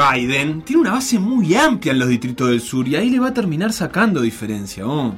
Biden 0.00 0.62
tiene 0.62 0.82
una 0.82 0.92
base 0.92 1.18
muy 1.18 1.54
amplia 1.54 1.92
en 1.92 1.98
los 1.98 2.08
distritos 2.08 2.48
del 2.48 2.60
sur 2.60 2.88
y 2.88 2.96
ahí 2.96 3.10
le 3.10 3.18
va 3.18 3.28
a 3.28 3.34
terminar 3.34 3.72
sacando 3.72 4.20
diferencia. 4.20 4.86
Oh. 4.86 5.14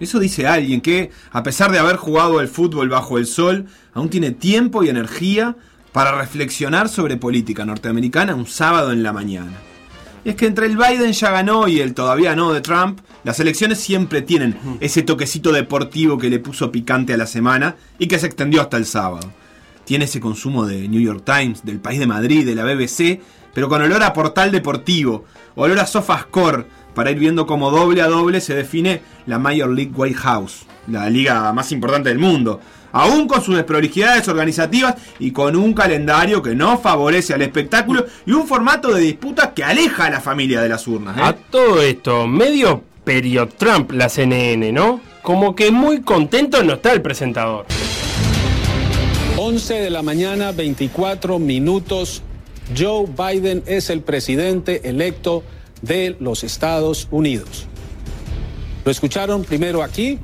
Eso 0.00 0.18
dice 0.18 0.46
alguien 0.46 0.80
que, 0.80 1.10
a 1.32 1.42
pesar 1.42 1.72
de 1.72 1.78
haber 1.78 1.96
jugado 1.96 2.40
el 2.40 2.48
fútbol 2.48 2.88
bajo 2.88 3.18
el 3.18 3.26
sol, 3.26 3.66
aún 3.94 4.10
tiene 4.10 4.30
tiempo 4.30 4.84
y 4.84 4.88
energía 4.88 5.56
para 5.92 6.18
reflexionar 6.18 6.88
sobre 6.88 7.16
política 7.16 7.64
norteamericana 7.64 8.34
un 8.34 8.46
sábado 8.46 8.92
en 8.92 9.02
la 9.02 9.12
mañana. 9.12 9.52
Y 10.24 10.30
es 10.30 10.36
que 10.36 10.46
entre 10.46 10.66
el 10.66 10.76
Biden 10.76 11.12
ya 11.12 11.30
ganó 11.30 11.68
y 11.68 11.80
el 11.80 11.94
todavía 11.94 12.36
no 12.36 12.52
de 12.52 12.60
Trump, 12.60 13.00
las 13.24 13.40
elecciones 13.40 13.78
siempre 13.78 14.22
tienen 14.22 14.56
ese 14.80 15.02
toquecito 15.02 15.52
deportivo 15.52 16.18
que 16.18 16.30
le 16.30 16.38
puso 16.38 16.70
picante 16.70 17.14
a 17.14 17.16
la 17.16 17.26
semana 17.26 17.76
y 17.98 18.08
que 18.08 18.18
se 18.18 18.26
extendió 18.26 18.60
hasta 18.60 18.76
el 18.76 18.84
sábado. 18.84 19.32
Tiene 19.84 20.04
ese 20.04 20.20
consumo 20.20 20.66
de 20.66 20.86
New 20.86 21.00
York 21.00 21.22
Times, 21.24 21.64
del 21.64 21.80
País 21.80 21.98
de 21.98 22.06
Madrid, 22.06 22.44
de 22.44 22.54
la 22.54 22.64
BBC, 22.64 23.20
pero 23.54 23.68
con 23.68 23.82
olor 23.82 24.02
a 24.02 24.12
portal 24.12 24.50
deportivo, 24.50 25.24
olor 25.54 25.78
a 25.80 25.86
sofascore, 25.86 26.66
para 26.94 27.10
ir 27.10 27.18
viendo 27.18 27.46
cómo 27.46 27.70
doble 27.70 28.02
a 28.02 28.08
doble 28.08 28.40
se 28.40 28.54
define 28.54 29.02
la 29.26 29.38
Major 29.38 29.68
League 29.70 29.92
White 29.94 30.18
House, 30.18 30.66
la 30.88 31.08
liga 31.08 31.52
más 31.52 31.70
importante 31.70 32.08
del 32.08 32.18
mundo. 32.18 32.60
Aún 32.90 33.28
con 33.28 33.42
sus 33.42 33.54
desprolijidades 33.54 34.26
organizativas 34.28 34.94
y 35.18 35.30
con 35.30 35.54
un 35.54 35.74
calendario 35.74 36.42
que 36.42 36.54
no 36.54 36.78
favorece 36.78 37.34
al 37.34 37.42
espectáculo 37.42 38.06
y 38.26 38.32
un 38.32 38.46
formato 38.46 38.92
de 38.92 39.02
disputas 39.02 39.50
que 39.54 39.62
aleja 39.62 40.06
a 40.06 40.10
la 40.10 40.20
familia 40.20 40.60
de 40.60 40.70
las 40.70 40.88
urnas. 40.88 41.16
¿eh? 41.18 41.20
A 41.22 41.32
todo 41.34 41.82
esto, 41.82 42.26
medio 42.26 42.82
period 43.04 43.50
Trump 43.56 43.92
la 43.92 44.08
CNN, 44.08 44.72
¿no? 44.72 45.00
Como 45.22 45.54
que 45.54 45.70
muy 45.70 46.00
contento 46.00 46.62
no 46.64 46.74
está 46.74 46.92
el 46.92 47.02
presentador. 47.02 47.66
11 49.36 49.74
de 49.74 49.90
la 49.90 50.02
mañana, 50.02 50.50
24 50.50 51.38
minutos. 51.38 52.22
Joe 52.76 53.06
Biden 53.06 53.62
es 53.66 53.90
el 53.90 54.02
presidente 54.02 54.88
electo 54.88 55.42
de 55.82 56.16
los 56.20 56.44
Estados 56.44 57.08
Unidos. 57.10 57.66
Lo 58.84 58.90
escucharon 58.90 59.44
primero 59.44 59.82
aquí, 59.82 60.18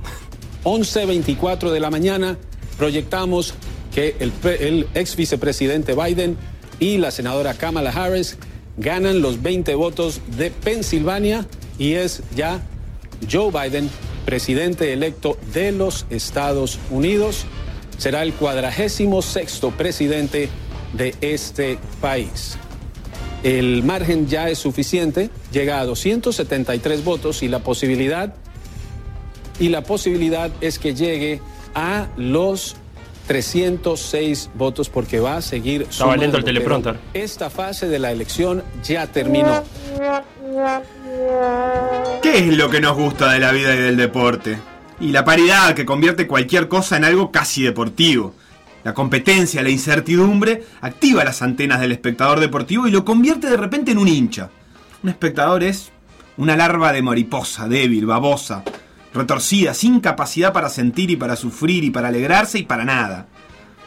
11.24 0.64 1.70
de 1.70 1.80
la 1.80 1.90
mañana, 1.90 2.38
proyectamos 2.78 3.54
que 3.94 4.16
el, 4.18 4.32
el, 4.60 4.88
ex 4.94 5.16
vicepresidente 5.16 5.94
Biden 5.94 6.36
y 6.80 6.98
la 6.98 7.10
senadora 7.10 7.54
Kamala 7.54 7.90
Harris 7.90 8.36
ganan 8.76 9.22
los 9.22 9.42
20 9.42 9.74
votos 9.76 10.20
de 10.36 10.50
Pensilvania 10.50 11.46
y 11.78 11.92
es 11.92 12.22
ya 12.34 12.60
Joe 13.30 13.50
Biden, 13.50 13.88
presidente 14.24 14.92
electo 14.92 15.38
de 15.52 15.72
los 15.72 16.06
Estados 16.10 16.78
Unidos. 16.90 17.46
Será 17.98 18.22
el 18.22 18.32
cuadragésimo 18.32 19.22
sexto 19.22 19.70
presidente 19.70 20.48
de 20.96 21.14
este 21.20 21.78
país 22.00 22.58
el 23.44 23.82
margen 23.82 24.26
ya 24.26 24.48
es 24.48 24.58
suficiente, 24.58 25.28
llega 25.52 25.78
a 25.78 25.84
273 25.84 27.04
votos 27.04 27.42
y 27.42 27.48
la 27.48 27.58
posibilidad 27.58 28.34
y 29.60 29.68
la 29.68 29.82
posibilidad 29.82 30.50
es 30.62 30.78
que 30.78 30.94
llegue 30.94 31.42
a 31.74 32.08
los 32.16 32.74
306 33.26 34.50
votos 34.54 34.88
porque 34.88 35.20
va 35.20 35.36
a 35.36 35.42
seguir 35.42 35.82
Estaba 35.82 36.16
lento 36.16 36.38
el 36.38 36.44
teleprompter. 36.44 36.98
Esta 37.12 37.50
fase 37.50 37.86
de 37.86 37.98
la 37.98 38.12
elección 38.12 38.64
ya 38.82 39.06
terminó. 39.06 39.62
¿Qué 42.22 42.38
es 42.38 42.56
lo 42.56 42.70
que 42.70 42.80
nos 42.80 42.96
gusta 42.96 43.30
de 43.30 43.40
la 43.40 43.52
vida 43.52 43.74
y 43.74 43.78
del 43.78 43.98
deporte? 43.98 44.58
Y 45.00 45.08
la 45.08 45.24
paridad 45.24 45.74
que 45.74 45.84
convierte 45.84 46.26
cualquier 46.26 46.68
cosa 46.68 46.96
en 46.96 47.04
algo 47.04 47.30
casi 47.30 47.62
deportivo. 47.62 48.34
La 48.84 48.92
competencia, 48.92 49.62
la 49.62 49.70
incertidumbre, 49.70 50.62
activa 50.82 51.24
las 51.24 51.40
antenas 51.40 51.80
del 51.80 51.92
espectador 51.92 52.38
deportivo 52.38 52.86
y 52.86 52.90
lo 52.90 53.04
convierte 53.04 53.48
de 53.48 53.56
repente 53.56 53.92
en 53.92 53.98
un 53.98 54.08
hincha. 54.08 54.50
Un 55.02 55.08
espectador 55.08 55.64
es 55.64 55.90
una 56.36 56.54
larva 56.54 56.92
de 56.92 57.00
mariposa, 57.00 57.66
débil, 57.66 58.04
babosa, 58.04 58.62
retorcida, 59.14 59.72
sin 59.72 60.00
capacidad 60.00 60.52
para 60.52 60.68
sentir 60.68 61.10
y 61.10 61.16
para 61.16 61.36
sufrir 61.36 61.82
y 61.82 61.90
para 61.90 62.08
alegrarse 62.08 62.58
y 62.58 62.64
para 62.64 62.84
nada. 62.84 63.26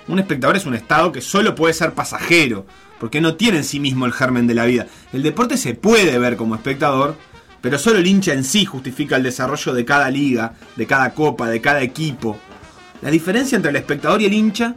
Un 0.07 0.17
espectador 0.17 0.55
es 0.55 0.65
un 0.65 0.73
estado 0.73 1.11
que 1.11 1.21
solo 1.21 1.53
puede 1.53 1.75
ser 1.75 1.93
pasajero, 1.93 2.65
porque 2.99 3.21
no 3.21 3.35
tiene 3.35 3.57
en 3.57 3.65
sí 3.65 3.79
mismo 3.79 4.07
el 4.07 4.13
germen 4.13 4.47
de 4.47 4.55
la 4.55 4.65
vida. 4.65 4.87
El 5.13 5.21
deporte 5.21 5.57
se 5.57 5.75
puede 5.75 6.17
ver 6.17 6.37
como 6.37 6.55
espectador, 6.55 7.15
pero 7.61 7.77
solo 7.77 7.99
el 7.99 8.07
hincha 8.07 8.33
en 8.33 8.43
sí 8.43 8.65
justifica 8.65 9.15
el 9.15 9.23
desarrollo 9.23 9.73
de 9.73 9.85
cada 9.85 10.09
liga, 10.09 10.53
de 10.75 10.87
cada 10.87 11.13
copa, 11.13 11.47
de 11.49 11.61
cada 11.61 11.81
equipo. 11.81 12.39
La 13.01 13.11
diferencia 13.11 13.55
entre 13.55 13.69
el 13.69 13.75
espectador 13.75 14.21
y 14.21 14.25
el 14.25 14.33
hincha 14.33 14.75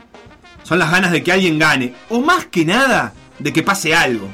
son 0.63 0.79
las 0.79 0.91
ganas 0.91 1.11
de 1.13 1.23
que 1.23 1.33
alguien 1.33 1.59
gane, 1.59 1.95
o 2.09 2.21
más 2.21 2.47
que 2.47 2.65
nada, 2.65 3.13
de 3.39 3.53
que 3.53 3.63
pase 3.63 3.95
algo. 3.95 4.29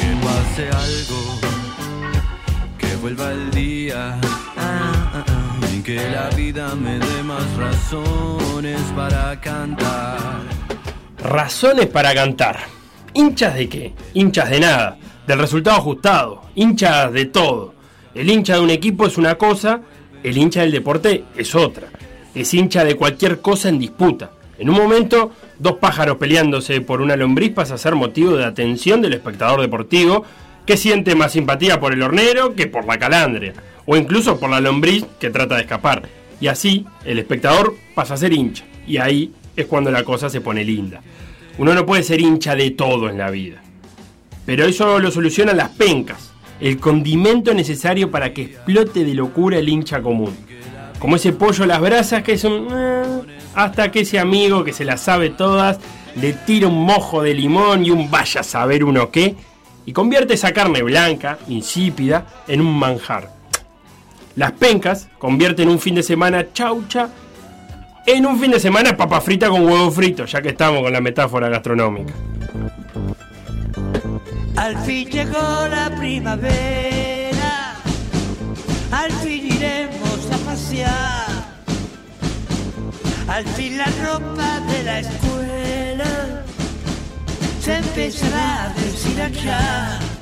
Que 0.00 0.10
pase 0.22 0.68
algo, 0.68 1.40
que 2.78 2.96
vuelva 2.96 3.30
el 3.32 3.50
día. 3.50 4.18
Y 5.72 5.82
que 5.82 6.08
la 6.10 6.28
vida 6.30 6.74
me 6.74 6.98
dé 6.98 7.22
más 7.22 7.44
razones 7.56 8.80
para 8.96 9.40
cantar. 9.40 10.42
Razones 11.18 11.86
para 11.86 12.14
cantar. 12.14 12.73
¿Hinchas 13.14 13.54
de 13.54 13.68
qué? 13.68 13.92
Hinchas 14.12 14.50
de 14.50 14.60
nada. 14.60 14.98
Del 15.26 15.38
resultado 15.38 15.76
ajustado. 15.76 16.42
Hinchas 16.56 17.12
de 17.12 17.26
todo. 17.26 17.74
El 18.14 18.28
hincha 18.28 18.54
de 18.54 18.60
un 18.60 18.70
equipo 18.70 19.06
es 19.06 19.16
una 19.18 19.36
cosa, 19.36 19.80
el 20.22 20.36
hincha 20.36 20.62
del 20.62 20.72
deporte 20.72 21.24
es 21.36 21.54
otra. 21.54 21.88
Es 22.34 22.52
hincha 22.54 22.84
de 22.84 22.96
cualquier 22.96 23.40
cosa 23.40 23.68
en 23.68 23.78
disputa. 23.78 24.30
En 24.58 24.70
un 24.70 24.76
momento, 24.76 25.32
dos 25.58 25.74
pájaros 25.74 26.16
peleándose 26.16 26.80
por 26.80 27.00
una 27.00 27.16
lombriz 27.16 27.52
pasa 27.52 27.74
a 27.74 27.78
ser 27.78 27.94
motivo 27.94 28.36
de 28.36 28.44
atención 28.44 29.00
del 29.00 29.14
espectador 29.14 29.60
deportivo 29.60 30.24
que 30.66 30.76
siente 30.76 31.14
más 31.14 31.32
simpatía 31.32 31.80
por 31.80 31.92
el 31.92 32.02
hornero 32.02 32.54
que 32.54 32.66
por 32.66 32.86
la 32.86 32.98
calandria, 32.98 33.52
o 33.84 33.96
incluso 33.96 34.38
por 34.38 34.50
la 34.50 34.60
lombriz 34.60 35.04
que 35.20 35.30
trata 35.30 35.56
de 35.56 35.62
escapar. 35.62 36.02
Y 36.40 36.46
así, 36.46 36.86
el 37.04 37.18
espectador 37.18 37.74
pasa 37.94 38.14
a 38.14 38.16
ser 38.16 38.32
hincha, 38.32 38.64
y 38.86 38.96
ahí 38.98 39.32
es 39.56 39.66
cuando 39.66 39.90
la 39.90 40.04
cosa 40.04 40.30
se 40.30 40.40
pone 40.40 40.64
linda. 40.64 41.00
Uno 41.58 41.74
no 41.74 41.86
puede 41.86 42.02
ser 42.02 42.20
hincha 42.20 42.54
de 42.54 42.70
todo 42.72 43.08
en 43.08 43.18
la 43.18 43.30
vida. 43.30 43.62
Pero 44.44 44.66
eso 44.66 44.98
lo 44.98 45.10
solucionan 45.10 45.56
las 45.56 45.70
pencas, 45.70 46.32
el 46.60 46.78
condimento 46.78 47.54
necesario 47.54 48.10
para 48.10 48.32
que 48.32 48.42
explote 48.42 49.04
de 49.04 49.14
locura 49.14 49.58
el 49.58 49.68
hincha 49.68 50.02
común. 50.02 50.36
Como 50.98 51.16
ese 51.16 51.32
pollo 51.32 51.64
a 51.64 51.66
las 51.66 51.80
brasas 51.80 52.22
que 52.22 52.32
es 52.32 52.44
un... 52.44 52.68
eh, 52.70 53.04
hasta 53.54 53.90
que 53.90 54.00
ese 54.00 54.18
amigo 54.18 54.64
que 54.64 54.72
se 54.72 54.84
las 54.84 55.00
sabe 55.00 55.30
todas 55.30 55.78
le 56.20 56.32
tira 56.32 56.68
un 56.68 56.84
mojo 56.84 57.22
de 57.22 57.34
limón 57.34 57.84
y 57.84 57.90
un 57.90 58.10
vaya 58.10 58.40
a 58.40 58.44
saber 58.44 58.84
uno 58.84 59.10
qué, 59.10 59.34
y 59.86 59.92
convierte 59.92 60.34
esa 60.34 60.52
carne 60.52 60.82
blanca, 60.82 61.38
insípida, 61.48 62.44
en 62.48 62.60
un 62.60 62.78
manjar. 62.78 63.32
Las 64.36 64.52
pencas 64.52 65.08
convierten 65.18 65.68
un 65.68 65.78
fin 65.78 65.94
de 65.94 66.02
semana 66.02 66.52
chaucha 66.52 67.08
en 68.06 68.26
un 68.26 68.38
fin 68.38 68.50
de 68.50 68.60
semana 68.60 68.96
papa 68.96 69.20
frita 69.20 69.48
con 69.48 69.64
huevo 69.66 69.90
frito, 69.90 70.24
ya 70.26 70.42
que 70.42 70.50
estamos 70.50 70.82
con 70.82 70.92
la 70.92 71.00
metáfora 71.00 71.48
gastronómica. 71.48 72.12
Al 74.56 74.76
fin 74.84 75.08
llegó 75.08 75.68
la 75.68 75.92
primavera, 75.98 77.76
al 78.92 79.12
fin 79.12 79.46
iremos 79.46 80.30
a 80.32 80.38
pasear, 80.44 81.26
al 83.28 83.44
fin 83.44 83.78
la 83.78 83.86
ropa 84.04 84.60
de 84.60 84.82
la 84.84 85.00
escuela 85.00 86.44
se 87.60 87.76
empezará 87.76 88.64
a 88.64 88.74
deshilachar. 88.74 90.13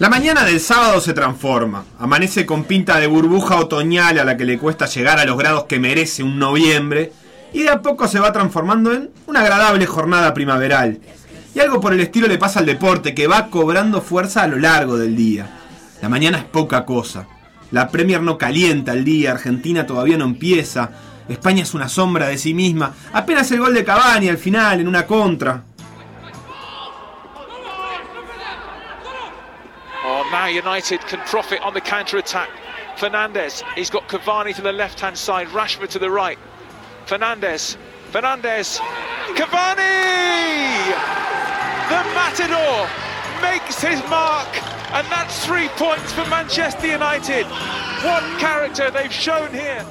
La 0.00 0.10
mañana 0.10 0.44
del 0.44 0.58
sábado 0.58 1.00
se 1.00 1.12
transforma. 1.12 1.84
Amanece 2.00 2.44
con 2.44 2.64
pinta 2.64 2.98
de 2.98 3.06
burbuja 3.06 3.60
otoñal 3.60 4.18
a 4.18 4.24
la 4.24 4.36
que 4.36 4.44
le 4.44 4.58
cuesta 4.58 4.86
llegar 4.86 5.20
a 5.20 5.24
los 5.24 5.38
grados 5.38 5.64
que 5.64 5.78
merece 5.78 6.24
un 6.24 6.36
noviembre. 6.36 7.12
Y 7.52 7.62
de 7.62 7.70
a 7.70 7.80
poco 7.80 8.08
se 8.08 8.18
va 8.18 8.32
transformando 8.32 8.92
en 8.92 9.10
una 9.28 9.42
agradable 9.42 9.86
jornada 9.86 10.34
primaveral. 10.34 10.98
Y 11.54 11.60
algo 11.60 11.80
por 11.80 11.92
el 11.92 12.00
estilo 12.00 12.26
le 12.26 12.38
pasa 12.38 12.58
al 12.58 12.66
deporte, 12.66 13.14
que 13.14 13.28
va 13.28 13.46
cobrando 13.46 14.02
fuerza 14.02 14.42
a 14.42 14.48
lo 14.48 14.58
largo 14.58 14.98
del 14.98 15.14
día. 15.14 15.46
La 16.02 16.08
mañana 16.08 16.38
es 16.38 16.44
poca 16.44 16.84
cosa. 16.84 17.28
La 17.70 17.88
Premier 17.88 18.20
no 18.20 18.36
calienta 18.36 18.92
el 18.92 19.04
día, 19.04 19.30
Argentina 19.30 19.86
todavía 19.86 20.18
no 20.18 20.24
empieza. 20.24 20.90
España 21.28 21.62
es 21.62 21.72
una 21.72 21.88
sombra 21.88 22.26
de 22.26 22.36
sí 22.36 22.52
misma. 22.52 22.92
Apenas 23.12 23.48
el 23.52 23.60
gol 23.60 23.72
de 23.72 23.84
Cavani 23.84 24.28
al 24.28 24.38
final, 24.38 24.80
en 24.80 24.88
una 24.88 25.06
contra. 25.06 25.62
Now 30.34 30.46
United 30.48 31.00
can 31.02 31.20
profit 31.20 31.60
on 31.60 31.74
the 31.74 31.80
counter 31.80 32.16
attack. 32.18 32.50
Fernandez, 32.96 33.62
he's 33.76 33.88
got 33.88 34.08
Cavani 34.08 34.52
to 34.56 34.62
the 34.62 34.72
left 34.72 34.98
hand 34.98 35.16
side, 35.16 35.46
Rashford 35.48 35.90
to 35.90 36.00
the 36.00 36.10
right. 36.10 36.36
Fernandez, 37.06 37.76
Fernandez, 38.10 38.80
Cavani! 39.38 40.90
The 41.88 42.02
Matador 42.18 42.90
makes 43.40 43.80
his 43.80 44.00
mark, 44.10 44.50
and 44.92 45.06
that's 45.06 45.46
three 45.46 45.68
points 45.76 46.12
for 46.12 46.26
Manchester 46.28 46.88
United. 46.88 47.46
What 48.02 48.24
character 48.40 48.90
they've 48.90 49.12
shown 49.12 49.52
here. 49.52 49.86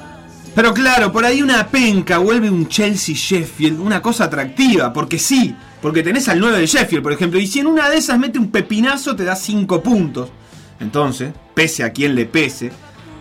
Pero 0.54 0.72
claro, 0.72 1.10
por 1.10 1.24
ahí 1.24 1.42
una 1.42 1.66
penca 1.66 2.18
vuelve 2.18 2.48
un 2.48 2.68
Chelsea 2.68 3.14
Sheffield 3.16 3.80
una 3.80 4.00
cosa 4.00 4.24
atractiva, 4.24 4.92
porque 4.92 5.18
sí, 5.18 5.54
porque 5.82 6.02
tenés 6.02 6.28
al 6.28 6.38
9 6.38 6.58
del 6.58 6.66
Sheffield, 6.66 7.02
por 7.02 7.12
ejemplo, 7.12 7.40
y 7.40 7.46
si 7.48 7.58
en 7.58 7.66
una 7.66 7.90
de 7.90 7.96
esas 7.96 8.18
mete 8.18 8.38
un 8.38 8.52
pepinazo 8.52 9.16
te 9.16 9.24
da 9.24 9.34
5 9.34 9.82
puntos. 9.82 10.30
Entonces, 10.78 11.32
pese 11.54 11.82
a 11.82 11.92
quien 11.92 12.14
le 12.14 12.26
pese, 12.26 12.70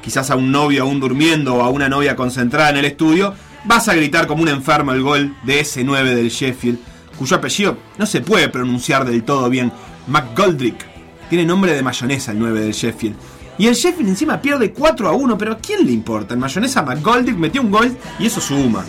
quizás 0.03 0.29
a 0.29 0.35
un 0.35 0.51
novio 0.51 0.83
aún 0.83 0.99
durmiendo 0.99 1.55
o 1.55 1.63
a 1.63 1.69
una 1.69 1.89
novia 1.89 2.15
concentrada 2.15 2.69
en 2.69 2.77
el 2.77 2.85
estudio, 2.85 3.33
vas 3.65 3.87
a 3.87 3.95
gritar 3.95 4.27
como 4.27 4.43
un 4.43 4.49
enfermo 4.49 4.91
el 4.91 5.01
gol 5.01 5.35
de 5.43 5.61
ese 5.61 5.83
9 5.83 6.13
del 6.13 6.29
Sheffield, 6.29 6.77
cuyo 7.17 7.37
apellido 7.37 7.77
no 7.97 8.05
se 8.05 8.21
puede 8.21 8.49
pronunciar 8.49 9.05
del 9.05 9.23
todo 9.23 9.49
bien, 9.49 9.71
McGoldrick. 10.07 10.85
Tiene 11.29 11.45
nombre 11.45 11.73
de 11.73 11.81
mayonesa 11.81 12.31
el 12.31 12.39
9 12.39 12.61
del 12.61 12.73
Sheffield. 12.73 13.15
Y 13.57 13.67
el 13.67 13.75
Sheffield 13.75 14.09
encima 14.09 14.41
pierde 14.41 14.71
4 14.71 15.07
a 15.07 15.11
1, 15.13 15.37
pero 15.37 15.53
¿a 15.53 15.57
quién 15.57 15.85
le 15.85 15.91
importa? 15.91 16.33
El 16.33 16.39
mayonesa 16.39 16.81
McGoldrick 16.81 17.37
metió 17.37 17.61
un 17.61 17.71
gol 17.71 17.95
y 18.17 18.25
eso 18.25 18.41
suma. 18.41 18.83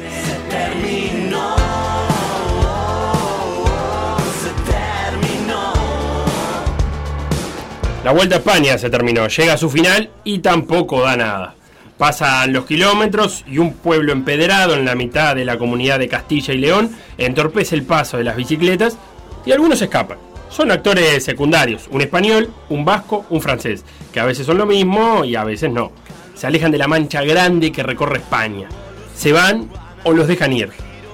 La 8.02 8.12
Vuelta 8.12 8.36
a 8.36 8.38
España 8.38 8.76
se 8.76 8.90
terminó, 8.90 9.28
llega 9.28 9.54
a 9.54 9.58
su 9.58 9.70
final 9.70 10.10
y 10.24 10.40
tampoco 10.40 11.00
da 11.00 11.16
nada. 11.16 11.54
Pasan 11.96 12.52
los 12.52 12.66
kilómetros 12.66 13.44
y 13.46 13.58
un 13.58 13.72
pueblo 13.74 14.12
empedrado 14.12 14.74
en 14.74 14.84
la 14.84 14.94
mitad 14.94 15.34
de 15.34 15.44
la 15.44 15.58
comunidad 15.58 15.98
de 15.98 16.08
Castilla 16.08 16.52
y 16.52 16.58
León 16.58 16.90
entorpece 17.16 17.74
el 17.74 17.84
paso 17.84 18.18
de 18.18 18.24
las 18.24 18.36
bicicletas 18.36 18.98
y 19.46 19.52
algunos 19.52 19.80
escapan. 19.80 20.23
Son 20.54 20.70
actores 20.70 21.24
secundarios, 21.24 21.88
un 21.90 22.00
español, 22.00 22.48
un 22.68 22.84
vasco, 22.84 23.26
un 23.28 23.42
francés, 23.42 23.84
que 24.12 24.20
a 24.20 24.24
veces 24.24 24.46
son 24.46 24.56
lo 24.56 24.66
mismo 24.66 25.24
y 25.24 25.34
a 25.34 25.42
veces 25.42 25.68
no. 25.68 25.90
Se 26.36 26.46
alejan 26.46 26.70
de 26.70 26.78
la 26.78 26.86
mancha 26.86 27.22
grande 27.24 27.72
que 27.72 27.82
recorre 27.82 28.18
España. 28.18 28.68
Se 29.16 29.32
van 29.32 29.68
o 30.04 30.12
los 30.12 30.28
dejan 30.28 30.52
ir. 30.52 30.70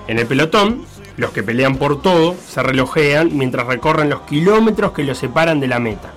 En 0.09 0.19
el 0.19 0.27
pelotón, 0.27 0.85
los 1.17 1.31
que 1.31 1.43
pelean 1.43 1.77
por 1.77 2.03
todo 2.03 2.37
se 2.47 2.63
relojean 2.63 3.35
mientras 3.35 3.67
recorren 3.67 4.11
los 4.11 4.21
kilómetros 4.23 4.93
que 4.93 5.05
los 5.05 5.17
separan 5.17 5.59
de 5.59 5.69
la 5.69 5.79
meta. 5.79 6.13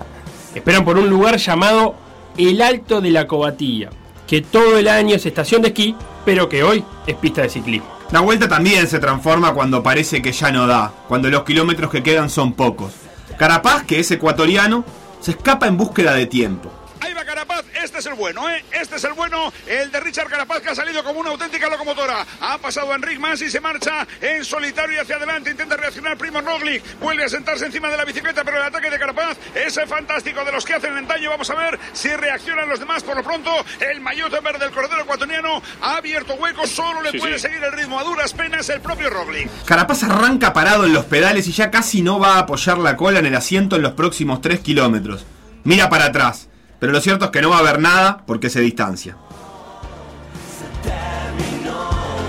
Esperan 0.54 0.84
por 0.84 0.98
un 0.98 1.10
lugar 1.10 1.38
llamado 1.38 1.96
el 2.38 2.62
Alto 2.62 3.00
de 3.00 3.12
la 3.12 3.26
Cobatilla, 3.26 3.90
que 4.28 4.42
todo 4.42 4.78
el 4.78 4.90
año 4.90 5.16
es 5.16 5.26
estación 5.26 5.62
de 5.62 5.70
esquí, 5.70 5.96
pero 6.26 6.50
que 6.50 6.62
hoy 6.64 6.84
es 7.08 7.16
pista 7.16 7.42
de 7.44 7.50
ciclismo. 7.50 7.88
La 8.12 8.20
vuelta 8.20 8.50
también 8.50 8.86
se 8.90 9.00
transforma 9.00 9.54
cuando 9.54 9.82
parece 9.82 10.22
que 10.22 10.34
ya 10.34 10.52
no 10.52 10.68
da, 10.68 10.92
cuando 11.08 11.30
los 11.30 11.44
kilómetros 11.44 11.90
que 11.90 12.04
quedan 12.04 12.30
son 12.30 12.52
pocos. 12.52 13.03
Carapaz, 13.38 13.84
que 13.84 14.00
es 14.00 14.12
ecuatoriano, 14.12 14.86
se 15.20 15.32
escapa 15.32 15.68
en 15.68 15.78
búsqueda 15.78 16.14
de 16.14 16.26
tiempo. 16.26 16.72
Ahí 17.00 17.14
va 17.14 17.26
Carapaz, 17.26 17.63
este 17.84 18.00
es 18.00 18.06
el 18.06 18.14
bueno, 18.14 18.50
¿eh? 18.50 18.64
Este 18.72 18.96
es 18.96 19.04
el 19.04 19.14
bueno, 19.14 19.52
el 19.68 19.92
de 19.92 20.00
Richard 20.00 20.30
Carapaz 20.30 20.62
que 20.62 20.70
ha 20.70 20.76
salido 20.76 21.04
como 21.04 21.20
una 21.20 21.32
auténtica 21.32 21.70
locomotora. 21.70 22.26
Ha 22.40 22.58
pasado 22.58 22.92
a 22.94 22.96
Enric 22.96 23.20
Mas 23.20 23.42
y 23.42 23.52
se 23.52 23.60
marcha 23.60 24.08
en 24.22 24.46
solitario 24.46 24.96
y 24.96 25.00
hacia 25.00 25.18
adelante. 25.18 25.52
Intenta 25.52 25.76
reaccionar 25.76 26.18
Primo 26.18 26.40
Roglic. 26.42 26.82
Vuelve 27.00 27.26
a 27.26 27.30
sentarse 27.30 27.66
encima 27.66 27.90
de 27.90 27.98
la 27.98 28.06
bicicleta, 28.06 28.44
pero 28.44 28.58
el 28.58 28.64
ataque 28.64 28.90
de 28.90 28.98
Carapaz 28.98 29.38
es 29.54 29.78
fantástico 29.88 30.46
de 30.46 30.52
los 30.52 30.64
que 30.64 30.76
hacen 30.76 30.98
el 30.98 31.08
daño. 31.08 31.30
Vamos 31.30 31.50
a 31.50 31.56
ver 31.56 31.78
si 31.92 32.10
reaccionan 32.10 32.70
los 32.70 32.80
demás. 32.80 33.04
Por 33.04 33.18
lo 33.18 33.24
pronto, 33.24 33.52
el 33.80 34.00
maillot 34.00 34.32
verde 34.42 34.60
del 34.60 34.72
corredor 34.72 35.02
ecuatoriano 35.02 35.62
ha 35.82 35.98
abierto 35.98 36.36
huecos. 36.36 36.70
Solo 36.70 37.02
le 37.02 37.20
puede 37.20 37.38
seguir 37.38 37.62
el 37.64 37.72
ritmo 37.74 38.00
a 38.00 38.04
duras 38.04 38.34
penas 38.34 38.70
el 38.70 38.80
propio 38.80 39.10
Roglic. 39.10 39.50
Carapaz 39.66 40.04
arranca 40.04 40.54
parado 40.54 40.86
en 40.86 40.94
los 40.94 41.06
pedales 41.06 41.48
y 41.48 41.52
ya 41.52 41.70
casi 41.70 42.02
no 42.02 42.20
va 42.20 42.36
a 42.36 42.40
apoyar 42.40 42.78
la 42.78 42.96
cola 42.96 43.20
en 43.20 43.26
el 43.26 43.36
asiento 43.36 43.76
en 43.76 43.82
los 43.82 43.94
próximos 43.94 44.42
3 44.42 44.62
kilómetros. 44.62 45.26
Mira 45.66 45.90
para 45.90 46.06
atrás, 46.06 46.50
pero 46.84 46.92
lo 46.92 47.00
cierto 47.00 47.24
es 47.24 47.32
que 47.32 47.42
no 47.42 47.50
va 47.50 47.56
a 47.56 47.60
haber 47.60 47.80
nada 47.80 48.26
porque 48.28 48.50
se 48.50 48.60
distancia. 48.60 49.16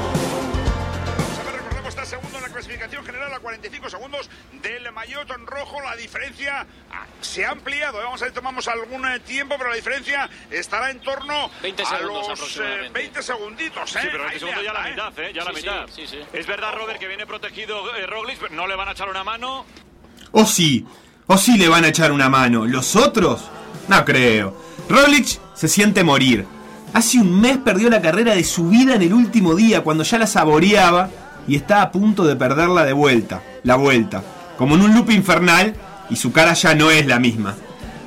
Vamos 0.07 1.39
a 1.41 1.43
ver, 1.43 1.55
recordemos, 1.57 1.89
está 1.89 2.05
segundo 2.05 2.37
en 2.39 2.43
la 2.45 2.49
clasificación 2.51 3.05
general 3.05 3.35
a 3.35 3.41
45 3.41 3.91
segundos 3.91 4.31
del 4.63 4.93
maillot 4.93 5.29
en 5.33 5.45
rojo. 5.45 5.81
La 5.83 5.97
diferencia 5.97 6.65
se 7.21 7.45
ha 7.45 7.51
ampliado. 7.51 7.99
Vamos 7.99 8.23
a 8.23 8.27
ver, 8.27 8.35
tomamos 8.35 8.69
algún 8.69 9.03
tiempo, 9.27 9.57
pero 9.59 9.71
la 9.71 9.75
diferencia 9.77 10.31
estará 10.53 10.93
en 10.93 11.01
torno 11.01 11.51
20 11.61 11.83
a 11.83 11.87
segundos 11.87 12.29
los 12.29 12.29
eh, 12.29 12.33
aproximadamente. 12.33 12.93
20 13.01 13.23
segunditos. 13.25 13.97
¿eh? 13.97 13.99
Sí, 14.03 14.09
pero 14.13 14.23
Ahí 14.23 14.37
este 14.37 14.39
segundo 14.39 14.61
le 14.61 14.67
ya 14.69 14.73
la 14.73 14.87
¿eh? 14.89 14.91
mitad, 14.93 15.19
¿eh? 15.19 15.33
Ya 15.35 15.45
la 15.45 15.51
Sí, 15.51 15.57
sí, 15.57 15.63
mitad. 15.63 15.87
sí, 15.93 16.07
sí. 16.07 16.19
Es 16.33 16.47
verdad, 16.47 16.75
Robert, 16.77 17.01
que 17.01 17.09
viene 17.09 17.27
protegido 17.27 17.93
eh, 17.97 18.07
Roglic, 18.07 18.39
pero 18.39 18.55
no 18.55 18.69
le 18.69 18.77
van 18.77 18.87
a 18.87 18.93
echar 18.93 19.09
una 19.09 19.25
mano. 19.25 19.67
O 20.31 20.47
sí, 20.47 20.87
o 21.27 21.37
sí 21.39 21.59
le 21.59 21.69
van 21.69 21.85
a 21.85 21.89
echar 21.89 22.13
una 22.13 22.29
mano. 22.29 22.67
¿Los 22.67 22.95
otros? 22.95 23.51
No 23.89 24.05
creo. 24.05 24.57
Roglic 24.89 25.39
se 25.55 25.69
siente 25.69 26.05
morir. 26.05 26.47
Hace 26.93 27.19
un 27.19 27.41
mes 27.41 27.59
perdió 27.59 27.91
la 27.91 28.01
carrera 28.01 28.35
de 28.35 28.45
su 28.45 28.69
vida 28.69 28.95
en 28.95 29.03
el 29.03 29.13
último 29.13 29.55
día, 29.55 29.83
cuando 29.83 30.05
ya 30.05 30.19
la 30.19 30.27
saboreaba 30.27 31.11
y 31.47 31.57
está 31.57 31.83
a 31.83 31.91
punto 31.91 32.25
de 32.25 32.37
perderla 32.37 32.85
de 32.85 32.93
vuelta, 32.93 33.43
la 33.65 33.77
vuelta, 33.77 34.23
como 34.57 34.77
en 34.77 34.83
un 34.83 34.95
loop 34.95 35.11
infernal 35.11 35.75
y 36.09 36.17
su 36.17 36.33
cara 36.33 36.55
ya 36.55 36.75
no 36.75 36.91
es 36.91 37.07
la 37.07 37.19
misma. 37.19 37.57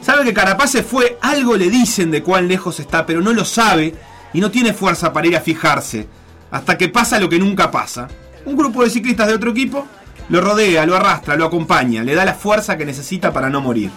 Sabe 0.02 0.24
que 0.24 0.34
Carapaz 0.34 0.72
se 0.72 0.84
fue, 0.84 1.18
algo 1.22 1.58
le 1.58 1.70
dicen 1.70 2.12
de 2.12 2.24
cuán 2.24 2.48
lejos 2.48 2.80
está, 2.80 3.06
pero 3.06 3.20
no 3.20 3.34
lo 3.34 3.44
sabe 3.44 3.94
y 4.34 4.40
no 4.40 4.52
tiene 4.52 4.74
fuerza 4.74 5.12
para 5.12 5.28
ir 5.28 5.36
a 5.36 5.42
fijarse, 5.42 6.08
hasta 6.50 6.78
que 6.78 6.88
pasa 6.88 7.20
lo 7.20 7.28
que 7.28 7.40
nunca 7.40 7.70
pasa. 7.70 8.08
Un 8.46 8.56
grupo 8.56 8.84
de 8.84 8.90
ciclistas 8.90 9.28
de 9.28 9.34
otro 9.34 9.52
equipo 9.52 9.86
lo 10.30 10.40
rodea, 10.40 10.86
lo 10.86 10.96
arrastra, 10.96 11.36
lo 11.36 11.46
acompaña, 11.46 12.04
le 12.04 12.16
da 12.16 12.24
la 12.24 12.34
fuerza 12.34 12.78
que 12.78 12.86
necesita 12.86 13.34
para 13.34 13.50
no 13.50 13.60
morir. 13.60 13.92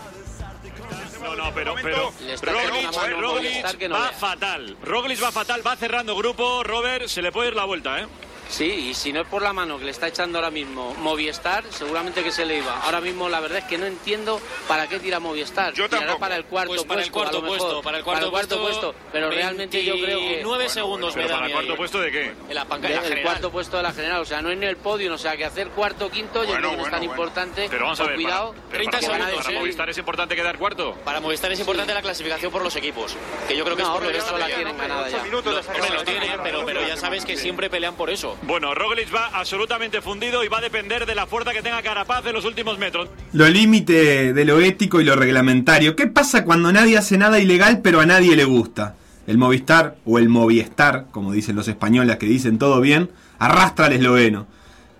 No, 1.50 1.74
pero, 1.74 2.12
pero 2.40 2.60
Roglic, 2.60 3.20
Roglic 3.20 3.88
no 3.88 3.98
va 3.98 4.12
fatal. 4.12 4.76
Roglic 4.84 5.22
va 5.22 5.32
fatal, 5.32 5.66
va 5.66 5.76
cerrando 5.76 6.14
grupo. 6.16 6.62
Robert, 6.62 7.08
se 7.08 7.22
le 7.22 7.32
puede 7.32 7.48
ir 7.48 7.56
la 7.56 7.64
vuelta, 7.64 8.00
¿eh? 8.00 8.06
Sí, 8.50 8.64
y 8.90 8.94
si 8.94 9.12
no 9.12 9.20
es 9.20 9.28
por 9.28 9.42
la 9.42 9.52
mano 9.52 9.78
que 9.78 9.84
le 9.84 9.92
está 9.92 10.08
echando 10.08 10.38
ahora 10.38 10.50
mismo 10.50 10.92
Movistar, 10.96 11.62
seguramente 11.70 12.22
que 12.24 12.32
se 12.32 12.44
le 12.44 12.58
iba. 12.58 12.80
Ahora 12.82 13.00
mismo 13.00 13.28
la 13.28 13.38
verdad 13.38 13.58
es 13.58 13.64
que 13.64 13.78
no 13.78 13.86
entiendo 13.86 14.40
para 14.66 14.88
qué 14.88 14.98
tira 14.98 15.20
Movistar. 15.20 15.72
Yo 15.72 15.88
Tirará 15.88 16.18
para 16.18 16.36
el 16.36 16.44
cuarto 16.44 16.74
Pues 16.74 16.84
para 16.84 17.02
el 17.02 17.10
puesto, 17.12 17.28
a 17.38 17.40
cuarto 17.40 17.46
puesto, 17.46 17.82
para 17.82 17.98
el 17.98 18.04
cuarto, 18.04 18.60
puesto, 18.60 18.94
pero 19.12 19.30
realmente 19.30 19.84
yo 19.84 19.94
creo 19.94 20.18
que 20.18 20.40
9 20.42 20.68
segundos 20.68 21.14
Pero 21.14 21.26
me 21.26 21.30
da 21.30 21.36
para 21.36 21.46
el 21.46 21.52
cuarto 21.52 21.76
puesto 21.76 22.00
de 22.00 22.10
qué? 22.10 22.24
En 22.48 22.54
la 22.54 22.64
de- 22.64 22.88
la 22.88 22.88
el 22.88 23.02
general. 23.02 23.22
cuarto 23.22 23.50
puesto 23.52 23.76
de 23.76 23.82
la 23.84 23.92
general, 23.92 24.20
o 24.20 24.24
sea, 24.24 24.42
no 24.42 24.50
en 24.50 24.62
el 24.64 24.76
podio, 24.76 25.14
o 25.14 25.18
sea, 25.18 25.36
que 25.36 25.44
hacer 25.44 25.68
cuarto, 25.68 26.10
quinto, 26.10 26.42
yo 26.42 26.50
Bueno, 26.50 26.58
creo 26.58 26.70
que 26.70 26.76
no 26.76 26.82
es 26.82 26.90
bueno, 26.90 26.90
tan 26.90 27.00
bueno. 27.06 27.12
importante. 27.12 27.66
Pero 27.70 27.84
vamos 27.84 28.00
a 28.00 28.04
ver, 28.04 28.14
cuidado, 28.16 28.52
para, 28.52 28.68
30 28.70 29.00
para, 29.00 29.26
segundos. 29.26 29.54
Movistar 29.60 29.90
es 29.90 29.98
importante 29.98 30.34
quedar 30.36 30.58
cuarto. 30.58 30.94
Para 31.04 31.20
Movistar 31.20 31.52
es 31.52 31.60
importante 31.60 31.94
la 31.94 32.02
clasificación 32.02 32.50
por 32.50 32.62
los 32.62 32.74
equipos, 32.74 33.16
que 33.46 33.56
yo 33.56 33.64
creo 33.64 33.76
que 33.76 33.82
No, 33.82 33.88
es 33.88 33.94
por 33.94 34.02
lo 34.04 34.10
que 34.12 34.38
la 34.40 34.46
tienen 34.46 34.76
ganada 34.76 35.08
ya. 35.08 35.18
Hombre, 35.22 35.90
lo 35.94 36.04
tienen, 36.04 36.40
pero 36.42 36.86
ya 36.86 36.96
sabes 36.96 37.24
que 37.24 37.36
siempre 37.36 37.70
pelean 37.70 37.94
por 37.94 38.10
eso. 38.10 38.36
Bueno, 38.46 38.74
Roglic 38.74 39.14
va 39.14 39.26
absolutamente 39.34 40.00
fundido 40.00 40.42
y 40.42 40.48
va 40.48 40.58
a 40.58 40.62
depender 40.62 41.06
de 41.06 41.14
la 41.14 41.26
fuerza 41.26 41.52
que 41.52 41.62
tenga 41.62 41.82
Carapaz 41.82 42.24
en 42.26 42.32
los 42.32 42.44
últimos 42.44 42.78
metros. 42.78 43.08
Lo 43.32 43.48
límite 43.48 44.32
de 44.32 44.44
lo 44.44 44.60
ético 44.60 45.00
y 45.00 45.04
lo 45.04 45.14
reglamentario. 45.14 45.94
¿Qué 45.94 46.06
pasa 46.06 46.44
cuando 46.44 46.72
nadie 46.72 46.96
hace 46.96 47.18
nada 47.18 47.38
ilegal 47.38 47.80
pero 47.82 48.00
a 48.00 48.06
nadie 48.06 48.34
le 48.36 48.44
gusta? 48.44 48.96
El 49.26 49.38
Movistar 49.38 49.96
o 50.06 50.18
el 50.18 50.28
Moviestar, 50.28 51.06
como 51.10 51.32
dicen 51.32 51.54
los 51.54 51.68
españoles 51.68 52.16
que 52.16 52.26
dicen 52.26 52.58
todo 52.58 52.80
bien, 52.80 53.10
arrastra 53.38 53.86
al 53.86 53.92
esloveno. 53.92 54.46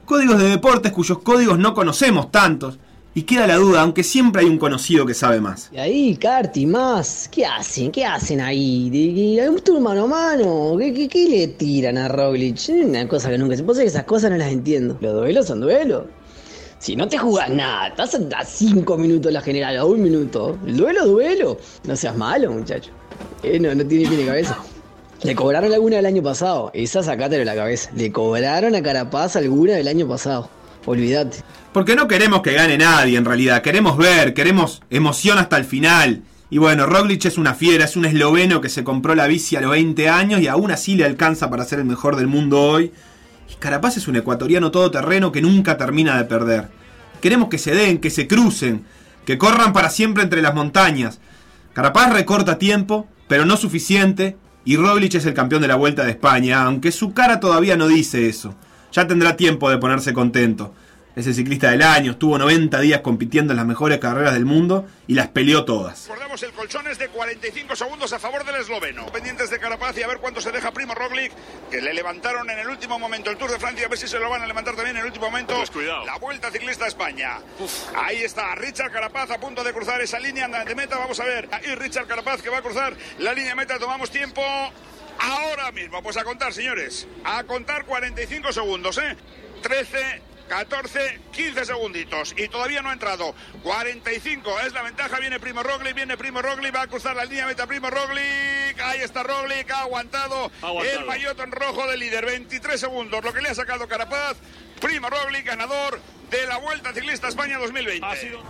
Códigos 0.05 0.39
de 0.39 0.49
deportes 0.49 0.93
cuyos 0.93 1.21
códigos 1.21 1.59
no 1.59 1.75
conocemos 1.75 2.31
tantos. 2.31 2.79
Y 3.13 3.23
queda 3.23 3.49
la 3.49 3.57
duda, 3.57 3.83
aunque 3.83 4.05
siempre 4.05 4.43
hay 4.43 4.49
un 4.49 4.57
conocido 4.57 5.05
que 5.05 5.15
sabe 5.15 5.41
más. 5.41 5.69
Y 5.73 5.79
ahí, 5.79 6.17
Carti, 6.17 6.65
más. 6.65 7.29
¿Qué 7.29 7.45
hacen? 7.45 7.91
¿Qué 7.91 8.05
hacen 8.05 8.41
ahí? 8.41 8.89
¿De, 8.89 9.43
de, 9.43 9.73
un 9.73 9.83
mano 9.83 10.05
a 10.05 10.07
mano? 10.07 10.77
¿Qué, 10.79 11.09
qué, 11.09 11.29
le 11.29 11.49
tiran 11.49 11.99
a 11.99 12.07
Roglic? 12.07 12.61
Una 12.69 13.09
cosa 13.09 13.29
que 13.29 13.37
nunca 13.37 13.57
se 13.57 13.65
pasa 13.65 13.81
que 13.81 13.89
esas 13.89 14.05
cosas 14.05 14.31
no 14.31 14.37
las 14.37 14.53
entiendo. 14.53 14.97
Los 15.01 15.15
duelos 15.15 15.47
son 15.47 15.61
duelos. 15.61 16.05
Si 16.79 16.95
no 16.95 17.09
te 17.09 17.19
jugás 17.19 17.51
nada, 17.51 17.89
estás 17.89 18.15
a 18.15 18.45
5 18.45 18.97
minutos 18.97 19.33
la 19.33 19.41
general, 19.41 19.77
a 19.77 19.85
un 19.85 20.01
minuto. 20.01 20.57
El 20.65 20.77
duelo 20.77 21.05
duelo. 21.05 21.59
No 21.89 21.97
seas 21.97 22.17
malo, 22.17 22.53
muchacho. 22.53 22.93
Eh, 23.43 23.59
no, 23.59 23.75
no 23.75 23.85
tiene 23.85 24.09
pie 24.09 24.19
ni 24.19 24.25
cabeza. 24.25 24.57
Le 25.25 25.35
cobraron 25.35 25.73
alguna 25.73 25.97
del 25.97 26.07
año 26.07 26.23
pasado. 26.23 26.71
Esa 26.75 27.03
sacátelo 27.03 27.41
de 27.41 27.45
la 27.45 27.57
cabeza. 27.57 27.91
Le 27.97 28.13
cobraron 28.13 28.77
a 28.77 28.83
Carapaz 28.83 29.35
alguna 29.35 29.73
del 29.75 29.89
año 29.89 30.07
pasado. 30.07 30.49
Olvídate. 30.87 31.39
Porque 31.73 31.95
no 31.95 32.09
queremos 32.09 32.43
que 32.43 32.53
gane 32.53 32.77
nadie 32.79 33.17
en 33.17 33.25
realidad, 33.25 33.63
queremos 33.63 33.97
ver, 33.97 34.35
queremos 34.35 34.83
emoción 34.91 35.39
hasta 35.39 35.57
el 35.57 35.65
final. 35.65 36.23
Y 36.51 36.59
bueno, 36.59 36.85
Roglic 36.87 37.25
es 37.27 37.39
una 37.39 37.55
fiera, 37.55 37.85
es 37.85 37.95
un 37.95 38.05
esloveno 38.05 38.61
que 38.61 38.69
se 38.69 38.83
compró 38.83 39.15
la 39.15 39.29
bici 39.29 39.55
a 39.55 39.61
los 39.61 39.71
20 39.71 40.09
años 40.09 40.41
y 40.41 40.49
aún 40.49 40.73
así 40.73 40.97
le 40.97 41.05
alcanza 41.05 41.49
para 41.49 41.65
ser 41.65 41.79
el 41.79 41.85
mejor 41.85 42.17
del 42.17 42.27
mundo 42.27 42.61
hoy. 42.61 42.93
Y 43.49 43.55
Carapaz 43.55 43.97
es 43.97 44.09
un 44.09 44.17
ecuatoriano 44.17 44.73
todoterreno 44.73 45.31
que 45.31 45.43
nunca 45.43 45.77
termina 45.77 46.19
de 46.19 46.25
perder. 46.25 46.69
Queremos 47.21 47.49
que 47.49 47.59
se 47.59 47.73
den, 47.73 47.99
que 47.99 48.11
se 48.11 48.27
crucen, 48.27 48.85
que 49.25 49.39
corran 49.39 49.73
para 49.73 49.91
siempre 49.91 50.25
entre 50.25 50.43
las 50.43 50.55
montañas. 50.55 51.21
Carapaz 51.73 52.13
recorta 52.13 52.59
tiempo, 52.59 53.07
pero 53.29 53.45
no 53.45 53.57
suficiente, 53.57 54.37
y 54.65 54.77
Roglic 54.77 55.15
es 55.15 55.27
el 55.27 55.35
campeón 55.35 55.63
de 55.63 55.69
la 55.69 55.77
Vuelta 55.77 56.03
de 56.03 56.11
España, 56.11 56.65
aunque 56.65 56.91
su 56.91 57.15
cara 57.15 57.39
todavía 57.39 57.77
no 57.77 57.87
dice 57.87 58.29
eso. 58.29 58.57
Ya 58.93 59.07
tendrá 59.07 59.37
tiempo 59.37 59.71
de 59.71 59.79
ponerse 59.79 60.13
contento. 60.13 60.75
Es 61.17 61.27
el 61.27 61.35
ciclista 61.35 61.73
del 61.73 61.83
año, 61.83 62.13
estuvo 62.13 62.39
90 62.39 62.79
días 62.81 63.01
compitiendo 63.01 63.53
en 63.53 63.57
las 63.57 63.67
mejores 63.67 63.99
carreras 63.99 64.33
del 64.33 64.45
mundo 64.45 64.87
y 65.09 65.15
las 65.15 65.27
peleó 65.29 65.65
todas. 65.65 66.07
Recordamos 66.07 66.41
el 66.45 66.53
colchón 66.53 66.87
es 66.87 66.99
de 66.99 67.09
45 67.09 67.75
segundos 67.75 68.13
a 68.13 68.21
favor 68.21 68.45
del 68.45 68.55
esloveno. 68.57 69.07
Pendientes 69.07 69.51
de 69.51 69.59
Carapaz 69.59 69.99
y 69.99 70.03
a 70.03 70.07
ver 70.07 70.19
cuánto 70.19 70.41
se 70.41 70.53
deja 70.53 70.71
Primo 70.71 70.95
Roglic, 70.95 71.33
que 71.69 71.83
le 71.83 71.93
levantaron 71.95 72.49
en 72.49 72.61
el 72.61 72.69
último 72.69 72.97
momento 73.01 73.29
el 73.29 73.37
Tour 73.37 73.51
de 73.51 73.59
Francia, 73.59 73.87
a 73.87 73.89
ver 73.89 73.99
si 73.99 74.07
se 74.07 74.21
lo 74.21 74.31
van 74.31 74.43
a 74.43 74.47
levantar 74.47 74.77
también 74.77 74.97
en 74.97 75.01
el 75.01 75.09
último 75.09 75.27
momento. 75.27 75.61
La 76.07 76.17
Vuelta 76.19 76.49
Ciclista 76.53 76.85
a 76.85 76.89
España. 76.89 77.39
Ahí 77.97 78.19
está 78.19 78.55
Richard 78.55 78.93
Carapaz 78.93 79.33
a 79.33 79.41
punto 79.41 79.65
de 79.65 79.73
cruzar 79.73 80.01
esa 80.01 80.21
línea 80.21 80.47
de 80.47 80.75
meta. 80.77 80.97
Vamos 80.97 81.19
a 81.19 81.25
ver. 81.25 81.49
Ahí 81.51 81.75
Richard 81.75 82.07
Carapaz 82.07 82.41
que 82.41 82.51
va 82.51 82.59
a 82.59 82.63
cruzar 82.63 82.95
la 83.19 83.33
línea 83.35 83.51
de 83.51 83.57
meta. 83.57 83.81
Tomamos 83.81 84.13
tiempo. 84.13 84.43
Ahora 85.19 85.73
mismo, 85.73 86.03
pues 86.03 86.17
a 86.17 86.25
contar, 86.25 86.53
señores. 86.53 87.09
A 87.25 87.43
contar 87.45 87.85
45 87.85 88.53
segundos, 88.53 88.97
¿eh? 88.99 89.17
13, 89.63 90.23
14, 90.51 91.21
15 91.31 91.65
segunditos 91.65 92.35
y 92.37 92.49
todavía 92.49 92.83
no 92.83 92.91
ha 92.91 92.93
entrado. 92.93 93.37
45 93.63 94.59
es 94.67 94.73
la 94.73 94.83
ventaja. 94.83 95.21
Viene 95.21 95.39
Primo 95.39 95.63
Roglic, 95.63 95.95
viene 95.95 96.17
Primo 96.17 96.43
Roglic, 96.43 96.75
va 96.75 96.83
a 96.83 96.87
cruzar 96.89 97.15
la 97.15 97.25
línea 97.25 97.47
meta 97.47 97.69
Primo 97.69 97.89
Roglic. 97.89 98.81
Ahí 98.83 99.01
está 99.01 99.23
Roglic, 99.23 99.71
ha 99.71 99.83
aguantado, 99.83 100.51
aguantado. 100.61 100.99
el 100.99 101.07
maillot 101.07 101.39
en 101.39 101.53
rojo 101.53 101.87
del 101.87 102.01
líder. 102.01 102.27
23 102.27 102.81
segundos, 102.81 103.23
lo 103.25 103.33
que 103.33 103.43
le 103.43 103.51
ha 103.51 103.55
sacado 103.55 103.87
Carapaz. 103.87 104.39
Primo 104.81 105.09
Roglic, 105.09 105.47
ganador 105.47 106.01
de 106.31 106.47
la 106.49 106.57
Vuelta 106.57 106.93
Ciclista 106.93 107.29
España 107.29 107.57
2020. 107.59 108.05
Ha 108.05 108.17
sido... 108.17 108.43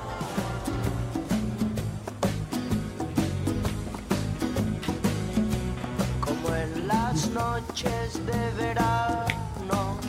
como 6.21 6.57
en 6.57 6.89
las 6.89 7.27
noches 7.29 8.27
de 8.27 8.53
verano 8.57 10.00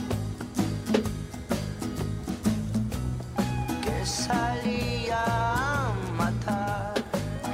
a. 5.10 5.32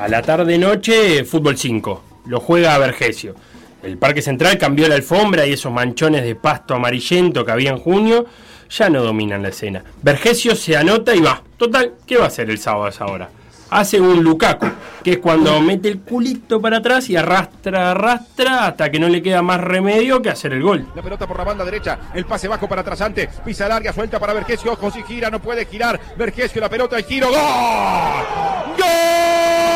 A 0.00 0.08
la 0.08 0.22
tarde-noche, 0.22 1.24
fútbol 1.24 1.58
5. 1.58 2.04
Lo 2.26 2.40
juega 2.40 2.78
Vergesio. 2.78 3.34
El 3.82 3.98
Parque 3.98 4.22
Central 4.22 4.56
cambió 4.58 4.88
la 4.88 4.94
alfombra 4.94 5.46
y 5.46 5.52
esos 5.52 5.72
manchones 5.72 6.24
de 6.24 6.34
pasto 6.34 6.74
amarillento 6.74 7.44
que 7.44 7.52
había 7.52 7.70
en 7.70 7.78
junio 7.78 8.26
ya 8.70 8.90
no 8.90 9.02
dominan 9.02 9.42
la 9.42 9.48
escena. 9.48 9.82
Vergesio 10.02 10.54
se 10.54 10.76
anota 10.76 11.14
y 11.14 11.20
va. 11.20 11.42
Total, 11.56 11.94
¿qué 12.06 12.16
va 12.16 12.24
a 12.24 12.28
hacer 12.28 12.50
el 12.50 12.58
sábado 12.58 12.86
a 12.86 12.90
esa 12.90 13.06
hora? 13.06 13.28
Hace 13.70 14.00
un 14.00 14.22
Lukaku, 14.25 14.66
que 15.04 15.12
es 15.12 15.18
cuando 15.18 15.60
mete 15.60 15.88
el 15.88 16.00
culito 16.00 16.60
para 16.60 16.78
atrás 16.78 17.10
y 17.10 17.16
arrastra, 17.16 17.90
arrastra 17.90 18.66
hasta 18.66 18.90
que 18.90 18.98
no 18.98 19.08
le 19.08 19.22
queda 19.22 19.42
más 19.42 19.60
remedio 19.60 20.22
que 20.22 20.30
hacer 20.30 20.54
el 20.54 20.62
gol. 20.62 20.87
La 20.94 21.02
pelota 21.02 21.26
por 21.26 21.37
la 21.37 21.44
banda 21.44 21.64
derecha, 21.64 21.98
el 22.14 22.25
pase 22.25 22.48
bajo 22.48 22.66
para 22.66 22.82
Trasante, 22.82 23.28
pisa 23.44 23.68
larga, 23.68 23.92
suelta 23.92 24.18
para 24.18 24.32
Vergesio, 24.32 24.72
ojo 24.72 24.90
si 24.90 25.02
gira, 25.02 25.28
no 25.28 25.40
puede 25.40 25.66
girar. 25.66 26.00
Vergesio, 26.16 26.62
la 26.62 26.70
pelota, 26.70 26.96
el 26.96 27.04
giro, 27.04 27.28
¡gol! 27.28 27.37
¡Gol! 28.78 29.67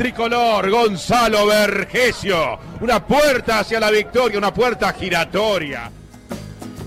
Tricolor, 0.00 0.70
Gonzalo 0.70 1.44
Vergesio. 1.44 2.58
Una 2.80 3.04
puerta 3.04 3.58
hacia 3.58 3.78
la 3.78 3.90
victoria, 3.90 4.38
una 4.38 4.54
puerta 4.54 4.94
giratoria. 4.94 5.90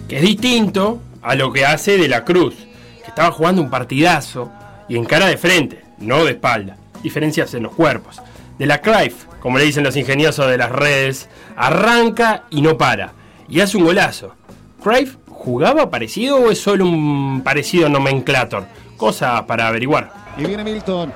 que 0.10 0.16
es 0.16 0.22
distinto 0.24 1.00
a 1.22 1.36
lo 1.36 1.54
que 1.54 1.64
hace 1.64 2.00
De 2.00 2.08
la 2.08 2.26
Cruz, 2.26 2.56
que 2.56 3.10
estaba 3.10 3.30
jugando 3.30 3.62
un 3.62 3.70
partidazo 3.70 4.52
y 4.90 4.98
en 4.98 5.06
cara 5.06 5.28
de 5.28 5.38
frente, 5.38 5.84
no 6.00 6.26
de 6.26 6.32
espalda. 6.32 6.76
Diferencias 7.04 7.54
en 7.54 7.62
los 7.62 7.76
cuerpos. 7.76 8.20
De 8.58 8.66
la 8.66 8.82
Cruyff, 8.82 9.26
como 9.40 9.60
le 9.60 9.66
dicen 9.66 9.84
los 9.84 9.96
ingeniosos 9.96 10.48
de 10.48 10.58
las 10.58 10.72
redes, 10.72 11.30
arranca 11.56 12.46
y 12.50 12.64
no 12.64 12.80
para. 12.80 13.14
Y 13.48 13.60
hace 13.60 13.78
un 13.78 13.84
golazo. 13.84 14.34
¿Cruyff 14.82 15.18
jugaba 15.28 15.92
parecido 15.92 16.38
o 16.38 16.50
es 16.50 16.60
solo 16.60 16.86
un 16.86 17.44
parecido 17.44 17.90
nomenclator? 17.90 18.66
Cosa 18.98 19.46
para 19.46 19.68
averiguar. 19.68 20.12
Y 20.36 20.46
viene 20.46 20.64
Milton. 20.64 21.14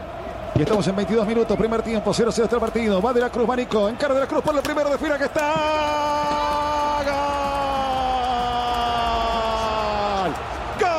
Y 0.58 0.62
estamos 0.64 0.88
en 0.88 0.96
22 0.96 1.28
minutos, 1.28 1.56
primer 1.56 1.84
tiempo, 1.84 2.12
0-0 2.12 2.44
este 2.44 2.60
partido. 2.60 3.00
Va 3.00 3.14
de 3.14 3.22
la 3.22 3.30
Cruz, 3.30 3.48
Manico. 3.48 3.88
Encara 3.88 4.16
de 4.16 4.22
la 4.22 4.28
Cruz 4.28 4.42
por 4.42 4.56
el 4.56 4.64
primero 4.64 4.90
de 4.90 4.98
fila 4.98 5.16
que 5.16 5.26
está. 5.26 5.54
¡Gol! 7.06 7.14
¡Gol! 10.80 10.90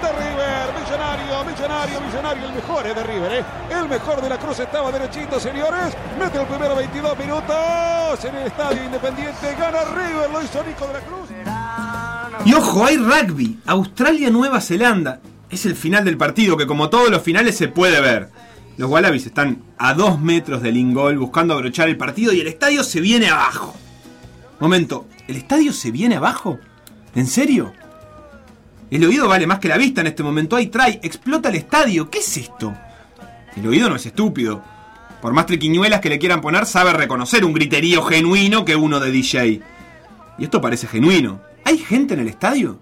De 0.00 0.12
River, 0.22 0.72
millonario, 0.78 1.44
millonario, 1.44 2.00
millonario. 2.00 2.46
El 2.46 2.54
mejor 2.54 2.86
es 2.86 2.94
de 2.94 3.02
River, 3.02 3.32
¿eh? 3.32 3.44
El 3.70 3.88
mejor 3.88 4.22
de 4.22 4.28
la 4.28 4.38
Cruz 4.38 4.60
estaba 4.60 4.92
derechito, 4.92 5.40
señores. 5.40 5.96
Mete 6.16 6.40
el 6.40 6.46
primero 6.46 6.76
22 6.76 7.18
minutos 7.18 8.24
en 8.24 8.36
el 8.36 8.46
estadio 8.46 8.84
Independiente. 8.84 9.56
Gana 9.58 9.82
River, 9.86 10.30
lo 10.30 10.42
hizo 10.42 10.62
Nico 10.62 10.86
de 10.86 10.92
la 10.92 11.00
Cruz. 11.00 11.28
Y 12.44 12.54
ojo, 12.54 12.86
hay 12.86 12.98
rugby. 12.98 13.58
Australia-Nueva 13.66 14.60
Zelanda. 14.60 15.18
Es 15.52 15.66
el 15.66 15.76
final 15.76 16.04
del 16.04 16.16
partido 16.16 16.56
que 16.56 16.66
como 16.66 16.88
todos 16.88 17.10
los 17.10 17.22
finales 17.22 17.56
se 17.56 17.68
puede 17.68 18.00
ver. 18.00 18.30
Los 18.78 18.90
Wallabies 18.90 19.26
están 19.26 19.62
a 19.76 19.92
dos 19.92 20.18
metros 20.18 20.62
del 20.62 20.78
ingol 20.78 21.18
buscando 21.18 21.52
abrochar 21.52 21.90
el 21.90 21.98
partido 21.98 22.32
y 22.32 22.40
el 22.40 22.46
estadio 22.46 22.82
se 22.82 23.02
viene 23.02 23.28
abajo. 23.28 23.76
Momento, 24.60 25.06
¿el 25.28 25.36
estadio 25.36 25.74
se 25.74 25.90
viene 25.90 26.16
abajo? 26.16 26.58
¿En 27.14 27.26
serio? 27.26 27.72
El 28.90 29.04
oído 29.04 29.28
vale 29.28 29.46
más 29.46 29.58
que 29.58 29.68
la 29.68 29.76
vista 29.76 30.00
en 30.00 30.06
este 30.06 30.22
momento. 30.22 30.56
Hay 30.56 30.68
try, 30.68 31.00
explota 31.02 31.50
el 31.50 31.56
estadio. 31.56 32.08
¿Qué 32.08 32.20
es 32.20 32.36
esto? 32.38 32.74
El 33.54 33.66
oído 33.66 33.90
no 33.90 33.96
es 33.96 34.06
estúpido. 34.06 34.62
Por 35.20 35.34
más 35.34 35.44
triquiñuelas 35.44 36.00
que 36.00 36.08
le 36.08 36.18
quieran 36.18 36.40
poner, 36.40 36.64
sabe 36.64 36.94
reconocer 36.94 37.44
un 37.44 37.52
griterío 37.52 38.02
genuino 38.02 38.64
que 38.64 38.74
uno 38.74 39.00
de 39.00 39.10
DJ. 39.10 39.60
Y 40.38 40.44
esto 40.44 40.62
parece 40.62 40.86
genuino. 40.86 41.42
¿Hay 41.64 41.76
gente 41.76 42.14
en 42.14 42.20
el 42.20 42.28
estadio? 42.28 42.78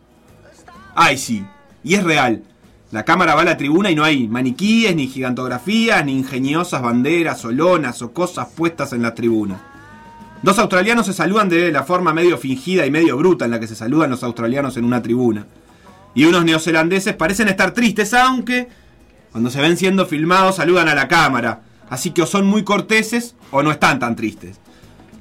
Ay, 0.95 1.19
sí. 1.19 1.45
Y 1.83 1.95
es 1.95 2.05
real. 2.05 2.45
La 2.91 3.05
cámara 3.05 3.37
va 3.37 3.43
a 3.43 3.45
la 3.45 3.57
tribuna 3.57 3.91
y 3.91 3.95
no 3.95 4.03
hay 4.03 4.27
maniquíes, 4.27 4.97
ni 4.97 5.07
gigantografías, 5.07 6.05
ni 6.05 6.13
ingeniosas 6.19 6.83
banderas 6.83 7.45
o 7.45 7.53
lonas 7.53 8.03
o 8.03 8.13
cosas 8.13 8.49
puestas 8.49 8.93
en 8.93 9.03
la 9.03 9.15
tribuna. 9.15 9.61
Dos 10.43 10.59
australianos 10.59 11.07
se 11.07 11.13
saludan 11.13 11.49
de 11.49 11.71
la 11.71 11.85
forma 11.85 12.13
medio 12.13 12.37
fingida 12.37 12.87
y 12.87 12.91
medio 12.91 13.17
bruta 13.17 13.45
en 13.45 13.53
la 13.53 13.61
que 13.61 13.69
se 13.69 13.77
saludan 13.77 14.11
los 14.11 14.25
australianos 14.25 14.77
en 14.77 14.85
una 14.85 15.03
tribuna. 15.03 15.47
Y 16.17 16.25
unos 16.25 16.45
neozelandeses 16.45 17.15
parecen 17.15 17.47
estar 17.47 17.73
tristes, 17.73 18.13
aunque 18.13 18.69
cuando 19.31 19.51
se 19.51 19.61
ven 19.61 19.77
siendo 19.77 20.07
filmados 20.07 20.57
saludan 20.57 20.89
a 20.89 20.95
la 20.97 21.07
cámara. 21.07 21.61
Así 21.91 22.11
que 22.11 22.23
o 22.23 22.27
son 22.27 22.47
muy 22.47 22.65
corteses 22.65 23.37
o 23.53 23.63
no 23.63 23.71
están 23.71 24.01
tan 24.01 24.17
tristes. 24.17 24.59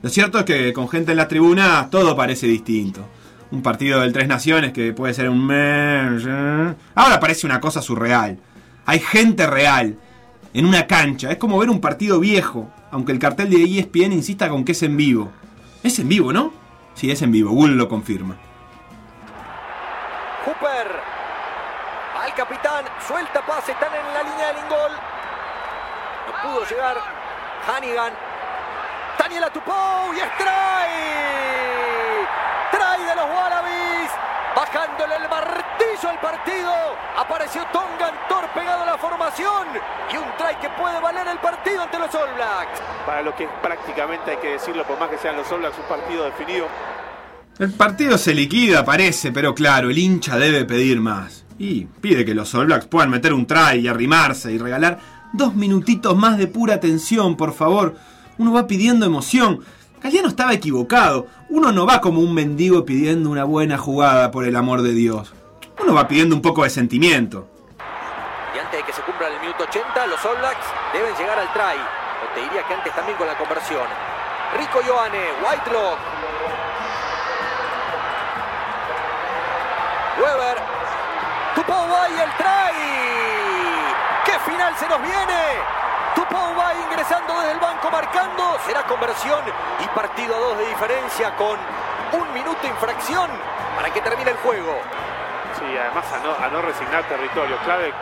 Lo 0.01 0.09
cierto 0.09 0.39
es 0.39 0.45
que 0.45 0.73
con 0.73 0.89
gente 0.89 1.11
en 1.11 1.17
la 1.17 1.27
tribuna 1.27 1.89
todo 1.91 2.15
parece 2.15 2.47
distinto. 2.47 3.05
Un 3.51 3.63
partido 3.63 4.01
del 4.01 4.13
Tres 4.13 4.27
Naciones 4.27 4.73
que 4.73 4.93
puede 4.93 5.13
ser 5.13 5.29
un... 5.29 5.45
mes, 5.45 6.23
Ahora 6.95 7.19
parece 7.19 7.47
una 7.47 7.59
cosa 7.59 7.81
surreal. 7.81 8.39
Hay 8.85 8.99
gente 8.99 9.47
real 9.47 9.97
en 10.53 10.65
una 10.65 10.85
cancha. 10.87 11.31
Es 11.31 11.37
como 11.37 11.57
ver 11.57 11.69
un 11.69 11.81
partido 11.81 12.19
viejo, 12.19 12.69
aunque 12.91 13.11
el 13.11 13.19
cartel 13.19 13.49
de 13.49 13.63
ESPN 13.63 14.13
insista 14.13 14.49
con 14.49 14.63
que 14.65 14.73
es 14.73 14.83
en 14.83 14.97
vivo. 14.97 15.31
Es 15.83 15.97
en 15.99 16.09
vivo, 16.09 16.31
¿no? 16.31 16.53
Sí, 16.93 17.09
es 17.09 17.21
en 17.21 17.31
vivo. 17.31 17.51
Google 17.51 17.75
lo 17.75 17.87
confirma. 17.87 18.35
Hooper. 20.45 20.87
Al 22.21 22.33
capitán. 22.35 22.85
Suelta 23.07 23.45
pase. 23.45 23.71
Están 23.71 23.89
en 23.93 24.13
la 24.13 24.23
línea 24.23 24.47
del 24.47 24.57
ingol. 24.57 24.91
No 26.27 26.49
pudo 26.49 26.65
llegar. 26.69 26.97
Hannigan. 27.67 28.13
Daniela 29.17 29.49
Tupou. 29.49 30.13
Y 30.13 30.19
es 30.19 30.29
de 33.03 33.15
los 33.15 33.25
Wallabies. 33.25 34.11
Bajándole 34.55 35.15
el 35.15 35.29
martillo 35.29 36.09
al 36.09 36.19
partido. 36.19 36.71
Apareció 37.17 37.61
Tongan 37.71 38.15
Thor 38.27 38.47
pegado 38.53 38.83
a 38.83 38.85
la 38.85 38.97
formación. 38.97 39.67
Y 40.11 40.17
un 40.17 40.25
try 40.37 40.55
que 40.59 40.69
puede 40.81 40.99
valer 40.99 41.27
el 41.27 41.37
partido 41.39 41.83
ante 41.83 41.99
los 41.99 42.13
All 42.15 42.33
Blacks. 42.35 42.81
Para 43.05 43.21
lo 43.21 43.35
que 43.35 43.45
es 43.45 43.49
prácticamente, 43.61 44.31
hay 44.31 44.37
que 44.37 44.49
decirlo, 44.53 44.85
por 44.85 44.99
más 44.99 45.09
que 45.09 45.17
sean 45.17 45.37
los 45.37 45.49
All 45.51 45.59
Blacks, 45.59 45.77
un 45.77 45.85
partido 45.85 46.25
definido. 46.25 46.67
El 47.59 47.73
partido 47.73 48.17
se 48.17 48.33
liquida, 48.33 48.85
parece, 48.85 49.31
pero 49.31 49.53
claro, 49.53 49.89
el 49.89 49.97
hincha 49.97 50.37
debe 50.37 50.65
pedir 50.65 50.99
más. 51.01 51.45
Y 51.57 51.85
pide 51.85 52.23
que 52.23 52.33
los 52.33 52.53
All 52.55 52.67
Blacks 52.67 52.87
puedan 52.87 53.09
meter 53.09 53.33
un 53.33 53.45
try 53.45 53.79
y 53.79 53.87
arrimarse 53.87 54.51
y 54.51 54.57
regalar 54.57 54.99
dos 55.33 55.55
minutitos 55.55 56.15
más 56.15 56.37
de 56.37 56.47
pura 56.47 56.79
tensión, 56.79 57.35
por 57.35 57.53
favor. 57.53 57.95
Uno 58.37 58.53
va 58.53 58.65
pidiendo 58.65 59.05
emoción. 59.05 59.59
Galeano 60.01 60.29
estaba 60.29 60.53
equivocado. 60.53 61.27
Uno 61.49 61.71
no 61.71 61.85
va 61.85 61.99
como 61.99 62.21
un 62.21 62.33
mendigo 62.33 62.85
pidiendo 62.85 63.29
una 63.29 63.43
buena 63.43 63.77
jugada, 63.77 64.31
por 64.31 64.45
el 64.45 64.55
amor 64.55 64.81
de 64.81 64.93
Dios. 64.93 65.33
Uno 65.81 65.93
va 65.93 66.07
pidiendo 66.07 66.35
un 66.35 66.41
poco 66.41 66.63
de 66.63 66.69
sentimiento. 66.69 67.47
Y 68.55 68.59
antes 68.59 68.79
de 68.79 68.85
que 68.85 68.93
se 68.93 69.01
cumpla 69.01 69.27
el 69.27 69.39
minuto 69.41 69.63
80, 69.63 70.07
los 70.07 70.23
All 70.25 70.37
Blacks 70.37 70.65
deben 70.93 71.13
llegar 71.15 71.37
al 71.37 71.51
try. 71.51 71.79
O 72.23 72.33
te 72.33 72.41
diría 72.41 72.65
que 72.67 72.73
antes 72.73 72.95
también 72.95 73.17
con 73.17 73.27
la 73.27 73.37
conversión. 73.37 73.83
Rico 74.57 74.81
Ioane, 74.81 75.25
Whitelock. 75.43 75.99
Weber. 80.17 80.57
Tupou 81.55 81.87
y 82.15 82.21
el 82.21 82.31
try. 82.37 82.69
¡Qué 84.25 84.39
final 84.49 84.73
se 84.77 84.87
nos 84.87 85.01
viene! 85.01 85.78
Tupou 86.15 86.55
va 86.57 86.73
ingresando 86.73 87.33
desde 87.39 87.51
el 87.51 87.59
banco 87.59 87.89
marcando. 87.91 88.57
Será 88.65 88.83
conversión 88.83 89.39
y 89.79 89.87
partido 89.89 90.35
a 90.35 90.39
dos 90.39 90.57
de 90.57 90.65
diferencia 90.67 91.35
con 91.35 91.57
un 92.13 92.33
minuto 92.33 92.65
infracción 92.67 93.29
para 93.75 93.89
que 93.91 94.01
termine 94.01 94.31
el 94.31 94.37
juego. 94.37 94.79
Sí, 95.57 95.77
además 95.77 96.05
a 96.13 96.19
no, 96.19 96.45
a 96.45 96.47
no 96.49 96.61
resignar 96.61 97.03
territorio. 97.03 97.57
Clave 97.65 97.93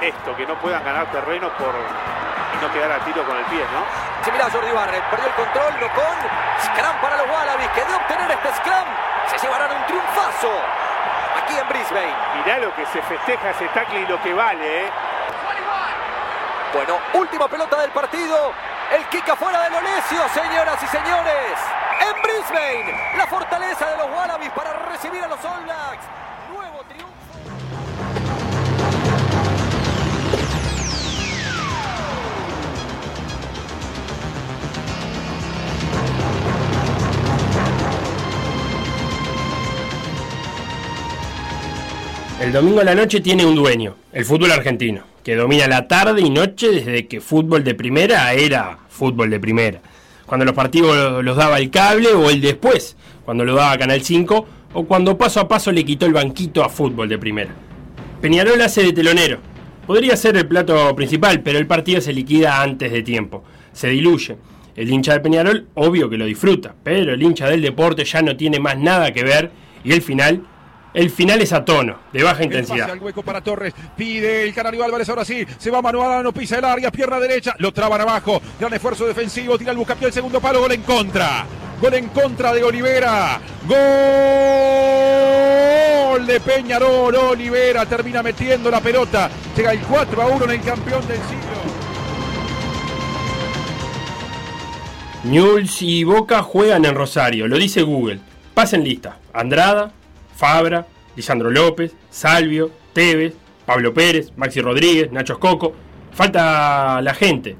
esto, 0.00 0.36
que 0.36 0.46
no 0.46 0.54
puedan 0.56 0.84
ganar 0.84 1.06
terreno 1.12 1.48
por 1.58 1.74
y 1.74 2.64
no 2.64 2.72
quedar 2.72 2.92
a 2.92 2.98
tiro 3.04 3.24
con 3.24 3.36
el 3.36 3.44
pie, 3.46 3.64
¿no? 3.72 3.84
Se 4.24 4.30
mira 4.30 4.48
Jordi 4.50 4.70
Barrett, 4.72 5.04
perdió 5.10 5.26
el 5.26 5.34
control, 5.34 5.72
no 5.80 5.88
con 5.94 6.16
Scrum 6.62 6.96
para 7.00 7.16
los 7.16 7.26
Wallabies, 7.30 7.70
que 7.70 7.84
de 7.84 7.94
obtener 7.94 8.30
este 8.30 8.52
Scrum 8.56 8.88
se 9.26 9.38
llevarán 9.38 9.70
un 9.72 9.86
triunfazo 9.86 10.52
aquí 11.42 11.56
en 11.58 11.68
Brisbane. 11.68 12.14
Mirá 12.36 12.58
lo 12.58 12.74
que 12.74 12.86
se 12.86 13.02
festeja 13.02 13.50
ese 13.50 13.66
tackle 13.68 14.00
y 14.00 14.06
lo 14.06 14.20
que 14.22 14.34
vale, 14.34 14.86
¿eh? 14.86 14.90
Bueno, 16.72 16.98
última 17.14 17.48
pelota 17.48 17.82
del 17.82 17.90
partido. 17.90 18.52
El 18.96 19.04
kick 19.10 19.28
afuera 19.28 19.62
de 19.64 19.70
Lonesio, 19.70 20.22
señoras 20.32 20.82
y 20.82 20.86
señores. 20.86 21.58
En 22.00 22.22
Brisbane, 22.22 23.16
la 23.16 23.26
fortaleza 23.26 23.90
de 23.90 23.96
los 23.98 24.06
Wallabies 24.10 24.50
para 24.52 24.72
recibir 24.90 25.22
a 25.22 25.28
los 25.28 25.44
All 25.44 25.64
Blacks. 25.64 26.04
Nuevo 26.50 26.82
triunfo. 26.88 27.12
El 42.40 42.52
domingo 42.52 42.80
a 42.80 42.84
la 42.84 42.94
noche 42.94 43.20
tiene 43.20 43.44
un 43.44 43.54
dueño, 43.54 43.94
el 44.12 44.24
fútbol 44.24 44.50
argentino, 44.50 45.04
que 45.24 45.36
domina 45.36 45.68
la 45.68 45.88
tarde 45.88 46.20
y 46.20 46.30
noche 46.30 46.70
desde 46.70 47.06
que 47.06 47.20
fútbol 47.20 47.64
de 47.64 47.74
primera 47.74 48.32
era 48.34 48.78
fútbol 48.88 49.30
de 49.30 49.40
primera. 49.40 49.80
Cuando 50.26 50.44
los 50.44 50.54
partidos 50.54 51.22
los 51.24 51.36
daba 51.36 51.58
el 51.58 51.70
cable 51.70 52.08
o 52.08 52.30
el 52.30 52.40
después, 52.40 52.96
cuando 53.24 53.44
lo 53.44 53.54
daba 53.54 53.78
Canal 53.78 54.02
5 54.02 54.46
o 54.74 54.84
cuando 54.84 55.18
paso 55.18 55.40
a 55.40 55.48
paso 55.48 55.70
le 55.70 55.84
quitó 55.84 56.06
el 56.06 56.12
banquito 56.12 56.64
a 56.64 56.68
fútbol 56.68 57.08
de 57.08 57.18
primera. 57.18 57.50
Peñarol 58.20 58.60
hace 58.62 58.82
de 58.82 58.92
telonero. 58.92 59.38
Podría 59.86 60.16
ser 60.16 60.36
el 60.36 60.46
plato 60.46 60.94
principal, 60.94 61.40
pero 61.42 61.58
el 61.58 61.66
partido 61.66 62.00
se 62.00 62.12
liquida 62.12 62.62
antes 62.62 62.92
de 62.92 63.02
tiempo. 63.02 63.44
Se 63.72 63.88
diluye. 63.88 64.36
El 64.74 64.90
hincha 64.90 65.12
de 65.12 65.20
Peñarol, 65.20 65.66
obvio 65.74 66.08
que 66.08 66.16
lo 66.16 66.24
disfruta, 66.24 66.74
pero 66.82 67.12
el 67.12 67.22
hincha 67.22 67.48
del 67.48 67.60
deporte 67.60 68.04
ya 68.04 68.22
no 68.22 68.36
tiene 68.36 68.58
más 68.58 68.78
nada 68.78 69.12
que 69.12 69.22
ver 69.22 69.50
y 69.84 69.92
el 69.92 70.00
final, 70.00 70.42
el 70.94 71.10
final 71.10 71.40
es 71.40 71.52
a 71.52 71.64
tono, 71.64 71.98
de 72.12 72.22
baja 72.22 72.40
El 72.40 72.46
intensidad. 72.46 72.90
al 72.90 72.98
hueco 72.98 73.22
para 73.22 73.40
Torres. 73.40 73.72
Pide 73.96 74.44
el 74.44 74.52
Canario 74.54 74.84
Álvarez. 74.84 75.08
Ahora 75.08 75.24
sí. 75.24 75.46
Se 75.58 75.70
va 75.70 75.80
Manuel, 75.80 76.22
no 76.22 76.32
pisa 76.32 76.58
el 76.58 76.64
área. 76.64 76.90
Pierna 76.90 77.18
derecha. 77.18 77.54
Lo 77.58 77.72
traban 77.72 78.00
abajo. 78.00 78.40
Gran 78.60 78.74
esfuerzo 78.74 79.06
defensivo. 79.06 79.56
Tira 79.56 79.70
el 79.72 79.78
buscapié 79.78 80.08
el 80.08 80.12
segundo 80.12 80.40
palo. 80.40 80.60
Gol 80.60 80.72
en 80.72 80.82
contra. 80.82 81.46
Gol 81.80 81.94
en 81.94 82.08
contra 82.08 82.52
de 82.52 82.62
Olivera. 82.62 83.40
Gol 83.62 83.78
de 86.26 86.40
Peñarol. 86.40 87.14
Olivera 87.14 87.86
termina 87.86 88.22
metiendo 88.22 88.70
la 88.70 88.80
pelota. 88.80 89.30
Llega 89.56 89.72
el 89.72 89.80
4 89.80 90.22
a 90.22 90.26
1 90.26 90.44
en 90.44 90.50
el 90.50 90.60
campeón 90.60 91.06
del 91.08 91.16
siglo. 91.16 91.42
Newell's 95.24 95.80
y 95.82 96.02
Boca 96.04 96.42
juegan 96.42 96.84
en 96.84 96.94
Rosario, 96.96 97.46
lo 97.46 97.56
dice 97.56 97.82
Google. 97.82 98.18
Pasen 98.54 98.82
lista. 98.82 99.18
Andrada, 99.32 99.92
Fabra, 100.42 100.88
Lisandro 101.14 101.52
López, 101.52 101.94
Salvio, 102.10 102.72
Tevez, 102.92 103.32
Pablo 103.64 103.94
Pérez, 103.94 104.32
Maxi 104.36 104.60
Rodríguez, 104.60 105.12
Nacho 105.12 105.34
Escoco. 105.34 105.72
Falta 106.12 107.00
la 107.00 107.14
gente. 107.14 107.54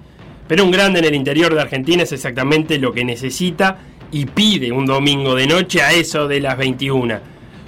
Pero 0.48 0.64
un 0.64 0.72
grande 0.72 0.98
en 0.98 1.04
el 1.04 1.14
interior 1.14 1.54
de 1.54 1.60
Argentina 1.60 2.02
es 2.02 2.10
exactamente 2.10 2.80
lo 2.80 2.92
que 2.92 3.04
necesita 3.04 3.78
y 4.10 4.26
pide 4.26 4.72
un 4.72 4.84
domingo 4.84 5.36
de 5.36 5.46
noche 5.46 5.80
a 5.80 5.92
eso 5.92 6.26
de 6.26 6.40
las 6.40 6.58
21. 6.58 7.20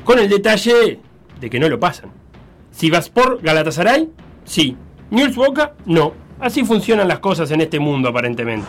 Con 0.02 0.18
el 0.18 0.28
detalle 0.28 0.98
de 1.38 1.48
que 1.48 1.60
no 1.60 1.68
lo 1.68 1.78
pasan. 1.78 2.10
Si 2.72 2.90
vas 2.90 3.08
por 3.08 3.40
Galatasaray, 3.40 4.08
sí. 4.42 4.76
Newell's 5.10 5.36
Boca, 5.36 5.74
no. 5.86 6.12
Así 6.40 6.64
funcionan 6.64 7.06
las 7.06 7.20
cosas 7.20 7.52
en 7.52 7.60
este 7.60 7.78
mundo 7.78 8.08
aparentemente. 8.08 8.66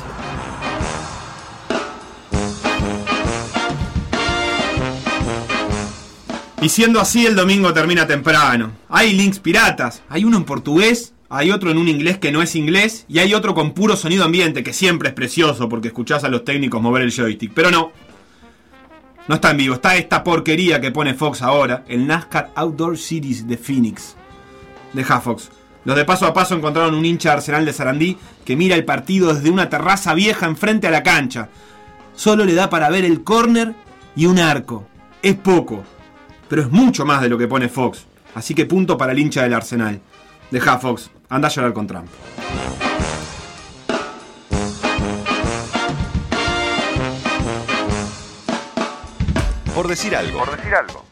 Y 6.66 6.70
siendo 6.70 7.00
así, 7.00 7.28
el 7.28 7.36
domingo 7.36 7.72
termina 7.74 8.08
temprano. 8.08 8.72
Hay 8.90 9.14
links 9.14 9.38
piratas. 9.38 10.02
Hay 10.10 10.26
uno 10.26 10.38
en 10.38 10.46
portugués, 10.46 11.14
hay 11.30 11.52
otro 11.52 11.70
en 11.70 11.78
un 11.78 11.88
inglés 11.88 12.18
que 12.18 12.32
no 12.32 12.42
es 12.42 12.56
inglés, 12.56 13.06
y 13.08 13.20
hay 13.20 13.36
otro 13.36 13.54
con 13.54 13.74
puro 13.74 13.96
sonido 13.96 14.26
ambiente, 14.26 14.64
que 14.64 14.74
siempre 14.74 15.10
es 15.10 15.14
precioso 15.14 15.70
porque 15.70 15.90
escuchás 15.90 16.24
a 16.24 16.28
los 16.28 16.44
técnicos 16.44 16.82
mover 16.82 17.04
el 17.04 17.12
joystick. 17.12 17.54
Pero 17.54 17.70
no. 17.70 17.92
No 19.28 19.36
está 19.36 19.52
en 19.52 19.58
vivo, 19.58 19.76
está 19.76 19.96
esta 19.96 20.24
porquería 20.24 20.82
que 20.82 20.90
pone 20.90 21.14
Fox 21.14 21.44
ahora, 21.44 21.84
el 21.88 22.08
NASCAR 22.08 22.52
Outdoor 22.56 22.98
Series 22.98 23.48
de 23.48 23.58
Phoenix. 23.58 24.16
Deja 24.94 25.22
Fox. 25.22 25.52
Los 25.84 25.96
de 25.96 26.04
paso 26.04 26.26
a 26.26 26.34
paso 26.34 26.56
encontraron 26.56 26.96
un 26.96 27.06
hincha 27.06 27.30
de 27.30 27.36
Arsenal 27.36 27.64
de 27.64 27.74
Sarandí 27.74 28.18
que 28.44 28.56
mira 28.56 28.76
el 28.76 28.86
partido 28.86 29.36
desde 29.36 29.52
una 29.52 29.70
terraza 29.70 30.16
vieja 30.16 30.48
enfrente 30.48 30.88
a 30.88 30.92
la 30.92 31.04
cancha. 31.04 31.48
Solo 32.16 32.44
le 32.44 32.56
da 32.56 32.72
para 32.72 32.90
ver 32.90 33.06
el 33.06 33.24
córner 33.24 33.76
y 34.16 34.26
un 34.26 34.40
arco. 34.40 34.88
Es 35.22 35.36
poco, 35.36 35.84
pero 36.50 36.62
es 36.62 36.72
mucho 36.72 37.06
más 37.06 37.22
de 37.22 37.30
lo 37.30 37.38
que 37.38 37.48
pone 37.48 37.70
Fox. 37.70 38.06
Así 38.34 38.54
que 38.54 38.66
punto 38.66 38.98
para 38.98 39.12
el 39.12 39.20
hincha 39.20 39.44
del 39.44 39.54
Arsenal. 39.54 40.02
Deja 40.52 40.78
Fox, 40.78 41.10
anda 41.30 41.48
a 41.48 41.52
llorar 41.52 41.74
con 41.74 41.88
Trump. 41.88 42.08
Por 49.74 49.88
decir 49.88 50.16
algo. 50.16 50.40
Por 50.40 50.56
decir 50.56 50.74
algo. 50.74 51.06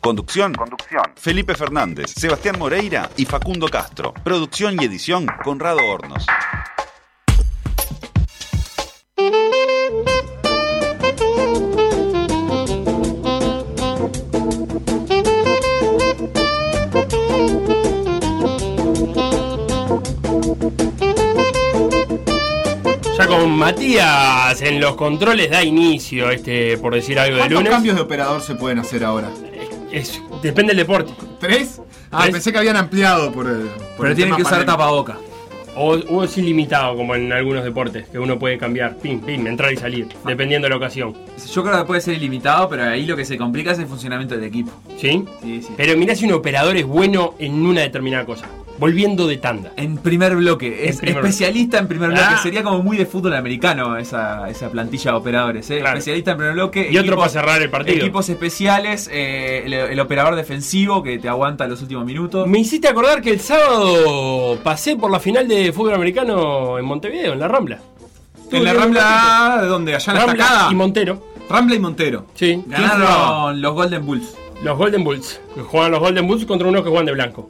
Conducción. 0.00 0.54
Conducción. 0.54 1.02
Felipe 1.16 1.56
Fernández, 1.56 2.12
Sebastián 2.16 2.56
Moreira 2.60 3.10
y 3.16 3.24
Facundo 3.24 3.66
Castro. 3.66 4.14
Producción 4.22 4.76
y 4.80 4.84
edición 4.84 5.26
Conrado 5.42 5.80
Hornos. 5.84 6.24
Ya 23.18 23.26
con 23.26 23.50
Matías 23.50 24.60
en 24.60 24.80
los 24.80 24.94
controles 24.94 25.50
da 25.50 25.64
inicio 25.64 26.30
este, 26.30 26.76
por 26.78 26.94
decir 26.94 27.18
algo 27.18 27.36
de 27.36 27.40
¿Cuántos 27.40 27.58
lunes. 27.58 27.72
cambios 27.72 27.96
de 27.96 28.02
operador 28.02 28.42
se 28.42 28.54
pueden 28.54 28.78
hacer 28.78 29.04
ahora? 29.04 29.30
Es- 29.90 30.20
depende 30.42 30.70
del 30.74 30.78
deporte. 30.78 31.12
¿Tres? 31.40 31.80
Ah, 32.10 32.20
¿Tres? 32.22 32.32
pensé 32.32 32.52
que 32.52 32.58
habían 32.58 32.76
ampliado 32.76 33.32
por 33.32 33.46
el. 33.46 33.68
por 33.96 34.08
el 34.08 34.14
tema 34.16 34.36
pandemia. 34.36 34.66
tapaboca. 34.66 35.16
O, 35.78 35.92
o 35.92 36.24
es 36.24 36.36
ilimitado, 36.38 36.96
como 36.96 37.14
en 37.14 37.30
algunos 37.32 37.62
deportes, 37.62 38.08
que 38.08 38.18
uno 38.18 38.38
puede 38.38 38.56
cambiar, 38.56 38.96
pim, 38.96 39.20
pim, 39.20 39.46
entrar 39.46 39.70
y 39.72 39.76
salir, 39.76 40.08
dependiendo 40.26 40.64
de 40.66 40.70
la 40.70 40.76
ocasión. 40.76 41.14
Yo 41.52 41.62
creo 41.62 41.78
que 41.78 41.84
puede 41.84 42.00
ser 42.00 42.14
ilimitado, 42.14 42.66
pero 42.68 42.84
ahí 42.84 43.04
lo 43.04 43.14
que 43.14 43.26
se 43.26 43.36
complica 43.36 43.72
es 43.72 43.78
el 43.78 43.86
funcionamiento 43.86 44.34
del 44.36 44.44
equipo. 44.44 44.72
¿Sí? 44.98 45.22
Sí, 45.42 45.62
sí. 45.62 45.68
Pero 45.76 45.94
mirá 45.98 46.14
si 46.14 46.24
un 46.24 46.32
operador 46.32 46.76
es 46.78 46.86
bueno 46.86 47.34
en 47.38 47.64
una 47.66 47.82
determinada 47.82 48.24
cosa. 48.24 48.46
Volviendo 48.78 49.26
de 49.26 49.36
tanda. 49.38 49.72
En 49.76 49.96
primer 49.96 50.36
bloque, 50.36 50.88
es 50.88 50.96
En 50.96 51.00
primer 51.00 51.24
especialista 51.24 51.78
en 51.78 51.88
primer 51.88 52.10
bloque. 52.10 52.24
Ah. 52.26 52.40
Sería 52.42 52.62
como 52.62 52.82
muy 52.82 52.96
de 52.96 53.06
fútbol 53.06 53.34
americano 53.34 53.96
esa, 53.96 54.48
esa 54.50 54.70
plantilla 54.70 55.12
de 55.12 55.16
operadores. 55.16 55.70
¿eh? 55.70 55.78
Claro. 55.80 55.98
Especialista 55.98 56.32
en 56.32 56.36
primer 56.36 56.54
bloque. 56.54 56.88
Y 56.90 56.98
otro 56.98 57.16
para 57.16 57.28
cerrar 57.28 57.62
el 57.62 57.70
partido. 57.70 57.96
Equipos 57.96 58.28
especiales, 58.28 59.08
eh, 59.12 59.62
el, 59.64 59.72
el 59.72 60.00
operador 60.00 60.36
defensivo 60.36 61.02
que 61.02 61.18
te 61.18 61.28
aguanta 61.28 61.66
los 61.66 61.80
últimos 61.82 62.04
minutos. 62.04 62.46
Me 62.46 62.58
hiciste 62.58 62.88
acordar 62.88 63.22
que 63.22 63.30
el 63.30 63.40
sábado 63.40 64.58
pasé 64.62 64.96
por 64.96 65.10
la 65.10 65.20
final 65.20 65.48
de 65.48 65.72
fútbol 65.72 65.94
americano 65.94 66.78
en 66.78 66.84
Montevideo, 66.84 67.32
en 67.32 67.38
la 67.40 67.48
Rambla. 67.48 67.78
En 68.52 68.64
la 68.64 68.74
Rambla. 68.74 69.58
¿de 69.62 69.66
dónde? 69.66 69.94
Allá 69.94 70.12
en 70.12 70.18
la 70.18 70.26
Rambla 70.26 70.44
estacada. 70.44 70.72
y 70.72 70.74
Montero. 70.74 71.22
Rambla 71.48 71.74
y 71.76 71.78
Montero. 71.78 72.26
Sí. 72.34 72.62
Ganaron 72.66 73.60
los 73.60 73.74
Golden 73.74 74.04
Bulls. 74.04 74.36
Los 74.62 74.76
Golden 74.78 75.04
Bulls. 75.04 75.40
Juegan 75.68 75.90
los 75.92 76.00
Golden 76.00 76.26
Bulls 76.26 76.44
contra 76.46 76.68
unos 76.68 76.82
que 76.82 76.88
juegan 76.88 77.06
de 77.06 77.12
blanco. 77.12 77.48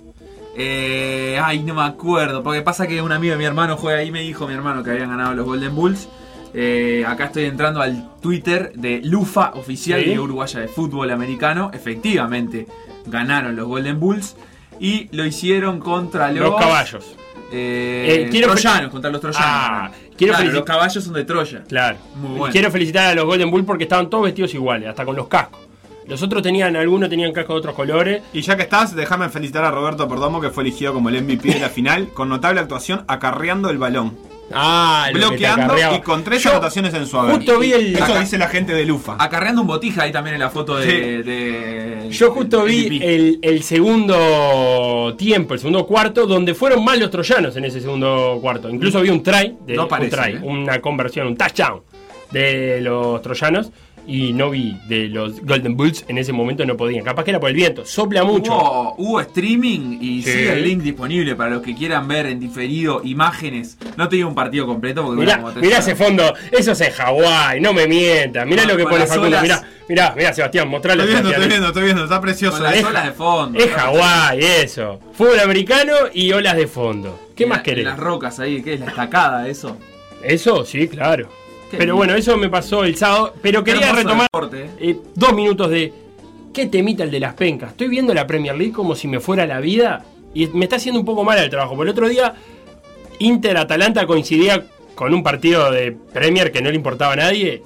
Eh, 0.59 1.39
ay, 1.43 1.63
no 1.63 1.75
me 1.75 1.83
acuerdo. 1.83 2.43
Porque 2.43 2.63
pasa 2.63 2.87
que 2.87 3.03
un 3.03 3.13
amigo 3.13 3.33
de 3.33 3.39
mi 3.39 3.45
hermano 3.45 3.77
juega 3.77 3.99
ahí. 3.99 4.11
Me 4.11 4.21
dijo 4.23 4.47
mi 4.47 4.55
hermano 4.55 4.83
que 4.83 4.91
habían 4.91 5.11
ganado 5.11 5.35
los 5.35 5.45
Golden 5.45 5.75
Bulls. 5.75 6.09
Eh, 6.55 7.05
acá 7.07 7.27
estoy 7.27 7.45
entrando 7.45 7.83
al 7.83 8.09
Twitter 8.23 8.73
de 8.75 9.01
Lufa 9.05 9.51
Oficial, 9.55 10.01
Sí. 10.01 10.07
Liga 10.07 10.23
Uruguaya 10.23 10.61
de 10.61 10.69
Fútbol 10.69 11.11
Americano. 11.11 11.71
Efectivamente, 11.75 12.67
ganaron 13.07 13.55
los 13.57 13.67
Golden 13.69 14.01
Bulls. 14.01 14.37
Y 14.81 15.09
lo 15.15 15.25
hicieron 15.25 15.79
contra 15.81 16.31
los. 16.33 16.41
Los 16.51 16.57
caballos. 16.61 17.05
Eh, 17.53 18.25
Eh, 18.27 18.29
quiero 18.31 18.49
troyanos, 18.53 18.91
contra 18.91 19.11
los 19.11 19.21
troyanos. 19.21 19.47
Ah, 19.49 19.91
quiero 20.17 20.33
Claro, 20.35 20.49
felici- 20.51 20.55
los 20.55 20.65
caballos 20.65 21.05
son 21.05 21.15
de 21.15 21.25
Troya. 21.25 21.63
Claro. 21.69 21.97
Muy 22.17 22.39
bueno. 22.39 22.53
Quiero 22.53 22.71
felicitar 22.73 23.07
a 23.09 23.15
los 23.15 23.25
Golden 23.25 23.51
Bulls 23.51 23.65
porque 23.67 23.85
estaban 23.85 24.11
todos 24.11 24.25
vestidos 24.25 24.53
iguales, 24.55 24.89
hasta 24.89 25.05
con 25.05 25.15
los 25.17 25.29
cascos. 25.29 25.61
Los 26.09 26.23
otros 26.23 26.43
tenían, 26.43 26.77
algunos 26.77 27.09
tenían 27.11 27.33
casco 27.33 27.55
de 27.55 27.59
otros 27.59 27.75
colores. 27.75 28.23
Y 28.33 28.41
ya 28.43 28.57
que 28.57 28.63
estás, 28.63 28.95
déjame 28.95 29.29
felicitar 29.29 29.65
a 29.65 29.71
Roberto 29.71 30.09
Perdomo, 30.09 30.41
que 30.41 30.51
fue 30.51 30.63
elegido 30.63 30.93
como 30.93 31.09
el 31.09 31.23
MVP 31.23 31.49
de 31.55 31.61
la 31.61 31.69
final, 31.69 32.09
con 32.15 32.29
notable 32.29 32.61
actuación 32.61 33.05
acarreando 33.09 33.71
el 33.71 33.79
balón. 33.79 34.17
Ah, 34.53 35.09
bloqueando 35.13 35.75
y 35.97 36.01
con 36.03 36.23
tres 36.23 36.45
Yo 36.45 36.51
anotaciones 36.51 36.95
en 36.95 37.05
su 37.09 37.19
haber. 37.19 37.35
justo 37.35 37.59
vi 37.59 37.73
el- 37.73 37.97
Eso 37.97 38.17
dice 38.17 38.39
la 38.39 38.47
gente 38.47 38.73
de 38.75 38.85
Lufa. 38.87 39.17
Acarreando 39.19 39.63
un 39.63 39.67
botija 39.67 40.05
ahí 40.05 40.13
también 40.13 40.35
en 40.35 40.41
la 40.41 40.51
foto 40.51 40.77
de. 40.77 40.85
Sí. 40.87 41.23
de- 41.29 42.09
Yo 42.13 42.31
justo 42.31 42.65
de 42.65 42.71
vi 42.71 43.01
el, 43.03 43.39
el 43.43 43.63
segundo 43.65 45.15
tiempo, 45.19 45.55
el 45.55 45.61
segundo 45.61 45.85
cuarto, 45.87 46.27
donde 46.27 46.55
fueron 46.55 46.85
mal 46.85 47.01
los 47.01 47.11
troyanos 47.11 47.57
en 47.57 47.65
ese 47.65 47.81
segundo 47.81 48.39
cuarto. 48.41 48.69
Incluso 48.71 49.01
vi 49.01 49.11
un 49.11 49.23
try, 49.23 49.57
de, 49.67 49.75
No 49.75 49.89
parece, 49.89 50.15
un 50.17 50.23
try, 50.23 50.33
¿eh? 50.35 50.41
una 50.45 50.81
conversión, 50.81 51.27
un 51.27 51.37
touchdown 51.37 51.81
de 52.31 52.81
los 52.81 53.21
troyanos. 53.23 53.71
Y 54.09 54.33
no 54.33 54.51
vi 54.51 54.77
de 54.89 55.09
los 55.09 55.41
Golden 55.45 55.77
Bulls 55.77 56.05
en 56.07 56.19
ese 56.19 56.33
momento, 56.33 56.65
no 56.65 56.77
podían. 56.77 57.05
Capaz 57.05 57.25
que 57.25 57.31
era 57.31 57.41
por 57.41 57.51
el 57.51 57.57
viento, 57.57 57.85
sopla 57.85 58.23
mucho. 58.23 58.53
Hubo, 58.55 58.95
hubo 58.99 59.21
streaming 59.21 59.99
y 60.01 60.23
Sí. 60.23 60.31
sigue 60.31 60.53
el 60.53 60.63
link 60.65 60.83
disponible 60.83 61.35
para 61.35 61.51
los 61.51 61.63
que 61.63 61.75
quieran 61.75 62.07
ver 62.07 62.27
en 62.27 62.39
diferido 62.39 63.01
imágenes. 63.05 63.77
No 63.97 64.09
te 64.09 64.17
digo 64.17 64.29
un 64.29 64.35
partido 64.37 64.65
completo 64.67 65.03
porque 65.05 65.21
Mirá, 65.21 65.41
como 65.41 65.53
mirá 65.55 65.79
ese 65.79 65.97
fondo, 65.97 66.33
eso 66.53 66.73
es 66.73 66.81
en 66.83 66.93
Hawái, 66.93 67.61
no 67.61 67.73
me 67.73 67.89
mientas. 67.89 68.47
Mirá 68.47 68.65
lo 68.65 68.77
que 68.77 68.85
pone 68.85 69.07
Facundo, 69.07 69.27
olas. 69.29 69.43
mirá, 69.43 69.63
mirá, 69.89 70.15
mirá, 70.17 70.33
Sebastián, 70.33 70.69
mostralo. 70.69 71.03
Estoy 71.03 71.15
viendo, 71.15 71.31
estoy 71.31 71.49
viendo, 71.49 71.67
estoy 71.69 71.83
viendo, 71.85 72.05
está 72.05 72.21
precioso. 72.21 72.57
Con 72.59 72.65
las 72.65 72.77
Es- 72.77 72.85
olas 72.85 73.05
de 73.07 73.13
fondo. 73.13 73.59
Es 73.59 73.71
Hawái, 73.73 74.39
eso. 74.63 75.01
Fútbol 75.15 75.41
americano 75.41 75.93
y 76.15 76.31
olas 76.33 76.57
de 76.57 76.69
fondo. 76.69 77.19
¿Qué 77.35 77.43
Y 77.43 77.47
más 77.47 77.59
la- 77.59 77.63
querés? 77.65 77.85
Las 77.85 77.99
rocas 77.99 78.39
ahí, 78.39 78.63
¿qué 78.63 78.75
es 78.75 78.81
la 78.81 78.87
estacada 78.87 79.49
eso? 79.49 79.77
Eso, 80.23 80.65
sí, 80.65 80.87
claro. 80.89 81.29
Qué 81.71 81.79
Pero 81.79 81.93
lindo. 81.93 81.97
bueno, 81.97 82.15
eso 82.15 82.37
me 82.37 82.49
pasó 82.49 82.85
el 82.85 82.97
sábado. 82.97 83.35
Pero 83.43 83.65
quería 83.65 83.93
retomar 83.93 84.29
eh. 84.53 84.71
eh, 84.79 84.97
dos 85.15 85.33
minutos 85.35 85.71
de. 85.71 85.93
¿Qué 86.53 86.67
temita 86.67 87.05
el 87.05 87.11
de 87.11 87.21
las 87.21 87.35
pencas? 87.35 87.73
Estoy 87.73 87.89
viendo 87.89 88.15
la 88.15 88.27
Premier 88.27 88.57
League 88.57 88.73
como 88.73 88.95
si 88.95 89.09
me 89.09 89.21
fuera 89.21 89.47
la 89.47 89.61
vida. 89.61 90.05
Y 90.33 90.47
me 90.49 90.65
está 90.65 90.77
haciendo 90.77 91.01
un 91.01 91.07
poco 91.07 91.25
mal 91.25 91.39
el 91.39 91.51
trabajo. 91.51 91.75
Porque 91.75 91.91
el 91.91 91.93
otro 91.93 92.09
día, 92.09 92.35
Inter-Atalanta 93.19 94.07
coincidía 94.07 94.65
con 94.95 95.13
un 95.13 95.23
partido 95.23 95.71
de 95.71 95.93
Premier 95.93 96.51
que 96.53 96.63
no 96.63 96.71
le 96.71 96.77
importaba 96.77 97.13
a 97.13 97.17
nadie. 97.17 97.63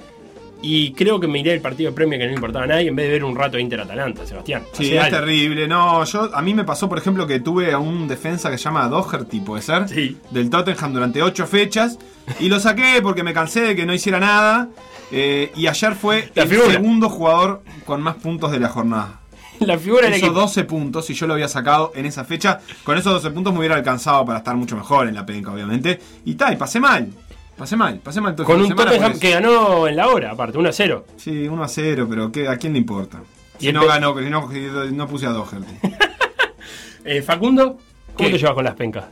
Y 0.62 0.92
creo 0.92 1.18
que 1.18 1.27
miré 1.27 1.55
el 1.55 1.61
partido 1.62 1.90
de 1.90 1.94
Premier 1.96 2.20
que 2.20 2.27
no 2.27 2.35
importaba 2.35 2.64
a 2.64 2.68
nadie 2.68 2.88
en 2.88 2.96
vez 2.96 3.07
de 3.07 3.12
ver 3.12 3.25
un 3.25 3.35
rato 3.35 3.59
Inter-Atalanta, 3.59 4.27
Sebastián. 4.27 4.62
Sí, 4.73 4.94
es 4.94 5.03
algo. 5.03 5.16
terrible. 5.18 5.66
No, 5.66 6.05
yo 6.05 6.31
a 6.35 6.42
mí 6.42 6.53
me 6.53 6.64
pasó, 6.64 6.88
por 6.88 6.99
ejemplo, 6.99 7.27
que 7.27 7.40
tuve 7.40 7.73
a 7.73 7.79
un 7.79 8.07
defensa 8.07 8.51
que 8.51 8.59
se 8.59 8.64
llama 8.64 8.87
Doherty, 8.88 9.40
puede 9.40 9.62
ser, 9.62 9.88
Sí. 9.88 10.18
del 10.31 10.51
Tottenham 10.51 10.92
durante 10.92 11.23
ocho 11.23 11.46
fechas 11.46 11.99
y 12.40 12.49
lo 12.51 12.61
saqué 12.61 13.01
porque 13.03 13.23
me 13.23 13.33
cansé 13.33 13.62
de 13.62 13.77
que 13.77 13.87
no 13.87 13.94
hiciera 13.94 14.20
nada. 14.20 14.68
eh, 15.12 15.51
y 15.57 15.66
ayer 15.66 15.94
fue 15.94 16.31
La 16.35 16.42
el 16.44 16.49
figura. 16.49 16.70
segundo 16.73 17.09
jugador 17.09 17.62
con 17.87 18.01
más 18.03 18.14
puntos 18.16 18.53
de 18.53 18.61
la 18.61 18.68
jornada. 18.68 19.18
La 19.61 19.77
figura 19.79 20.07
Hizo 20.09 20.16
equipo. 20.27 20.33
12 20.40 20.64
puntos 20.64 21.11
y 21.11 21.14
yo 21.14 21.27
lo 21.27 21.35
había 21.35 21.49
sacado 21.49 21.90
en 21.96 22.07
esa 22.07 22.25
fecha. 22.25 22.61
Con 22.85 22.96
esos 22.96 23.12
12 23.14 23.31
puntos 23.31 23.53
me 23.53 23.59
hubiera 23.59 23.75
alcanzado 23.77 24.25
para 24.25 24.38
estar 24.38 24.55
mucho 24.57 24.77
mejor 24.77 25.09
en 25.09 25.14
la 25.16 25.27
penca, 25.27 25.53
obviamente. 25.53 25.99
Y 26.25 26.35
tal, 26.35 26.53
y 26.53 26.57
pasé 26.57 26.79
mal. 26.81 27.09
Pasé 27.61 27.77
mal, 27.77 27.99
pasé 27.99 28.23
mal 28.23 28.35
todo 28.35 28.46
Con 28.46 28.62
un 28.62 28.75
Tottenham 28.75 29.18
que 29.18 29.33
ganó 29.33 29.87
en 29.87 29.94
la 29.94 30.09
hora, 30.09 30.31
aparte, 30.31 30.57
1 30.57 30.66
a 30.70 30.73
0. 30.73 31.05
Sí, 31.18 31.46
1 31.46 31.62
a 31.62 31.68
0, 31.68 32.07
pero 32.09 32.33
¿qué- 32.33 32.49
¿a 32.49 32.57
quién 32.57 32.73
le 32.73 32.79
importa? 32.79 33.20
Si 33.59 33.70
no 33.70 33.87
ganó, 33.87 34.16
si 34.18 34.31
no, 34.94 35.07
puse 35.07 35.27
a 35.27 35.31
Doherty. 35.31 35.75
Eh, 37.05 37.20
Facundo, 37.20 37.79
¿cómo 38.14 38.29
¿Qué? 38.29 38.31
te 38.33 38.38
llevas 38.38 38.55
con 38.55 38.64
las 38.64 38.75
pencas? 38.77 39.05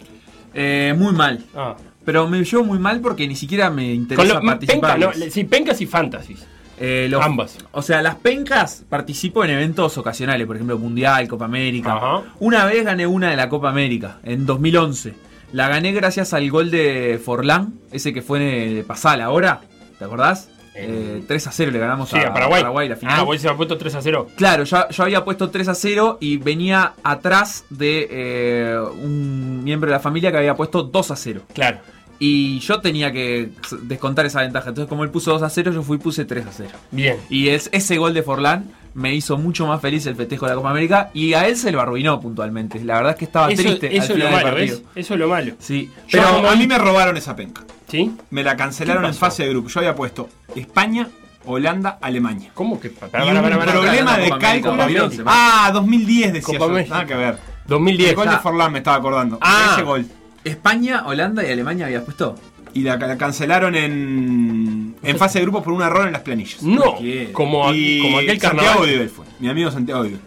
Eh, 0.55 0.95
muy 0.97 1.13
mal. 1.13 1.45
Ah. 1.55 1.75
Pero 2.07 2.27
me 2.27 2.43
llevo 2.43 2.65
muy 2.65 2.79
mal 2.79 3.01
porque 3.01 3.29
ni 3.29 3.37
siquiera 3.37 3.69
me 3.71 3.93
interesa 3.93 4.41
participar. 4.41 4.99
penca, 4.99 5.19
no, 5.19 5.31
sí, 5.31 5.45
pencas 5.45 5.79
y 5.83 5.87
fantasies. 5.87 6.47
Eh, 6.79 7.07
los- 7.11 7.23
Ambas. 7.23 7.59
O 7.73 7.83
sea, 7.83 8.01
las 8.03 8.15
pencas 8.17 8.85
participo 8.89 9.45
en 9.45 9.51
eventos 9.51 9.99
ocasionales, 9.99 10.47
por 10.47 10.57
ejemplo, 10.57 10.79
Mundial, 10.79 11.29
Copa 11.29 11.45
América. 11.47 11.95
Ajá. 11.97 12.23
Una 12.41 12.65
vez 12.65 12.83
gané 12.85 13.07
una 13.07 13.29
de 13.31 13.37
la 13.37 13.49
Copa 13.51 13.69
América, 13.69 14.19
en 14.23 14.47
2011. 14.47 15.15
La 15.53 15.69
gané 15.69 15.93
gracias 15.93 16.35
al 16.35 16.51
gol 16.51 16.71
de 16.71 17.21
Forlán, 17.25 17.75
ese 17.91 18.13
que 18.13 18.23
fue 18.23 18.39
de 18.39 18.85
Pasal 18.85 19.21
ahora, 19.23 19.63
¿te 19.99 20.05
acordás? 20.05 20.51
Eh, 20.81 21.25
3 21.27 21.47
a 21.49 21.51
0 21.53 21.71
le 21.73 21.79
ganamos 21.81 22.09
Sí, 22.09 22.17
a, 22.19 22.29
a 22.29 22.33
Paraguay. 22.33 22.89
la 22.89 22.95
final. 22.95 23.17
Ah, 23.19 23.23
vos 23.25 23.41
se 23.41 23.49
ha 23.49 23.57
puesto 23.57 23.77
3 23.77 23.97
a 23.97 24.03
0. 24.03 24.29
Claro, 24.37 24.63
yo, 24.63 24.89
yo 24.91 25.03
había 25.03 25.25
puesto 25.25 25.51
3 25.51 25.67
a 25.69 25.75
0 25.75 26.19
y 26.21 26.37
venía 26.37 26.93
atrás 27.03 27.65
de 27.69 28.07
eh, 28.09 28.79
un 29.03 29.65
miembro 29.65 29.91
de 29.91 29.97
la 29.97 30.01
familia 30.01 30.31
que 30.31 30.39
había 30.39 30.55
puesto 30.55 30.85
2 30.85 31.11
a 31.11 31.17
0. 31.17 31.43
Claro. 31.53 31.79
Y 32.21 32.61
yo 32.61 32.81
tenía 32.81 33.11
que 33.11 33.51
descontar 33.83 34.27
esa 34.27 34.43
ventaja. 34.43 34.69
Entonces, 34.69 34.89
como 34.89 35.03
él 35.03 35.11
puso 35.11 35.33
2 35.33 35.43
a 35.43 35.51
0, 35.51 35.73
yo 35.73 35.83
fui 35.83 35.97
y 35.97 36.01
puse 36.01 36.25
3 36.25 36.47
a 36.47 36.53
0. 36.53 36.71
Bien. 36.93 37.17
Y 37.29 37.49
es, 37.49 37.71
ese 37.73 37.97
gol 37.99 38.15
de 38.15 38.23
Forlán 38.23 38.71
me 38.99 39.15
hizo 39.15 39.39
mucho 39.39 39.65
más 39.67 39.81
feliz 39.81 40.05
el 40.07 40.17
festejo 40.17 40.47
de 40.47 40.51
la 40.53 40.57
Copa 40.57 40.71
América 40.71 41.11
y 41.15 41.33
a 41.35 41.47
él 41.47 41.57
se 41.57 41.71
lo 41.71 41.81
arruinó 41.81 42.21
puntualmente. 42.21 42.83
La 42.85 42.97
verdad 42.97 43.13
es 43.13 43.19
que 43.19 43.25
estaba 43.27 43.49
Eso, 43.51 43.63
triste. 43.63 43.97
eso 43.97 43.97
al 43.97 44.03
es 44.03 44.09
lo 44.09 44.15
final 44.15 44.27
del 44.27 44.33
malo, 44.45 44.57
partido. 44.57 44.77
¿ves? 44.79 44.87
Eso 44.97 45.15
es 45.15 45.21
lo 45.21 45.29
malo. 45.29 45.53
Sí, 45.61 45.91
Pero 46.11 46.29
como- 46.35 46.49
a 46.51 46.57
mí 46.57 46.67
me 46.67 46.79
robaron 46.79 47.17
esa 47.17 47.37
penca. 47.37 47.63
¿Sí? 47.89 48.11
Me 48.31 48.43
la 48.43 48.57
cancelaron 48.57 49.03
¿Qué 49.05 49.09
en 49.11 49.15
fase 49.15 49.45
de 49.45 49.51
grupo. 49.51 49.69
Yo 49.69 49.81
había 49.81 49.95
puesto 49.95 50.29
España, 50.55 51.09
Holanda, 51.47 51.99
Alemania. 52.03 52.51
¿Cómo 52.55 52.79
que? 52.81 52.89
Y 52.89 52.91
Para, 52.91 53.25
un 53.25 53.41
problema 53.41 54.19
de 54.19 54.31
cálculo. 54.39 54.77
2011, 54.77 55.23
Ah, 55.27 55.71
2010 55.73 56.33
decía 56.33 56.59
Copa 56.59 56.83
yo. 56.83 56.89
Nada 56.91 57.07
que 57.07 57.15
ver. 57.15 57.39
2010. 57.67 58.11
El 58.11 58.17
gol 58.17 58.29
de 58.29 58.35
Ah. 58.35 58.39
Forlán 58.41 58.73
me 58.73 58.79
estaba 58.79 58.97
acordando. 58.97 59.39
Ah. 59.41 59.71
Ese 59.75 59.83
gol. 59.85 60.07
España, 60.45 61.05
Holanda 61.07 61.47
y 61.47 61.53
Alemania 61.53 61.87
habías 61.87 62.03
puesto. 62.03 62.35
Y 62.75 62.83
la, 62.83 62.97
la 62.97 63.17
cancelaron 63.17 63.75
en, 63.75 64.78
en 65.03 65.17
fase 65.17 65.39
de 65.39 65.45
grupo 65.45 65.63
por 65.63 65.73
un 65.73 65.83
error 65.83 66.07
en 66.07 66.13
las 66.13 66.23
planillas. 66.23 66.63
No, 66.63 66.97
como, 67.33 67.73
Y 67.75 68.01
como 68.03 68.19
aquel 68.19 68.41
Santiago. 68.41 68.81
Odibel 68.83 69.09
fue. 69.11 69.25
Mi 69.41 69.49
amigo 69.49 69.71
Santiago 69.71 70.01
Odibel. 70.03 70.21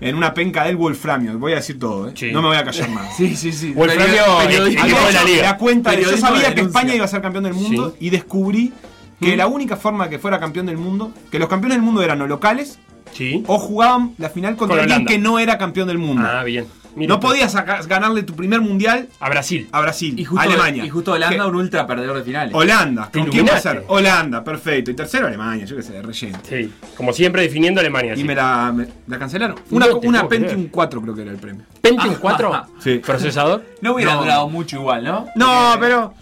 En 0.00 0.16
una 0.16 0.34
penca 0.34 0.64
del 0.64 0.76
Wolframio. 0.76 1.38
Voy 1.38 1.52
a 1.52 1.56
decir 1.56 1.78
todo, 1.78 2.08
¿eh? 2.08 2.12
Sí. 2.14 2.30
No 2.32 2.42
me 2.42 2.48
voy 2.48 2.56
a 2.56 2.64
callar 2.64 2.90
más. 2.90 3.14
Sí, 3.16 3.34
sí, 3.36 3.52
sí. 3.52 3.72
Wolframio, 3.72 4.06
de 4.48 4.58
la 4.60 4.68
hecho 4.68 5.24
liga. 5.26 5.42
la 5.42 5.56
cuenta 5.56 5.92
de- 5.92 6.02
yo 6.02 6.16
sabía 6.16 6.48
de 6.48 6.54
que. 6.54 6.60
España 6.62 6.94
iba 6.94 7.04
a 7.04 7.08
ser 7.08 7.22
campeón 7.22 7.44
del 7.44 7.54
mundo 7.54 7.96
y 8.00 8.10
descubrí 8.10 8.72
que 9.20 9.34
¿Mm? 9.34 9.38
la 9.38 9.46
única 9.46 9.76
forma 9.76 10.08
que 10.10 10.18
fuera 10.18 10.38
campeón 10.40 10.66
del 10.66 10.76
mundo, 10.76 11.12
que 11.30 11.38
los 11.38 11.48
campeones 11.48 11.76
del 11.78 11.84
mundo 11.84 12.02
eran 12.02 12.20
o 12.20 12.26
locales 12.26 12.78
Sí. 13.12 13.44
o 13.46 13.58
jugaban 13.58 14.12
la 14.18 14.28
final 14.28 14.56
contra 14.56 14.76
Con 14.78 14.90
alguien 14.90 15.06
que 15.06 15.18
no 15.18 15.38
era 15.38 15.56
campeón 15.56 15.86
del 15.86 15.98
mundo. 15.98 16.26
Ah, 16.28 16.42
bien. 16.42 16.66
Mira 16.96 17.14
no 17.14 17.20
podías 17.20 17.52
sacar- 17.52 17.86
ganarle 17.86 18.22
tu 18.22 18.34
primer 18.34 18.60
mundial 18.60 19.08
A 19.20 19.28
Brasil. 19.28 19.68
a 19.72 19.80
Brasil, 19.80 20.18
Y 20.18 20.24
justo, 20.24 20.40
Alemania. 20.42 20.84
Y 20.84 20.88
justo 20.90 21.12
Holanda, 21.12 21.36
Que- 21.36 21.48
un 21.50 21.56
ultra 21.56 21.86
perdedor 21.86 22.16
de 22.18 22.22
finales. 22.22 22.54
Holanda. 22.54 23.08
Te 23.10 23.18
¿Con 23.20 23.30
quién 23.30 23.46
va 23.46 23.56
a 23.56 23.60
ser? 23.60 23.84
Holanda, 23.88 24.44
perfecto. 24.44 24.90
Y 24.90 24.94
tercero 24.94 25.26
Alemania, 25.26 25.64
yo 25.64 25.76
qué 25.76 25.82
sé, 25.82 26.00
relleno. 26.00 26.38
Sí. 26.42 26.72
Como 26.96 27.12
siempre, 27.12 27.42
definiendo 27.42 27.80
Alemania. 27.80 28.14
Y 28.14 28.18
sí. 28.18 28.24
me 28.24 28.34
la, 28.34 28.72
me- 28.72 28.86
la 29.08 29.18
cancelaron. 29.18 29.56
Una, 29.70 29.86
No 29.86 29.98
te 29.98 30.06
una 30.06 30.26
creer. 30.26 30.42
Pentium 30.46 30.68
4 30.70 31.02
creo 31.02 31.14
que 31.14 31.22
era 31.22 31.30
el 31.32 31.38
premio. 31.38 31.64
Pentium 31.80 32.14
4. 32.20 32.52
Sí. 32.78 32.98
Procesador. 33.04 33.64
No 33.80 33.94
hubiera 33.94 34.14
No. 34.14 34.20
durado 34.22 34.48
mucho 34.48 34.76
igual, 34.76 35.04
¿no? 35.04 35.26
No, 35.36 35.74
pero 35.80 36.14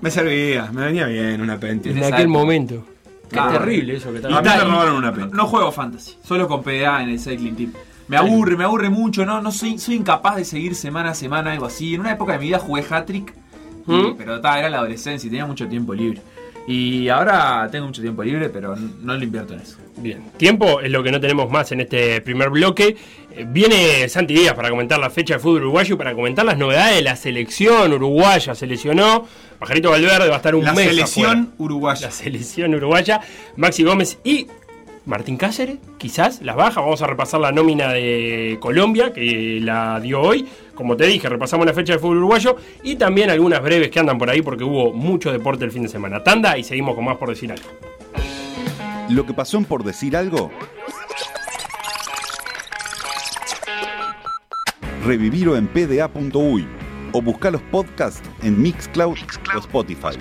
me 0.00 0.10
servía, 0.10 0.68
me 0.72 0.84
venía 0.86 1.06
bien 1.06 1.40
una 1.40 1.58
Pentium. 1.58 1.96
En 1.96 2.04
aquel 2.12 2.28
momento. 2.28 2.86
Qué 3.30 3.38
Ah. 3.40 3.48
terrible 3.50 3.96
eso 3.96 4.10
que 4.10 4.18
A 4.18 4.20
estaba. 4.20 4.42
mí 4.42 4.48
me 4.48 4.64
robaron 4.64 4.94
una 4.96 5.06
No, 5.10 5.14
Pentium. 5.16 5.36
no 5.36 5.46
juego 5.46 5.72
fantasy, 5.72 6.16
solo 6.22 6.46
con 6.46 6.62
PDA 6.62 7.02
en 7.02 7.08
el 7.08 7.18
Cycling 7.18 7.56
Team. 7.56 7.72
Me 8.12 8.16
aburre, 8.18 8.56
me 8.56 8.64
aburre 8.64 8.90
mucho, 8.90 9.24
no, 9.24 9.40
no 9.40 9.50
soy, 9.50 9.78
soy 9.78 9.94
incapaz 9.96 10.36
de 10.36 10.44
seguir 10.44 10.74
semana 10.74 11.10
a 11.10 11.14
semana 11.14 11.52
algo 11.52 11.66
así. 11.66 11.94
En 11.94 12.00
una 12.00 12.12
época 12.12 12.34
de 12.34 12.38
mi 12.38 12.46
vida 12.46 12.58
jugué 12.58 12.84
hat-trick, 12.88 13.32
¿Mm? 13.86 14.12
pero 14.18 14.40
ta, 14.40 14.58
era 14.58 14.68
la 14.70 14.78
adolescencia 14.78 15.26
y 15.26 15.30
tenía 15.30 15.46
mucho 15.46 15.66
tiempo 15.68 15.94
libre. 15.94 16.20
Y 16.64 17.08
ahora 17.08 17.68
tengo 17.72 17.86
mucho 17.86 18.02
tiempo 18.02 18.22
libre, 18.22 18.48
pero 18.48 18.76
no 18.76 19.14
lo 19.16 19.24
invierto 19.24 19.54
en 19.54 19.60
eso. 19.60 19.78
Bien, 19.96 20.22
tiempo 20.36 20.80
es 20.80 20.92
lo 20.92 21.02
que 21.02 21.10
no 21.10 21.20
tenemos 21.20 21.50
más 21.50 21.72
en 21.72 21.80
este 21.80 22.20
primer 22.20 22.50
bloque. 22.50 22.96
Eh, 23.32 23.44
Viene 23.48 24.08
Santi 24.08 24.32
Díaz 24.34 24.54
para 24.54 24.70
comentar 24.70 25.00
la 25.00 25.10
fecha 25.10 25.34
de 25.34 25.40
fútbol 25.40 25.62
uruguayo, 25.62 25.98
para 25.98 26.14
comentar 26.14 26.44
las 26.44 26.56
novedades 26.56 26.94
de 26.96 27.02
la 27.02 27.16
selección 27.16 27.92
uruguaya. 27.92 28.54
Se 28.54 28.66
lesionó. 28.68 29.26
Pajarito 29.58 29.90
Valverde 29.90 30.28
va 30.28 30.34
a 30.34 30.36
estar 30.36 30.54
un 30.54 30.64
La 30.64 30.72
mes. 30.72 30.86
selección 30.88 31.26
afuera. 31.30 31.46
uruguaya. 31.58 32.06
La 32.06 32.12
selección 32.12 32.74
uruguaya. 32.76 33.20
Maxi 33.56 33.82
Gómez 33.82 34.18
y 34.22 34.46
Martín 35.04 35.36
Cáceres, 35.36 35.78
quizás 35.98 36.42
las 36.42 36.56
bajas. 36.56 36.76
Vamos 36.76 37.02
a 37.02 37.06
repasar 37.06 37.40
la 37.40 37.52
nómina 37.52 37.92
de 37.92 38.58
Colombia, 38.60 39.12
que 39.12 39.58
la 39.60 40.00
dio 40.00 40.20
hoy. 40.20 40.48
Como 40.74 40.96
te 40.96 41.06
dije, 41.06 41.28
repasamos 41.28 41.66
la 41.66 41.74
fecha 41.74 41.94
de 41.94 41.98
fútbol 41.98 42.18
uruguayo 42.18 42.56
y 42.82 42.96
también 42.96 43.30
algunas 43.30 43.62
breves 43.62 43.90
que 43.90 44.00
andan 44.00 44.18
por 44.18 44.30
ahí 44.30 44.42
porque 44.42 44.64
hubo 44.64 44.92
mucho 44.92 45.32
deporte 45.32 45.64
el 45.64 45.72
fin 45.72 45.82
de 45.82 45.88
semana. 45.88 46.22
Tanda 46.22 46.56
y 46.56 46.64
seguimos 46.64 46.94
con 46.94 47.04
más 47.04 47.16
por 47.16 47.28
decir 47.28 47.52
algo. 47.52 47.68
Lo 49.08 49.26
que 49.26 49.34
pasó 49.34 49.58
en 49.58 49.64
por 49.64 49.84
decir 49.84 50.16
algo. 50.16 50.50
Revivirlo 55.04 55.56
en 55.56 55.66
pda.uy 55.66 56.66
o 57.12 57.20
buscar 57.20 57.52
los 57.52 57.62
podcasts 57.62 58.22
en 58.42 58.60
Mixcloud, 58.60 59.16
o 59.54 59.58
Spotify. 59.58 60.16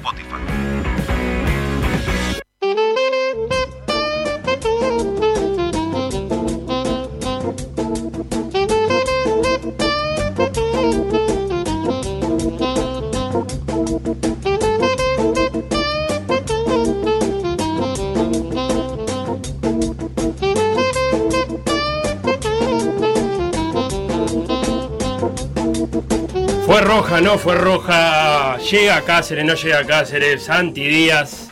No 27.22 27.38
fue 27.38 27.56
roja. 27.56 28.58
Llega 28.58 28.98
a 28.98 29.02
Cáceres, 29.02 29.46
no 29.46 29.54
llega 29.54 29.80
a 29.80 29.86
Cáceres. 29.86 30.44
Santi 30.44 30.88
Díaz. 30.88 31.50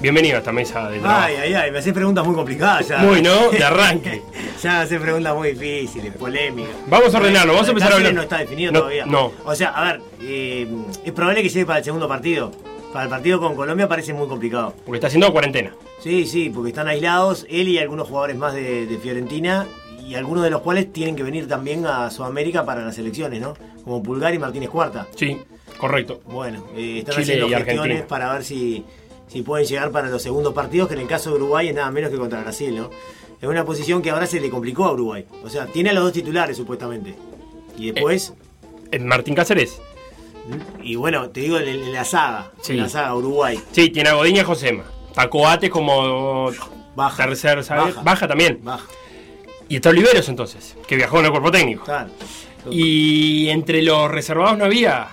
Bienvenido 0.00 0.36
a 0.36 0.38
esta 0.38 0.52
mesa 0.52 0.88
de 0.90 1.00
trabajo. 1.00 1.24
Ay, 1.26 1.34
ay, 1.36 1.54
ay, 1.54 1.70
me 1.72 1.78
haces 1.78 1.92
preguntas 1.92 2.24
muy 2.24 2.34
complicadas 2.34 2.86
ya. 2.86 2.98
Muy, 2.98 3.20
¿no? 3.20 3.48
De 3.50 3.64
arranque. 3.64 4.22
ya 4.62 4.72
me 4.74 4.78
haces 4.80 5.00
preguntas 5.00 5.34
muy 5.34 5.52
difíciles, 5.54 6.14
polémicas. 6.14 6.72
Vamos 6.86 7.12
a 7.14 7.18
ordenarlo, 7.18 7.52
vamos 7.54 7.66
a 7.66 7.70
empezar 7.72 7.92
a 7.92 7.96
hablar. 7.96 8.14
no 8.14 8.22
está 8.22 8.38
definido 8.38 8.70
No, 8.72 8.78
todavía. 8.80 9.06
no. 9.06 9.32
O 9.44 9.54
sea, 9.56 9.70
a 9.70 9.84
ver, 9.92 10.00
eh, 10.22 10.68
es 11.04 11.12
probable 11.12 11.42
que 11.42 11.48
llegue 11.48 11.66
para 11.66 11.78
el 11.80 11.84
segundo 11.84 12.06
partido. 12.06 12.52
Para 12.92 13.04
el 13.04 13.10
partido 13.10 13.40
con 13.40 13.56
Colombia 13.56 13.88
parece 13.88 14.12
muy 14.14 14.28
complicado. 14.28 14.72
Porque 14.84 14.98
está 14.98 15.08
haciendo 15.08 15.32
cuarentena. 15.32 15.74
Sí, 16.00 16.26
sí, 16.26 16.48
porque 16.50 16.68
están 16.70 16.86
aislados 16.86 17.44
él 17.50 17.66
y 17.68 17.78
algunos 17.78 18.06
jugadores 18.06 18.36
más 18.36 18.54
de, 18.54 18.86
de 18.86 18.98
Fiorentina 18.98 19.66
y 20.08 20.14
algunos 20.14 20.42
de 20.44 20.50
los 20.50 20.62
cuales 20.62 20.92
tienen 20.92 21.14
que 21.16 21.22
venir 21.22 21.46
también 21.46 21.84
a 21.86 22.10
Sudamérica 22.10 22.64
para 22.64 22.82
las 22.84 22.96
elecciones, 22.98 23.40
¿no? 23.40 23.54
Como 23.84 24.02
Pulgar 24.02 24.32
y 24.34 24.38
Martínez 24.38 24.70
Cuarta. 24.70 25.06
Sí, 25.16 25.36
correcto. 25.78 26.20
Bueno, 26.26 26.64
eh, 26.76 26.98
están 27.00 27.14
Chile 27.16 27.22
haciendo 27.24 27.46
y 27.46 27.50
gestiones 27.54 27.80
Argentina. 27.80 28.06
para 28.08 28.32
ver 28.32 28.44
si, 28.44 28.84
si 29.26 29.42
pueden 29.42 29.66
llegar 29.66 29.90
para 29.90 30.08
los 30.08 30.22
segundos 30.22 30.54
partidos, 30.54 30.88
que 30.88 30.94
en 30.94 31.00
el 31.00 31.06
caso 31.08 31.30
de 31.30 31.36
Uruguay 31.36 31.68
es 31.68 31.74
nada 31.74 31.90
menos 31.90 32.10
que 32.10 32.16
contra 32.16 32.40
Brasil, 32.40 32.74
¿no? 32.76 32.90
Es 33.40 33.48
una 33.48 33.64
posición 33.64 34.02
que 34.02 34.10
ahora 34.10 34.26
se 34.26 34.40
le 34.40 34.50
complicó 34.50 34.84
a 34.86 34.92
Uruguay. 34.92 35.24
O 35.44 35.48
sea, 35.48 35.66
tiene 35.66 35.90
a 35.90 35.92
los 35.92 36.02
dos 36.04 36.12
titulares 36.12 36.56
supuestamente. 36.56 37.14
Y 37.76 37.92
después, 37.92 38.32
Eh, 38.90 38.98
Martín 38.98 39.34
Cáceres. 39.34 39.80
y 40.82 40.96
bueno, 40.96 41.28
te 41.30 41.40
digo 41.40 41.58
en, 41.58 41.92
la 41.92 42.04
saga, 42.04 42.50
Sí. 42.62 42.72
en 42.72 42.78
la 42.80 42.88
saga 42.88 43.14
Uruguay. 43.14 43.60
Sí, 43.72 43.90
tiene 43.90 44.08
a 44.08 44.14
Godín 44.14 44.36
y 44.36 44.38
a 44.40 44.44
Josema. 44.44 44.84
Tacoate 45.14 45.68
como 45.70 46.50
Baja. 46.96 47.24
tercer. 47.26 47.58
Baja. 47.68 48.02
Baja. 48.02 48.26
también. 48.26 48.58
Baja. 48.62 48.86
Y 49.68 49.76
está 49.76 49.90
Oliveros 49.90 50.28
entonces, 50.28 50.76
que 50.86 50.96
viajó 50.96 51.18
en 51.20 51.26
el 51.26 51.30
cuerpo 51.30 51.50
técnico. 51.50 51.84
Claro. 51.84 52.10
Y 52.70 53.48
entre 53.50 53.82
los 53.82 54.10
reservados 54.10 54.58
no 54.58 54.64
había 54.64 55.08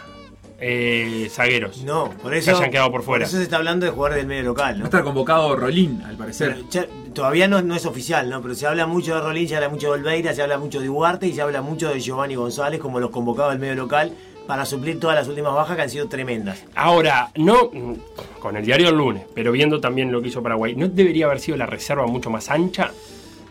eh, 0.60 1.28
zagueros. 1.30 1.84
No, 1.84 2.10
por 2.22 2.34
eso. 2.34 2.52
Que 2.52 2.58
hayan 2.58 2.72
quedado 2.72 2.92
por 2.92 3.04
fuera. 3.04 3.26
eso 3.26 3.38
se 3.38 3.44
está 3.44 3.58
hablando 3.58 3.86
de 3.86 3.92
jugadores 3.92 4.18
del 4.18 4.28
medio 4.28 4.44
local, 4.44 4.76
Va 4.76 4.78
¿no? 4.80 4.84
a 4.86 4.88
estar 4.88 5.04
convocado 5.04 5.56
Rolín, 5.56 6.02
al 6.06 6.16
parecer. 6.16 6.56
Pero 6.56 6.70
ya- 6.70 6.88
todavía 7.14 7.48
no, 7.48 7.62
no 7.62 7.76
es 7.76 7.86
oficial, 7.86 8.30
¿no? 8.30 8.42
Pero 8.42 8.56
se 8.56 8.66
habla 8.68 8.86
mucho 8.88 9.16
de 9.16 9.22
Rolín, 9.22 9.48
se 9.48 9.56
habla 9.56 9.70
mucho 9.70 9.88
de 9.88 9.94
Olveira, 9.94 10.34
se 10.34 10.42
habla 10.42 10.58
mucho 10.58 10.80
de 10.80 10.88
Duarte 10.88 11.28
y 11.28 11.34
se 11.34 11.42
habla 11.42 11.62
mucho 11.62 11.90
de 11.90 12.00
Giovanni 12.00 12.36
González 12.36 12.80
como 12.80 13.00
los 13.00 13.10
convocados 13.12 13.52
del 13.52 13.60
medio 13.60 13.76
local 13.76 14.12
para 14.48 14.66
suplir 14.66 15.00
todas 15.00 15.16
las 15.16 15.28
últimas 15.28 15.54
bajas 15.54 15.76
que 15.76 15.82
han 15.82 15.90
sido 15.90 16.08
tremendas. 16.08 16.64
Ahora, 16.76 17.32
no 17.36 17.70
mm, 17.74 17.94
con 18.40 18.56
el 18.58 18.66
diario 18.66 18.90
el 18.90 18.96
lunes, 18.96 19.24
pero 19.34 19.52
viendo 19.52 19.80
también 19.82 20.12
lo 20.12 20.22
que 20.22 20.28
hizo 20.30 20.42
Paraguay, 20.44 20.76
¿no 20.76 20.88
debería 20.88 21.26
haber 21.26 21.40
sido 21.40 21.58
la 21.58 21.66
reserva 21.66 22.06
mucho 22.08 22.30
más 22.30 22.50
ancha? 22.50 22.92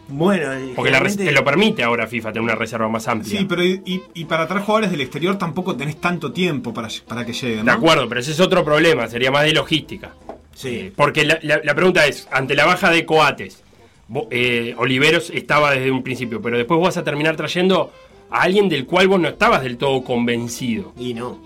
Bueno, 0.08 0.50
Porque 0.76 0.90
la 0.90 1.02
te 1.02 1.32
lo 1.32 1.42
permite 1.44 1.82
ahora 1.82 2.06
FIFA 2.06 2.28
tener 2.32 2.42
una 2.42 2.54
reserva 2.54 2.88
más 2.88 3.08
amplia. 3.08 3.38
Sí, 3.38 3.46
pero 3.48 3.62
y, 3.64 4.24
para 4.26 4.46
traer 4.46 4.62
jugadores 4.62 4.90
del 4.90 5.00
exterior 5.00 5.38
tampoco 5.38 5.74
tenés 5.76 6.00
tanto 6.00 6.30
tiempo 6.32 6.74
para, 6.74 6.88
para 7.08 7.24
que 7.24 7.32
lleguen. 7.32 7.64
De 7.64 7.70
acuerdo, 7.70 8.08
pero 8.08 8.20
ese 8.20 8.32
es 8.32 8.40
otro 8.40 8.64
problema, 8.64 9.08
sería 9.08 9.30
más 9.30 9.44
de 9.44 9.52
logística. 9.52 10.12
Sí. 10.54 10.92
Porque 10.94 11.24
la, 11.24 11.38
la- 11.42 11.60
la 11.64 11.74
pregunta 11.74 12.06
es, 12.06 12.28
ante 12.30 12.54
la 12.54 12.64
baja 12.66 12.90
de 12.90 13.04
Coates, 13.06 13.62
vo- 14.08 14.28
eh, 14.30 14.74
Oliveros 14.78 15.30
estaba 15.30 15.72
desde 15.72 15.90
un 15.90 16.02
principio, 16.02 16.40
pero 16.42 16.58
después 16.58 16.80
vas 16.80 16.96
a 16.96 17.02
terminar 17.04 17.34
trayendo 17.36 17.90
a 18.30 18.42
alguien 18.42 18.68
del 18.68 18.84
cual 18.86 19.08
vos 19.08 19.18
no 19.20 19.28
estabas 19.28 19.62
del 19.62 19.78
todo 19.78 20.04
convencido. 20.04 20.92
Y 20.98 21.14
no. 21.14 21.38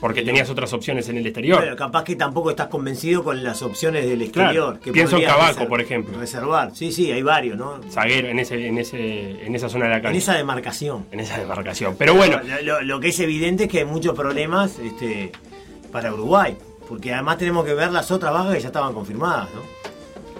Porque 0.00 0.22
tenías 0.22 0.48
otras 0.48 0.72
opciones 0.72 1.08
en 1.08 1.16
el 1.16 1.26
exterior. 1.26 1.58
Pero 1.60 1.74
capaz 1.74 2.04
que 2.04 2.14
tampoco 2.14 2.50
estás 2.50 2.68
convencido 2.68 3.24
con 3.24 3.42
las 3.42 3.62
opciones 3.62 4.06
del 4.08 4.22
exterior. 4.22 4.52
Claro, 4.74 4.80
que 4.80 4.92
pienso 4.92 5.16
en 5.16 5.24
Cabaco, 5.24 5.66
por 5.66 5.80
ejemplo. 5.80 6.16
Reservar. 6.18 6.70
Sí, 6.74 6.92
sí, 6.92 7.10
hay 7.10 7.22
varios, 7.22 7.56
¿no? 7.58 7.80
Zaguero 7.90 8.28
en, 8.28 8.38
ese, 8.38 8.66
en, 8.68 8.78
ese, 8.78 9.44
en 9.44 9.54
esa 9.56 9.68
zona 9.68 9.86
de 9.86 9.90
la 9.90 9.96
cancha. 9.96 10.10
En 10.10 10.16
esa 10.16 10.34
demarcación. 10.34 11.06
En 11.10 11.18
esa 11.20 11.38
demarcación. 11.38 11.96
Pero 11.98 12.14
bueno, 12.14 12.40
Lo, 12.44 12.62
lo- 12.62 12.82
lo 12.82 13.00
que 13.00 13.08
es 13.08 13.18
evidente 13.18 13.64
es 13.64 13.70
que 13.70 13.78
hay 13.80 13.84
muchos 13.86 14.14
problemas 14.14 14.78
este, 14.78 15.32
para 15.90 16.14
Uruguay. 16.14 16.56
Porque 16.88 17.12
además 17.12 17.36
tenemos 17.38 17.64
que 17.66 17.74
ver 17.74 17.90
las 17.90 18.10
otras 18.12 18.32
bajas 18.32 18.54
que 18.54 18.60
ya 18.60 18.68
estaban 18.68 18.94
confirmadas, 18.94 19.48
¿no? 19.54 19.60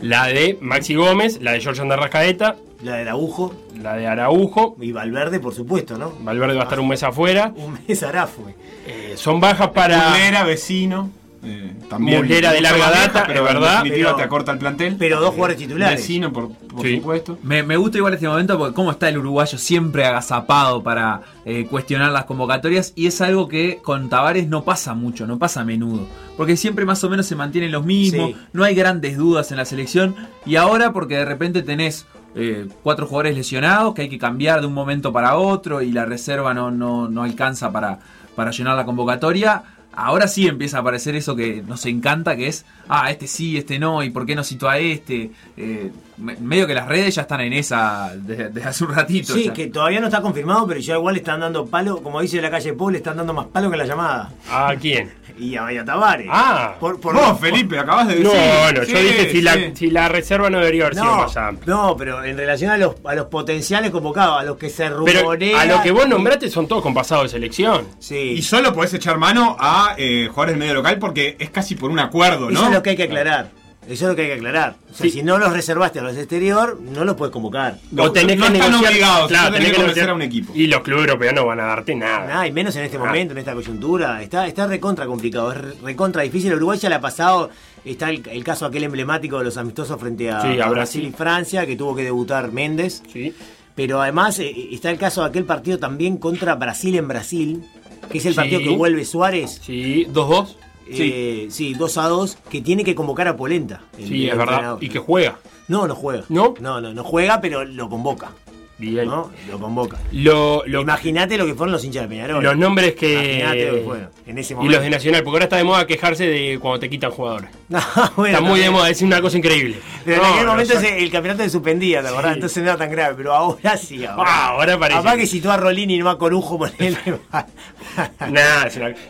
la 0.00 0.26
de 0.28 0.56
Maxi 0.60 0.94
Gómez, 0.94 1.42
la 1.42 1.52
de 1.52 1.60
George 1.60 1.82
Andarrascaeta, 1.82 2.54
La 2.82 2.94
de 2.96 3.02
Araujo 3.02 3.54
la 3.82 3.94
de 3.96 4.06
Araujo. 4.06 4.76
y 4.80 4.92
Valverde, 4.92 5.40
por 5.40 5.52
supuesto, 5.54 5.98
¿no? 5.98 6.12
Valverde 6.20 6.54
va 6.54 6.60
a 6.60 6.64
estar 6.64 6.78
un 6.80 6.88
mes 6.88 7.02
afuera. 7.02 7.52
Un 7.56 7.78
mes 7.86 8.02
hará 8.02 8.26
fue. 8.26 8.54
Eh, 8.86 9.14
son 9.16 9.40
bajas 9.40 9.68
para. 9.70 10.10
Muslera, 10.10 10.44
vecino. 10.44 11.10
eh, 11.44 11.72
también 11.88 12.18
Muslera 12.18 12.52
de 12.52 12.60
larga 12.60 12.90
data, 12.90 13.24
pero 13.26 13.46
es 13.46 13.54
verdad. 13.54 13.82
Pero- 13.88 14.14
te 14.16 14.22
acorta 14.22 14.50
el 14.52 14.58
plantel. 14.58 14.96
Pero 14.98 15.20
dos 15.20 15.30
jugadores 15.30 15.56
titulares. 15.56 16.00
Vecino, 16.00 16.32
por, 16.32 16.50
por 16.52 16.82
Sí. 16.82 16.96
supuesto. 16.96 17.38
Me, 17.44 17.62
me 17.62 17.76
gusta 17.76 17.98
igual 17.98 18.14
este 18.14 18.26
momento 18.28 18.56
porque 18.58 18.74
cómo 18.74 18.90
está 18.92 19.08
el 19.08 19.18
uruguayo 19.18 19.56
siempre 19.58 20.04
agazapado 20.04 20.82
para 20.82 21.22
eh, 21.44 21.66
cuestionar 21.70 22.10
las 22.12 22.24
convocatorias 22.24 22.92
y 22.96 23.06
es 23.06 23.20
algo 23.20 23.46
que 23.48 23.78
con 23.82 24.08
Tavares 24.08 24.48
no 24.48 24.64
pasa 24.64 24.94
mucho, 24.94 25.26
no 25.28 25.38
pasa 25.38 25.60
a 25.60 25.64
menudo. 25.64 26.06
Porque 26.36 26.56
siempre 26.56 26.84
más 26.84 27.02
o 27.04 27.10
menos 27.10 27.26
se 27.26 27.34
mantienen 27.36 27.70
los 27.72 27.84
mismos, 27.84 28.30
Sí. 28.30 28.36
no 28.52 28.64
hay 28.64 28.74
grandes 28.74 29.16
dudas 29.16 29.50
en 29.52 29.56
la 29.58 29.64
selección 29.64 30.14
y 30.46 30.56
ahora 30.56 30.92
porque 30.92 31.16
de 31.16 31.24
repente 31.24 31.62
tenés 31.62 32.06
eh, 32.34 32.68
cuatro 32.82 33.06
jugadores 33.06 33.36
lesionados 33.36 33.94
que 33.94 34.02
hay 34.02 34.08
que 34.08 34.18
cambiar 34.18 34.60
de 34.60 34.66
un 34.66 34.74
momento 34.74 35.12
para 35.12 35.36
otro 35.36 35.82
y 35.82 35.92
la 35.92 36.04
reserva 36.04 36.54
no, 36.54 36.70
no, 36.70 37.08
no 37.08 37.22
alcanza 37.22 37.72
para, 37.72 37.98
para 38.36 38.50
llenar 38.50 38.76
la 38.76 38.84
convocatoria. 38.84 39.62
Ahora 40.00 40.28
sí 40.28 40.46
empieza 40.46 40.76
a 40.76 40.80
aparecer 40.80 41.16
eso 41.16 41.34
que 41.34 41.62
nos 41.66 41.84
encanta, 41.86 42.36
que 42.36 42.46
es, 42.48 42.64
ah, 42.88 43.10
este 43.10 43.26
sí, 43.26 43.56
este 43.58 43.78
no, 43.78 44.02
y 44.04 44.10
por 44.10 44.24
qué 44.26 44.34
no 44.36 44.44
citó 44.44 44.68
a 44.68 44.78
este. 44.78 45.30
Eh, 45.56 45.90
me- 46.18 46.36
medio 46.36 46.66
que 46.66 46.74
las 46.74 46.86
redes 46.88 47.14
ya 47.16 47.22
están 47.22 47.40
en 47.40 47.52
esa 47.52 48.12
desde, 48.16 48.50
desde 48.50 48.68
hace 48.68 48.84
un 48.84 48.94
ratito. 48.94 49.34
Sí, 49.34 49.44
ya. 49.46 49.52
que 49.52 49.66
todavía 49.68 49.98
no 50.00 50.06
está 50.06 50.20
confirmado, 50.20 50.66
pero 50.68 50.78
ya 50.80 50.94
igual 50.96 51.14
le 51.14 51.20
están 51.20 51.40
dando 51.40 51.66
palo, 51.66 52.00
como 52.02 52.20
dice 52.20 52.40
la 52.40 52.50
calle 52.50 52.72
Paul, 52.74 52.92
le 52.92 52.98
están 52.98 53.16
dando 53.16 53.32
más 53.34 53.46
palo 53.46 53.70
que 53.70 53.76
la 53.76 53.86
llamada. 53.86 54.30
¿A 54.50 54.74
quién? 54.80 55.10
Y 55.38 55.54
a, 55.56 55.72
y 55.72 55.76
a 55.76 55.84
Tavares. 55.84 56.26
Ah, 56.28 56.74
por, 56.80 56.98
por- 57.00 57.14
por- 57.14 57.38
Felipe, 57.38 57.78
acabas 57.78 58.08
de 58.08 58.16
No, 58.18 58.30
decir. 58.32 58.74
no, 58.74 58.82
yo 58.82 58.84
Sí, 58.98 59.04
dije 59.04 59.30
si, 59.30 59.40
la, 59.40 59.54
sí. 59.54 59.72
si 59.76 59.90
la 59.92 60.08
reserva 60.08 60.50
no 60.50 60.58
debería 60.58 60.82
haber 60.86 60.94
sido 60.94 61.06
No, 61.06 61.16
más 61.18 61.36
amplia. 61.36 61.74
no, 61.76 61.96
pero 61.96 62.24
en 62.24 62.36
relación 62.36 62.72
a 62.72 62.76
los, 62.76 62.96
a 63.04 63.14
los 63.14 63.26
potenciales 63.26 63.92
convocados, 63.92 64.40
a 64.40 64.42
los 64.42 64.56
que 64.56 64.68
se 64.68 64.90
Pero 64.90 65.20
rumorea. 65.20 65.60
a 65.60 65.64
lo 65.66 65.80
que 65.80 65.92
vos 65.92 66.08
nombraste 66.08 66.50
son 66.50 66.66
todos 66.66 66.82
con 66.82 66.92
pasado 66.92 67.22
de 67.22 67.28
selección. 67.28 67.86
Sí. 68.00 68.16
Y 68.16 68.42
solo 68.42 68.72
podés 68.74 68.92
echar 68.94 69.16
mano 69.16 69.56
a 69.60 69.87
eh, 69.96 70.26
jugadores 70.28 70.52
del 70.54 70.58
medio 70.60 70.74
local 70.74 70.98
porque 70.98 71.36
es 71.38 71.50
casi 71.50 71.74
por 71.74 71.90
un 71.90 71.98
acuerdo, 71.98 72.50
¿no? 72.50 72.58
Eso 72.60 72.66
es 72.68 72.74
lo 72.74 72.82
que 72.82 72.90
hay 72.90 72.96
que 72.96 73.04
aclarar. 73.04 73.50
Eso 73.88 74.04
es 74.04 74.10
lo 74.10 74.16
que 74.16 74.22
hay 74.22 74.28
que 74.28 74.34
aclarar. 74.34 74.76
O 74.90 74.94
sea, 74.94 75.04
Sí. 75.04 75.10
si 75.10 75.22
no 75.22 75.38
los 75.38 75.50
reservaste 75.50 75.98
a 76.00 76.02
los 76.02 76.14
exterior, 76.14 76.78
no 76.78 77.06
los 77.06 77.16
puedes 77.16 77.32
convocar. 77.32 77.78
o 77.96 78.12
tenés 78.12 78.36
no 78.36 78.46
que 78.48 78.52
están 78.58 78.70
negociar, 78.70 78.92
obligados, 78.92 79.28
claro, 79.28 79.44
solo 79.46 79.56
tenés 79.56 79.60
tenés 79.68 79.72
que 79.72 79.82
negociar 79.82 80.10
a 80.10 80.14
un 80.14 80.22
equipo. 80.22 80.52
Y 80.54 80.66
los 80.66 80.80
clubes 80.82 81.06
europeos 81.06 81.32
no 81.34 81.46
van 81.46 81.60
a 81.60 81.64
darte 81.64 81.94
nada. 81.94 82.26
Nada, 82.26 82.46
y 82.46 82.52
menos 82.52 82.76
en 82.76 82.84
este 82.84 82.98
Ah. 82.98 83.00
momento, 83.00 83.32
en 83.32 83.38
esta 83.38 83.54
coyuntura. 83.54 84.22
Está, 84.22 84.46
está 84.46 84.66
recontra 84.66 85.06
complicado, 85.06 85.52
es 85.52 85.58
re- 85.58 85.74
recontra 85.82 86.22
difícil. 86.22 86.52
Uruguay 86.52 86.78
ya 86.78 86.90
le 86.90 86.96
ha 86.96 87.00
pasado. 87.00 87.48
Está 87.82 88.10
el, 88.10 88.22
el 88.30 88.44
caso 88.44 88.66
aquel 88.66 88.84
emblemático 88.84 89.38
de 89.38 89.44
los 89.44 89.56
amistosos 89.56 89.98
frente 89.98 90.30
a, 90.30 90.42
Sí, 90.42 90.48
a 90.60 90.66
a 90.66 90.68
Brasil 90.68 90.74
Brasil. 90.74 91.04
y 91.06 91.12
Francia, 91.12 91.64
que 91.66 91.74
tuvo 91.76 91.96
que 91.96 92.02
debutar 92.04 92.52
Méndez. 92.52 93.02
Sí. 93.10 93.32
Pero 93.74 94.02
además 94.02 94.38
eh, 94.40 94.68
está 94.72 94.90
el 94.90 94.98
caso 94.98 95.22
de 95.22 95.28
aquel 95.28 95.44
partido 95.44 95.78
también 95.78 96.18
contra 96.18 96.56
Brasil 96.56 96.96
en 96.96 97.08
Brasil, 97.08 97.64
que 98.10 98.18
es 98.18 98.26
el 98.26 98.32
Sí. 98.32 98.36
partido 98.36 98.60
que 98.60 98.70
vuelve 98.76 99.04
Suárez. 99.04 99.60
Sí, 99.64 100.06
2-2. 100.10 100.56
Eh, 100.90 101.48
sí, 101.50 101.74
2 101.74 101.98
a 101.98 102.08
2, 102.08 102.38
que 102.50 102.62
tiene 102.62 102.82
que 102.82 102.94
convocar 102.94 103.28
a 103.28 103.36
Polenta. 103.36 103.82
el- 103.98 104.08
Sí, 104.08 104.24
el 104.24 104.30
es 104.30 104.38
verdad. 104.38 104.78
Y 104.80 104.88
que 104.88 104.98
juega. 104.98 105.38
No, 105.68 105.86
no 105.86 105.94
juega. 105.94 106.24
¿No? 106.30 106.54
No, 106.60 106.80
no, 106.80 106.94
no 106.94 107.04
juega, 107.04 107.40
pero 107.42 107.64
lo 107.64 107.88
convoca. 107.90 108.32
Bien. 108.78 109.06
¿no? 109.08 109.30
Lo 109.50 109.58
convoca. 109.58 109.98
Lo, 110.12 110.62
lo- 110.66 110.82
Imagínate 110.82 111.36
lo 111.36 111.46
que 111.46 111.54
fueron 111.54 111.72
los 111.72 111.84
hinchas 111.84 112.02
de 112.04 112.08
Peñarol. 112.08 112.42
los 112.44 112.56
nombres 112.56 112.94
Imagínate 113.02 113.66
lo 113.66 113.72
que 113.72 113.78
que. 113.80 113.84
fueron 113.84 114.08
en 114.26 114.38
ese 114.38 114.52
Y 114.52 114.56
momento. 114.56 114.76
los 114.76 114.84
de 114.84 114.90
Nacional, 114.90 115.22
porque 115.24 115.34
ahora 115.36 115.44
está 115.46 115.56
de 115.56 115.64
moda 115.64 115.86
quejarse 115.86 116.26
de 116.28 116.58
cuando 116.60 116.78
te 116.80 116.88
quitan 116.88 117.10
jugadores. 117.10 117.50
No, 117.68 117.80
bueno, 118.16 118.38
está 118.38 118.48
muy 118.48 118.60
de 118.60 118.70
moda, 118.70 118.88
es 118.88 119.02
una 119.02 119.20
cosa 119.20 119.36
increíble. 119.36 119.76
Pero 120.04 120.22
No, 120.22 120.28
en 120.28 120.34
aquel 120.34 120.46
momento 120.46 120.78
el 120.80 121.10
campeonato 121.10 121.42
se 121.42 121.50
suspendía, 121.50 122.00
¿te 122.02 122.08
acordás? 122.08 122.30
Sí. 122.30 122.34
Entonces 122.36 122.62
no 122.62 122.68
era 122.70 122.78
tan 122.78 122.90
grave, 122.90 123.14
pero 123.16 123.34
ahora 123.34 123.76
sí. 123.76 124.04
Ahora, 124.06 124.24
Ah, 124.30 124.46
ahora 124.50 124.78
parece 124.78 124.98
Capaz 125.00 125.14
que- 125.16 125.20
que 125.22 125.26
citó 125.26 125.50
a 125.52 125.56
Rolini 125.58 125.96
y 125.96 125.98
no 125.98 126.08
a 126.08 126.16
Corujo 126.16 126.56
por 126.56 126.70
él. 126.78 126.96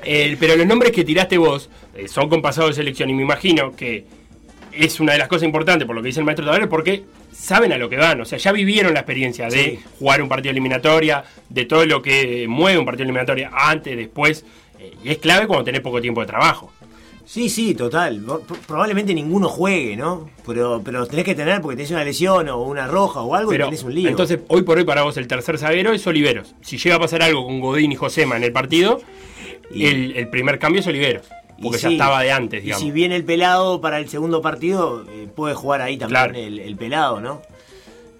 El- 0.05 0.37
pero 0.39 0.57
los 0.57 0.67
nombres 0.67 0.93
que 0.93 1.05
tiraste 1.05 1.39
vos 1.39 1.69
eh, 1.95 2.09
son 2.09 2.29
con 2.29 2.43
pasado 2.43 2.69
de 2.69 2.75
selección 2.75 3.11
y 3.11 3.15
me 3.15 3.23
imagino 3.23 3.75
que 3.77 4.07
es 4.85 5.01
una 5.01 5.13
de 5.13 5.19
las 5.19 5.29
cosas 5.29 5.45
importantes 5.45 5.87
por 5.87 5.95
lo 5.97 6.03
que 6.03 6.09
dice 6.09 6.21
el 6.21 6.27
maestro 6.27 6.45
Tavares 6.47 6.69
porque 6.69 7.05
saben 7.33 7.73
a 7.73 7.79
lo 7.79 7.89
que 7.89 7.97
van, 7.97 8.21
o 8.21 8.25
sea, 8.25 8.39
ya 8.39 8.53
vivieron 8.53 8.93
la 8.95 9.01
experiencia 9.01 9.47
de 9.49 9.63
Sí. 9.65 9.79
jugar 9.99 10.23
un 10.23 10.29
partido 10.29 10.51
eliminatoria, 10.51 11.25
de 11.49 11.65
todo 11.65 11.85
lo 11.87 12.03
que 12.03 12.47
mueve 12.49 12.79
un 12.79 12.85
partido 12.85 13.05
eliminatoria 13.05 13.51
antes, 13.55 13.97
después, 13.97 14.45
eh, 14.81 14.93
y 15.05 15.11
es 15.11 15.19
clave 15.19 15.47
cuando 15.47 15.65
tenés 15.65 15.81
poco 15.81 16.01
tiempo 16.01 16.21
de 16.21 16.27
trabajo. 16.27 16.73
Sí, 17.25 17.51
sí, 17.51 17.75
total. 17.75 18.23
Pro- 18.25 18.43
Probablemente 18.67 19.13
ninguno 19.13 19.49
juegue, 19.51 19.97
¿no? 19.97 20.31
Pero, 20.47 20.81
pero 20.83 21.07
tenés 21.07 21.27
que 21.27 21.35
tener 21.35 21.61
porque 21.61 21.77
tenés 21.77 21.91
una 21.91 22.03
lesión 22.03 22.49
o 22.49 22.63
una 22.63 22.87
roja 22.87 23.21
o 23.21 23.35
algo 23.35 23.51
Pero, 23.51 23.67
y 23.67 23.69
tenés 23.69 23.83
un 23.85 23.95
lío. 23.95 24.09
entonces, 24.09 24.39
hoy 24.49 24.63
por 24.63 24.79
hoy 24.79 24.85
para 24.85 25.03
vos 25.03 25.15
el 25.19 25.27
tercer 25.29 25.59
zaguero 25.59 25.93
es 25.93 26.07
Oliveros. 26.07 26.55
Si 26.63 26.79
llega 26.79 26.97
a 26.97 26.99
pasar 26.99 27.23
algo 27.23 27.45
con 27.45 27.61
Godín 27.61 27.93
y 27.93 27.97
Josema 27.97 28.37
en 28.39 28.45
el 28.45 28.53
partido, 28.53 29.01
Y- 29.71 29.85
el, 29.85 30.17
el 30.17 30.29
primer 30.29 30.59
cambio 30.59 30.81
es 30.81 30.87
Oliveros. 30.87 31.27
Y 31.59 31.63
Porque 31.63 31.79
ya 31.79 31.89
sí, 31.89 31.95
estaba 31.95 32.23
de 32.23 32.31
antes, 32.33 32.61
Y 32.61 32.67
digamos. 32.67 32.83
si 32.85 32.91
viene 32.93 33.17
el 33.17 33.25
pelado 33.25 33.81
para 33.81 33.99
el 33.99 34.09
segundo 34.09 34.41
partido, 34.41 35.05
eh, 35.11 35.29
puede 35.35 35.55
jugar 35.55 35.83
ahí 35.83 35.97
también 35.97 36.23
Claro. 36.31 36.39
el, 36.39 36.59
el 36.61 36.77
pelado, 36.77 37.21
¿no? 37.21 37.43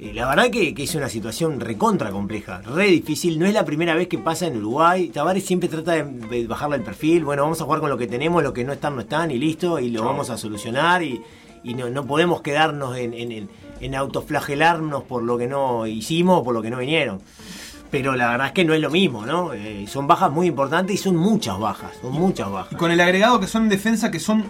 Eh, 0.01 0.13
la 0.15 0.29
verdad 0.29 0.51
que, 0.51 0.75
que 0.75 0.85
es 0.85 0.95
una 0.95 1.09
situación 1.09 1.59
recontra 1.61 2.11
compleja, 2.11 2.63
re 2.63 2.87
difícil. 2.87 3.39
No 3.39 3.47
es 3.47 3.55
la 3.55 3.65
primera 3.65 3.95
vez 3.95 4.07
que 4.09 4.19
pasa 4.19 4.47
en 4.47 4.57
Uruguay. 4.59 5.09
Tavares 5.09 5.45
siempre 5.45 5.69
trata 5.69 5.93
de, 6.05 6.47
bajarle 6.47 6.77
el 6.77 6.83
perfil. 6.83 7.25
Bueno, 7.25 7.43
vamos 7.43 7.61
a 7.61 7.65
jugar 7.65 7.81
con 7.81 7.91
lo 7.91 7.99
que 7.99 8.07
tenemos, 8.07 8.43
lo 8.43 8.53
que 8.53 8.63
no 8.65 8.73
están, 8.73 8.95
no 8.95 9.01
están, 9.03 9.31
y 9.31 9.39
listo, 9.39 9.79
y 9.81 9.91
lo 9.91 10.05
vamos 10.05 10.31
a 10.31 10.37
solucionar. 10.39 11.03
Y, 11.03 11.21
y 11.65 11.75
no, 11.75 11.91
no 11.91 12.07
podemos 12.07 12.43
quedarnos 12.43 12.97
en, 12.97 13.13
en, 13.15 13.33
en- 13.33 13.49
en 13.81 13.95
autoflagelarnos 13.95 15.05
por 15.05 15.23
lo 15.23 15.39
que 15.39 15.47
no 15.47 15.87
hicimos, 15.87 16.43
por 16.43 16.53
lo 16.55 16.61
que 16.63 16.71
no 16.71 16.79
vinieron. 16.79 17.21
Pero 17.91 18.15
la 18.17 18.29
verdad 18.31 18.49
es 18.49 18.53
que 18.53 18.65
no 18.65 18.75
es 18.75 18.81
lo 18.81 18.91
mismo, 18.91 19.25
¿no? 19.25 19.53
Eh, 19.55 19.87
son 19.89 20.07
bajas 20.07 20.31
muy 20.31 20.47
importantes 20.49 20.95
y 20.95 20.99
son 20.99 21.17
muchas 21.17 21.59
bajas, 21.59 21.93
son 22.03 22.13
muchas 22.13 22.51
bajas. 22.51 22.73
Y 22.73 22.77
con 22.77 22.91
el 22.91 23.01
agregado 23.01 23.41
que 23.41 23.47
son 23.47 23.63
en 23.65 23.69
defensa, 23.71 24.11
que 24.11 24.21
son. 24.21 24.45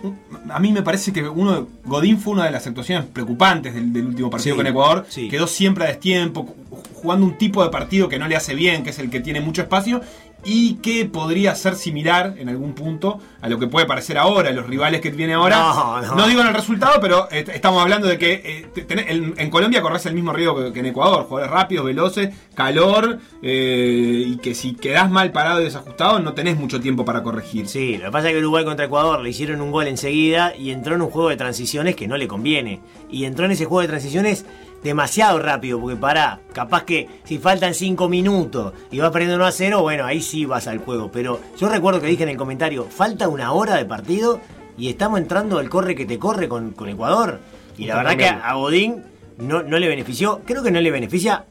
A 0.51 0.59
mí 0.59 0.72
me 0.72 0.83
parece 0.83 1.12
que 1.12 1.29
uno 1.29 1.66
Godín 1.85 2.18
fue 2.18 2.33
una 2.33 2.44
de 2.46 2.51
las 2.51 2.66
actuaciones 2.66 3.07
preocupantes 3.07 3.74
del, 3.74 3.92
del 3.92 4.07
último 4.07 4.29
partido 4.31 4.55
Sí, 4.55 4.57
con 4.57 4.66
Ecuador. 4.66 5.07
sí. 5.09 5.29
Quedó 5.29 5.46
siempre 5.46 5.85
a 5.85 5.87
destiempo, 5.88 6.55
jugando 6.99 7.25
un 7.27 7.39
tipo 7.39 7.63
de 7.65 7.71
partido 7.71 8.09
que 8.09 8.19
no 8.19 8.29
le 8.29 8.37
hace 8.37 8.55
bien, 8.55 8.83
que 8.85 8.91
es 8.91 8.99
el 8.99 9.11
que 9.11 9.21
tiene 9.21 9.41
mucho 9.41 9.63
espacio. 9.63 10.01
Y 10.45 10.75
que 10.75 11.05
podría 11.05 11.53
ser 11.57 11.75
similar 11.75 12.37
en 12.39 12.49
algún 12.49 12.73
punto 12.73 13.19
a 13.41 13.49
lo 13.49 13.59
que 13.59 13.67
puede 13.67 13.87
parecer 13.87 14.17
ahora, 14.19 14.53
los 14.53 14.69
rivales 14.69 15.01
que 15.01 15.11
tiene 15.11 15.35
ahora. 15.35 15.57
No, 15.59 16.15
no. 16.15 16.29
digo 16.29 16.41
en 16.43 16.47
el 16.47 16.55
resultado, 16.55 17.01
pero 17.01 17.27
eh, 17.33 17.45
estamos 17.53 17.83
hablando 17.83 18.07
de 18.07 18.19
que 18.19 18.35
eh, 18.45 18.67
te- 18.73 18.87
tenés- 18.87 19.07
en, 19.09 19.35
en 19.37 19.51
Colombia 19.51 19.83
corres 19.83 20.07
el 20.07 20.15
mismo 20.15 20.33
riesgo 20.33 20.55
que, 20.67 20.73
que 20.73 20.79
en 20.79 20.87
Ecuador. 20.87 21.25
Jugadores 21.25 21.53
rápidos, 21.53 21.87
veloces, 21.87 22.31
calor. 22.55 23.19
eh, 23.43 24.25
y 24.29 24.37
que 24.37 24.55
si 24.55 24.75
quedás 24.75 25.11
mal 25.11 25.33
parado 25.33 25.61
y 25.61 25.65
desajustado, 25.65 26.21
no 26.21 26.35
tenés 26.35 26.57
mucho 26.57 26.81
tiempo 26.81 27.05
para 27.05 27.25
corregir. 27.25 27.67
Sí, 27.67 27.97
lo 27.99 28.05
que 28.05 28.11
pasa 28.13 28.29
es 28.29 28.35
que 28.35 28.39
Uruguay 28.39 28.65
contra 28.65 28.87
Ecuador 28.87 29.21
le 29.21 29.31
hicieron 29.31 29.61
un 29.61 29.73
gol 29.73 29.89
enseguida 29.89 30.55
y 30.57 30.71
entró 30.71 30.95
en 30.95 31.03
un 31.03 31.11
juego 31.11 31.31
de 31.31 31.37
transiciones 31.37 31.97
que 31.97 32.07
no 32.07 32.17
le 32.17 32.29
conviene. 32.29 32.81
Y 33.11 33.25
entró 33.25 33.45
en 33.47 33.51
ese 33.51 33.65
juego 33.65 33.81
de 33.83 33.89
transiciones 33.89 34.47
demasiado 34.83 35.38
rápido, 35.38 35.81
porque 35.81 35.97
para, 35.97 36.41
capaz 36.53 36.85
que 36.85 37.09
si 37.25 37.38
faltan 37.38 37.75
5 37.75 38.09
minutos 38.09 38.73
y 38.91 38.99
vas 38.99 39.11
perdiendo 39.11 39.37
1 39.37 39.47
a 39.47 39.53
0, 39.53 39.83
bueno, 39.83 40.05
ahí 40.05 40.21
sí 40.21 40.45
vas 40.45 40.67
al 40.67 40.79
juego. 40.79 41.11
Pero 41.12 41.41
yo 41.59 41.69
recuerdo 41.69 42.01
que 42.01 42.07
dije 42.07 42.23
en 42.23 42.29
el 42.31 42.37
comentario, 42.37 42.85
falta 42.85 43.29
una 43.29 43.53
hora 43.53 43.77
de 43.77 43.85
partido 43.85 44.41
y 44.77 44.88
estamos 44.88 45.21
entrando 45.21 45.59
al 45.59 45.69
corre 45.69 45.95
que 45.95 46.07
te 46.07 46.19
corre 46.19 46.49
con, 46.49 46.73
con 46.73 46.88
Ecuador. 46.88 47.41
Y 47.77 47.87
la 47.87 47.97
verdad 47.97 48.17
que 48.17 48.27
a 48.27 48.55
Godín 48.55 49.05
no, 49.38 49.62
no 49.62 49.79
le 49.79 49.88
benefició, 49.88 50.41
creo 50.45 50.62
que 50.62 50.71
no 50.71 50.81
le 50.81 50.91
beneficia 50.91 51.45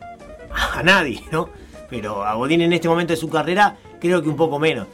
a 0.73 0.83
nadie, 0.83 1.21
¿no? 1.31 1.49
Pero 1.89 2.25
a 2.25 2.33
Godín 2.35 2.61
en 2.61 2.73
este 2.73 2.89
momento 2.89 3.13
de 3.13 3.17
su 3.17 3.29
carrera, 3.29 3.77
creo 3.99 4.21
que 4.21 4.29
un 4.29 4.35
poco 4.35 4.59
menos. 4.59 4.87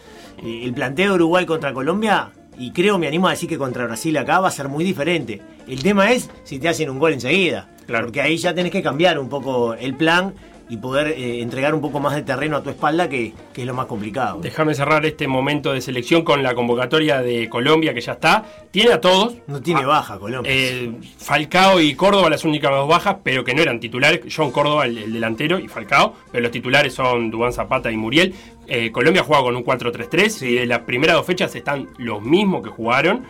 El 0.44 0.74
planteo 0.74 1.10
de 1.10 1.16
Uruguay 1.16 1.46
contra 1.46 1.74
Colombia, 1.74 2.32
y 2.58 2.72
creo, 2.72 2.98
me 2.98 3.08
animo 3.08 3.28
a 3.28 3.32
decir 3.32 3.50
que 3.50 3.58
contra 3.58 3.86
Brasil 3.86 4.16
acá 4.18 4.40
va 4.40 4.48
a 4.48 4.52
ser 4.52 4.68
muy 4.68 4.84
diferente. 4.84 5.42
El 5.68 5.82
tema 5.82 6.12
es 6.12 6.30
si 6.44 6.60
te 6.60 6.70
hacen 6.70 6.90
un 6.90 7.00
gol 7.00 7.14
enseguida. 7.14 7.70
Porque 7.88 8.22
ahí 8.22 8.38
ya 8.38 8.54
tenés 8.54 8.72
que 8.72 8.82
cambiar 8.82 9.20
un 9.20 9.30
poco 9.30 9.74
el 9.74 9.96
plan 9.96 10.34
y 10.70 10.78
poder 10.78 11.08
eh, 11.10 11.42
entregar 11.42 11.76
un 11.76 11.82
poco 11.82 12.00
más 12.00 12.16
de 12.16 12.24
terreno 12.24 12.58
a 12.58 12.64
tu 12.64 12.70
espalda, 12.70 13.10
que, 13.10 13.34
que 13.54 13.62
es 13.62 13.68
lo 13.68 13.74
más 13.74 13.86
complicado. 13.86 14.40
Déjame 14.42 14.74
cerrar 14.74 15.06
este 15.06 15.28
momento 15.28 15.74
de 15.74 15.82
selección 15.82 16.24
con 16.24 16.42
la 16.42 16.56
convocatoria 16.56 17.22
de 17.22 17.50
Colombia 17.50 17.94
que 17.94 18.02
ya 18.02 18.14
está. 18.14 18.44
Tiene 18.72 18.94
a 18.94 19.02
todos. 19.02 19.36
No 19.48 19.62
tiene 19.62 19.86
baja 19.86 20.18
Colombia. 20.18 20.52
Eh, 20.52 20.92
Falcao 21.18 21.80
y 21.80 21.94
Córdoba 21.96 22.30
las 22.30 22.44
únicas 22.46 22.72
dos 22.72 22.88
bajas, 22.88 23.18
pero 23.24 23.44
que 23.44 23.54
no 23.54 23.62
eran 23.62 23.80
titulares. 23.80 24.22
John 24.36 24.52
Córdoba, 24.52 24.86
el, 24.86 24.98
el 24.98 25.14
delantero, 25.14 25.60
y 25.60 25.68
Falcao. 25.68 26.16
Pero 26.32 26.42
los 26.42 26.52
titulares 26.52 26.94
son 26.94 27.30
Dubán 27.30 27.54
Zapata 27.54 27.92
y 27.92 27.98
Muriel. 27.98 28.34
Eh, 28.66 28.92
Colombia 28.92 29.24
juega 29.24 29.44
con 29.44 29.56
un 29.56 29.66
4-3-3 29.66 30.48
y 30.48 30.56
de 30.56 30.66
las 30.66 30.80
primeras 30.80 31.18
dos 31.18 31.26
fechas 31.26 31.54
están 31.56 31.90
los 31.98 32.22
mismos 32.22 32.64
que 32.64 32.70
jugaron. 32.70 33.26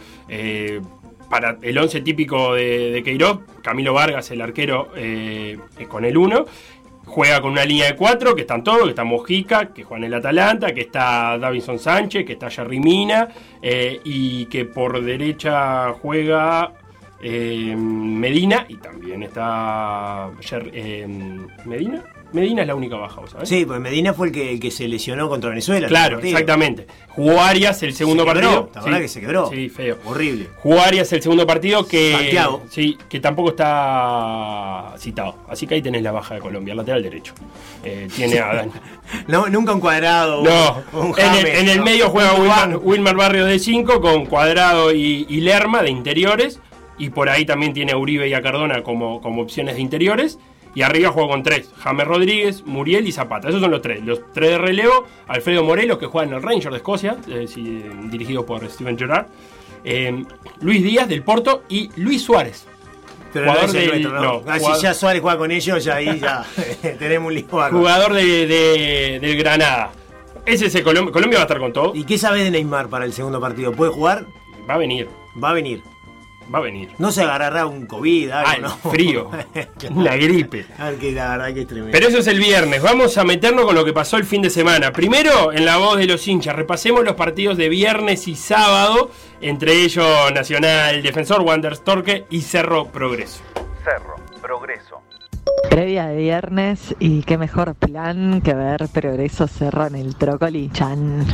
Para 1.33 1.57
el 1.63 1.75
11 1.75 2.01
típico 2.01 2.53
de, 2.53 2.91
de 2.91 3.01
Queiroz, 3.01 3.39
Camilo 3.63 3.91
Vargas, 3.91 4.29
el 4.29 4.39
arquero, 4.39 4.89
eh, 4.95 5.57
con 5.87 6.05
el 6.05 6.15
1. 6.15 6.45
Juega 7.05 7.41
con 7.41 7.53
una 7.53 7.65
línea 7.65 7.87
de 7.87 7.95
cuatro, 7.95 8.35
que 8.35 8.41
están 8.41 8.63
todos, 8.63 8.83
que 8.83 8.89
está 8.89 9.03
Mojica, 9.03 9.73
que 9.73 9.83
juega 9.83 10.05
en 10.05 10.13
el 10.13 10.19
Atalanta, 10.19 10.67
que 10.75 10.81
está 10.81 11.39
Davinson 11.39 11.79
Sánchez, 11.79 12.23
que 12.23 12.33
está 12.33 12.51
Jerry 12.51 12.79
Mina, 12.79 13.29
eh, 13.63 13.99
y 14.03 14.45
que 14.45 14.65
por 14.65 15.03
derecha 15.03 15.91
juega 15.93 16.71
eh, 17.19 17.75
Medina, 17.75 18.67
y 18.69 18.75
también 18.75 19.23
está 19.23 20.29
Jer- 20.39 20.69
eh, 20.71 21.07
Medina. 21.65 22.03
Medina 22.33 22.61
es 22.63 22.67
la 22.67 22.75
única 22.75 22.95
baja, 22.97 23.21
¿vos 23.21 23.29
¿sabes? 23.31 23.47
Sí, 23.47 23.65
pues 23.65 23.79
Medina 23.79 24.13
fue 24.13 24.27
el 24.27 24.33
que, 24.33 24.53
el 24.53 24.59
que 24.59 24.71
se 24.71 24.87
lesionó 24.87 25.29
contra 25.29 25.49
Venezuela. 25.51 25.87
Claro, 25.87 26.19
exactamente. 26.19 26.87
Jugó 27.09 27.39
Arias 27.41 27.81
el 27.83 27.93
segundo 27.93 28.23
Se 28.25 28.33
quebró, 28.33 28.49
partido. 28.49 28.69
la 28.75 28.81
verdad 28.81 28.99
que 28.99 29.07
se 29.07 29.21
quebró. 29.21 29.49
Sí, 29.49 29.69
feo. 29.69 29.97
Horrible. 30.05 30.49
Jugó 30.57 30.81
Arias 30.81 31.13
el 31.13 31.21
segundo 31.21 31.45
partido 31.47 31.87
que. 31.87 32.11
Santiago. 32.13 32.63
Sí, 32.69 32.97
que 33.07 33.19
tampoco 33.19 33.49
está 33.51 34.93
citado. 34.97 35.35
Así 35.47 35.67
que 35.67 35.75
ahí 35.75 35.81
tenés 35.81 36.01
la 36.03 36.11
baja 36.11 36.35
de 36.35 36.41
Colombia, 36.41 36.71
el 36.71 36.77
lateral 36.77 37.03
derecho. 37.03 37.33
Eh, 37.83 38.07
tiene 38.15 38.39
a 38.39 38.53
Dani. 38.53 38.71
No, 39.27 39.47
nunca 39.49 39.73
un 39.73 39.79
cuadrado. 39.79 40.39
un- 40.39 40.45
No, 40.45 40.83
un 40.93 41.07
en 41.19 41.25
el, 41.35 41.45
James, 41.45 41.59
en 41.59 41.69
el 41.69 41.77
no. 41.79 41.83
medio 41.83 42.09
juega 42.09 42.33
Wilmar. 42.33 42.77
Wilmar 42.77 43.15
Barrios 43.15 43.47
de 43.47 43.59
5 43.59 44.01
con 44.01 44.25
Cuadrado 44.25 44.91
y, 44.93 45.25
y 45.29 45.41
Lerma 45.41 45.83
de 45.83 45.89
interiores. 45.91 46.59
Y 46.97 47.09
por 47.09 47.29
ahí 47.29 47.45
también 47.45 47.73
tiene 47.73 47.91
a 47.91 47.97
Uribe 47.97 48.27
y 48.27 48.33
a 48.33 48.41
Cardona 48.41 48.81
como, 48.81 49.19
como 49.21 49.41
opciones 49.41 49.75
de 49.75 49.81
interiores. 49.81 50.39
Y 50.75 50.81
arriba 50.81 51.11
juega 51.11 51.29
con 51.29 51.43
tres: 51.43 51.69
James 51.79 52.07
Rodríguez, 52.07 52.65
Muriel 52.65 53.07
y 53.07 53.11
Zapata. 53.11 53.49
Esos 53.49 53.61
son 53.61 53.71
los 53.71 53.81
tres. 53.81 54.03
Los 54.03 54.21
tres 54.33 54.51
de 54.51 54.57
relevo: 54.57 55.05
Alfredo 55.27 55.63
Morelos, 55.63 55.97
que 55.99 56.07
juega 56.07 56.27
en 56.29 56.33
el 56.35 56.41
Ranger 56.41 56.71
de 56.71 56.77
Escocia, 56.77 57.17
eh, 57.27 57.47
dirigido 58.05 58.45
por 58.45 58.67
Steven 58.69 58.97
Gerrard. 58.97 59.27
eh, 59.85 60.23
Luis 60.61 60.81
Díaz 60.81 61.07
del 61.09 61.23
Porto 61.23 61.63
y 61.69 61.89
Luis 61.97 62.23
Suárez. 62.23 62.65
Pero 63.33 63.47
no 63.47 63.51
jugador 63.53 63.69
es 63.69 63.75
el 63.75 63.81
del- 63.91 64.01
nuestro, 64.03 64.21
¿no? 64.21 64.21
no, 64.21 64.43
Ah, 64.47 64.57
jugador- 64.59 64.75
si 64.77 64.83
ya 64.83 64.93
Suárez 64.93 65.21
juega 65.21 65.37
con 65.37 65.51
ellos, 65.51 65.83
ya 65.83 65.95
ahí 65.95 66.19
ya 66.19 66.45
tenemos 66.99 67.27
un 67.27 67.33
lío 67.35 67.45
jugador 67.49 68.13
de, 68.13 68.47
de- 68.47 69.19
del 69.21 69.37
Granada. 69.37 69.91
Ese 70.45 70.67
es 70.67 70.75
el 70.75 70.83
Colombia. 70.83 71.11
Colombia 71.11 71.39
va 71.39 71.43
a 71.43 71.45
estar 71.47 71.59
con 71.59 71.73
todo. 71.73 71.91
¿Y 71.95 72.03
qué 72.05 72.17
sabes 72.17 72.43
de 72.43 72.51
Neymar 72.51 72.87
para 72.89 73.05
el 73.05 73.13
segundo 73.13 73.39
partido? 73.41 73.71
¿Puede 73.73 73.91
jugar? 73.91 74.25
Va 74.69 74.75
a 74.75 74.77
venir. 74.77 75.09
Va 75.43 75.49
a 75.49 75.53
venir. 75.53 75.81
Va 76.53 76.59
a 76.59 76.61
venir. 76.61 76.89
No 76.97 77.11
se 77.11 77.23
agarrará 77.23 77.65
un 77.65 77.85
COVID, 77.85 78.31
algo, 78.31 78.67
¿no? 78.67 78.91
frío. 78.91 79.29
Una 79.91 80.15
gripe. 80.15 80.65
A 80.77 80.89
ver, 80.89 80.99
que 80.99 81.11
la 81.11 81.29
verdad 81.31 81.53
que 81.53 81.61
es 81.61 81.67
tremendo. 81.67 81.91
Pero 81.91 82.07
eso 82.07 82.19
es 82.19 82.27
el 82.27 82.39
viernes. 82.39 82.81
Vamos 82.81 83.17
a 83.17 83.23
meternos 83.23 83.65
con 83.65 83.75
lo 83.75 83.85
que 83.85 83.93
pasó 83.93 84.17
el 84.17 84.25
fin 84.25 84.41
de 84.41 84.49
semana. 84.49 84.91
Primero, 84.91 85.51
en 85.51 85.65
la 85.65 85.77
voz 85.77 85.97
de 85.97 86.05
los 86.07 86.27
hinchas, 86.27 86.55
repasemos 86.55 87.03
los 87.03 87.15
partidos 87.15 87.57
de 87.57 87.69
viernes 87.69 88.27
y 88.27 88.35
sábado, 88.35 89.11
entre 89.41 89.73
ellos 89.83 90.31
Nacional 90.33 91.01
Defensor, 91.01 91.41
Wanderers 91.41 91.83
Torque 91.83 92.25
y 92.29 92.41
Cerro 92.41 92.85
Progreso. 92.87 93.41
Cerro, 93.83 94.15
Progreso. 94.41 94.92
Previa 95.73 96.05
de 96.05 96.17
viernes 96.17 96.95
y 96.99 97.23
qué 97.23 97.39
mejor 97.39 97.73
plan 97.73 98.41
que 98.41 98.53
ver 98.53 98.87
Progreso 98.89 99.47
Cerro 99.47 99.87
en 99.87 99.95
el 99.95 100.15
Trócoli. 100.15 100.69
Chan. 100.71 101.25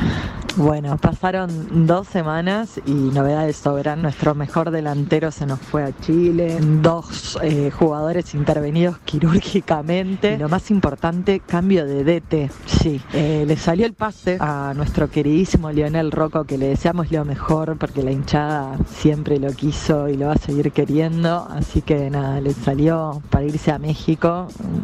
Bueno, 0.55 0.97
pasaron 0.97 1.85
dos 1.85 2.07
semanas 2.07 2.79
y 2.85 2.91
novedades 2.91 3.57
sobran. 3.57 4.01
Nuestro 4.01 4.35
mejor 4.35 4.71
delantero 4.71 5.31
se 5.31 5.45
nos 5.45 5.59
fue 5.59 5.83
a 5.83 5.91
Chile. 5.99 6.57
Dos 6.81 7.37
eh, 7.41 7.69
jugadores 7.69 8.33
intervenidos 8.33 8.97
quirúrgicamente. 8.99 10.35
Y 10.35 10.37
lo 10.37 10.47
más 10.47 10.71
importante, 10.71 11.41
cambio 11.41 11.85
de 11.85 12.03
DT. 12.05 12.51
Sí, 12.65 13.01
eh, 13.13 13.43
le 13.45 13.57
salió 13.57 13.85
el 13.85 13.93
pase 13.93 14.37
a 14.39 14.73
nuestro 14.73 15.09
queridísimo 15.09 15.69
Lionel 15.69 16.11
Rocco, 16.11 16.45
que 16.45 16.57
le 16.57 16.69
deseamos 16.69 17.11
lo 17.11 17.25
mejor 17.25 17.77
porque 17.77 18.03
la 18.03 18.11
hinchada 18.11 18.77
siempre 18.87 19.37
lo 19.37 19.51
quiso 19.51 20.07
y 20.07 20.15
lo 20.15 20.27
va 20.27 20.33
a 20.33 20.37
seguir 20.37 20.71
queriendo. 20.71 21.45
Así 21.49 21.81
que 21.81 22.09
nada, 22.09 22.39
le 22.39 22.53
salió 22.53 23.21
para 23.29 23.45
irse 23.45 23.71
a 23.71 23.79
México. 23.79 24.28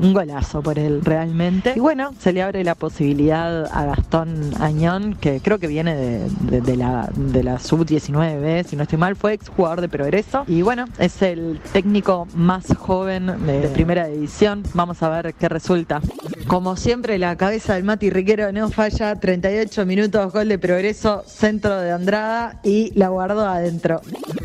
Un 0.01 0.13
golazo 0.13 0.61
por 0.61 0.77
él 0.79 1.01
realmente. 1.03 1.73
Y 1.75 1.79
bueno, 1.79 2.11
se 2.19 2.33
le 2.33 2.41
abre 2.41 2.63
la 2.63 2.75
posibilidad 2.75 3.65
a 3.65 3.85
Gastón 3.85 4.51
Añón, 4.59 5.15
que 5.19 5.39
creo 5.39 5.59
que 5.59 5.67
viene 5.67 5.95
de, 5.95 6.29
de- 6.49 6.61
de 6.61 6.75
la, 6.77 7.09
de 7.15 7.43
la 7.43 7.59
sub-19, 7.59 8.63
si 8.65 8.75
no 8.75 8.83
estoy 8.83 8.97
mal, 8.97 9.15
fue 9.15 9.33
exjugador 9.33 9.81
de 9.81 9.89
Progreso. 9.89 10.43
Y 10.47 10.61
bueno, 10.61 10.85
es 10.97 11.21
el 11.21 11.59
técnico 11.73 12.27
más 12.35 12.65
joven 12.77 13.27
de, 13.45 13.61
de 13.61 13.67
primera 13.69 14.07
división. 14.07 14.63
Vamos 14.73 15.01
a 15.03 15.09
ver 15.09 15.33
qué 15.33 15.47
resulta. 15.49 16.01
Como 16.47 16.75
siempre, 16.75 17.17
la 17.17 17.35
cabeza 17.35 17.73
del 17.73 17.83
Mati 17.83 18.09
Riquero 18.09 18.51
no 18.51 18.69
falla. 18.69 19.15
38 19.15 19.85
minutos, 19.85 20.31
gol 20.31 20.47
de 20.47 20.59
Progreso, 20.59 21.23
centro 21.25 21.79
de 21.81 21.91
Andrada 21.91 22.59
y 22.63 22.91
la 22.95 23.09
guardó 23.09 23.47
adentro. 23.47 24.01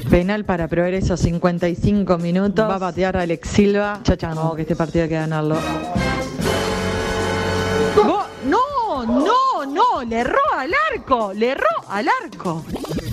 Penal 0.09 0.45
para 0.45 0.67
Progreso, 0.67 1.17
55 1.17 2.17
minutos. 2.19 2.69
Va 2.69 2.77
a 2.77 2.81
patear 2.81 3.17
Alex 3.19 3.49
Silva. 3.49 4.01
Chachan, 4.03 4.35
no, 4.35 4.55
que 4.55 4.63
este 4.63 4.77
partido 4.77 5.03
hay 5.05 5.09
que 5.11 5.17
ganarlo. 5.17 5.57
No, 8.47 9.05
no, 9.05 9.67
no, 9.67 10.03
le 10.03 10.21
erró 10.21 10.41
al 10.57 10.71
arco, 10.93 11.33
le 11.35 11.51
erró 11.51 11.69
al 11.89 12.07
arco. 12.09 12.65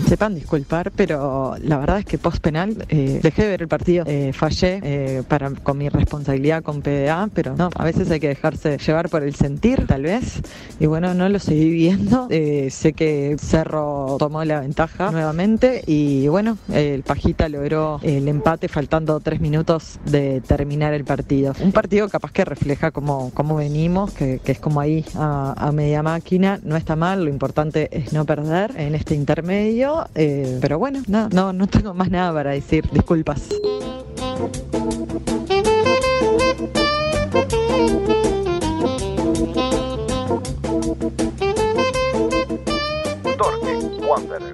Sepan 0.08 0.36
disculpar, 0.36 0.92
pero 0.96 1.56
la 1.62 1.78
verdad 1.78 2.00
es 2.00 2.06
que 2.06 2.18
post 2.18 2.40
penal 2.40 2.86
eh, 2.88 3.20
dejé 3.22 3.44
de 3.44 3.50
ver 3.50 3.62
el 3.64 3.68
partido, 3.68 4.06
eh, 4.08 4.32
fallé 4.34 4.80
eh, 4.84 5.24
para, 5.28 5.50
con 5.52 5.78
mi 5.78 5.90
responsabilidad 5.90 6.64
con 6.64 6.82
PDA, 6.82 7.30
pero 7.34 7.56
no, 7.58 7.70
a 7.76 7.84
veces 7.84 8.10
hay 8.10 8.20
que 8.20 8.30
dejarse 8.30 8.78
llevar 8.78 9.10
por 9.10 9.24
el 9.24 9.36
sentir, 9.36 9.86
tal 9.86 10.04
vez, 10.04 10.42
y 10.80 10.86
bueno, 10.86 11.14
no 11.14 11.28
lo 11.28 11.40
seguí 11.40 11.70
viendo. 11.70 12.28
Sé 12.30 12.94
que 12.94 13.36
Cerro 13.40 14.16
tomó 14.20 14.44
la 14.46 14.62
ventaja 14.62 15.12
nuevamente 15.12 15.84
y 15.86 16.28
bueno, 16.28 16.58
el 16.72 17.04
Pajita 17.04 17.50
logró 17.50 18.00
el 18.04 18.28
empate 18.28 18.68
faltando 18.68 19.20
tres 19.20 19.42
minutos 19.42 20.00
de 20.06 20.42
terminar 20.42 20.94
el 20.94 21.04
partido. 21.04 21.54
Un 21.60 21.72
partido 21.72 22.08
capaz 22.10 22.32
que 22.32 22.46
refleja 22.46 22.92
cómo, 22.92 23.32
cómo 23.34 23.56
venimos, 23.56 24.14
que, 24.14 24.40
que 24.40 24.54
es 24.54 24.60
como 24.60 24.80
ahí 24.80 25.04
a 25.16 25.72
media 25.74 26.04
máquina, 26.04 26.60
no 26.64 26.78
está 26.78 26.96
mal, 26.96 27.26
lo 27.26 27.30
importante 27.30 27.90
es 27.92 28.14
no 28.14 28.26
perder 28.26 28.72
en 28.78 28.96
este 28.96 29.16
intermedio, 29.16 29.97
eh, 30.16 30.58
pero 30.62 30.80
bueno, 30.80 31.02
no, 31.08 31.30
no, 31.30 31.54
no 31.54 31.68
tengo 31.68 31.94
más 31.94 32.10
nada 32.10 32.34
para 32.34 32.52
decir, 32.52 32.90
disculpas. 32.92 33.50
Torque, 43.38 43.80
Wanderer. 44.08 44.54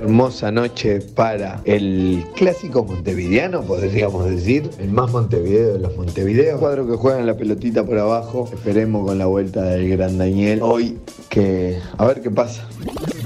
Hermosa 0.00 0.50
noche 0.50 1.00
para 1.00 1.60
el 1.64 2.24
clásico 2.34 2.84
montevideano, 2.84 3.62
podríamos 3.62 4.30
decir. 4.30 4.70
El 4.78 4.90
más 4.90 5.10
Montevideo 5.10 5.74
de 5.74 5.78
los 5.80 5.96
Montevideos. 5.96 6.60
Cuadro 6.60 6.86
que 6.86 6.96
juegan 6.96 7.26
la 7.26 7.36
pelotita 7.36 7.84
por 7.84 7.98
abajo. 7.98 8.48
Esperemos 8.52 9.06
con 9.06 9.18
la 9.18 9.26
vuelta 9.26 9.62
del 9.64 9.88
gran 9.90 10.16
Daniel. 10.16 10.60
Hoy 10.62 10.98
que. 11.28 11.78
A 11.98 12.06
ver 12.06 12.22
qué 12.22 12.30
pasa. 12.30 12.66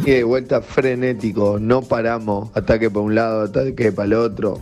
Que 0.04 0.24
vuelta 0.24 0.60
frenético. 0.62 1.58
No 1.60 1.82
paramos. 1.82 2.50
Ataque 2.54 2.90
para 2.90 3.04
un 3.04 3.14
lado, 3.14 3.42
ataque 3.42 3.92
para 3.92 4.06
el 4.06 4.14
otro. 4.14 4.60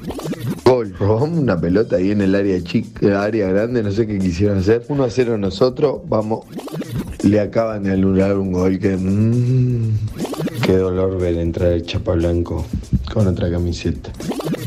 Gol. 0.65 0.95
Robamos 0.99 1.39
una 1.39 1.61
pelota 1.61 1.97
ahí 1.97 2.11
en 2.11 2.21
el 2.21 2.35
área 2.35 2.63
chica, 2.63 3.23
área 3.23 3.49
grande. 3.49 3.83
No 3.83 3.91
sé 3.91 4.07
qué 4.07 4.19
quisieron 4.19 4.59
hacer. 4.59 4.85
1 4.89 5.05
a 5.05 5.11
0 5.11 5.39
nosotros. 5.39 6.01
Vamos. 6.07 6.47
Le 7.23 7.41
acaban 7.41 7.85
de 7.85 7.93
anular 7.93 8.37
un 8.37 8.53
gol 8.53 8.79
que. 8.79 8.97
mm, 8.97 9.99
qué 10.63 10.77
dolor 10.77 11.19
ver 11.19 11.37
entrar 11.37 11.73
el 11.73 11.83
Chapa 11.83 12.13
Blanco 12.13 12.65
con 13.13 13.27
otra 13.27 13.51
camiseta. 13.51 14.13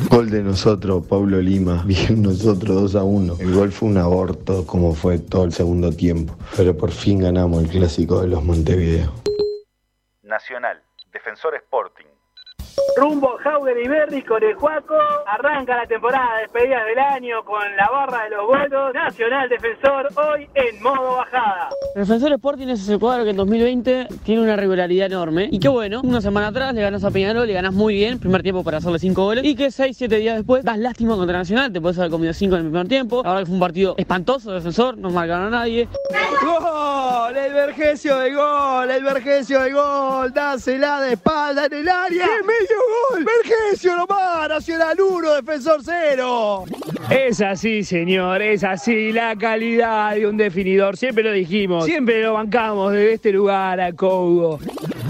Gol 0.10 0.30
de 0.30 0.44
nosotros, 0.44 1.06
Pablo 1.08 1.42
Lima. 1.42 1.84
Bien 1.88 2.22
nosotros 2.22 2.94
2 2.94 2.96
a 2.96 3.04
1. 3.04 3.38
El 3.40 3.54
gol 3.54 3.72
fue 3.72 3.90
un 3.90 3.98
aborto 3.98 4.66
como 4.66 4.94
fue 4.94 5.20
todo 5.20 5.46
el 5.46 5.54
segundo 5.54 5.92
tiempo. 5.92 6.36
Pero 6.58 6.76
por 6.76 6.92
fin 6.92 7.20
ganamos 7.20 7.64
el 7.64 7.70
clásico 7.70 8.22
de 8.22 8.28
los 8.28 8.44
Montevideo. 8.44 9.23
Defensor 11.34 11.60
Sporting. 11.66 12.13
Rumbo 12.98 13.38
Jauger 13.44 13.78
y 13.78 13.88
Berry 13.88 14.22
con 14.24 14.44
el 14.44 14.54
Juaco. 14.56 14.96
Arranca 15.28 15.78
la 15.78 15.86
temporada 15.86 16.36
de 16.36 16.42
despedida 16.44 16.84
del 16.86 17.00
año 17.00 17.44
con 17.44 17.62
la 17.76 17.90
barra 17.90 18.24
de 18.24 18.30
los 18.32 18.48
votos. 18.48 18.94
Nacional 18.94 19.50
Defensor 19.50 20.10
hoy 20.16 20.48
en 20.56 20.82
modo 20.82 21.18
bajada. 21.18 21.70
Defensor 21.96 22.32
Sporting 22.34 22.68
es 22.68 22.82
ese 22.82 22.98
cuadro 22.98 23.24
que 23.24 23.32
en 23.32 23.38
2020 23.38 24.08
tiene 24.24 24.42
una 24.42 24.56
regularidad 24.56 25.08
enorme. 25.08 25.50
Y 25.52 25.60
qué 25.60 25.70
bueno, 25.70 26.02
una 26.04 26.22
semana 26.22 26.48
atrás 26.48 26.74
le 26.74 26.82
ganás 26.82 27.04
a 27.04 27.12
Peñarol, 27.12 27.48
le 27.48 27.54
ganás 27.54 27.74
muy 27.74 27.96
bien, 27.96 28.20
primer 28.20 28.44
tiempo 28.44 28.64
para 28.64 28.78
hacerle 28.78 29.00
5 29.00 29.24
goles. 29.24 29.44
Y 29.44 29.56
que 29.56 29.68
6-7 29.68 30.08
días 30.08 30.36
después 30.38 30.64
das 30.64 30.78
lástima 30.78 31.16
contra 31.16 31.38
Nacional, 31.38 31.74
te 31.74 31.82
puedes 31.82 31.98
haber 31.98 32.12
comido 32.12 32.34
5 32.34 32.56
en 32.56 32.62
el 32.62 32.68
primer 32.68 32.88
tiempo. 32.88 33.22
Ahora 33.26 33.40
que 33.40 33.46
fue 33.48 33.56
un 33.56 33.60
partido 33.60 33.96
espantoso, 33.98 34.52
Defensor, 34.52 34.98
no 34.98 35.10
marcaron 35.10 35.48
a 35.48 35.50
nadie. 35.50 35.88
¡Gol! 36.44 37.36
El 37.36 37.54
Vergesio 37.54 38.18
de 38.20 38.34
gol, 38.34 38.92
el 38.92 39.04
Vergesio 39.04 39.62
de 39.62 39.72
gol, 39.72 40.34
dásela 40.34 41.02
de 41.02 41.14
espalda 41.14 41.66
en 41.66 41.74
el 41.74 41.90
área. 41.90 42.26
¡Qué 42.26 42.44
medio 42.64 42.78
gol! 43.10 43.26
¡Vergesio 43.26 43.96
nomás! 43.98 44.50
Nacional 44.50 45.00
1, 45.00 45.34
Defensor 45.36 45.82
0. 45.84 46.66
Es 47.10 47.42
así, 47.42 47.84
señor, 47.84 48.42
es 48.42 48.64
así 48.64 49.12
la 49.12 49.36
calidad 49.36 50.16
de 50.16 50.28
un 50.28 50.38
definidor. 50.38 50.98
Siempre 50.98 51.24
lo 51.24 51.32
dijimos, 51.32 51.86
siempre 51.86 52.22
lo 52.22 52.34
bancamos 52.34 52.94
de 52.94 53.14
este 53.14 53.32
lugar 53.32 53.80
a 53.80 53.92
Cougo. 53.94 54.60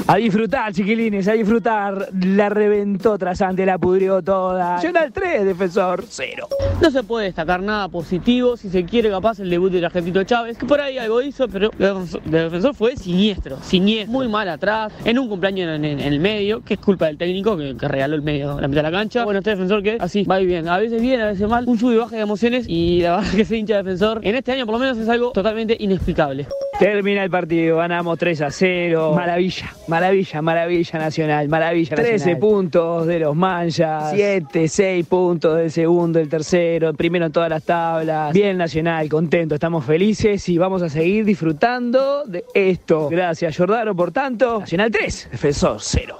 A 0.05 0.17
disfrutar, 0.17 0.73
chiquilines, 0.73 1.27
a 1.29 1.33
disfrutar. 1.33 2.09
La 2.25 2.49
reventó 2.49 3.17
trasante, 3.17 3.65
la 3.65 3.77
pudrió 3.77 4.21
toda. 4.21 4.73
Nacional 4.75 5.13
3, 5.13 5.45
Defensor 5.45 6.03
0. 6.07 6.47
No 6.81 6.91
se 6.91 7.03
puede 7.03 7.27
destacar 7.27 7.61
nada 7.61 7.87
positivo, 7.87 8.57
si 8.57 8.69
se 8.69 8.83
quiere 8.83 9.09
capaz 9.09 9.39
el 9.39 9.49
debut 9.49 9.71
del 9.71 9.85
argentino 9.85 10.23
Chávez, 10.25 10.57
que 10.57 10.65
por 10.65 10.81
ahí 10.81 10.97
algo 10.97 11.21
hizo, 11.21 11.47
pero 11.47 11.71
el 11.79 12.31
defensor 12.31 12.75
fue 12.75 12.97
siniestro, 12.97 13.57
siniestro, 13.61 14.11
muy 14.11 14.27
mal 14.27 14.49
atrás, 14.49 14.91
en 15.05 15.17
un 15.19 15.29
cumpleaños 15.29 15.73
en, 15.73 15.85
en- 15.85 15.99
en 16.01 16.13
el 16.13 16.19
medio, 16.19 16.61
que 16.63 16.73
es 16.73 16.79
culpa 16.81 17.05
del 17.05 17.17
técnico 17.17 17.55
que, 17.55 17.77
que 17.77 17.87
regaló 17.87 18.15
el 18.15 18.21
medio, 18.23 18.59
la 18.59 18.67
mitad 18.67 18.83
de 18.83 18.91
la 18.91 18.97
cancha. 18.97 19.23
Bueno, 19.23 19.39
este 19.39 19.51
defensor 19.51 19.81
que 19.81 19.97
así 20.01 20.25
va 20.25 20.41
y 20.41 20.45
bien, 20.45 20.67
a 20.67 20.77
veces 20.77 21.01
bien, 21.01 21.21
a 21.21 21.27
veces 21.27 21.47
mal, 21.47 21.63
un 21.65 21.79
sub 21.79 21.93
y 21.93 21.97
baja 21.97 22.17
de 22.17 22.21
emociones 22.23 22.65
y 22.67 23.01
la 23.01 23.17
verdad 23.17 23.31
que 23.31 23.41
ese 23.43 23.55
hincha 23.57 23.77
defensor 23.77 24.19
en 24.23 24.35
este 24.35 24.51
año 24.51 24.65
por 24.65 24.73
lo 24.73 24.79
menos 24.79 24.97
es 24.97 25.07
algo 25.07 25.31
totalmente 25.31 25.77
inexplicable. 25.79 26.45
Termina 26.77 27.23
el 27.23 27.29
partido, 27.29 27.77
ganamos 27.77 28.17
3 28.17 28.41
a 28.41 28.51
0. 28.51 29.13
Maravilla, 29.15 29.71
maravilla, 29.87 29.92
maravilla 30.41 30.99
nacional, 30.99 31.49
maravilla 31.49 31.95
13 31.95 32.11
Nacional. 32.13 32.39
puntos 32.39 33.07
de 33.07 33.19
los 33.19 33.35
manchas, 33.35 34.11
7, 34.13 34.67
6 34.67 35.05
puntos 35.07 35.57
del 35.57 35.71
segundo, 35.71 36.19
el 36.19 36.29
tercero, 36.29 36.89
el 36.89 36.95
primero 36.95 37.25
en 37.25 37.31
todas 37.31 37.49
las 37.49 37.63
tablas. 37.63 38.33
Bien 38.33 38.57
nacional, 38.57 39.09
contento, 39.09 39.55
estamos 39.55 39.85
felices 39.85 40.47
y 40.49 40.57
vamos 40.57 40.81
a 40.81 40.89
seguir 40.89 41.25
disfrutando 41.25 42.23
de 42.25 42.43
esto. 42.53 43.09
Gracias, 43.09 43.55
Jordano, 43.57 43.95
por 43.95 44.11
tanto. 44.11 44.59
Nacional 44.59 44.91
3, 44.91 45.29
defensor 45.31 45.77
0. 45.79 46.17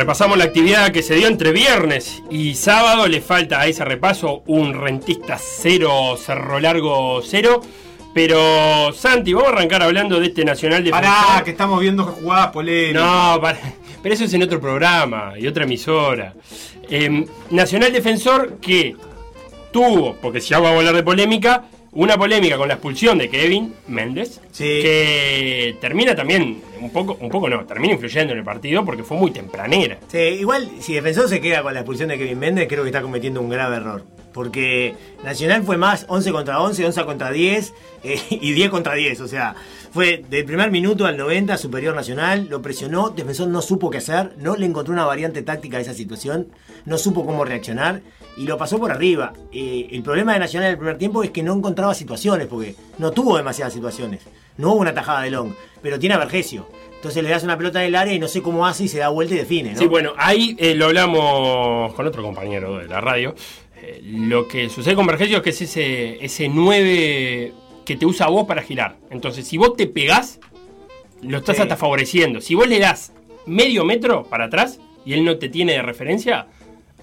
Repasamos 0.00 0.38
la 0.38 0.44
actividad 0.44 0.92
que 0.92 1.02
se 1.02 1.14
dio 1.14 1.28
entre 1.28 1.52
viernes 1.52 2.22
y 2.30 2.54
sábado. 2.54 3.06
Le 3.06 3.20
falta 3.20 3.60
a 3.60 3.66
ese 3.66 3.84
repaso 3.84 4.42
un 4.46 4.72
rentista 4.72 5.36
cero, 5.38 6.16
cerro 6.16 6.58
largo 6.58 7.20
cero. 7.22 7.60
Pero 8.14 8.94
Santi, 8.94 9.34
vamos 9.34 9.50
a 9.50 9.52
arrancar 9.56 9.82
hablando 9.82 10.18
de 10.18 10.28
este 10.28 10.42
Nacional 10.42 10.82
de 10.82 10.90
Pará, 10.90 11.42
que 11.44 11.50
estamos 11.50 11.78
viendo 11.82 12.04
jugadas 12.04 12.46
polémicas. 12.46 13.02
No, 13.02 13.38
para- 13.42 13.58
pero 14.02 14.14
eso 14.14 14.24
es 14.24 14.32
en 14.32 14.42
otro 14.42 14.58
programa 14.58 15.34
y 15.38 15.46
otra 15.46 15.64
emisora. 15.64 16.32
Em, 16.88 17.26
Nacional 17.50 17.92
Defensor 17.92 18.56
que 18.58 18.96
tuvo, 19.70 20.14
porque 20.22 20.40
si 20.40 20.54
vamos 20.54 20.70
a 20.70 20.76
hablar 20.78 20.94
de 20.94 21.02
polémica, 21.02 21.64
una 21.92 22.16
polémica 22.16 22.56
con 22.56 22.68
la 22.68 22.74
expulsión 22.74 23.18
de 23.18 23.28
Kevin 23.28 23.74
Méndez, 23.88 24.40
que 24.56 25.76
termina 25.80 26.14
también, 26.14 26.62
un 26.80 26.90
poco, 26.90 27.16
un 27.20 27.28
poco 27.28 27.48
no, 27.48 27.64
termina 27.64 27.94
influyendo 27.94 28.32
en 28.32 28.38
el 28.38 28.44
partido 28.44 28.84
porque 28.84 29.02
fue 29.02 29.16
muy 29.16 29.30
tempranera. 29.30 29.98
Sí, 30.08 30.18
igual, 30.18 30.70
si 30.80 30.94
Defensor 30.94 31.28
se 31.28 31.40
queda 31.40 31.62
con 31.62 31.74
la 31.74 31.80
expulsión 31.80 32.08
de 32.08 32.18
Kevin 32.18 32.38
Méndez, 32.38 32.68
creo 32.68 32.82
que 32.82 32.90
está 32.90 33.02
cometiendo 33.02 33.40
un 33.40 33.48
grave 33.48 33.76
error. 33.76 34.04
Porque 34.32 34.94
Nacional 35.24 35.62
fue 35.64 35.76
más 35.76 36.06
11 36.08 36.32
contra 36.32 36.60
11, 36.60 36.86
11 36.86 37.04
contra 37.04 37.30
10 37.30 37.74
eh, 38.04 38.20
y 38.30 38.52
10 38.52 38.70
contra 38.70 38.94
10. 38.94 39.20
O 39.20 39.28
sea, 39.28 39.54
fue 39.92 40.24
del 40.28 40.44
primer 40.44 40.70
minuto 40.70 41.06
al 41.06 41.16
90 41.16 41.56
superior 41.56 41.94
Nacional, 41.94 42.46
lo 42.48 42.62
presionó, 42.62 43.10
Defensor 43.10 43.48
no 43.48 43.60
supo 43.60 43.90
qué 43.90 43.98
hacer, 43.98 44.34
no 44.38 44.56
le 44.56 44.66
encontró 44.66 44.92
una 44.92 45.04
variante 45.04 45.42
táctica 45.42 45.78
a 45.78 45.80
esa 45.80 45.94
situación, 45.94 46.48
no 46.84 46.96
supo 46.96 47.26
cómo 47.26 47.44
reaccionar 47.44 48.02
y 48.36 48.44
lo 48.46 48.56
pasó 48.56 48.78
por 48.78 48.92
arriba. 48.92 49.32
Eh, 49.52 49.88
el 49.90 50.02
problema 50.02 50.32
de 50.32 50.38
Nacional 50.38 50.68
en 50.68 50.72
el 50.72 50.78
primer 50.78 50.98
tiempo 50.98 51.22
es 51.22 51.30
que 51.30 51.42
no 51.42 51.54
encontraba 51.54 51.94
situaciones, 51.94 52.46
porque 52.46 52.76
no 52.98 53.10
tuvo 53.10 53.36
demasiadas 53.36 53.72
situaciones. 53.72 54.22
No 54.56 54.72
hubo 54.72 54.80
una 54.80 54.94
tajada 54.94 55.22
de 55.22 55.30
Long, 55.30 55.52
pero 55.82 55.98
tiene 55.98 56.14
a 56.14 56.18
Vergesio. 56.18 56.68
Entonces 57.00 57.22
le 57.22 57.30
das 57.30 57.42
una 57.44 57.56
pelota 57.56 57.80
en 57.80 57.88
el 57.88 57.96
área 57.96 58.12
y 58.12 58.18
no 58.18 58.28
sé 58.28 58.42
cómo 58.42 58.66
hace 58.66 58.84
y 58.84 58.88
se 58.88 58.98
da 58.98 59.08
vuelta 59.08 59.34
y 59.34 59.38
define. 59.38 59.74
Sí, 59.74 59.86
bueno, 59.86 60.12
ahí 60.18 60.54
eh, 60.58 60.74
lo 60.74 60.84
hablamos 60.84 61.94
con 61.94 62.06
otro 62.06 62.22
compañero 62.22 62.76
de 62.76 62.88
la 62.88 63.00
radio. 63.00 63.34
Eh, 63.82 64.00
lo 64.04 64.46
que 64.46 64.68
sucede 64.68 64.94
con 64.94 65.06
Vergesio 65.06 65.38
es 65.38 65.42
que 65.42 65.50
es 65.50 65.62
ese, 65.62 66.24
ese 66.24 66.48
9 66.48 67.52
que 67.84 67.96
te 67.96 68.06
usa 68.06 68.28
vos 68.28 68.46
para 68.46 68.62
girar. 68.62 68.98
Entonces, 69.10 69.46
si 69.46 69.56
vos 69.56 69.76
te 69.76 69.86
pegás, 69.86 70.38
lo 71.22 71.38
estás 71.38 71.56
Sí. 71.56 71.62
hasta 71.62 71.76
favoreciendo. 71.76 72.40
Si 72.40 72.54
vos 72.54 72.68
le 72.68 72.78
das 72.78 73.12
medio 73.46 73.84
metro 73.84 74.24
para 74.24 74.44
atrás 74.46 74.80
y 75.04 75.14
él 75.14 75.24
no 75.24 75.38
te 75.38 75.48
tiene 75.48 75.72
de 75.72 75.82
referencia, 75.82 76.46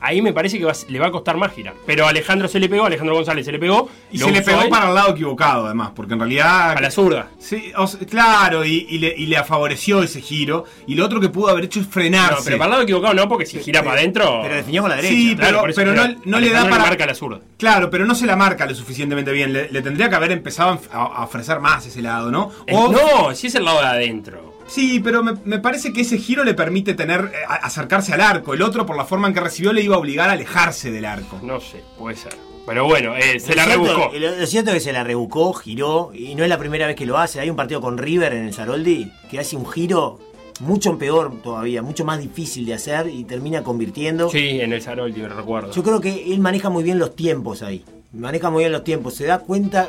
ahí 0.01 0.21
me 0.21 0.33
parece 0.33 0.57
que 0.57 0.65
va- 0.65 0.73
le 0.87 0.99
va 0.99 1.07
a 1.07 1.11
costar 1.11 1.37
más 1.37 1.53
girar. 1.53 1.73
Pero 1.85 2.05
a 2.05 2.09
Alejandro 2.09 2.47
se 2.47 2.59
le 2.59 2.69
pegó, 2.69 2.85
Alejandro 2.85 3.15
González 3.15 3.45
se 3.45 3.51
le 3.51 3.59
pegó. 3.59 3.89
Y 4.11 4.17
se 4.19 4.31
le 4.31 4.41
pegó 4.41 4.61
él. 4.63 4.69
para 4.69 4.89
el 4.89 4.95
lado 4.95 5.11
equivocado, 5.11 5.65
además, 5.65 5.91
porque 5.95 6.13
en 6.13 6.19
realidad. 6.19 6.71
A 6.77 6.81
la 6.81 6.91
zurda. 6.91 7.27
Sí, 7.39 7.71
o 7.75 7.87
sea, 7.87 7.99
claro, 8.07 8.63
y, 8.65 8.85
y 8.89 8.97
le, 8.99 9.13
y 9.17 9.25
le 9.27 9.43
favoreció 9.43 10.03
ese 10.03 10.21
giro. 10.21 10.65
Y 10.87 10.95
lo 10.95 11.05
otro 11.05 11.19
que 11.19 11.29
pudo 11.29 11.49
haber 11.49 11.65
hecho 11.65 11.79
es 11.79 11.87
frenarse. 11.87 12.35
No, 12.35 12.43
pero 12.45 12.57
para 12.57 12.65
el 12.65 12.71
lado 12.71 12.83
equivocado 12.83 13.13
no, 13.13 13.27
porque 13.27 13.45
si 13.45 13.59
gira 13.59 13.83
para 13.83 13.99
adentro. 13.99 14.39
Pero 14.43 14.55
definió 14.55 14.81
con 14.81 14.89
la 14.89 14.95
derecha. 14.97 15.13
Sí, 15.13 15.35
Claro, 15.35 15.47
pero, 15.49 15.59
por 15.61 15.69
eso, 15.69 15.81
pero 15.81 15.93
no, 15.93 16.01
pero 16.03 16.19
no 16.25 16.39
le 16.39 16.49
da 16.49 16.63
para. 16.69 16.83
marca 16.83 17.05
la 17.05 17.15
zurda. 17.15 17.39
Claro, 17.57 17.89
pero 17.89 18.05
no 18.05 18.15
se 18.15 18.25
la 18.25 18.35
marca 18.35 18.65
lo 18.65 18.75
suficientemente 18.75 19.31
bien. 19.31 19.53
Le, 19.53 19.71
le 19.71 19.81
tendría 19.81 20.09
que 20.09 20.15
haber 20.15 20.31
empezado 20.31 20.79
a, 20.91 20.97
a 20.97 21.23
ofrecer 21.23 21.59
más 21.59 21.85
ese 21.85 22.01
lado, 22.01 22.31
¿no? 22.31 22.51
Eh, 22.67 22.73
no, 22.73 23.33
si 23.35 23.47
es 23.47 23.55
el 23.55 23.65
lado 23.65 23.79
de 23.81 23.87
adentro. 23.87 24.46
Sí, 24.67 24.99
pero 24.99 25.23
me, 25.23 25.33
me 25.45 25.59
parece 25.59 25.93
que 25.93 26.01
ese 26.01 26.17
giro 26.17 26.43
le 26.43 26.53
permite 26.53 26.93
tener 26.93 27.31
eh, 27.33 27.37
acercarse 27.61 28.13
al 28.13 28.21
arco. 28.21 28.53
El 28.53 28.61
otro, 28.61 28.85
por 28.85 28.95
la 28.97 29.05
forma 29.05 29.27
en 29.27 29.33
que 29.33 29.39
recibió, 29.39 29.71
le 29.73 29.81
iba 29.81 29.95
a 29.95 29.99
obligar 29.99 30.29
a 30.29 30.33
alejarse 30.33 30.91
del 30.91 31.05
arco. 31.05 31.39
No 31.41 31.59
sé, 31.59 31.81
puede 31.97 32.15
ser. 32.17 32.33
Pero 32.65 32.83
bueno, 32.85 33.15
eh, 33.15 33.39
se 33.39 33.51
Lo 33.51 33.55
la 33.55 33.63
cierto- 33.65 33.83
rebuscó. 33.85 34.11
Lo, 34.17 34.35
lo 34.39 34.45
cierto 34.45 34.71
es 34.71 34.75
que 34.75 34.79
se 34.81 34.91
la 34.93 35.03
rebuscó, 35.05 35.53
giró, 35.53 36.11
y 36.13 36.35
no 36.35 36.43
es 36.43 36.49
la 36.49 36.57
primera 36.57 36.85
vez 36.85 36.97
que 36.97 37.05
lo 37.05 37.17
hace. 37.17 37.39
Hay 37.39 37.49
un 37.49 37.55
partido 37.55 37.79
con 37.79 37.97
River 37.97 38.33
en 38.33 38.45
el 38.45 38.53
Saroldi 38.53 39.09
que 39.31 39.39
hace 39.39 39.55
un 39.55 39.65
giro 39.71 40.19
mucho 40.59 40.97
peor 40.97 41.41
todavía, 41.41 41.81
mucho 41.81 42.03
más 42.03 42.19
difícil 42.19 42.65
de 42.65 42.73
hacer 42.73 43.07
y 43.07 43.23
termina 43.23 43.63
convirtiendo. 43.63 44.29
Sí, 44.29 44.59
en 44.59 44.73
el 44.73 44.81
Saroldi, 44.81 45.21
recuerdo. 45.25 45.71
Yo 45.71 45.81
creo 45.81 46.01
que 46.01 46.33
él 46.33 46.39
maneja 46.39 46.69
muy 46.69 46.83
bien 46.83 46.99
los 46.99 47.15
tiempos 47.15 47.61
ahí. 47.63 47.85
Maneja 48.11 48.49
muy 48.49 48.63
bien 48.63 48.71
los 48.73 48.83
tiempos. 48.83 49.13
Se 49.13 49.25
da 49.25 49.39
cuenta 49.39 49.87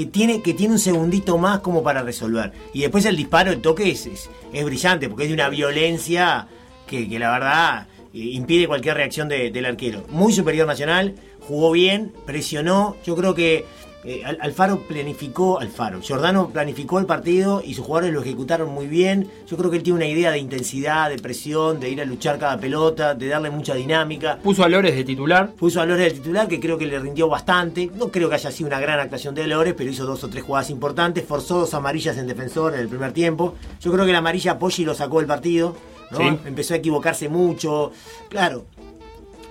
que 0.00 0.06
tiene, 0.06 0.40
que 0.40 0.54
tiene 0.54 0.72
un 0.72 0.78
segundito 0.78 1.36
más 1.36 1.60
como 1.60 1.82
para 1.82 2.02
resolver. 2.02 2.52
Y 2.72 2.80
después 2.80 3.04
el 3.04 3.16
disparo, 3.16 3.50
el 3.52 3.60
toque 3.60 3.90
es, 3.90 4.06
es, 4.06 4.64
brillante 4.64 5.10
porque 5.10 5.24
es 5.24 5.28
de 5.28 5.34
una 5.34 5.50
violencia 5.50 6.48
que, 6.86 7.06
la 7.18 7.30
verdad 7.30 7.86
eh, 8.14 8.18
impide 8.18 8.66
cualquier 8.66 8.96
reacción 8.96 9.28
de- 9.28 9.50
del 9.50 9.66
arquero. 9.66 10.06
Muy 10.08 10.32
superior 10.32 10.66
Nacional, 10.66 11.16
jugó 11.40 11.70
bien, 11.72 12.14
presionó. 12.24 12.96
Yo 13.04 13.14
creo 13.14 13.34
que 13.34 13.66
eh, 14.04 14.22
Al- 14.24 14.38
Alfaro 14.40 14.80
planificó, 14.88 15.60
Alfaro, 15.60 16.00
Giordano 16.00 16.48
planificó 16.50 16.98
el 16.98 17.06
partido 17.06 17.62
y 17.64 17.74
sus 17.74 17.84
jugadores 17.84 18.14
lo 18.14 18.22
ejecutaron 18.22 18.70
muy 18.72 18.86
bien. 18.86 19.30
Yo 19.46 19.56
creo 19.56 19.70
que 19.70 19.76
él 19.76 19.82
tiene 19.82 19.98
una 19.98 20.06
idea 20.06 20.30
de 20.30 20.38
intensidad, 20.38 21.10
de 21.10 21.18
presión, 21.18 21.80
de 21.80 21.90
ir 21.90 22.00
a 22.00 22.04
luchar 22.04 22.38
cada 22.38 22.58
pelota, 22.58 23.14
de 23.14 23.28
darle 23.28 23.50
mucha 23.50 23.74
dinámica. 23.74 24.38
Puso 24.42 24.64
a 24.64 24.68
Lores 24.68 24.96
de 24.96 25.04
titular. 25.04 25.50
Puso 25.52 25.80
a 25.80 25.86
Lores 25.86 26.12
de 26.12 26.18
titular, 26.20 26.48
que 26.48 26.58
creo 26.60 26.78
que 26.78 26.86
le 26.86 26.98
rindió 26.98 27.28
bastante. 27.28 27.90
No 27.94 28.08
creo 28.08 28.28
que 28.28 28.36
haya 28.36 28.50
sido 28.50 28.68
una 28.68 28.80
gran 28.80 29.00
actuación 29.00 29.34
de 29.34 29.46
Lores, 29.46 29.74
pero 29.76 29.90
hizo 29.90 30.06
dos 30.06 30.24
o 30.24 30.28
tres 30.30 30.44
jugadas 30.44 30.70
importantes. 30.70 31.24
Forzó 31.26 31.58
dos 31.60 31.74
amarillas 31.74 32.16
en 32.16 32.26
defensor 32.26 32.74
en 32.74 32.80
el 32.80 32.88
primer 32.88 33.12
tiempo. 33.12 33.54
Yo 33.80 33.92
creo 33.92 34.06
que 34.06 34.12
la 34.12 34.18
amarilla 34.18 34.58
Poggi 34.58 34.84
lo 34.84 34.94
sacó 34.94 35.18
del 35.18 35.26
partido. 35.26 35.76
¿no? 36.10 36.18
Sí. 36.18 36.24
Empezó 36.46 36.74
a 36.74 36.78
equivocarse 36.78 37.28
mucho. 37.28 37.92
Claro, 38.28 38.64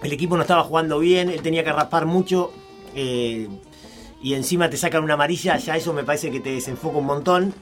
el 0.04 0.12
equipo 0.12 0.36
no 0.36 0.42
estaba 0.42 0.64
jugando 0.64 0.98
bien, 1.00 1.30
él 1.30 1.42
tenía 1.42 1.64
que 1.64 1.72
raspar 1.72 2.06
mucho. 2.06 2.52
eh, 2.96 3.48
y 4.22 4.34
encima 4.34 4.70
te 4.70 4.78
sacan 4.78 5.04
una 5.04 5.14
amarilla, 5.14 5.58
ya 5.58 5.76
eso 5.76 5.94
me 5.94 6.04
parece 6.04 6.32
que 6.32 6.40
te 6.40 6.52
desenfoca 6.52 6.98
un 6.98 7.06
montón. 7.06 7.54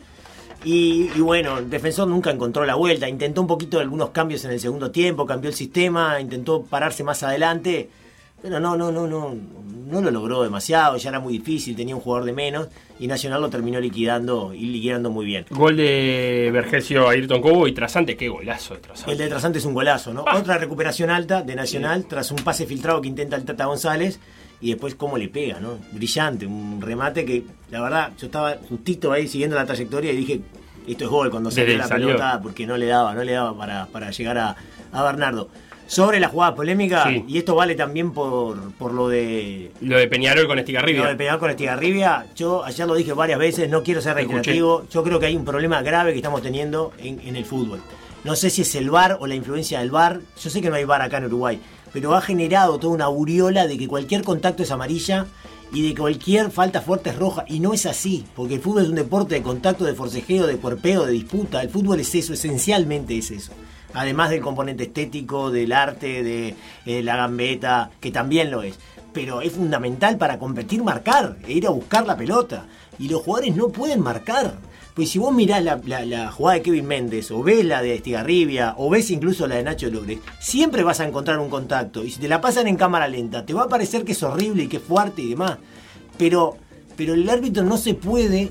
Y, 0.66 1.10
y 1.16 1.22
bueno, 1.22 1.60
el 1.60 1.70
defensor 1.70 2.08
nunca 2.08 2.32
encontró 2.32 2.66
la 2.66 2.76
vuelta. 2.76 3.08
Intentó 3.08 3.41
un 3.41 3.47
poquito 3.47 3.78
de 3.78 3.84
algunos 3.84 4.10
cambios 4.10 4.43
en 4.43 4.51
el 4.51 4.60
segundo 4.60 4.89
tiempo, 4.89 5.26
cambió 5.26 5.49
el 5.49 5.55
sistema, 5.55 6.20
intentó 6.20 6.64
pararse 6.64 7.03
más 7.03 7.22
adelante. 7.24 7.89
Pero 8.41 8.60
no, 8.60 8.78
no, 8.78 8.91
no, 8.91 9.08
no, 9.08 9.36
no 9.88 10.01
lo 10.01 10.12
logró 10.12 10.43
demasiado, 10.43 10.97
ya 10.97 11.10
era 11.10 11.20
muy 11.20 11.34
difícil, 11.34 11.76
tenía 11.76 11.95
un 11.95 12.01
jugador 12.01 12.26
de 12.26 12.34
menos 12.34 12.68
y 12.99 13.08
Nacional 13.08 13.41
lo 13.41 13.49
terminó 13.49 13.80
liquidando 13.80 14.53
y 14.53 14.68
liquidando 14.68 15.10
muy 15.10 15.26
bien. 15.26 15.45
Gol 15.49 15.78
de 15.78 16.51
Vergesio 16.53 17.08
a 17.08 17.12
Ayrton 17.12 17.41
Cobo 17.41 17.68
y 17.68 17.72
Trasante, 17.72 18.16
qué 18.16 18.30
golazo 18.30 18.76
de 18.76 18.82
Trasante. 18.82 19.12
El 19.12 19.18
de 19.18 19.28
Trasante 19.28 19.58
es 19.58 19.66
un 19.66 19.74
golazo, 19.74 20.14
¿no? 20.14 20.24
Otra 20.36 20.58
recuperación 20.60 21.10
alta 21.10 21.41
de 21.41 21.55
Nacional 21.55 22.05
tras 22.05 22.30
un 22.32 22.38
pase 22.38 22.68
filtrado 22.68 23.01
que 23.01 23.08
intenta 23.08 23.36
el 23.36 23.43
Tata 23.43 23.66
González 23.66 24.20
y 24.62 24.70
después 24.72 24.95
cómo 24.95 25.18
le 25.18 25.28
pega, 25.30 25.60
¿no? 25.60 25.78
Brillante, 25.91 26.45
un 26.45 26.82
remate 26.82 27.26
que 27.26 27.43
la 27.72 27.82
verdad 27.82 28.12
yo 28.20 28.26
estaba 28.28 28.55
justito 28.68 29.12
ahí 29.12 29.28
siguiendo 29.28 29.55
la 29.55 29.66
trayectoria 29.66 30.12
y 30.12 30.18
dije, 30.18 30.41
esto 30.88 31.03
es 31.05 31.10
gol 31.10 31.30
cuando 31.30 31.51
salió 31.51 31.78
la 31.78 31.88
salió. 31.88 32.08
pelota 32.08 32.39
porque 32.41 32.66
no 32.66 32.78
le 32.78 32.88
daba, 32.88 33.14
no 33.14 33.24
le 33.24 33.34
daba 33.34 33.55
para, 33.58 33.86
para 33.88 34.10
llegar 34.12 34.38
a, 34.38 34.55
a 34.91 35.03
Bernardo. 35.03 35.49
Sobre 35.86 36.20
la 36.20 36.28
jugada 36.28 36.53
polémica, 36.53 37.05
Sí. 37.08 37.24
y 37.30 37.38
esto 37.38 37.55
vale 37.55 37.74
también 37.74 38.12
por, 38.12 38.74
por 38.74 38.93
lo 38.93 39.08
de 39.08 39.72
Lo 39.80 39.97
de 39.97 40.08
Peñarol 40.10 40.45
con 40.45 40.60
Estigarribia. 40.60 41.03
lo 41.03 41.10
de 41.10 41.16
pegar 41.16 41.39
con 41.39 41.49
Estigarribia, 41.49 42.26
yo 42.36 42.66
ayer 42.66 42.86
lo 42.86 42.95
dije 42.95 43.14
varias 43.14 43.39
veces, 43.39 43.70
no 43.70 43.84
quiero 43.84 44.01
ser 44.01 44.16
reiterativo, 44.16 44.86
yo 44.89 45.03
creo 45.03 45.18
que 45.18 45.28
hay 45.28 45.36
un 45.38 45.45
problema 45.45 45.82
grave 45.82 46.12
que 46.12 46.18
estamos 46.18 46.41
teniendo 46.41 46.91
en, 46.97 47.22
en 47.22 47.38
el 47.38 47.45
fútbol. 47.45 47.80
No 48.26 48.36
sé 48.36 48.49
si 48.49 48.64
es 48.64 48.76
el 48.76 48.89
VAR 48.89 49.18
o 49.22 49.28
la 49.28 49.36
influencia 49.36 49.80
del 49.80 49.89
VAR, 49.91 50.20
yo 50.41 50.49
sé 50.49 50.62
que 50.62 50.70
no 50.70 50.76
hay 50.76 50.84
VAR 50.84 51.03
acá 51.03 51.20
en 51.20 51.26
Uruguay, 51.28 51.58
pero 51.98 52.14
ha 52.14 52.22
generado 52.22 52.78
toda 52.78 52.93
una 52.93 53.06
aureola 53.06 53.66
de 53.66 53.76
que 53.76 53.88
cualquier 53.88 54.22
contacto 54.22 54.62
es 54.62 54.70
amarilla 54.70 55.26
y 55.74 55.82
de 55.82 55.95
cualquier 55.95 56.52
falta 56.52 56.80
fuerte 56.80 57.10
es 57.10 57.16
roja, 57.16 57.43
y 57.48 57.60
no 57.60 57.74
es 57.74 57.88
así, 57.88 58.24
porque 58.36 58.54
el 58.54 58.62
fútbol 58.62 58.84
es 58.84 58.89
un 58.89 58.95
deporte 58.98 59.34
de 59.34 59.41
contacto, 59.41 59.84
de 59.84 59.95
forcejeo, 59.95 60.45
de 60.45 60.58
cuerpeo, 60.58 61.08
de 61.08 61.14
disputa, 61.14 61.60
el 61.60 61.72
fútbol 61.72 62.00
es 62.00 62.14
eso, 62.14 62.34
esencialmente 62.34 63.18
es 63.18 63.32
eso. 63.32 63.52
Además 63.95 64.30
del 64.30 64.41
componente 64.41 64.84
estético, 64.84 65.50
del 65.50 65.72
arte, 65.72 66.22
de 66.22 66.54
eh, 66.86 67.02
la 67.02 67.16
gambeta, 67.16 67.89
que 68.00 68.12
también 68.12 68.52
lo 68.52 68.62
es. 68.62 68.78
Pero 69.12 69.41
es 69.41 69.54
fundamental 69.54 70.20
para 70.20 70.38
competir 70.38 70.84
marcar, 70.84 71.38
e 71.48 71.54
ir 71.54 71.66
a 71.66 71.72
buscar 71.72 72.06
la 72.06 72.16
pelota. 72.16 72.68
Y 73.00 73.10
los 73.10 73.24
jugadores 73.24 73.56
no 73.56 73.70
pueden 73.70 74.02
marcar. 74.02 74.60
Pues 74.98 75.12
si 75.12 75.20
vos 75.20 75.32
mirás 75.32 75.64
la, 75.64 75.80
la- 75.86 76.32
jugada 76.32 76.56
de 76.56 76.64
Kevin 76.64 76.88
Méndez, 76.88 77.30
o 77.30 77.43
ves 77.43 77.64
la 77.64 77.84
de 77.84 77.93
Estigarribia, 77.93 78.74
o 78.78 78.89
ves 78.89 79.12
incluso 79.12 79.45
la 79.48 79.56
de 79.56 79.64
Nacho 79.64 79.89
Lores, 79.91 80.18
siempre 80.39 80.82
vas 80.82 81.00
a 81.00 81.08
encontrar 81.08 81.38
un 81.38 81.50
contacto. 81.52 82.04
Y 82.04 82.10
si 82.10 82.20
te 82.20 82.28
la 82.28 82.41
pasan 82.41 82.68
en 82.68 82.78
cámara 82.78 83.08
lenta, 83.08 83.45
te 83.45 83.54
va 83.54 83.62
a 83.64 83.68
parecer 83.70 84.04
que 84.04 84.14
es 84.14 84.24
horrible 84.24 84.64
y 84.64 84.68
que 84.68 84.78
es 84.78 84.84
fuerte 84.84 85.22
y 85.22 85.30
demás. 85.30 85.60
Pero, 86.18 86.58
pero 86.95 87.14
el 87.14 87.30
árbitro 87.30 87.64
no 87.64 87.78
se 87.78 87.93
puede 87.93 88.50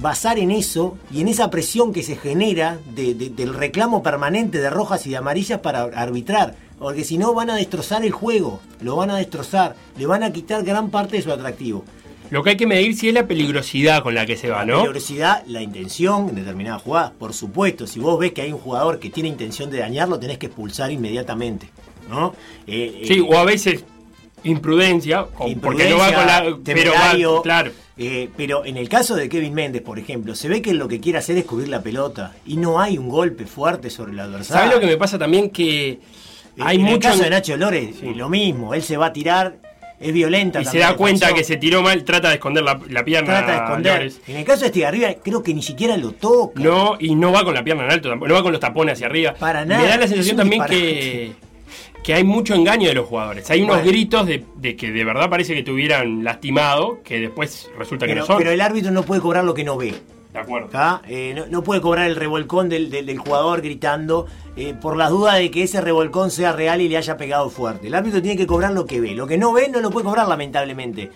basar 0.00 0.40
en 0.40 0.50
eso 0.50 0.98
y 1.12 1.20
en 1.20 1.28
esa 1.28 1.48
presión 1.48 1.92
que 1.92 2.02
se 2.02 2.16
genera 2.16 2.78
de- 2.96 3.14
de- 3.14 3.30
del 3.30 3.54
reclamo 3.54 4.02
permanente 4.02 4.58
de 4.60 4.70
rojas 4.70 5.06
y 5.06 5.10
de 5.10 5.16
amarillas 5.18 5.60
para 5.60 5.82
arbitrar. 5.84 6.56
Porque 6.80 7.04
si 7.04 7.18
no 7.18 7.34
van 7.34 7.50
a 7.50 7.56
destrozar 7.56 8.04
el 8.04 8.10
juego, 8.12 8.60
lo 8.80 8.96
van 8.96 9.10
a 9.10 9.16
destrozar, 9.16 9.76
le 9.96 10.06
van 10.06 10.24
a 10.24 10.32
quitar 10.32 10.64
gran 10.64 10.90
parte 10.90 11.16
de 11.16 11.22
su 11.22 11.30
atractivo. 11.32 11.84
Lo 12.30 12.42
que 12.42 12.50
hay 12.50 12.56
que 12.56 12.66
medir 12.66 12.94
si 12.94 13.08
es 13.08 13.14
la 13.14 13.26
peligrosidad 13.26 14.02
con 14.02 14.14
la 14.14 14.26
que 14.26 14.36
se 14.36 14.50
va, 14.50 14.58
La 14.64 14.72
¿no? 14.72 14.78
peligrosidad, 14.80 15.42
la 15.46 15.62
intención 15.62 16.28
en 16.28 16.34
determinadas 16.36 16.82
jugadas, 16.82 17.12
por 17.18 17.32
supuesto. 17.32 17.86
Si 17.86 18.00
vos 18.00 18.18
ves 18.18 18.32
que 18.32 18.42
hay 18.42 18.52
un 18.52 18.58
jugador 18.58 18.98
que 18.98 19.10
tiene 19.10 19.28
intención 19.28 19.70
de 19.70 19.78
dañarlo, 19.78 20.18
tenés 20.18 20.38
que 20.38 20.46
expulsar 20.46 20.90
inmediatamente. 20.90 21.68
¿no? 22.08 22.34
Eh, 22.66 23.02
Sí, 23.06 23.18
eh, 23.18 23.26
o 23.28 23.36
a 23.38 23.44
veces 23.44 23.84
imprudencia, 24.44 25.22
o 25.22 25.48
porque 25.60 25.88
no 25.90 25.98
va 25.98 26.12
con 26.12 26.26
la. 26.26 26.56
Pero 26.64 26.92
va, 26.92 27.42
claro. 27.42 27.72
eh, 27.96 28.28
pero 28.36 28.64
en 28.64 28.76
el 28.76 28.88
caso 28.88 29.14
de 29.16 29.28
Kevin 29.28 29.52
Méndez, 29.54 29.82
por 29.82 29.98
ejemplo, 29.98 30.34
se 30.34 30.48
ve 30.48 30.62
que 30.62 30.72
lo 30.74 30.88
que 30.88 31.00
quiere 31.00 31.18
hacer 31.18 31.36
es 31.38 31.44
cubrir 31.44 31.68
la 31.68 31.82
pelota 31.82 32.34
y 32.46 32.56
no 32.56 32.80
hay 32.80 32.98
un 32.98 33.08
golpe 33.08 33.46
fuerte 33.46 33.90
sobre 33.90 34.12
el 34.12 34.20
adversario. 34.20 34.62
¿Sabes 34.62 34.74
lo 34.74 34.80
que 34.80 34.86
me 34.86 34.96
pasa 34.96 35.18
también? 35.18 35.50
Que 35.50 35.98
hay 36.58 36.76
en 36.76 36.82
mucho. 36.82 36.94
el 36.94 37.00
caso 37.00 37.22
de 37.24 37.30
Nacho 37.30 37.56
Lores, 37.56 37.96
lo 38.02 38.28
mismo, 38.28 38.74
él 38.74 38.82
se 38.82 38.96
va 38.96 39.06
a 39.06 39.12
tirar, 39.12 39.58
es 40.00 40.12
violenta. 40.12 40.60
y 40.60 40.64
se 40.64 40.78
da 40.78 40.94
cuenta 40.96 41.32
que 41.34 41.42
se 41.44 41.56
tiró 41.56 41.82
mal, 41.82 42.04
trata 42.04 42.28
de 42.28 42.34
esconder 42.34 42.62
la, 42.64 42.78
la 42.88 43.04
pierna. 43.04 43.38
trata 43.38 43.52
de 43.52 43.58
esconder. 43.64 43.92
Lores. 43.98 44.20
En 44.28 44.36
el 44.36 44.44
caso 44.44 44.60
de 44.60 44.66
Estigarribia, 44.66 45.14
creo 45.22 45.42
que 45.42 45.52
ni 45.54 45.62
siquiera 45.62 45.96
lo 45.96 46.12
toca. 46.12 46.60
No, 46.62 46.96
y 47.00 47.14
no 47.14 47.32
va 47.32 47.44
con 47.44 47.54
la 47.54 47.64
pierna 47.64 47.84
en 47.84 47.90
alto, 47.92 48.08
tampoco, 48.08 48.28
no 48.28 48.34
va 48.34 48.42
con 48.42 48.52
los 48.52 48.60
tapones 48.60 48.94
hacia 48.94 49.06
arriba. 49.06 49.34
Para 49.34 49.64
nada, 49.64 49.82
Me 49.82 49.88
da 49.88 49.96
la 49.96 50.06
sensación 50.08 50.36
también 50.36 50.62
que, 50.66 51.32
que 52.04 52.14
hay 52.14 52.24
mucho 52.24 52.54
engaño 52.54 52.88
de 52.88 52.94
los 52.94 53.06
jugadores. 53.06 53.50
Hay 53.50 53.60
unos 53.62 53.76
Bueno. 53.76 53.90
gritos 53.90 54.26
de, 54.26 54.44
de 54.56 54.76
que 54.76 54.90
de 54.92 55.04
verdad 55.04 55.28
parece 55.28 55.54
que 55.54 55.62
te 55.62 55.70
hubieran 55.70 56.22
lastimado, 56.24 57.00
que 57.04 57.18
después 57.20 57.68
resulta 57.78 58.06
que 58.06 58.14
no 58.14 58.24
son. 58.24 58.38
pero 58.38 58.50
el 58.50 58.60
árbitro 58.60 58.90
no 58.92 59.02
puede 59.02 59.20
cobrar 59.20 59.44
lo 59.44 59.54
que 59.54 59.64
no 59.64 59.76
ve. 59.76 59.94
Eh, 61.08 61.32
no, 61.36 61.46
no 61.46 61.62
puede 61.62 61.80
cobrar 61.80 62.06
el 62.06 62.16
revolcón 62.16 62.68
del, 62.68 62.90
del- 62.90 63.06
del 63.06 63.18
jugador 63.18 63.60
gritando 63.62 64.26
eh, 64.56 64.74
por 64.80 64.96
las 64.96 65.10
dudas 65.10 65.36
de 65.38 65.50
que 65.50 65.62
ese 65.62 65.80
revolcón 65.80 66.30
sea 66.30 66.52
real 66.52 66.80
y 66.80 66.88
le 66.88 66.96
haya 66.96 67.16
pegado 67.16 67.48
fuerte. 67.50 67.86
El 67.88 67.94
árbitro 67.94 68.20
tiene 68.22 68.36
que 68.36 68.46
cobrar 68.46 68.72
lo 68.72 68.86
que 68.86 69.00
ve. 69.00 69.12
Lo 69.14 69.26
que 69.26 69.38
no 69.38 69.52
ve 69.52 69.68
no 69.68 69.80
lo 69.80 69.90
puede 69.90 70.04
cobrar 70.04 70.26
lamentablemente. 70.28 71.10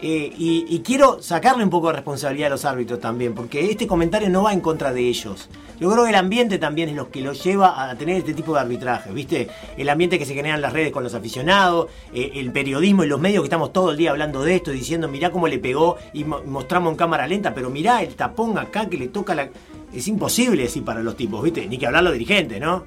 Eh, 0.00 0.32
y, 0.38 0.80
quiero 0.84 1.20
sacarle 1.20 1.64
un 1.64 1.70
poco 1.70 1.88
de 1.88 1.94
responsabilidad 1.94 2.46
a 2.46 2.50
los 2.50 2.64
árbitros 2.64 3.00
también, 3.00 3.34
porque 3.34 3.68
este 3.68 3.88
comentario 3.88 4.30
no 4.30 4.44
va 4.44 4.52
en 4.52 4.60
contra 4.60 4.92
de 4.92 5.00
ellos. 5.08 5.48
Yo 5.80 5.90
creo 5.90 6.04
que 6.04 6.10
el 6.10 6.16
ambiente 6.16 6.58
también 6.58 6.88
es 6.88 6.94
lo 6.94 7.10
que 7.10 7.20
los 7.20 7.42
lleva 7.42 7.90
a 7.90 7.94
tener 7.96 8.16
este 8.16 8.32
tipo 8.32 8.54
de 8.54 8.60
arbitraje, 8.60 9.12
¿viste? 9.12 9.48
El 9.76 9.88
ambiente 9.88 10.18
que 10.18 10.24
se 10.24 10.34
genera 10.34 10.54
en 10.54 10.60
las 10.60 10.72
redes 10.72 10.92
con 10.92 11.02
los 11.02 11.14
aficionados, 11.14 11.88
eh, 12.14 12.30
el 12.34 12.52
periodismo 12.52 13.02
y 13.02 13.08
los 13.08 13.20
medios 13.20 13.42
que 13.42 13.46
estamos 13.46 13.72
todo 13.72 13.90
el 13.90 13.96
día 13.96 14.10
hablando 14.10 14.42
de 14.42 14.54
esto, 14.54 14.70
diciendo, 14.70 15.08
mirá 15.08 15.30
cómo 15.30 15.48
le 15.48 15.58
pegó 15.58 15.96
y 16.12 16.24
mo- 16.24 16.42
mostramos 16.46 16.92
en 16.92 16.96
cámara 16.96 17.26
lenta, 17.26 17.52
pero 17.52 17.68
mirá 17.68 18.02
el 18.02 18.14
tapón 18.14 18.56
acá 18.58 18.88
que 18.88 18.96
le 18.98 19.08
toca 19.08 19.34
la... 19.34 19.48
Es 19.92 20.06
imposible 20.06 20.62
decir 20.62 20.84
para 20.84 21.02
los 21.02 21.16
tipos, 21.16 21.42
¿viste? 21.42 21.66
Ni 21.66 21.76
que 21.78 21.86
hablar 21.86 22.04
los 22.04 22.12
dirigentes, 22.12 22.60
¿no? 22.60 22.84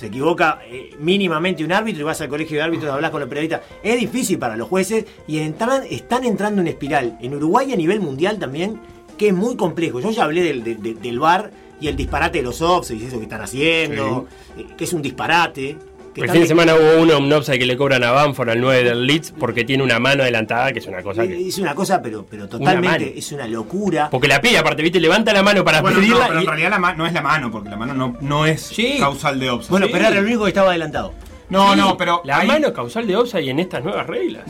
Se 0.00 0.06
equivoca 0.06 0.60
eh, 0.66 0.90
mínimamente 0.98 1.62
un 1.62 1.72
árbitro 1.72 2.00
y 2.00 2.04
vas 2.04 2.20
al 2.22 2.28
colegio 2.28 2.56
de 2.56 2.62
árbitros 2.62 2.90
a 2.90 2.94
hablar 2.94 3.10
con 3.10 3.20
los 3.20 3.28
periodistas. 3.28 3.60
Es 3.82 4.00
difícil 4.00 4.38
para 4.38 4.56
los 4.56 4.66
jueces 4.66 5.04
y 5.28 5.38
entran- 5.40 5.84
están 5.90 6.24
entrando 6.24 6.62
en 6.62 6.68
espiral. 6.68 7.18
En 7.20 7.34
Uruguay 7.34 7.66
y 7.68 7.72
a 7.74 7.76
nivel 7.76 8.00
mundial 8.00 8.38
también, 8.38 8.80
que 9.18 9.28
es 9.28 9.34
muy 9.34 9.56
complejo. 9.56 10.00
Yo 10.00 10.10
ya 10.10 10.24
hablé 10.24 10.42
del, 10.42 10.64
del, 10.64 11.00
del- 11.00 11.18
VAR 11.18 11.50
y 11.80 11.88
el 11.88 11.96
disparate 11.96 12.38
de 12.38 12.44
los 12.44 12.62
offsets 12.62 13.00
y 13.02 13.04
eso 13.06 13.18
que 13.18 13.24
están 13.24 13.42
haciendo, 13.42 14.26
eh, 14.56 14.66
que 14.76 14.84
es 14.84 14.92
un 14.94 15.02
disparate. 15.02 15.76
Que 16.14 16.22
El 16.22 16.30
fin 16.30 16.40
de 16.40 16.46
semana 16.48 16.74
hubo 16.74 17.02
uno, 17.02 17.18
un 17.18 17.32
offside 17.32 17.58
que 17.60 17.66
le 17.66 17.76
cobran 17.76 18.02
a 18.02 18.10
Banford 18.10 18.50
al 18.50 18.60
9 18.60 18.82
del 18.82 19.06
Leeds 19.06 19.32
porque 19.38 19.64
tiene 19.64 19.84
una 19.84 20.00
mano 20.00 20.22
adelantada, 20.24 20.72
que 20.72 20.80
es 20.80 20.86
una 20.88 21.02
cosa 21.02 21.22
que. 21.26 21.46
Es 21.48 21.58
una 21.58 21.72
cosa, 21.74 22.02
pero, 22.02 22.26
pero 22.28 22.48
totalmente, 22.48 23.16
es 23.16 23.30
una 23.30 23.46
locura. 23.46 24.10
Porque 24.10 24.26
la 24.26 24.40
pide, 24.40 24.58
aparte, 24.58 24.82
viste, 24.82 24.98
levanta 24.98 25.32
la 25.32 25.42
mano 25.44 25.64
para 25.64 25.80
Bueno, 25.80 25.98
no, 26.00 26.02
pero 26.26 26.34
y- 26.40 26.42
en 26.42 26.46
realidad 26.48 26.70
la 26.70 26.78
ma- 26.80 26.94
no 26.94 27.06
es 27.06 27.12
la 27.12 27.22
mano, 27.22 27.50
porque 27.52 27.68
la 27.70 27.76
mano 27.76 27.94
no, 27.94 28.16
no 28.20 28.44
es 28.44 28.72
causal 28.98 29.38
de 29.38 29.50
offside. 29.50 29.70
Bueno, 29.70 29.86
pero 29.92 30.06
era 30.08 30.18
el 30.18 30.24
único 30.24 30.42
que 30.44 30.48
estaba 30.48 30.70
adelantado. 30.70 31.14
No, 31.48 31.74
Sí, 31.74 31.78
no, 31.80 31.96
pero. 31.96 32.22
La 32.24 32.42
mano 32.44 32.72
causal 32.72 33.06
de 33.06 33.16
offside 33.16 33.48
en 33.48 33.60
estas 33.60 33.84
nuevas 33.84 34.06
reglas. 34.06 34.44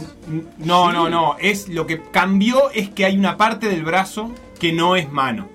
No, 0.59 0.89
Sí. 0.89 0.93
no, 0.95 1.09
no. 1.11 1.37
Es 1.41 1.69
lo 1.69 1.87
que 1.87 2.01
cambió 2.11 2.71
es 2.71 2.89
que 2.91 3.05
hay 3.05 3.19
una 3.19 3.37
parte 3.37 3.69
del 3.69 3.85
brazo 3.85 4.31
que 4.59 4.73
no 4.73 4.97
es 4.97 5.11
mano. 5.13 5.49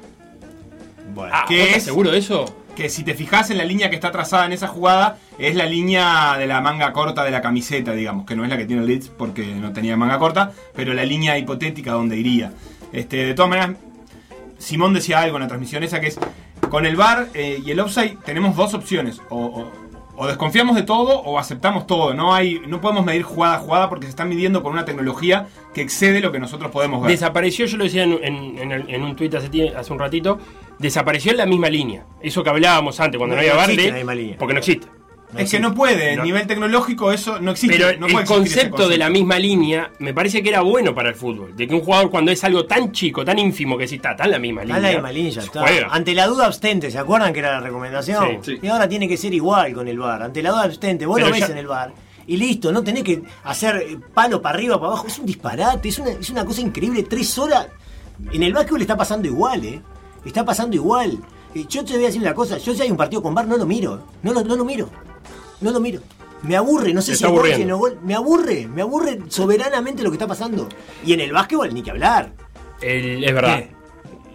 Ah, 1.31 1.45
que 1.47 1.55
¿vos 1.57 1.63
estás 1.67 1.77
es 1.77 1.83
seguro 1.83 2.11
de 2.11 2.17
eso? 2.19 2.45
Que 2.75 2.89
si 2.89 3.03
te 3.03 3.15
fijas 3.15 3.49
en 3.49 3.57
la 3.57 3.63
línea 3.63 3.89
que 3.89 3.95
está 3.95 4.11
trazada 4.11 4.45
en 4.45 4.51
esa 4.51 4.67
jugada, 4.67 5.17
es 5.39 5.55
la 5.55 5.65
línea 5.65 6.37
de 6.37 6.45
la 6.45 6.61
manga 6.61 6.93
corta 6.93 7.23
de 7.23 7.31
la 7.31 7.41
camiseta, 7.41 7.93
digamos, 7.93 8.25
que 8.25 8.35
no 8.35 8.43
es 8.43 8.49
la 8.49 8.57
que 8.57 8.65
tiene 8.65 8.81
el 8.81 8.87
Leeds 8.87 9.09
porque 9.09 9.45
no 9.55 9.73
tenía 9.73 9.97
manga 9.97 10.19
corta, 10.19 10.51
pero 10.75 10.93
la 10.93 11.05
línea 11.05 11.37
hipotética 11.37 11.93
donde 11.93 12.17
iría. 12.17 12.51
Este, 12.91 13.25
de 13.25 13.33
todas 13.33 13.49
maneras, 13.49 13.77
Simón 14.57 14.93
decía 14.93 15.19
algo 15.19 15.37
en 15.37 15.43
la 15.43 15.47
transmisión 15.47 15.83
esa 15.83 15.99
que 15.99 16.07
es, 16.07 16.19
con 16.69 16.85
el 16.85 16.95
VAR 16.95 17.29
eh, 17.33 17.61
y 17.65 17.71
el 17.71 17.79
offside 17.79 18.17
tenemos 18.25 18.55
dos 18.55 18.73
opciones, 18.73 19.21
o 20.17 20.27
desconfiamos 20.27 20.75
de 20.75 20.83
todo 20.83 21.19
o 21.19 21.37
aceptamos 21.39 21.85
todo, 21.87 22.13
no, 22.13 22.33
hay, 22.33 22.61
no 22.67 22.79
podemos 22.81 23.05
medir 23.05 23.23
jugada 23.23 23.55
a 23.55 23.59
jugada 23.59 23.89
porque 23.89 24.05
se 24.05 24.09
está 24.11 24.25
midiendo 24.25 24.63
con 24.63 24.71
una 24.73 24.85
tecnología 24.85 25.47
que 25.73 25.81
excede 25.81 26.19
lo 26.21 26.31
que 26.31 26.39
nosotros 26.39 26.71
podemos 26.71 27.01
ver. 27.01 27.11
Desapareció, 27.11 27.65
yo 27.65 27.77
lo 27.77 27.83
decía 27.83 28.03
en, 28.03 28.13
en- 28.23 28.57
en 28.59 28.71
el- 28.71 28.89
en 28.89 29.03
un 29.03 29.15
tuit 29.15 29.33
hace, 29.35 29.73
hace 29.75 29.93
un 29.93 29.99
ratito, 29.99 30.39
desapareció 30.79 31.31
en 31.31 31.37
la 31.37 31.45
misma 31.45 31.69
línea. 31.69 32.05
Eso 32.21 32.43
que 32.43 32.49
hablábamos 32.49 32.99
antes, 32.99 33.17
cuando 33.17 33.35
no, 33.35 33.41
No 33.41 33.47
había 33.47 33.55
VAR, 33.55 33.69
existe 33.69 33.83
de- 33.83 33.91
la 33.91 33.97
misma 33.97 34.15
línea. 34.15 34.35
porque 34.37 34.53
no 34.53 34.59
existe. 34.59 34.87
Es 35.37 35.51
que 35.51 35.59
no 35.59 35.73
puede, 35.73 36.13
a 36.13 36.15
No. 36.17 36.23
nivel 36.23 36.47
tecnológico 36.47 37.11
eso 37.11 37.39
no 37.41 37.51
existe. 37.51 37.77
Pero 37.77 37.97
no 37.99 38.07
el 38.07 38.13
puede 38.13 38.25
concepto 38.25 38.87
de 38.87 38.97
la 38.97 39.09
misma 39.09 39.37
línea 39.39 39.91
me 39.99 40.13
parece 40.13 40.41
que 40.41 40.49
era 40.49 40.61
bueno 40.61 40.93
para 40.95 41.09
el 41.09 41.15
fútbol. 41.15 41.55
De 41.55 41.67
que 41.67 41.73
un 41.75 41.81
jugador 41.81 42.09
cuando 42.09 42.31
es 42.31 42.43
algo 42.43 42.65
tan 42.65 42.91
chico, 42.91 43.25
tan 43.25 43.37
ínfimo 43.39 43.77
que 43.77 43.87
si 43.87 43.95
está, 43.95 44.11
está 44.11 44.25
en 44.25 44.31
la 44.31 44.39
misma 44.39 44.61
Está 44.61 44.75
línea. 44.75 44.89
en 44.91 44.95
la 44.95 45.01
misma 45.01 45.11
línea, 45.11 45.31
ya 45.31 45.41
está. 45.41 45.61
juega. 45.61 45.87
Ante 45.91 46.13
la 46.13 46.27
duda 46.27 46.45
abstente, 46.45 46.91
¿se 46.91 46.97
acuerdan 46.97 47.33
que 47.33 47.39
era 47.39 47.51
la 47.53 47.59
recomendación? 47.61 48.39
Sí. 48.43 48.53
Sí. 48.53 48.59
Y 48.61 48.67
ahora 48.67 48.87
tiene 48.87 49.07
que 49.07 49.17
ser 49.17 49.33
igual 49.33 49.73
con 49.73 49.87
el 49.87 49.97
bar. 49.99 50.21
Ante 50.23 50.41
la 50.41 50.51
duda 50.51 50.63
abstente, 50.63 51.05
vos 51.05 51.15
Pero 51.15 51.27
lo 51.27 51.33
ves 51.33 51.41
ya- 51.47 51.51
en 51.53 51.57
el 51.57 51.67
bar. 51.67 51.93
Y 52.27 52.37
listo, 52.37 52.71
no 52.71 52.83
tenés 52.83 53.03
que 53.03 53.21
hacer 53.43 53.75
eh, 53.77 53.97
palo 54.13 54.41
para 54.41 54.55
arriba, 54.57 54.75
para 54.79 54.93
abajo. 54.93 55.07
Es 55.07 55.19
un 55.19 55.25
disparate, 55.27 55.89
es 55.89 55.99
una, 55.99 56.11
es 56.11 56.29
una 56.29 56.43
cosa 56.45 56.61
increíble. 56.61 57.03
Tres 57.03 57.37
horas. 57.37 57.67
En 58.31 58.41
el 58.41 58.53
básquetbol 58.53 58.81
está 58.81 58.95
pasando 58.97 59.27
igual, 59.27 59.63
¿eh? 59.65 59.81
Está 60.25 60.43
pasando 60.45 60.75
igual. 60.75 61.19
Eh, 61.55 61.65
Yo 61.67 61.83
te 61.83 61.93
voy 61.93 62.03
a 62.03 62.07
decir 62.07 62.21
una 62.21 62.33
cosa, 62.35 62.57
yo 62.57 62.73
si 62.75 62.81
hay 62.81 62.91
un 62.91 62.97
partido 62.97 63.23
con 63.23 63.33
bar 63.33 63.47
no 63.47 63.57
lo 63.57 63.65
miro. 63.65 64.01
No 64.21 64.33
lo, 64.33 64.43
no 64.43 64.55
lo 64.55 64.65
miro. 64.65 64.89
No 65.61 65.71
lo 65.71 65.79
miro. 65.79 66.01
Me 66.43 66.55
aburre, 66.55 66.93
no 66.93 67.01
sé 67.01 67.13
Te 67.13 67.17
si 67.19 67.25
gol, 67.25 67.51
si 67.55 67.65
no 67.65 67.77
gol. 67.77 67.97
Me 68.03 68.13
aburre, 68.13 68.67
me 68.67 68.81
aburre 68.83 69.19
soberanamente 69.29 70.03
lo 70.03 70.11
que 70.11 70.15
está 70.15 70.27
pasando. 70.27 70.67
Y 71.05 71.13
en 71.13 71.21
el 71.21 71.31
básquetbol 71.31 71.73
ni 71.73 71.81
que 71.81 71.91
hablar. 71.91 72.33
El- 72.81 73.23
es 73.23 73.33
verdad. 73.33 73.57
¿Qué? 73.59 73.75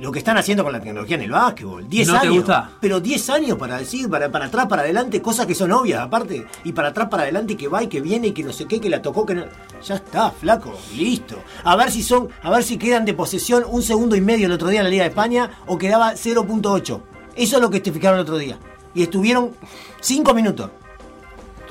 Lo 0.01 0.11
que 0.11 0.18
están 0.18 0.39
haciendo 0.39 0.64
con 0.64 0.73
la 0.73 0.81
tecnología 0.81 1.16
en 1.16 1.23
el 1.25 1.31
básquetbol. 1.31 1.87
10 1.87 2.09
¿No 2.09 2.14
te 2.14 2.21
años. 2.21 2.35
gusta? 2.37 2.71
Pero 2.81 3.01
10 3.01 3.29
años 3.29 3.59
para 3.59 3.77
decir, 3.77 4.09
para, 4.09 4.33
para 4.33 4.47
atrás, 4.47 4.66
para 4.66 4.81
adelante, 4.81 5.21
cosas 5.21 5.45
que 5.45 5.55
son 5.55 5.71
obvias, 5.73 6.01
aparte. 6.01 6.47
Y 6.64 6.73
para 6.73 6.89
atrás, 6.89 7.09
para 7.11 7.25
adelante, 7.25 7.55
que 7.55 7.68
va 7.68 7.83
y 7.83 7.87
que 7.89 8.01
viene 8.01 8.29
y 8.29 8.33
que 8.33 8.43
no 8.43 8.51
sé 8.51 8.64
qué, 8.64 8.81
que 8.81 8.89
la 8.89 9.03
tocó, 9.03 9.27
que 9.27 9.35
no. 9.35 9.45
Ya 9.87 9.97
está, 9.97 10.31
flaco, 10.31 10.73
listo. 10.97 11.37
A 11.64 11.77
ver 11.77 11.91
si 11.91 12.03
son, 12.03 12.31
a 12.43 12.49
ver 12.51 12.62
si 12.64 12.79
quedan 12.79 13.05
de 13.05 13.12
posesión 13.12 13.62
un 13.68 13.83
segundo 13.83 14.16
y 14.16 14.23
medio 14.23 14.47
el 14.47 14.53
otro 14.53 14.68
día 14.68 14.81
en 14.81 14.85
la 14.85 14.91
Liga 14.91 15.03
de 15.05 15.11
España 15.11 15.51
o 15.66 15.77
quedaba 15.77 16.14
0.8. 16.14 17.01
Eso 17.43 17.57
es 17.57 17.62
lo 17.62 17.70
que 17.70 17.80
te 17.80 17.91
fijaron 17.91 18.18
el 18.18 18.22
otro 18.22 18.38
día. 18.38 18.59
Y 18.95 19.03
estuvieron 19.03 19.53
5 20.01 20.34
minutos. 20.34 20.70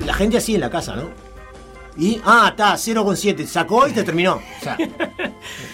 La 0.00 0.14
gente 0.14 0.36
así 0.38 0.54
en 0.54 0.60
la 0.62 0.70
casa, 0.70 0.96
¿no? 0.96 1.04
Y, 1.96 2.20
ah, 2.24 2.48
está, 2.50 2.74
0,7. 2.74 3.46
Sacó 3.46 3.86
y 3.86 3.92
te 3.92 4.02
terminó. 4.02 4.34
O 4.36 4.62
sea, 4.62 4.76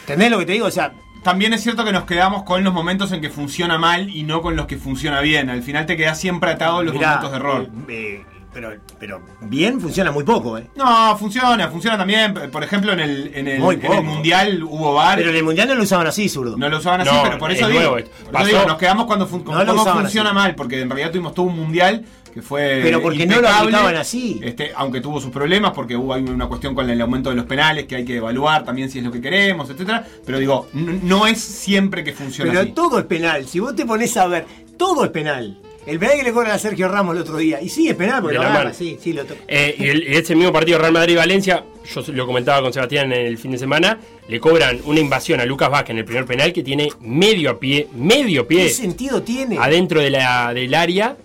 ¿entendés 0.01 0.30
lo 0.30 0.38
que 0.38 0.47
te 0.47 0.53
digo? 0.53 0.66
O 0.66 0.70
sea, 0.70 0.92
También 1.22 1.53
es 1.53 1.62
cierto 1.62 1.84
que 1.84 1.92
nos 1.92 2.05
quedamos 2.05 2.42
con 2.44 2.62
los 2.64 2.72
momentos 2.74 3.11
en 3.12 3.20
que 3.20 3.30
funciona 3.30 3.78
mal 3.78 4.09
y 4.11 4.22
no 4.22 4.42
con 4.42 4.55
los 4.57 4.66
que 4.66 4.76
funciona 4.76 5.20
bien. 5.20 5.51
Al 5.51 5.62
final 5.62 5.86
te 5.86 5.97
quedas 5.97 6.18
siempre 6.20 6.51
atado 6.51 6.78
a 6.78 6.82
los 6.82 6.94
Mirá, 6.94 7.09
momentos 7.20 7.30
de 7.32 7.36
error. 7.36 7.70
eh, 7.88 8.24
pero, 8.57 8.72
pero 8.98 9.20
bien 9.42 9.78
funciona 9.80 10.11
muy 10.11 10.24
poco, 10.24 10.57
¿eh? 10.57 10.66
No, 10.76 11.14
funciona, 11.18 11.68
funciona 11.68 11.98
también. 11.98 12.32
Por 12.50 12.64
ejemplo, 12.64 12.92
en 12.94 13.00
el, 13.00 13.30
en 13.34 13.48
el, 13.48 13.62
en 13.62 13.92
el 13.92 14.02
Mundial 14.02 14.62
hubo 14.64 14.94
VAR. 14.94 15.18
Pero 15.18 15.28
en 15.28 15.36
el 15.36 15.44
Mundial 15.44 15.68
no 15.68 15.74
lo 15.74 15.82
usaban 15.82 16.07
así, 16.07 16.28
zurdo. 16.30 16.57
No 16.57 16.68
lo 16.70 16.78
usaban 16.78 17.02
así, 17.02 17.11
No, 17.14 17.22
pero 17.22 17.36
por 17.38 17.50
eso 17.52 17.66
es 17.68 17.72
digo, 17.78 17.90
por 18.32 18.40
eso 18.40 18.46
digo, 18.46 18.64
nos 18.66 18.78
quedamos 18.78 19.04
cuando 19.04 19.26
fun- 19.26 19.44
No 19.44 19.61
lo 19.62 19.66
cómo 19.66 19.82
usaban 19.82 20.00
funciona 20.04 20.30
así. 20.30 20.34
mal, 20.38 20.54
porque 20.54 20.80
en 20.80 20.88
realidad 20.88 21.11
tuvimos 21.11 21.34
todo 21.34 21.46
un 21.46 21.57
mundial 21.57 22.02
que 22.32 22.40
fue 22.42 22.80
Pero 22.82 23.00
porque 23.02 23.26
no 23.26 23.40
lo 23.40 23.48
aplicaban 23.48 23.96
así. 23.96 24.40
Este, 24.42 24.72
aunque 24.74 25.00
tuvo 25.02 25.20
sus 25.20 25.30
problemas, 25.30 25.72
porque 25.72 25.94
hubo 25.96 26.14
hay 26.14 26.22
una 26.22 26.46
cuestión 26.46 26.74
con 26.74 26.88
el 26.88 27.00
aumento 27.00 27.30
de 27.30 27.36
los 27.36 27.44
penales 27.46 27.84
que 27.86 27.96
hay 27.96 28.04
que 28.04 28.16
evaluar 28.16 28.64
también 28.64 28.90
si 28.90 28.98
es 28.98 29.04
lo 29.04 29.11
que 29.12 29.20
queremos, 29.20 29.68
etcétera. 29.70 30.04
Pero 30.24 30.38
digo, 30.38 30.68
no 30.72 31.26
es 31.26 31.40
siempre 31.40 32.04
que 32.04 32.12
funciona 32.12 32.50
Pero 32.50 32.62
así. 32.62 32.72
todo 32.72 32.98
es 32.98 33.04
penal. 33.07 33.46
Si 33.46 33.59
vos 33.61 33.74
te 33.76 33.84
pones 33.86 34.16
a 34.16 34.26
ver, 34.26 34.46
todo 34.76 35.04
es 35.04 35.11
penal. 35.11 35.59
El 35.87 35.99
penal 36.01 36.16
que 36.16 36.24
le 36.24 36.32
cobran 36.32 36.53
a 36.53 36.59
Sergio 36.59 36.89
Ramos 36.89 37.14
el 37.14 37.22
otro 37.22 37.37
día. 37.37 37.61
Y 37.62 37.68
sí, 37.68 37.89
es 37.89 37.95
penal, 37.95 38.20
porque 38.20 38.34
lo 38.37 38.43
agarra, 38.43 38.64
mano. 38.64 38.74
sí, 38.74 38.99
sí, 39.01 39.12
lo 39.12 39.24
toca. 39.24 39.41
Eh, 39.47 39.74
y, 39.78 39.84
el- 39.89 40.03
y 40.03 40.16
ese 40.16 40.34
mismo 40.34 40.53
partido 40.53 40.78
Real 40.78 40.93
Madrid-Valencia, 40.93 41.64
yo 41.95 42.03
lo 42.12 42.26
comentaba 42.26 42.61
con 42.62 42.72
Sebastián 42.72 43.12
en 43.12 43.26
el 43.26 43.39
fin 43.39 43.53
de 43.53 43.59
semana, 43.59 43.99
le 44.28 44.41
cobran 44.41 44.80
una 44.84 44.99
invasión 44.99 45.41
a 45.41 45.45
Lucas 45.45 45.70
Vázquez 45.70 45.91
en 45.91 45.99
el 45.99 46.05
primer 46.05 46.26
penal 46.26 46.53
que 46.53 46.62
tiene 46.64 46.89
medio 47.01 47.51
a 47.51 47.59
pie, 47.61 47.87
medio 47.95 48.49
pie 48.49 48.64
¿Qué 48.64 48.70
sentido 48.70 49.22
tiene? 49.22 49.59
adentro 49.59 50.01
de 50.01 50.11
la, 50.11 50.53
del 50.53 50.74
área 50.74 51.16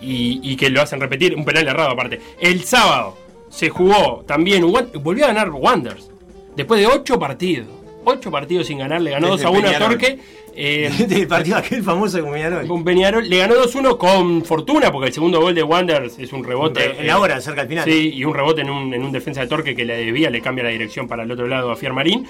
y, 0.00 0.40
y 0.42 0.56
que 0.56 0.70
lo 0.70 0.80
hacen 0.80 0.98
repetir, 1.00 1.34
un 1.36 1.44
penal 1.44 1.68
errado 1.68 1.90
aparte. 1.90 2.18
El 2.40 2.64
sábado 2.64 3.18
se 3.50 3.68
jugó 3.68 4.24
también, 4.26 4.64
volvió 5.02 5.24
a 5.24 5.28
ganar 5.28 5.50
Wanders, 5.50 6.10
después 6.56 6.80
de 6.80 6.86
ocho 6.86 7.18
partidos. 7.18 7.68
Ocho 8.08 8.30
partidos 8.30 8.68
sin 8.68 8.78
ganar, 8.78 9.00
le 9.00 9.10
ganó 9.10 9.32
Desde 9.32 9.44
2 9.44 9.54
a 9.54 9.58
1 9.58 9.68
a. 9.68 9.78
Torque. 9.78 10.18
eh, 10.54 10.90
Del 11.08 11.26
partido 11.26 11.56
aquel 11.56 11.82
famoso 11.82 12.20
con 12.22 12.32
Peñarol. 12.32 12.66
con 12.68 12.84
Peñarol. 12.84 13.28
Le 13.28 13.36
ganó 13.38 13.54
2-1 13.56 13.98
con 13.98 14.44
fortuna, 14.44 14.92
porque 14.92 15.08
el 15.08 15.12
segundo 15.12 15.40
gol 15.40 15.54
de 15.56 15.62
Wanderers 15.64 16.18
es 16.20 16.32
un 16.32 16.44
rebote. 16.44 17.00
En 17.00 17.06
la 17.08 17.18
hora, 17.18 17.40
cerca 17.40 17.62
al 17.62 17.68
final. 17.68 17.84
Sí, 17.84 18.12
y 18.14 18.24
un 18.24 18.32
rebote 18.34 18.60
en 18.60 18.70
un, 18.70 18.94
en 18.94 19.02
un 19.02 19.10
defensa 19.10 19.40
de 19.40 19.48
Torque 19.48 19.74
que 19.74 19.84
le 19.84 19.96
debía, 19.96 20.30
le 20.30 20.40
cambia 20.40 20.62
la 20.64 20.70
dirección 20.70 21.08
para 21.08 21.24
el 21.24 21.30
otro 21.32 21.48
lado 21.48 21.70
a 21.72 21.76
Fiermarín. 21.76 22.26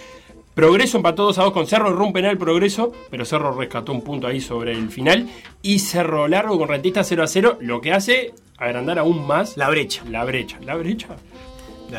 Progreso 0.54 0.96
empató 0.96 1.24
2 1.24 1.38
a 1.38 1.42
2 1.42 1.52
con 1.52 1.66
Cerro, 1.66 1.90
erró 1.90 2.06
un 2.06 2.14
penal 2.14 2.38
Progreso, 2.38 2.90
pero 3.10 3.26
Cerro 3.26 3.52
rescató 3.54 3.92
un 3.92 4.00
punto 4.02 4.26
ahí 4.26 4.40
sobre 4.40 4.72
el 4.72 4.88
final. 4.90 5.28
Y 5.60 5.80
Cerro 5.80 6.26
Largo 6.28 6.58
con 6.58 6.68
Rentista 6.68 7.04
0 7.04 7.22
a 7.22 7.26
0, 7.26 7.58
lo 7.60 7.82
que 7.82 7.92
hace 7.92 8.32
agrandar 8.56 8.98
aún 8.98 9.26
más 9.26 9.58
La 9.58 9.68
brecha. 9.68 10.02
la 10.08 10.24
brecha. 10.24 10.56
¿La 10.64 10.76
brecha? 10.76 11.08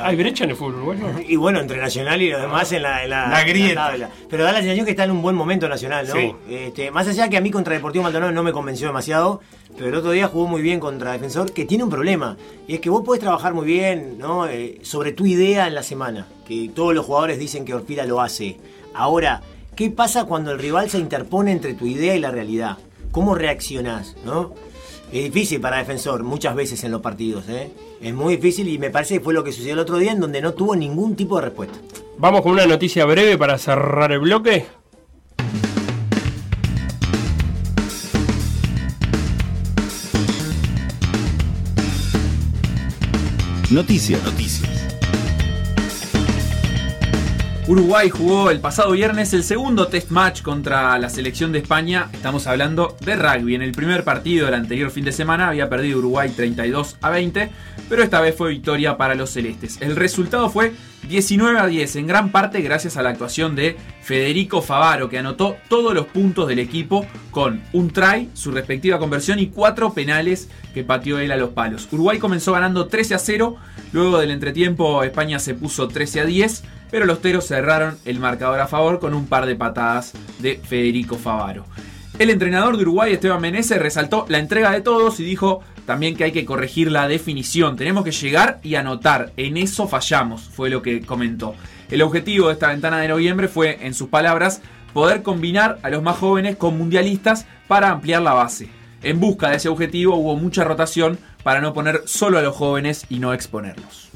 ¿Hay 0.02 0.16
brecha 0.16 0.44
en 0.44 0.50
el 0.52 0.56
fútbol 0.56 0.76
uruguayo? 0.76 1.06
Y 1.28 1.36
bueno, 1.36 1.60
entre 1.60 1.78
Nacional 1.78 2.22
y 2.22 2.30
los 2.30 2.42
demás 2.42 2.72
en 2.72 2.84
la, 2.84 3.04
en 3.04 3.10
la, 3.10 3.28
La 3.30 3.42
en 3.42 3.48
grieta. 3.48 3.90
tabla. 3.90 4.10
Pero 4.30 4.44
da 4.44 4.52
la 4.52 4.60
sensación 4.60 4.86
que 4.86 4.92
está 4.92 5.04
en 5.06 5.12
un 5.12 5.22
buen 5.22 5.36
momento 5.36 5.68
Nacional, 5.70 6.08
¿no? 6.08 6.14
Sí. 6.14 6.34
Este, 6.50 6.92
más 6.92 7.08
allá 7.08 7.30
que 7.30 7.38
a 7.38 7.42
mí 7.42 7.52
contra 7.52 7.74
Deportivo 7.74 8.04
Maldonado 8.04 8.32
no 8.32 8.44
me 8.44 8.52
convenció 8.52 8.88
demasiado, 8.88 9.42
pero 9.76 9.90
el 9.90 9.96
otro 9.96 10.12
día 10.12 10.28
jugó 10.28 10.48
muy 10.48 10.62
bien 10.62 10.80
contra 10.80 11.12
Defensor, 11.14 11.52
que 11.54 11.66
tiene 11.66 11.84
un 11.84 11.90
problema. 11.90 12.38
Y 12.68 12.76
es 12.76 12.80
que 12.82 12.90
vos 12.90 13.04
podés 13.06 13.22
trabajar 13.22 13.54
muy 13.54 13.66
bien, 13.66 14.18
¿no? 14.18 14.48
Eh, 14.48 14.80
sobre 14.84 15.12
tu 15.14 15.26
idea 15.26 15.68
en 15.68 15.76
la 15.76 15.84
semana. 15.84 16.28
Que 16.48 16.70
todos 16.74 16.94
los 16.94 17.06
jugadores 17.06 17.40
dicen 17.40 17.64
que 17.66 17.74
Orfila 17.74 18.06
lo 18.06 18.22
hace. 18.22 18.58
Ahora, 18.94 19.42
¿qué 19.76 19.90
pasa 19.90 20.26
cuando 20.26 20.52
el 20.52 20.60
rival 20.60 20.90
se 20.90 20.98
interpone 20.98 21.52
entre 21.52 21.74
tu 21.74 21.86
idea 21.86 22.16
y 22.16 22.20
la 22.20 22.32
realidad? 22.32 22.78
¿Cómo 23.12 23.36
reaccionás, 23.36 24.16
no? 24.26 24.54
Es 25.12 25.24
difícil 25.24 25.62
para 25.62 25.78
defensor 25.78 26.24
muchas 26.24 26.54
veces 26.54 26.84
en 26.84 26.92
los 26.92 27.02
partidos, 27.02 27.48
¿eh? 27.48 27.72
Es 28.02 28.14
muy 28.14 28.36
difícil 28.36 28.68
y 28.68 28.78
me 28.78 28.90
parece 28.90 29.16
que 29.16 29.20
fue 29.22 29.34
lo 29.34 29.42
que 29.44 29.54
sucedió 29.54 29.74
el 29.74 29.80
otro 29.80 29.98
día 29.98 30.12
en 30.12 30.20
donde 30.20 30.42
no 30.42 30.54
tuvo 30.54 30.76
ningún 30.76 31.16
tipo 31.16 31.38
de 31.38 31.44
respuesta. 31.44 31.78
Vamos 32.18 32.42
con 32.42 32.52
una 32.52 32.66
noticia 32.66 33.06
breve 33.06 33.38
para 33.38 33.58
cerrar 33.58 34.12
el 34.12 34.20
bloque. 34.20 34.66
Noticias, 43.70 44.24
noticias. 44.24 44.77
Uruguay 47.68 48.10
jugó 48.10 48.50
el 48.50 48.62
pasado 48.62 48.92
viernes 48.92 49.34
el 49.34 49.44
segundo 49.44 49.88
test 49.88 50.10
match 50.10 50.42
contra 50.42 50.98
la 50.98 51.10
selección 51.10 51.52
de 51.52 51.60
España. 51.60 52.10
Estamos 52.14 52.48
hablando 52.48 52.96
de 53.02 53.18
rugby. 53.18 53.56
En 53.56 53.62
el 53.62 53.74
primer 53.74 54.06
partido 54.06 54.46
del 54.46 54.56
anterior 54.56 54.90
fin 54.90 55.04
de 55.04 55.12
semana 55.12 55.50
había 55.50 55.68
perdido 55.68 56.00
Uruguay 56.00 56.32
32 56.34 56.96
a 57.02 57.10
20, 57.10 57.50
pero 57.90 58.04
esta 58.04 58.22
vez 58.22 58.38
fue 58.38 58.52
victoria 58.52 58.96
para 58.96 59.16
los 59.16 59.32
celestes. 59.32 59.82
El 59.82 59.98
resultado 59.98 60.50
fue 60.50 60.72
19 61.10 61.60
a 61.60 61.68
10, 61.68 61.98
en 61.98 62.08
gran 62.08 62.32
parte 62.32 62.62
gracias 62.62 62.96
a 62.96 63.02
la 63.02 63.10
actuación 63.10 63.58
de 63.58 63.76
Federico 64.08 64.62
Favaro, 64.62 65.10
que 65.10 65.18
anotó 65.18 65.58
todos 65.68 65.94
los 65.94 66.06
puntos 66.06 66.48
del 66.48 66.60
equipo 66.60 67.06
con 67.30 67.62
un 67.74 67.90
try, 67.90 68.30
su 68.34 68.52
respectiva 68.52 69.00
conversión 69.00 69.38
y 69.38 69.48
cuatro 69.48 69.92
penales 69.92 70.48
que 70.74 70.86
pateó 70.86 71.20
él 71.20 71.30
a 71.30 71.36
los 71.36 71.50
palos. 71.50 71.90
Uruguay 71.92 72.18
comenzó 72.18 72.54
ganando 72.54 72.88
13 72.88 73.16
a 73.16 73.20
0, 73.20 73.58
luego 73.92 74.18
del 74.18 74.32
entretiempo 74.32 75.04
España 75.04 75.40
se 75.40 75.56
puso 75.56 75.90
13 75.90 76.22
a 76.22 76.26
10, 76.26 76.64
pero 76.90 77.06
los 77.06 77.20
teros 77.20 77.48
cerraron 77.48 77.98
el 78.06 78.22
marcador 78.22 78.62
a 78.62 78.68
favor 78.68 79.02
con 79.02 79.14
un 79.14 79.28
par 79.28 79.46
de 79.46 79.58
patadas 79.58 80.14
de 80.40 80.56
Federico 80.56 81.18
Favaro. 81.18 81.66
El 82.18 82.30
entrenador 82.30 82.78
de 82.78 82.84
Uruguay, 82.84 83.12
Esteban 83.12 83.42
Menezes, 83.42 83.78
resaltó 83.78 84.26
la 84.30 84.40
entrega 84.40 84.72
de 84.72 84.80
todos 84.80 85.20
y 85.20 85.26
dijo 85.26 85.64
también 85.86 86.16
que 86.16 86.24
hay 86.24 86.32
que 86.32 86.46
corregir 86.46 86.94
la 86.94 87.10
definición. 87.10 87.76
Tenemos 87.76 88.06
que 88.06 88.12
llegar 88.12 88.62
y 88.64 88.76
anotar. 88.76 89.34
En 89.36 89.58
eso 89.58 89.86
fallamos, 89.86 90.44
fue 90.44 90.70
lo 90.70 90.82
que 90.82 91.02
comentó. 91.02 91.56
El 91.90 92.02
objetivo 92.02 92.48
de 92.48 92.54
esta 92.54 92.68
ventana 92.68 93.00
de 93.00 93.08
noviembre 93.08 93.48
fue, 93.48 93.86
en 93.86 93.94
sus 93.94 94.10
palabras, 94.10 94.62
poder 94.94 95.24
combinar 95.24 95.80
a 95.84 95.90
los 95.90 96.04
más 96.04 96.18
jóvenes 96.18 96.58
con 96.58 96.78
mundialistas 96.78 97.46
para 97.68 97.90
ampliar 97.92 98.22
la 98.22 98.34
base. 98.34 98.70
En 99.04 99.20
busca 99.20 99.50
de 99.50 99.58
ese 99.58 99.70
objetivo 99.70 100.16
hubo 100.16 100.36
mucha 100.36 100.64
rotación 100.64 101.18
para 101.44 101.62
no 101.62 101.74
poner 101.74 102.02
solo 102.06 102.40
a 102.40 102.42
los 102.42 102.56
jóvenes 102.56 103.06
y 103.10 103.20
no 103.20 103.34
exponerlos. 103.34 104.10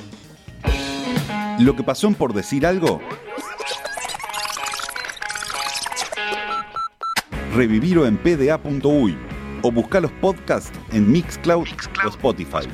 Lo 1.60 1.76
que 1.76 1.84
pasó 1.84 2.12
por 2.12 2.34
decir 2.34 2.66
algo. 2.66 3.00
Revivirlo 7.56 8.06
en 8.08 8.18
pda.uy 8.18 9.18
o 9.62 9.72
busca 9.72 10.00
los 10.00 10.12
podcasts 10.14 10.72
en 10.92 11.12
Mixcloud, 11.12 11.68
o 12.04 12.10
Spotify. 12.10 12.68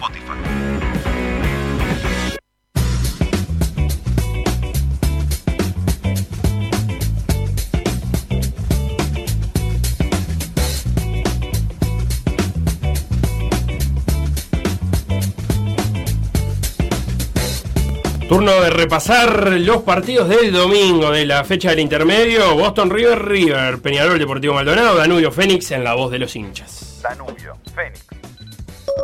Turno 18.28 18.60
de 18.60 18.70
repasar 18.70 19.54
los 19.54 19.84
partidos 19.84 20.28
del 20.28 20.52
domingo 20.52 21.12
de 21.12 21.26
la 21.26 21.46
fecha 21.46 21.70
del 21.70 21.80
intermedio. 21.80 22.56
Boston 22.56 22.90
River 22.90 23.24
River, 23.26 23.80
Peñarol 23.80 24.20
Deportivo 24.20 24.54
Maldonado, 24.54 24.98
Danubio 24.98 25.32
Fénix 25.32 25.72
en 25.72 25.86
la 25.86 25.94
voz 25.94 26.12
de 26.12 26.20
los 26.20 26.36
hinchas. 26.36 27.00
Danubio, 27.02 27.56
Fénix. 27.74 28.07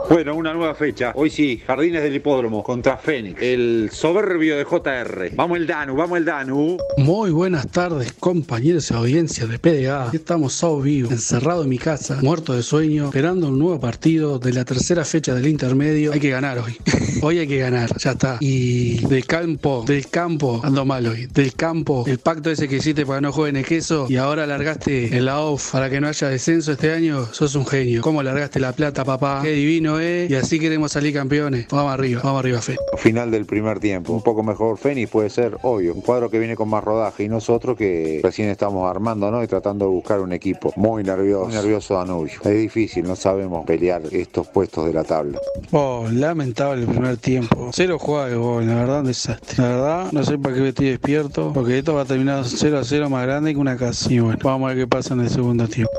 Bueno, 0.09 0.35
una 0.35 0.53
nueva 0.53 0.75
fecha. 0.75 1.11
Hoy 1.15 1.29
sí, 1.29 1.61
Jardines 1.65 2.03
del 2.03 2.15
Hipódromo 2.15 2.63
contra 2.63 2.97
Fénix. 2.97 3.41
El 3.41 3.89
soberbio 3.91 4.57
de 4.57 4.65
JR. 4.65 5.31
Vamos 5.35 5.57
el 5.57 5.67
Danu, 5.67 5.95
vamos 5.95 6.17
el 6.17 6.25
Danu. 6.25 6.77
Muy 6.97 7.31
buenas 7.31 7.67
tardes, 7.69 8.13
compañeros 8.13 8.91
y 8.91 8.93
audiencia 8.93 9.45
de 9.45 9.59
PDA. 9.59 10.07
Aquí 10.07 10.17
estamos 10.17 10.53
sábado 10.53 10.81
vivo, 10.81 11.09
encerrado 11.09 11.63
en 11.63 11.69
mi 11.69 11.77
casa, 11.77 12.19
muerto 12.21 12.53
de 12.53 12.63
sueño, 12.63 13.05
esperando 13.05 13.47
un 13.47 13.59
nuevo 13.59 13.79
partido 13.79 14.39
de 14.39 14.53
la 14.53 14.65
tercera 14.65 15.05
fecha 15.05 15.33
del 15.33 15.47
intermedio. 15.47 16.13
Hay 16.13 16.19
que 16.19 16.29
ganar 16.29 16.59
hoy. 16.59 16.77
hoy 17.21 17.39
hay 17.39 17.47
que 17.47 17.57
ganar, 17.59 17.95
ya 17.97 18.11
está. 18.11 18.37
Y 18.39 19.05
del 19.07 19.25
campo, 19.25 19.83
del 19.87 20.07
campo, 20.07 20.61
ando 20.63 20.85
mal 20.85 21.07
hoy. 21.07 21.27
Del 21.27 21.53
campo, 21.53 22.03
el 22.07 22.19
pacto 22.19 22.51
ese 22.51 22.67
que 22.67 22.77
hiciste 22.77 23.05
para 23.05 23.21
no 23.21 23.33
el 23.45 23.65
queso 23.65 24.07
y 24.09 24.17
ahora 24.17 24.45
largaste 24.47 25.15
en 25.17 25.25
la 25.25 25.39
off 25.41 25.71
para 25.71 25.89
que 25.89 25.99
no 25.99 26.07
haya 26.07 26.29
descenso 26.29 26.71
este 26.71 26.91
año, 26.91 27.27
sos 27.31 27.55
un 27.55 27.65
genio. 27.65 28.01
¿Cómo 28.01 28.23
largaste 28.23 28.59
la 28.59 28.73
plata, 28.73 29.03
papá? 29.03 29.41
Qué 29.43 29.51
divino, 29.51 29.82
eh. 29.99 30.27
Y 30.29 30.35
así 30.35 30.59
queremos 30.59 30.91
salir 30.91 31.13
campeones. 31.13 31.67
Vamos 31.69 31.93
arriba, 31.93 32.21
vamos 32.23 32.39
arriba, 32.39 32.61
Fe. 32.61 32.77
Final 32.97 33.31
del 33.31 33.45
primer 33.45 33.79
tiempo. 33.79 34.13
Un 34.13 34.21
poco 34.21 34.43
mejor 34.43 34.77
Fénix 34.77 35.09
puede 35.09 35.29
ser, 35.29 35.57
obvio. 35.61 35.93
Un 35.93 36.01
cuadro 36.01 36.29
que 36.29 36.39
viene 36.39 36.55
con 36.55 36.69
más 36.69 36.83
rodaje 36.83 37.23
y 37.23 37.29
nosotros 37.29 37.77
que 37.77 38.21
recién 38.23 38.49
estamos 38.49 38.89
armando, 38.89 39.29
¿no? 39.31 39.43
Y 39.43 39.47
tratando 39.47 39.85
de 39.85 39.91
buscar 39.91 40.19
un 40.19 40.33
equipo. 40.33 40.73
Muy 40.75 41.03
nervioso, 41.03 41.45
muy 41.45 41.53
nervioso 41.53 41.95
Danubio. 41.95 42.33
Es 42.43 42.57
difícil, 42.57 43.03
no 43.03 43.15
sabemos 43.15 43.65
pelear 43.65 44.01
estos 44.11 44.47
puestos 44.47 44.85
de 44.85 44.93
la 44.93 45.03
tabla. 45.03 45.39
Oh, 45.71 46.07
lamentable 46.11 46.83
el 46.83 46.87
primer 46.87 47.17
tiempo. 47.17 47.69
Cero 47.73 47.99
juegos, 47.99 48.65
la 48.65 48.75
verdad, 48.75 48.99
un 49.01 49.07
desastre. 49.07 49.61
La 49.61 49.69
verdad, 49.69 50.11
no 50.11 50.23
sé 50.23 50.37
para 50.37 50.55
qué 50.55 50.67
estoy 50.67 50.89
despierto, 50.89 51.51
porque 51.53 51.79
esto 51.79 51.93
va 51.93 52.01
a 52.01 52.05
terminar 52.05 52.43
0 52.45 52.79
a 52.79 52.83
0 52.83 53.09
más 53.09 53.25
grande 53.25 53.53
que 53.53 53.59
una 53.59 53.77
casa. 53.77 54.11
Y 54.11 54.19
bueno, 54.19 54.39
vamos 54.43 54.65
a 54.65 54.73
ver 54.73 54.83
qué 54.83 54.87
pasa 54.87 55.13
en 55.13 55.21
el 55.21 55.29
segundo 55.29 55.67
tiempo. 55.67 55.91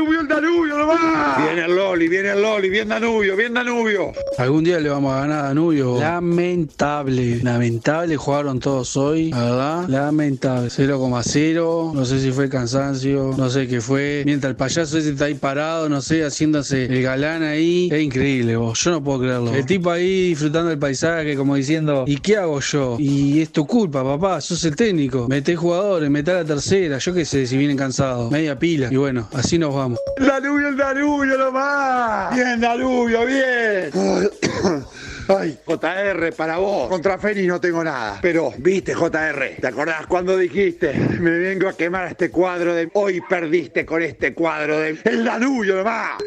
¡El 0.00 0.06
Danubio, 0.06 0.20
el 0.22 0.28
Danubio, 0.28 0.78
nomás! 0.78 1.44
Viene 1.44 1.64
el 1.66 1.76
Loli, 1.76 2.08
viene 2.08 2.30
el 2.30 2.40
Loli, 2.40 2.70
bien 2.70 2.88
Danubio, 2.88 3.36
bien 3.36 3.52
Danubio. 3.52 4.12
Algún 4.38 4.64
día 4.64 4.80
le 4.80 4.88
vamos 4.88 5.12
a 5.12 5.20
ganar 5.20 5.40
a 5.40 5.48
Danubio. 5.48 6.00
Lamentable, 6.00 7.40
lamentable 7.42 8.16
jugaron 8.16 8.60
todos 8.60 8.96
hoy, 8.96 9.30
la 9.30 9.42
verdad, 9.42 9.88
lamentable. 9.88 10.70
0,0, 10.70 11.92
no 11.92 12.04
sé 12.06 12.18
si 12.18 12.32
fue 12.32 12.48
cansancio, 12.48 13.34
no 13.36 13.50
sé 13.50 13.68
qué 13.68 13.82
fue. 13.82 14.22
Mientras 14.24 14.50
el 14.50 14.56
payaso 14.56 14.96
ese 14.96 15.10
está 15.10 15.26
ahí 15.26 15.34
parado, 15.34 15.90
no 15.90 16.00
sé, 16.00 16.24
haciéndose 16.24 16.86
el 16.86 17.02
galán 17.02 17.42
ahí. 17.42 17.90
Es 17.92 18.00
increíble, 18.00 18.56
vos, 18.56 18.82
yo 18.82 18.92
no 18.92 19.04
puedo 19.04 19.20
creerlo. 19.20 19.54
El 19.54 19.66
tipo 19.66 19.90
ahí 19.90 20.30
disfrutando 20.30 20.70
del 20.70 20.78
paisaje, 20.78 21.36
como 21.36 21.56
diciendo, 21.56 22.04
¿y 22.06 22.16
qué 22.16 22.38
hago 22.38 22.60
yo? 22.60 22.96
Y 22.98 23.42
es 23.42 23.50
tu 23.50 23.66
culpa, 23.66 24.02
papá, 24.02 24.40
sos 24.40 24.64
el 24.64 24.76
técnico. 24.76 25.28
Meté 25.28 25.56
jugadores, 25.56 26.08
meté 26.08 26.30
a 26.30 26.34
la 26.36 26.44
tercera, 26.44 26.96
yo 26.96 27.12
qué 27.12 27.26
sé, 27.26 27.46
si 27.46 27.58
vienen 27.58 27.76
cansados. 27.76 28.30
Media 28.30 28.58
pila. 28.58 28.88
Y 28.90 28.96
bueno, 28.96 29.28
así 29.34 29.58
nos 29.58 29.74
vamos. 29.74 29.89
El 30.16 30.26
Danubio, 30.26 30.68
el 30.68 30.76
Danubio 30.76 31.38
nomás. 31.38 32.34
Bien 32.34 32.60
Danubio, 32.60 33.24
bien. 33.26 33.90
Ay, 35.28 35.56
JR, 35.64 36.32
para 36.36 36.56
vos. 36.56 36.88
Contra 36.88 37.16
Fénix 37.16 37.46
no 37.46 37.60
tengo 37.60 37.84
nada. 37.84 38.18
Pero, 38.20 38.52
viste, 38.58 38.94
JR, 38.94 39.56
¿te 39.60 39.66
acordás 39.66 40.06
cuando 40.06 40.36
dijiste? 40.36 40.92
Me 40.92 41.30
vengo 41.30 41.68
a 41.68 41.76
quemar 41.76 42.08
este 42.08 42.30
cuadro 42.30 42.74
de. 42.74 42.90
Hoy 42.94 43.20
perdiste 43.20 43.86
con 43.86 44.02
este 44.02 44.34
cuadro 44.34 44.78
de. 44.78 44.98
El 45.04 45.24
Danubio 45.24 45.76
nomás. 45.76 46.18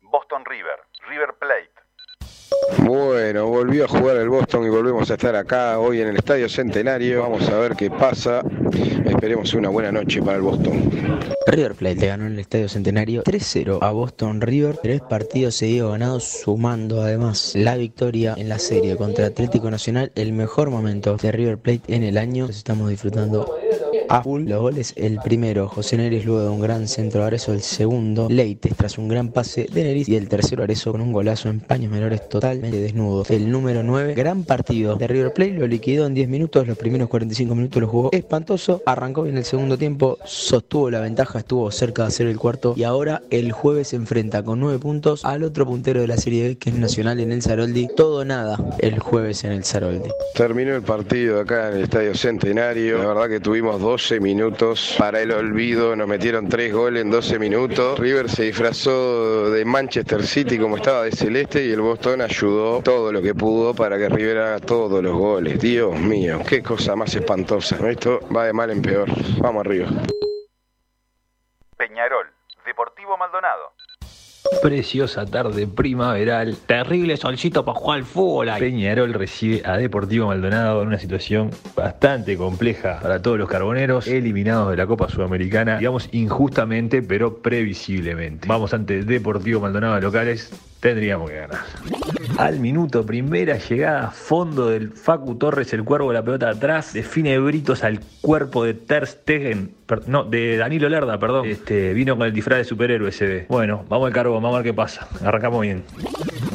Boston 0.00 0.44
River, 0.46 0.78
River 1.08 1.34
Plate. 1.38 1.73
Bueno, 2.78 3.46
volvió 3.46 3.84
a 3.84 3.88
jugar 3.88 4.16
el 4.16 4.28
Boston 4.28 4.66
y 4.66 4.68
volvemos 4.68 5.10
a 5.10 5.14
estar 5.14 5.34
acá 5.36 5.78
hoy 5.78 6.00
en 6.00 6.08
el 6.08 6.16
Estadio 6.16 6.48
Centenario. 6.48 7.22
Vamos 7.22 7.48
a 7.48 7.58
ver 7.58 7.74
qué 7.76 7.90
pasa. 7.90 8.42
Esperemos 9.04 9.54
una 9.54 9.68
buena 9.68 9.92
noche 9.92 10.20
para 10.20 10.36
el 10.36 10.42
Boston. 10.42 10.90
River 11.46 11.74
Plate 11.74 11.96
le 11.96 12.06
ganó 12.06 12.26
en 12.26 12.32
el 12.32 12.38
Estadio 12.40 12.68
Centenario 12.68 13.22
3-0 13.22 13.78
a 13.80 13.90
Boston 13.90 14.40
River. 14.40 14.78
Tres 14.82 15.00
partidos 15.02 15.54
seguidos 15.54 15.92
ganados, 15.92 16.24
sumando 16.24 17.02
además 17.02 17.52
la 17.54 17.76
victoria 17.76 18.34
en 18.36 18.48
la 18.48 18.58
serie 18.58 18.96
contra 18.96 19.26
Atlético 19.26 19.70
Nacional. 19.70 20.12
El 20.14 20.32
mejor 20.32 20.70
momento 20.70 21.16
de 21.16 21.32
River 21.32 21.58
Plate 21.58 21.82
en 21.94 22.02
el 22.02 22.18
año. 22.18 22.46
Los 22.46 22.56
estamos 22.56 22.90
disfrutando 22.90 23.54
a 24.08 24.22
full. 24.22 24.48
Los 24.48 24.60
goles, 24.60 24.92
el 24.96 25.18
primero, 25.18 25.68
José 25.68 25.96
Neris 25.96 26.24
luego 26.24 26.42
de 26.42 26.48
un 26.48 26.60
gran 26.60 26.88
centro 26.88 27.20
de 27.20 27.26
Arezo. 27.28 27.52
El 27.52 27.62
segundo, 27.62 28.28
Leites 28.30 28.76
tras 28.76 28.98
un 28.98 29.08
gran 29.08 29.28
pase 29.28 29.66
de 29.72 29.84
Neris. 29.84 30.08
Y 30.08 30.16
el 30.16 30.28
tercero, 30.28 30.62
Arezo 30.62 30.92
con 30.92 31.00
un 31.00 31.12
golazo 31.12 31.48
en 31.48 31.60
paños 31.60 31.90
menores 31.90 32.28
totalmente 32.28 32.78
desnudo. 32.78 33.24
El 33.28 33.50
número 33.50 33.82
9, 33.82 34.14
gran 34.14 34.44
partido 34.44 34.96
de 34.96 35.06
River 35.06 35.32
Plate. 35.32 35.52
Lo 35.52 35.66
liquidó 35.66 36.06
en 36.06 36.14
10 36.14 36.28
minutos. 36.28 36.66
Los 36.66 36.78
primeros 36.78 37.08
45 37.08 37.54
minutos 37.54 37.80
lo 37.80 37.88
jugó 37.88 38.10
espantoso. 38.12 38.82
Arrancó 38.86 39.22
bien 39.22 39.36
el 39.36 39.44
segundo 39.44 39.78
tiempo. 39.78 40.18
Sostuvo 40.24 40.90
la 40.90 41.00
ventaja. 41.00 41.38
Estuvo 41.38 41.70
cerca 41.70 42.02
de 42.02 42.08
hacer 42.08 42.26
el 42.26 42.38
cuarto. 42.38 42.74
Y 42.76 42.84
ahora 42.84 43.22
el 43.30 43.52
jueves 43.52 43.88
se 43.88 43.96
enfrenta 43.96 44.42
con 44.42 44.60
9 44.60 44.78
puntos 44.78 45.24
al 45.24 45.42
otro 45.42 45.66
puntero 45.66 46.00
de 46.00 46.06
la 46.06 46.16
Serie 46.16 46.48
B 46.48 46.56
que 46.56 46.70
es 46.70 46.76
Nacional 46.76 47.20
en 47.20 47.32
el 47.32 47.42
Saroldi. 47.42 47.88
Todo 47.96 48.24
nada 48.24 48.58
el 48.78 48.98
jueves 48.98 49.44
en 49.44 49.52
el 49.52 49.64
Saroldi. 49.64 50.10
Terminó 50.34 50.74
el 50.74 50.82
partido 50.82 51.40
acá 51.40 51.68
en 51.68 51.76
el 51.76 51.82
Estadio 51.84 52.14
Centenario. 52.14 52.98
La 52.98 53.06
verdad 53.06 53.28
que 53.28 53.40
tuvimos 53.40 53.80
12 53.94 54.18
minutos 54.18 54.96
para 54.98 55.20
el 55.20 55.30
olvido. 55.30 55.94
Nos 55.94 56.08
metieron 56.08 56.48
3 56.48 56.72
goles 56.72 57.02
en 57.02 57.12
12 57.12 57.38
minutos. 57.38 57.96
River 57.96 58.28
se 58.28 58.42
disfrazó 58.42 59.52
de 59.52 59.64
Manchester 59.64 60.26
City 60.26 60.58
como 60.58 60.78
estaba 60.78 61.04
de 61.04 61.12
celeste 61.12 61.64
y 61.64 61.70
el 61.70 61.80
Boston 61.80 62.20
ayudó 62.20 62.82
todo 62.82 63.12
lo 63.12 63.22
que 63.22 63.36
pudo 63.36 63.72
para 63.72 63.96
que 63.96 64.08
River 64.08 64.38
haga 64.38 64.58
todos 64.58 65.00
los 65.00 65.16
goles. 65.16 65.60
Dios 65.60 65.96
mío, 65.96 66.40
qué 66.48 66.60
cosa 66.60 66.96
más 66.96 67.14
espantosa. 67.14 67.76
Esto 67.88 68.18
va 68.34 68.46
de 68.46 68.52
mal 68.52 68.70
en 68.70 68.82
peor. 68.82 69.08
Vamos 69.38 69.64
arriba. 69.64 69.86
Peñarol, 71.76 72.26
Deportivo 72.66 73.16
Maldonado. 73.16 73.73
Preciosa 74.62 75.26
tarde 75.26 75.66
primaveral. 75.66 76.56
Terrible 76.66 77.16
solcito 77.16 77.64
para 77.64 77.78
jugar 77.78 77.98
al 77.98 78.04
fútbol. 78.04 78.48
ahí. 78.48 78.60
Peñarol 78.60 79.12
recibe 79.14 79.62
a 79.64 79.76
Deportivo 79.76 80.28
Maldonado 80.28 80.82
en 80.82 80.88
una 80.88 80.98
situación 80.98 81.50
bastante 81.76 82.36
compleja 82.36 82.98
para 83.00 83.20
todos 83.20 83.38
los 83.38 83.48
carboneros, 83.48 84.06
eliminados 84.06 84.70
de 84.70 84.76
la 84.76 84.86
Copa 84.86 85.08
Sudamericana, 85.08 85.78
digamos 85.78 86.08
injustamente, 86.12 87.02
pero 87.02 87.38
previsiblemente. 87.38 88.48
Vamos 88.48 88.74
ante 88.74 89.02
Deportivo 89.02 89.60
Maldonado 89.60 89.94
de 89.96 90.00
locales, 90.02 90.50
tendríamos 90.84 91.30
que 91.30 91.36
ganar. 91.36 91.60
Al 92.36 92.60
minuto, 92.60 93.06
primera 93.06 93.56
llegada, 93.56 94.10
fondo 94.10 94.68
del 94.68 94.90
Facu 94.90 95.36
Torres, 95.36 95.72
el 95.72 95.82
cuervo 95.82 96.08
de 96.08 96.14
la 96.14 96.22
pelota 96.22 96.50
atrás, 96.50 96.92
define 96.92 97.38
Britos 97.38 97.82
al 97.82 98.00
cuerpo 98.20 98.64
de 98.64 98.74
Ter 98.74 99.06
Stegen, 99.06 99.74
no, 100.06 100.24
de 100.24 100.58
Danilo 100.58 100.90
Lerda, 100.90 101.18
perdón. 101.18 101.48
Este, 101.48 101.94
vino 101.94 102.18
con 102.18 102.26
el 102.26 102.34
disfraz 102.34 102.58
de 102.58 102.64
superhéroe 102.64 103.08
ese. 103.08 103.26
ve. 103.26 103.46
Bueno, 103.48 103.86
vamos 103.88 104.08
al 104.08 104.12
cargo, 104.12 104.34
vamos 104.34 104.52
a 104.52 104.56
ver 104.58 104.64
qué 104.64 104.74
pasa. 104.74 105.08
Arrancamos 105.24 105.62
bien. 105.62 105.84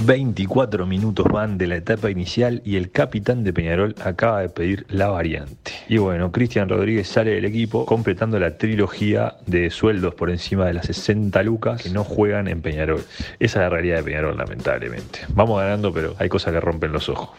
24 0.06 0.86
minutos 0.86 1.28
van 1.32 1.58
de 1.58 1.68
la 1.68 1.76
etapa 1.76 2.10
inicial 2.10 2.62
y 2.64 2.78
el 2.78 2.92
capitán 2.92 3.44
de 3.44 3.54
Peñarol 3.54 3.96
acaba 4.04 4.42
de 4.42 4.50
pedir 4.50 4.86
la 4.90 5.10
variante. 5.10 5.72
Y 5.88 5.98
bueno, 5.98 6.32
Cristian 6.32 6.70
Rodríguez 6.70 7.08
sale 7.08 7.32
del 7.32 7.46
equipo 7.46 7.86
completando 7.86 8.40
la 8.40 8.58
trilogía 8.58 9.36
de 9.46 9.70
sueldos 9.70 10.16
por 10.16 10.30
encima 10.30 10.66
de 10.66 10.74
las 10.74 10.86
60 10.86 11.42
lucas 11.44 11.82
que 11.82 11.90
no 11.90 12.04
juegan 12.04 12.48
en 12.48 12.62
Peñarol. 12.62 13.04
Esa 13.40 13.60
es 13.60 13.64
la 13.64 13.70
realidad 13.70 13.98
de 13.98 14.04
Peñarol, 14.04 14.38
lamentablemente. 14.38 15.20
Vamos 15.30 15.60
ganando, 15.60 15.94
pero 15.94 16.16
hay 16.18 16.30
cosas 16.30 16.54
que 16.54 16.60
rompen 16.60 16.92
los 16.92 17.10
ojos. 17.10 17.30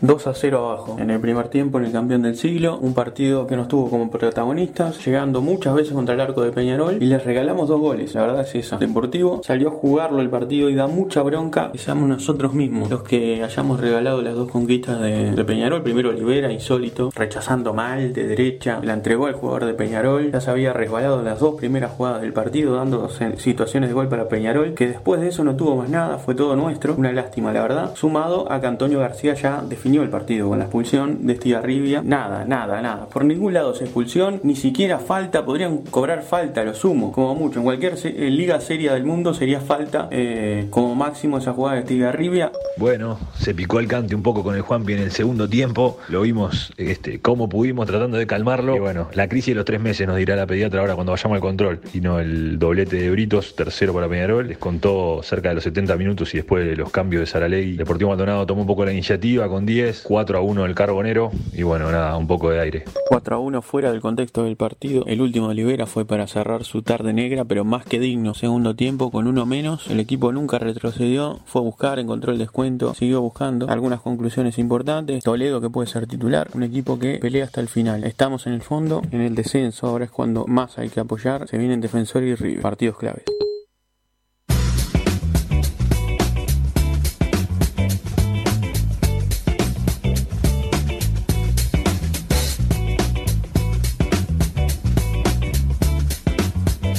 2 0.00 0.26
a 0.28 0.34
0 0.34 0.58
abajo. 0.58 0.96
En 0.98 1.10
el 1.10 1.20
primer 1.20 1.48
tiempo 1.48 1.78
en 1.78 1.86
el 1.86 1.92
campeón 1.92 2.22
del 2.22 2.36
siglo, 2.36 2.78
un 2.78 2.94
partido 2.94 3.46
que 3.46 3.56
nos 3.56 3.66
tuvo 3.66 3.90
como 3.90 4.10
protagonistas, 4.10 5.04
llegando 5.04 5.42
muchas 5.42 5.74
veces 5.74 5.92
contra 5.92 6.14
el 6.14 6.20
arco 6.20 6.42
de 6.42 6.52
Peñarol 6.52 7.02
y 7.02 7.06
les 7.06 7.24
regalamos 7.24 7.68
dos 7.68 7.80
goles, 7.80 8.14
la 8.14 8.22
verdad 8.22 8.40
es 8.42 8.54
esa. 8.54 8.76
Deportivo 8.76 9.40
salió 9.44 9.68
a 9.68 9.72
jugarlo 9.72 10.20
el 10.20 10.30
partido 10.30 10.70
y 10.70 10.74
da 10.74 10.86
mucha 10.86 11.22
bronca. 11.22 11.72
Que 11.72 11.78
seamos 11.78 12.08
nosotros 12.08 12.54
mismos 12.54 12.90
los 12.90 13.02
que 13.02 13.42
hayamos 13.42 13.80
regalado 13.80 14.22
las 14.22 14.34
dos 14.34 14.50
conquistas 14.50 15.00
de, 15.00 15.44
Peñarol, 15.48 15.82
primero 15.82 16.10
Olivera, 16.10 16.52
insólito, 16.52 17.10
rechazando 17.14 17.72
mal 17.72 18.12
de 18.12 18.26
derecha, 18.26 18.80
la 18.82 18.92
entregó 18.92 19.26
al 19.26 19.32
jugador 19.32 19.64
de 19.64 19.74
Peñarol, 19.74 20.30
ya 20.30 20.40
se 20.40 20.50
había 20.50 20.72
resbalado 20.74 21.22
las 21.22 21.40
dos 21.40 21.54
primeras 21.54 21.92
jugadas 21.92 22.20
del 22.20 22.34
partido 22.34 22.74
dando 22.74 23.08
situaciones 23.08 23.88
de 23.88 23.94
gol 23.94 24.08
para 24.08 24.28
Peñarol, 24.28 24.74
que 24.74 24.86
después 24.86 25.20
de 25.20 25.28
eso 25.28 25.42
no 25.42 25.56
tuvo 25.56 25.76
más 25.76 25.88
nada, 25.88 26.18
fue 26.18 26.34
todo 26.34 26.54
nuestro, 26.54 26.94
una 26.96 27.12
lástima 27.12 27.52
la 27.52 27.62
verdad, 27.62 27.94
sumado 27.94 28.50
a 28.52 28.60
que 28.60 28.66
Antonio 28.66 28.98
García 29.00 29.34
ya 29.34 29.62
definió 29.66 29.87
definió 29.88 30.02
el 30.02 30.10
partido 30.10 30.50
con 30.50 30.58
la 30.58 30.66
expulsión 30.66 31.26
de 31.26 31.32
Estigarribia. 31.32 32.02
Nada, 32.02 32.44
nada, 32.44 32.82
nada. 32.82 33.06
Por 33.06 33.24
ningún 33.24 33.54
lado 33.54 33.74
se 33.74 33.84
expulsión, 33.84 34.38
ni 34.42 34.54
siquiera 34.54 34.98
falta. 34.98 35.46
Podrían 35.46 35.78
cobrar 35.78 36.24
falta, 36.24 36.62
lo 36.62 36.74
sumo, 36.74 37.10
como 37.10 37.34
mucho. 37.34 37.60
En 37.60 37.64
cualquier 37.64 37.94
liga 38.30 38.60
seria 38.60 38.92
del 38.92 39.04
mundo 39.04 39.32
sería 39.32 39.60
falta 39.60 40.08
eh, 40.10 40.66
como 40.68 40.94
máximo 40.94 41.38
esa 41.38 41.54
jugada 41.54 41.76
de 41.76 41.82
Estigarribia. 41.84 42.52
Bueno, 42.76 43.18
se 43.38 43.54
picó 43.54 43.80
el 43.80 43.88
cante 43.88 44.14
un 44.14 44.22
poco 44.22 44.42
con 44.42 44.56
el 44.56 44.60
Juanpi 44.60 44.92
en 44.92 44.98
el 44.98 45.10
segundo 45.10 45.48
tiempo. 45.48 45.98
Lo 46.10 46.20
vimos 46.20 46.70
este, 46.76 47.20
como 47.20 47.48
pudimos 47.48 47.86
tratando 47.86 48.18
de 48.18 48.26
calmarlo. 48.26 48.76
Y 48.76 48.80
bueno, 48.80 49.08
la 49.14 49.26
crisis 49.26 49.52
de 49.52 49.54
los 49.54 49.64
tres 49.64 49.80
meses 49.80 50.06
nos 50.06 50.18
dirá 50.18 50.36
la 50.36 50.46
pediatra 50.46 50.80
ahora 50.80 50.96
cuando 50.96 51.12
vayamos 51.12 51.36
al 51.36 51.40
control. 51.40 51.80
Y 51.94 52.02
no 52.02 52.20
el 52.20 52.58
doblete 52.58 52.96
de 52.96 53.10
Britos, 53.10 53.56
tercero 53.56 53.94
para 53.94 54.06
Peñarol. 54.06 54.48
Les 54.48 54.58
contó 54.58 55.22
cerca 55.22 55.48
de 55.48 55.54
los 55.54 55.64
70 55.64 55.96
minutos 55.96 56.34
y 56.34 56.36
después 56.36 56.66
de 56.66 56.76
los 56.76 56.90
cambios 56.90 57.20
de 57.20 57.26
Saralegui. 57.26 57.78
Deportivo 57.78 58.10
Maldonado 58.10 58.44
tomó 58.44 58.60
un 58.60 58.66
poco 58.66 58.84
la 58.84 58.92
iniciativa 58.92 59.48
con 59.48 59.64
10, 59.64 59.77
4 60.04 60.38
a 60.38 60.40
1 60.40 60.64
el 60.64 60.74
Carbonero. 60.74 61.30
Y 61.52 61.62
bueno, 61.62 61.90
nada, 61.90 62.16
un 62.16 62.26
poco 62.26 62.50
de 62.50 62.60
aire. 62.60 62.84
4 63.08 63.36
a 63.36 63.38
1 63.38 63.62
fuera 63.62 63.90
del 63.90 64.00
contexto 64.00 64.44
del 64.44 64.56
partido. 64.56 65.04
El 65.06 65.20
último 65.20 65.46
de 65.46 65.52
Olivera 65.52 65.86
fue 65.86 66.04
para 66.04 66.26
cerrar 66.26 66.64
su 66.64 66.82
tarde 66.82 67.12
negra, 67.12 67.44
pero 67.44 67.64
más 67.64 67.84
que 67.84 67.98
digno. 67.98 68.34
Segundo 68.34 68.74
tiempo 68.74 69.10
con 69.10 69.26
uno 69.26 69.46
menos. 69.46 69.88
El 69.88 70.00
equipo 70.00 70.32
nunca 70.32 70.58
retrocedió. 70.58 71.40
Fue 71.46 71.60
a 71.60 71.64
buscar, 71.64 71.98
encontró 71.98 72.32
el 72.32 72.38
descuento, 72.38 72.94
siguió 72.94 73.20
buscando. 73.20 73.68
Algunas 73.68 74.00
conclusiones 74.00 74.58
importantes. 74.58 75.24
Toledo 75.24 75.60
que 75.60 75.70
puede 75.70 75.88
ser 75.88 76.06
titular. 76.06 76.48
Un 76.54 76.62
equipo 76.62 76.98
que 76.98 77.18
pelea 77.18 77.44
hasta 77.44 77.60
el 77.60 77.68
final. 77.68 78.04
Estamos 78.04 78.46
en 78.46 78.52
el 78.52 78.62
fondo, 78.62 79.02
en 79.10 79.20
el 79.20 79.34
descenso. 79.34 79.86
Ahora 79.86 80.04
es 80.04 80.10
cuando 80.10 80.46
más 80.46 80.78
hay 80.78 80.88
que 80.88 81.00
apoyar. 81.00 81.48
Se 81.48 81.58
vienen 81.58 81.80
Defensor 81.80 82.22
y 82.22 82.34
River. 82.34 82.62
Partidos 82.62 82.98
claves. 82.98 83.24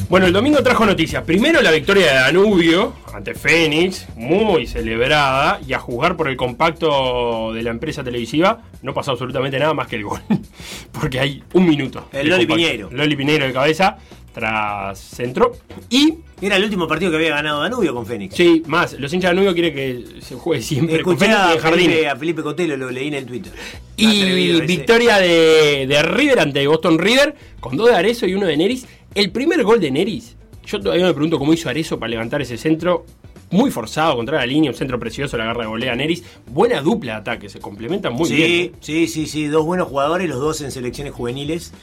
Bueno, 0.10 0.26
el 0.26 0.34
domingo 0.34 0.64
trajo 0.64 0.88
noticias. 0.88 1.24
Primero 1.24 1.62
la 1.62 1.70
victoria 1.70 2.08
de 2.08 2.14
Danubio 2.16 2.94
ante 3.14 3.36
Fénix, 3.36 4.08
muy 4.16 4.66
celebrada, 4.66 5.62
y 5.68 5.74
a 5.74 5.80
jugar 5.80 6.18
por 6.18 6.28
el 6.28 6.36
compacto 6.36 7.54
de 7.54 7.62
la 7.62 7.70
empresa 7.70 8.04
televisiva 8.04 8.64
no 8.82 8.92
pasó 8.96 9.12
absolutamente 9.12 9.60
nada 9.60 9.76
más 9.76 9.88
que 9.88 9.98
el 9.98 10.06
gol. 10.06 10.20
Porque 11.00 11.20
hay 11.20 11.44
un 11.54 11.70
minuto. 11.70 12.08
El 12.12 12.28
Loli 12.28 12.48
compacto. 12.48 12.56
Piñeiro. 12.56 12.90
Loli 12.92 13.16
Piñeiro 13.16 13.46
de 13.46 13.54
cabeza, 13.54 13.98
tras 14.34 14.98
centro. 14.98 15.52
Y. 15.92 16.16
Era 16.42 16.56
el 16.56 16.64
último 16.64 16.88
partido 16.88 17.12
que 17.12 17.18
había 17.18 17.30
ganado 17.30 17.62
Danubio 17.62 17.94
con 17.94 18.08
Fénix. 18.08 18.34
Sí, 18.34 18.64
más, 18.66 18.94
los 18.94 19.14
hinchas 19.14 19.30
de 19.30 19.36
Danubio 19.36 19.54
quieren 19.54 19.76
que 19.76 20.22
se 20.22 20.34
juegue 20.34 20.64
siempre 20.64 21.04
con 21.04 21.18
Escuché 21.18 21.34
Fénix 21.34 21.56
y. 21.56 21.60
Felipe, 21.60 22.08
a 22.08 22.16
Felipe 22.16 22.42
Cotelo, 22.42 22.78
lo 22.78 22.90
leí 22.90 23.10
en 23.10 23.14
el 23.14 23.26
Twitter. 23.28 23.54
Y 23.96 24.22
Atrevido 24.22 24.62
victoria 24.62 25.20
de, 25.20 25.86
de 25.86 26.02
River 26.02 26.40
ante 26.40 26.66
Boston 26.66 26.98
River 26.98 27.36
con 27.60 27.78
dos 27.78 27.90
de 27.90 27.96
Arezo 27.96 28.26
y 28.26 28.34
uno 28.34 28.48
de 28.48 28.58
Neris. 28.58 28.88
El 29.16 29.32
primer 29.32 29.64
gol 29.64 29.80
de 29.80 29.90
Neris, 29.90 30.38
yo 30.66 30.80
todavía 30.80 31.06
me 31.06 31.14
pregunto 31.14 31.40
cómo 31.40 31.52
hizo 31.52 31.68
Arezo 31.68 32.00
para 32.00 32.12
levantar 32.12 32.42
ese 32.42 32.58
centro. 32.58 33.06
Muy 33.52 33.72
forzado 33.72 34.16
contra 34.16 34.38
la 34.38 34.46
línea, 34.46 34.70
un 34.70 34.78
centro 34.78 35.00
precioso, 35.00 35.36
la 35.36 35.46
agarra 35.46 35.64
de 35.64 35.70
volea 35.70 35.96
Neris. 35.96 36.24
Buena 36.46 36.82
dupla 36.82 37.14
de 37.14 37.18
ataque, 37.18 37.50
se 37.50 37.60
complementan 37.60 38.14
muy 38.14 38.30
sí, 38.30 38.36
bien. 38.36 38.72
Sí, 38.80 39.08
sí, 39.08 39.26
sí, 39.26 39.48
dos 39.48 39.66
buenos 39.66 39.88
jugadores, 39.88 40.30
los 40.30 40.40
dos 40.40 40.62
en 40.62 40.72
selecciones 40.72 41.14
juveniles. 41.14 41.74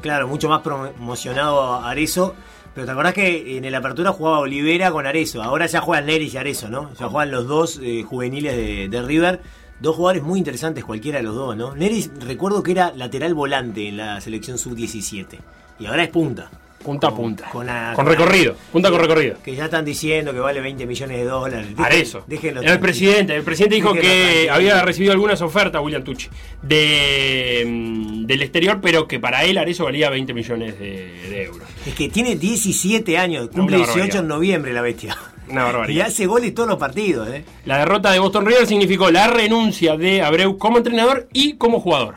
Claro, 0.00 0.28
mucho 0.28 0.48
más 0.48 0.62
promocionado 0.62 1.60
a 1.60 1.90
Arezo. 1.90 2.36
Pero 2.72 2.86
te 2.86 2.92
acordás 2.92 3.14
que 3.14 3.56
en 3.56 3.64
el 3.64 3.74
apertura 3.74 4.12
jugaba 4.12 4.38
Olivera 4.38 4.92
con 4.92 5.04
Arezo. 5.06 5.42
Ahora 5.42 5.66
ya 5.66 5.80
juegan 5.80 6.06
Neris 6.06 6.34
y 6.34 6.36
Arezo, 6.36 6.68
¿no? 6.68 6.94
Ya 6.94 7.08
juegan 7.08 7.32
los 7.32 7.48
dos 7.48 7.80
eh, 7.82 8.04
juveniles 8.04 8.56
de, 8.56 8.88
de 8.88 9.02
River. 9.02 9.40
Dos 9.80 9.96
jugadores 9.96 10.22
muy 10.22 10.38
interesantes, 10.38 10.84
cualquiera 10.84 11.18
de 11.18 11.24
los 11.24 11.34
dos, 11.34 11.56
¿no? 11.56 11.74
Neris, 11.74 12.12
recuerdo 12.20 12.62
que 12.62 12.70
era 12.70 12.92
lateral 12.94 13.34
volante 13.34 13.88
en 13.88 13.96
la 13.96 14.20
selección 14.20 14.58
sub-17. 14.58 15.40
Y 15.80 15.86
ahora 15.86 16.04
es 16.04 16.10
punta. 16.10 16.48
Punta 16.82 17.08
a 17.08 17.14
punta. 17.14 17.48
Con, 17.50 17.66
la- 17.66 17.92
Con 17.94 18.04
la- 18.04 18.10
recorrido, 18.12 18.54
punta 18.72 18.88
con 18.90 19.00
recorrido. 19.00 19.36
Que 19.44 19.54
ya 19.54 19.64
están 19.64 19.84
diciendo 19.84 20.32
que 20.32 20.38
vale 20.38 20.60
20 20.60 20.86
millones 20.86 21.16
de 21.18 21.24
dólares. 21.24 21.66
Dejen- 21.76 21.84
Arezo. 21.84 22.24
Déjenlo 22.26 22.62
el 22.62 22.78
presidente. 22.80 23.34
El 23.34 23.42
presidente 23.42 23.74
dijo 23.74 23.92
Déjenlo 23.92 24.10
que 24.10 24.24
tranquilo. 24.46 24.54
había 24.54 24.82
recibido 24.82 25.12
algunas 25.12 25.42
ofertas, 25.42 25.82
William 25.82 26.04
Tucci, 26.04 26.28
de, 26.62 27.64
mm, 27.66 28.26
del 28.26 28.42
exterior, 28.42 28.78
pero 28.80 29.06
que 29.08 29.18
para 29.18 29.44
él 29.44 29.58
Arezo 29.58 29.84
valía 29.84 30.08
20 30.10 30.32
millones 30.34 30.78
de, 30.78 31.12
de 31.28 31.44
euros. 31.44 31.68
Es 31.86 31.94
que 31.94 32.08
tiene 32.08 32.36
17 32.36 33.18
años, 33.18 33.48
cumple 33.48 33.76
Una 33.76 33.86
18 33.86 33.88
barbaridad. 33.98 34.20
en 34.22 34.28
noviembre 34.28 34.72
la 34.72 34.82
bestia. 34.82 35.16
Una 35.48 35.60
Y 35.62 35.64
barbaridad. 35.64 36.06
hace 36.06 36.26
goles 36.26 36.54
todos 36.54 36.68
los 36.68 36.78
partidos, 36.78 37.28
¿eh? 37.28 37.44
La 37.64 37.78
derrota 37.78 38.12
de 38.12 38.18
Boston 38.18 38.46
River 38.46 38.66
significó 38.66 39.10
la 39.10 39.26
renuncia 39.28 39.96
de 39.96 40.22
Abreu 40.22 40.58
como 40.58 40.78
entrenador 40.78 41.28
y 41.32 41.54
como 41.54 41.80
jugador. 41.80 42.16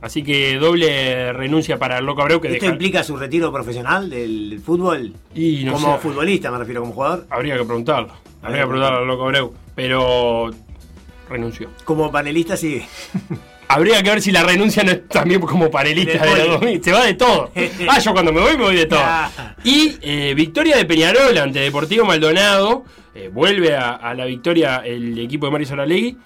Así 0.00 0.22
que 0.22 0.56
doble 0.58 1.32
renuncia 1.32 1.76
para 1.78 1.98
el 1.98 2.06
Loco 2.06 2.22
Abreu 2.22 2.40
que 2.40 2.48
¿Esto 2.48 2.60
deja. 2.66 2.72
implica 2.72 3.02
su 3.02 3.16
retiro 3.16 3.52
profesional 3.52 4.08
del 4.08 4.60
fútbol? 4.64 5.12
Y 5.34 5.64
no 5.64 5.72
como 5.72 5.98
futbolista, 5.98 6.50
me 6.52 6.58
refiero, 6.58 6.80
como 6.82 6.92
jugador. 6.92 7.26
Habría 7.30 7.56
que 7.58 7.64
preguntarlo. 7.64 8.12
Habría 8.42 8.60
que 8.62 8.66
preguntarlo 8.68 8.98
al 8.98 9.06
Loco 9.08 9.24
Abreu. 9.24 9.52
Pero 9.74 10.50
renunció. 11.28 11.68
Como 11.84 12.10
panelista, 12.12 12.56
sí. 12.56 12.80
Habría 13.70 14.02
que 14.02 14.08
ver 14.10 14.22
si 14.22 14.32
la 14.32 14.42
renuncia 14.44 14.82
no 14.82 14.92
es 14.92 15.06
también 15.08 15.40
como 15.42 15.70
panelista 15.70 16.24
de 16.24 16.32
el 16.32 16.38
la 16.38 16.58
poli. 16.58 16.78
2000. 16.78 16.84
Se 16.84 16.92
va 16.92 17.04
de 17.04 17.14
todo. 17.14 17.50
Ah, 17.88 17.98
yo 17.98 18.12
cuando 18.12 18.32
me 18.32 18.40
voy 18.40 18.56
me 18.56 18.62
voy 18.64 18.76
de 18.76 18.86
todo. 18.86 19.02
Y 19.64 19.96
eh, 20.00 20.32
victoria 20.34 20.76
de 20.76 20.84
Peñarol 20.86 21.36
ante 21.36 21.58
Deportivo 21.60 22.04
Maldonado. 22.06 22.84
Eh, 23.14 23.30
vuelve 23.32 23.74
a, 23.76 23.90
a 23.96 24.14
la 24.14 24.24
victoria 24.26 24.76
el 24.84 25.18
equipo 25.18 25.46
de 25.46 25.52
Mario 25.52 25.66
Saralegui. 25.66 26.16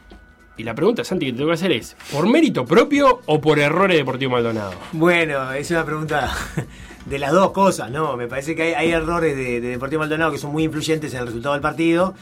Y 0.57 0.64
la 0.64 0.74
pregunta, 0.74 1.03
Santi, 1.03 1.26
que 1.26 1.32
te 1.32 1.38
tengo 1.38 1.50
que 1.50 1.55
hacer 1.55 1.72
es: 1.72 1.96
¿por 2.12 2.28
mérito 2.28 2.64
propio 2.64 3.20
o 3.26 3.40
por 3.40 3.59
errores 3.59 3.94
de 3.94 3.98
Deportivo 3.98 4.32
Maldonado? 4.32 4.72
Bueno, 4.92 5.53
es 5.53 5.70
una 5.70 5.84
pregunta 5.84 6.30
de 7.07 7.18
las 7.18 7.32
dos 7.32 7.53
cosas, 7.53 7.90
¿no? 7.90 8.16
Me 8.16 8.28
parece 8.28 8.55
que 8.55 8.76
hay, 8.76 8.90
errores 8.90 9.36
de, 9.36 9.61
de 9.61 9.68
Deportivo 9.68 10.00
Maldonado 10.00 10.30
que 10.30 10.38
son 10.38 10.53
muy 10.53 10.64
influyentes 10.64 11.12
en 11.14 11.20
el 11.20 11.26
resultado 11.26 11.55
del 11.55 11.62
partido. 11.62 12.14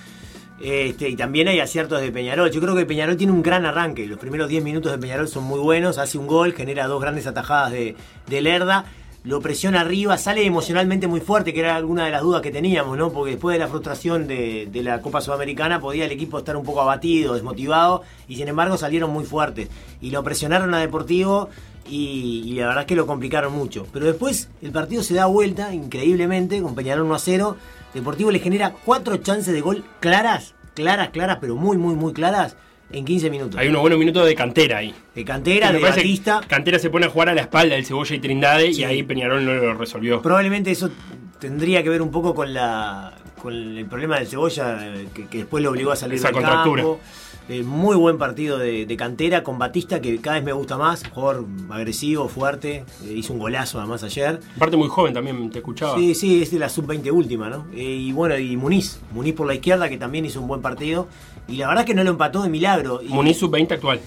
Este, 0.60 1.08
y 1.08 1.16
también 1.16 1.48
hay 1.48 1.58
aciertos 1.58 2.02
de 2.02 2.12
Peñarol. 2.12 2.50
Yo 2.50 2.60
creo 2.60 2.76
que 2.76 2.84
Peñarol 2.84 3.16
tiene 3.16 3.32
un 3.32 3.42
gran 3.42 3.64
arranque. 3.64 4.06
Los 4.06 4.18
primeros 4.18 4.48
10 4.48 4.62
minutos 4.62 4.92
de 4.92 4.98
Peñarol 4.98 5.26
son 5.26 5.44
muy 5.44 5.58
buenos. 5.58 5.96
Hace 5.96 6.18
un 6.18 6.26
gol, 6.26 6.52
genera 6.52 6.86
dos 6.86 7.00
grandes 7.00 7.26
atajadas 7.26 7.72
de 7.72 7.96
Lerda. 8.28 8.84
Lo 9.22 9.40
presiona 9.40 9.82
arriba, 9.82 10.16
sale 10.16 10.46
emocionalmente 10.46 11.06
muy 11.06 11.20
fuerte, 11.20 11.52
que 11.52 11.60
era 11.60 11.76
alguna 11.76 12.06
de 12.06 12.10
las 12.10 12.22
dudas 12.22 12.40
que 12.40 12.50
teníamos, 12.50 12.96
¿no? 12.96 13.12
Porque 13.12 13.32
después 13.32 13.52
de 13.54 13.58
la 13.58 13.68
frustración 13.68 14.26
de, 14.26 14.70
la 14.82 15.02
Copa 15.02 15.20
Sudamericana 15.20 15.78
podía 15.78 16.06
el 16.06 16.12
equipo 16.12 16.38
estar 16.38 16.56
un 16.56 16.64
poco 16.64 16.80
abatido, 16.80 17.34
desmotivado, 17.34 18.02
y 18.28 18.36
sin 18.36 18.48
embargo 18.48 18.78
salieron 18.78 19.10
muy 19.10 19.24
fuertes. 19.24 19.68
Y 20.00 20.10
lo 20.10 20.24
presionaron 20.24 20.72
a 20.72 20.78
Deportivo 20.78 21.50
y, 21.86 22.44
y 22.46 22.52
la 22.54 22.68
verdad 22.68 22.84
es 22.84 22.86
que 22.86 22.96
lo 22.96 23.06
complicaron 23.06 23.52
mucho. 23.52 23.86
Pero 23.92 24.06
después 24.06 24.48
el 24.62 24.72
partido 24.72 25.02
se 25.02 25.12
da 25.12 25.26
vuelta, 25.26 25.74
increíblemente, 25.74 26.62
con 26.62 26.74
Peñarol 26.74 27.04
1 27.04 27.14
a 27.14 27.18
0. 27.18 27.56
Deportivo 27.92 28.30
le 28.30 28.38
genera 28.38 28.72
cuatro 28.86 29.18
chances 29.18 29.52
de 29.52 29.60
gol 29.60 29.84
claras, 30.00 30.54
claras, 30.74 31.10
claras, 31.10 31.36
pero 31.42 31.56
muy, 31.56 31.76
muy, 31.76 31.94
muy 31.94 32.14
claras, 32.14 32.56
en 32.92 33.04
15 33.04 33.30
minutos. 33.30 33.58
Hay 33.60 33.68
unos 33.68 33.80
buenos 33.80 33.98
minutos 33.98 34.26
de 34.26 34.34
cantera 34.34 34.78
ahí. 34.78 34.94
De 35.14 35.24
cantera, 35.24 35.72
de 35.72 35.78
Batista. 35.80 36.40
Cantera 36.46 36.78
se 36.78 36.90
pone 36.90 37.06
a 37.06 37.08
jugar 37.08 37.28
a 37.28 37.34
la 37.34 37.42
espalda 37.42 37.74
del 37.76 37.84
Cebolla 37.86 38.14
y 38.16 38.18
Trindade 38.20 38.72
Sí. 38.72 38.80
y 38.80 38.84
ahí 38.84 39.02
Peñarol 39.02 39.44
no 39.44 39.54
lo 39.54 39.74
resolvió. 39.74 40.20
Probablemente 40.22 40.70
eso 40.70 40.90
tendría 41.38 41.82
que 41.82 41.88
ver 41.88 42.02
un 42.02 42.10
poco 42.10 42.34
con 42.34 42.52
la 42.52 43.12
con 43.40 43.54
el 43.54 43.86
problema 43.86 44.18
del 44.18 44.26
Cebolla, 44.26 44.86
eh, 44.94 45.06
que, 45.14 45.26
que 45.26 45.38
después 45.38 45.62
lo 45.64 45.70
obligó 45.70 45.92
a 45.92 45.96
salir 45.96 46.16
Esa 46.16 46.28
del 46.28 46.34
contractura. 46.34 46.82
campo. 46.82 47.00
Eh, 47.48 47.64
muy 47.64 47.96
buen 47.96 48.16
partido 48.16 48.58
de, 48.58 48.86
de 48.86 48.96
cantera 48.96 49.42
con 49.42 49.58
Batista, 49.58 50.00
que 50.00 50.18
cada 50.20 50.36
vez 50.36 50.44
me 50.44 50.52
gusta 50.52 50.76
más. 50.78 51.02
Jugador 51.08 51.46
agresivo, 51.70 52.28
fuerte. 52.28 52.84
eh, 53.04 53.12
hizo 53.16 53.32
un 53.32 53.40
golazo 53.40 53.78
además 53.80 54.04
ayer. 54.04 54.38
Aparte 54.54 54.76
muy 54.76 54.88
joven 54.88 55.12
también, 55.14 55.50
te 55.50 55.58
escuchaba. 55.58 55.96
Sí, 55.96 56.14
sí, 56.14 56.42
es 56.42 56.52
de 56.52 56.60
la 56.60 56.68
sub-20 56.68 57.10
última, 57.10 57.48
¿no? 57.50 57.66
Eh, 57.74 57.82
y 57.82 58.12
bueno, 58.12 58.38
y 58.38 58.56
Muniz. 58.56 59.00
Muniz 59.12 59.34
por 59.34 59.48
la 59.48 59.54
izquierda, 59.54 59.88
que 59.88 59.96
también 59.98 60.24
hizo 60.24 60.40
un 60.40 60.46
buen 60.46 60.62
partido. 60.62 61.08
Y 61.48 61.56
la 61.56 61.66
verdad 61.68 61.84
que 61.84 61.94
no 61.94 62.04
lo 62.04 62.10
empató 62.10 62.42
de 62.42 62.48
milagro. 62.48 63.00
Y 63.02 63.08
Muniz 63.08 63.38
sub-20 63.38 63.72
actual. 63.72 64.00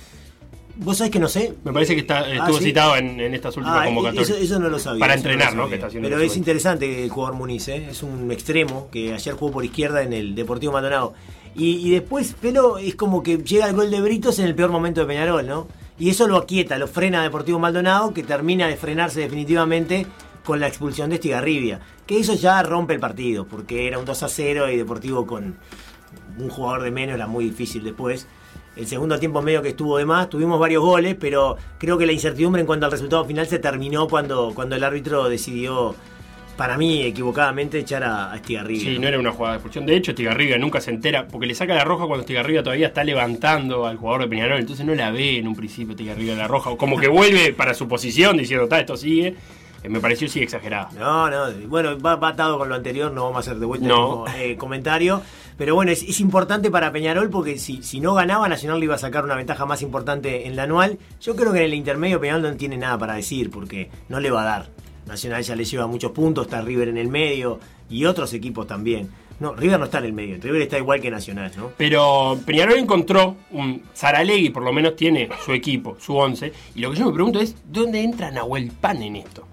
Vos 0.75 0.97
sabés 0.97 1.11
que 1.11 1.19
no 1.19 1.27
sé. 1.27 1.53
Me 1.65 1.71
parece 1.73 1.93
que 1.95 2.01
está, 2.01 2.19
Ah, 2.21 2.33
estuvo 2.33 2.57
¿sí? 2.59 2.63
citado 2.63 2.95
en, 2.95 3.19
en 3.19 3.33
estas 3.35 3.55
últimas 3.57 3.81
Ah, 3.81 3.85
convocatorias. 3.85 4.29
Eso, 4.29 4.39
eso 4.39 4.57
no 4.59 4.69
lo 4.69 4.79
sabía. 4.79 5.01
Para 5.01 5.13
entrenar, 5.15 5.53
¿no? 5.53 5.63
sabía. 5.63 5.69
Que 5.69 5.75
está 5.75 5.87
haciendo 5.87 6.09
Pero 6.09 6.21
es 6.21 6.31
sub-20. 6.31 6.37
interesante 6.37 7.03
el 7.03 7.09
jugador 7.09 7.35
Muniz, 7.35 7.67
¿eh? 7.67 7.87
es 7.91 8.01
un 8.01 8.31
extremo 8.31 8.87
que 8.91 9.13
ayer 9.13 9.33
jugó 9.35 9.51
por 9.51 9.65
izquierda 9.65 10.01
en 10.01 10.13
el 10.13 10.33
Deportivo 10.33 10.71
Maldonado. 10.73 11.13
Y, 11.55 11.91
después, 11.91 12.33
Pelo 12.33 12.77
es 12.79 12.95
como 12.95 13.21
que 13.21 13.37
llega 13.37 13.67
el 13.67 13.75
gol 13.75 13.91
de 13.91 14.01
Britos 14.01 14.39
en 14.39 14.45
el 14.45 14.55
peor 14.55 14.71
momento 14.71 15.01
de 15.01 15.07
Peñarol, 15.07 15.45
¿no? 15.45 15.67
Y 15.99 16.09
eso 16.09 16.27
lo 16.27 16.37
aquieta, 16.37 16.79
lo 16.79 16.87
frena 16.87 17.19
a 17.19 17.23
Deportivo 17.23 17.59
Maldonado, 17.59 18.13
que 18.13 18.23
termina 18.23 18.67
de 18.67 18.75
frenarse 18.75 19.19
definitivamente 19.19 20.07
con 20.43 20.59
la 20.59 20.67
expulsión 20.67 21.09
de 21.09 21.15
Estigarribia. 21.15 21.79
Que 22.07 22.19
eso 22.19 22.33
ya 22.33 22.61
rompe 22.63 22.95
el 22.95 22.99
partido, 22.99 23.45
porque 23.45 23.87
era 23.87 23.99
un 23.99 24.05
2 24.05 24.23
a 24.23 24.27
0 24.27 24.71
y 24.71 24.77
Deportivo 24.77 25.27
con 25.27 25.57
un 26.39 26.49
jugador 26.49 26.83
de 26.83 26.91
menos 26.91 27.15
era 27.15 27.27
muy 27.27 27.45
difícil 27.45 27.83
después. 27.83 28.27
El 28.75 28.87
segundo 28.87 29.19
tiempo 29.19 29.43
medio 29.43 29.61
que 29.61 29.69
estuvo 29.69 29.99
de 29.99 30.05
más, 30.05 30.29
tuvimos 30.29 30.59
varios 30.59 30.83
goles, 30.83 31.15
pero 31.19 31.57
creo 31.77 31.99
que 31.99 32.07
la 32.07 32.11
incertidumbre 32.11 32.61
en 32.61 32.65
cuanto 32.65 32.87
al 32.87 32.91
resultado 32.91 33.23
final 33.25 33.45
se 33.45 33.59
terminó 33.59 34.07
cuando, 34.07 34.51
cuando 34.55 34.75
el 34.75 34.83
árbitro 34.83 35.29
decidió 35.29 35.93
para 36.57 36.77
mí, 36.77 37.01
equivocadamente, 37.03 37.79
echar 37.79 38.03
a, 38.03 38.31
a 38.31 38.35
Estigarribia. 38.35 38.83
Sí, 38.83 38.99
no 38.99 39.07
era 39.07 39.19
una 39.19 39.31
jugada 39.31 39.53
de 39.53 39.57
expulsión. 39.57 39.85
De 39.85 39.95
hecho, 39.95 40.11
Estigarribia 40.11 40.57
nunca 40.57 40.79
se 40.81 40.91
entera, 40.91 41.27
porque 41.27 41.47
le 41.47 41.55
saca 41.55 41.73
la 41.73 41.83
roja 41.83 42.05
cuando 42.05 42.21
Estigarribia 42.21 42.63
todavía 42.63 42.87
está 42.87 43.03
levantando 43.03 43.85
al 43.87 43.97
jugador 43.97 44.21
de 44.23 44.27
Peñarol, 44.27 44.59
entonces 44.59 44.85
no 44.85 44.93
la 44.95 45.11
ve 45.11 45.37
en 45.37 45.47
un 45.47 45.55
principio 45.55 45.91
Estigarribia 45.93 46.35
la 46.35 46.47
roja, 46.47 46.69
o 46.69 46.77
como 46.77 46.97
que 46.99 47.07
vuelve 47.07 47.53
para 47.53 47.73
su 47.73 47.87
posición 47.87 48.37
diciendo, 48.37 48.63
está, 48.65 48.79
esto 48.79 48.97
sigue. 48.97 49.35
Eh, 49.83 49.89
Me 49.89 49.99
pareció 49.99 50.29
sí 50.29 50.41
exagerado. 50.41 50.89
No, 50.97 51.29
no, 51.29 51.51
bueno, 51.67 51.99
va, 51.99 52.15
va 52.15 52.29
atado 52.29 52.57
con 52.57 52.69
lo 52.69 52.75
anterior, 52.75 53.11
no 53.11 53.23
vamos 53.23 53.37
a 53.37 53.39
hacer 53.51 53.59
de 53.59 53.65
vuelta 53.65 53.85
No. 53.87 54.25
el 54.27 54.33
mismo, 54.33 54.43
eh, 54.51 54.55
comentario. 54.55 55.21
Pero 55.57 55.75
bueno, 55.75 55.91
es, 55.91 56.01
es 56.03 56.19
importante 56.21 56.71
para 56.71 56.91
Peñarol 56.91 57.29
porque 57.29 57.59
si, 57.59 57.83
si 57.83 57.99
no 57.99 58.13
ganaba, 58.13 58.47
Nacional 58.47 58.79
le 58.79 58.85
iba 58.85 58.95
a 58.95 58.97
sacar 58.97 59.23
una 59.25 59.35
ventaja 59.35 59.65
más 59.65 59.81
importante 59.81 60.47
en 60.47 60.55
la 60.55 60.63
anual. 60.63 60.97
Yo 61.21 61.35
creo 61.35 61.51
que 61.51 61.59
en 61.59 61.65
el 61.65 61.73
intermedio 61.73 62.19
Peñarol 62.21 62.41
no 62.43 62.55
tiene 62.55 62.77
nada 62.77 62.97
para 62.97 63.15
decir 63.15 63.51
porque 63.51 63.89
no 64.09 64.19
le 64.19 64.31
va 64.31 64.41
a 64.43 64.45
dar. 64.45 64.69
Nacional 65.05 65.43
ya 65.43 65.55
le 65.55 65.65
lleva 65.65 65.87
muchos 65.87 66.11
puntos, 66.11 66.45
está 66.45 66.61
River 66.61 66.89
en 66.89 66.97
el 66.97 67.07
medio 67.09 67.59
y 67.89 68.05
otros 68.05 68.33
equipos 68.33 68.67
también. 68.67 69.09
No, 69.39 69.53
River 69.55 69.79
no 69.79 69.85
está 69.85 69.97
en 69.97 70.05
el 70.05 70.13
medio, 70.13 70.37
River 70.39 70.61
está 70.61 70.77
igual 70.77 71.01
que 71.01 71.11
Nacional, 71.11 71.51
¿no? 71.57 71.71
Pero 71.75 72.39
Peñarol 72.45 72.77
encontró 72.77 73.35
un 73.51 73.81
Saralegui, 73.93 74.51
por 74.51 74.63
lo 74.63 74.71
menos 74.71 74.95
tiene 74.95 75.27
su 75.43 75.51
equipo, 75.53 75.97
su 75.99 76.15
11. 76.15 76.53
Y 76.75 76.79
lo 76.81 76.91
que 76.91 76.97
yo 76.99 77.07
me 77.07 77.13
pregunto 77.13 77.39
es, 77.39 77.55
¿dónde 77.65 78.01
entra 78.03 78.31
Nahuel 78.31 78.71
Pan 78.71 79.01
en 79.01 79.17
esto? 79.17 79.45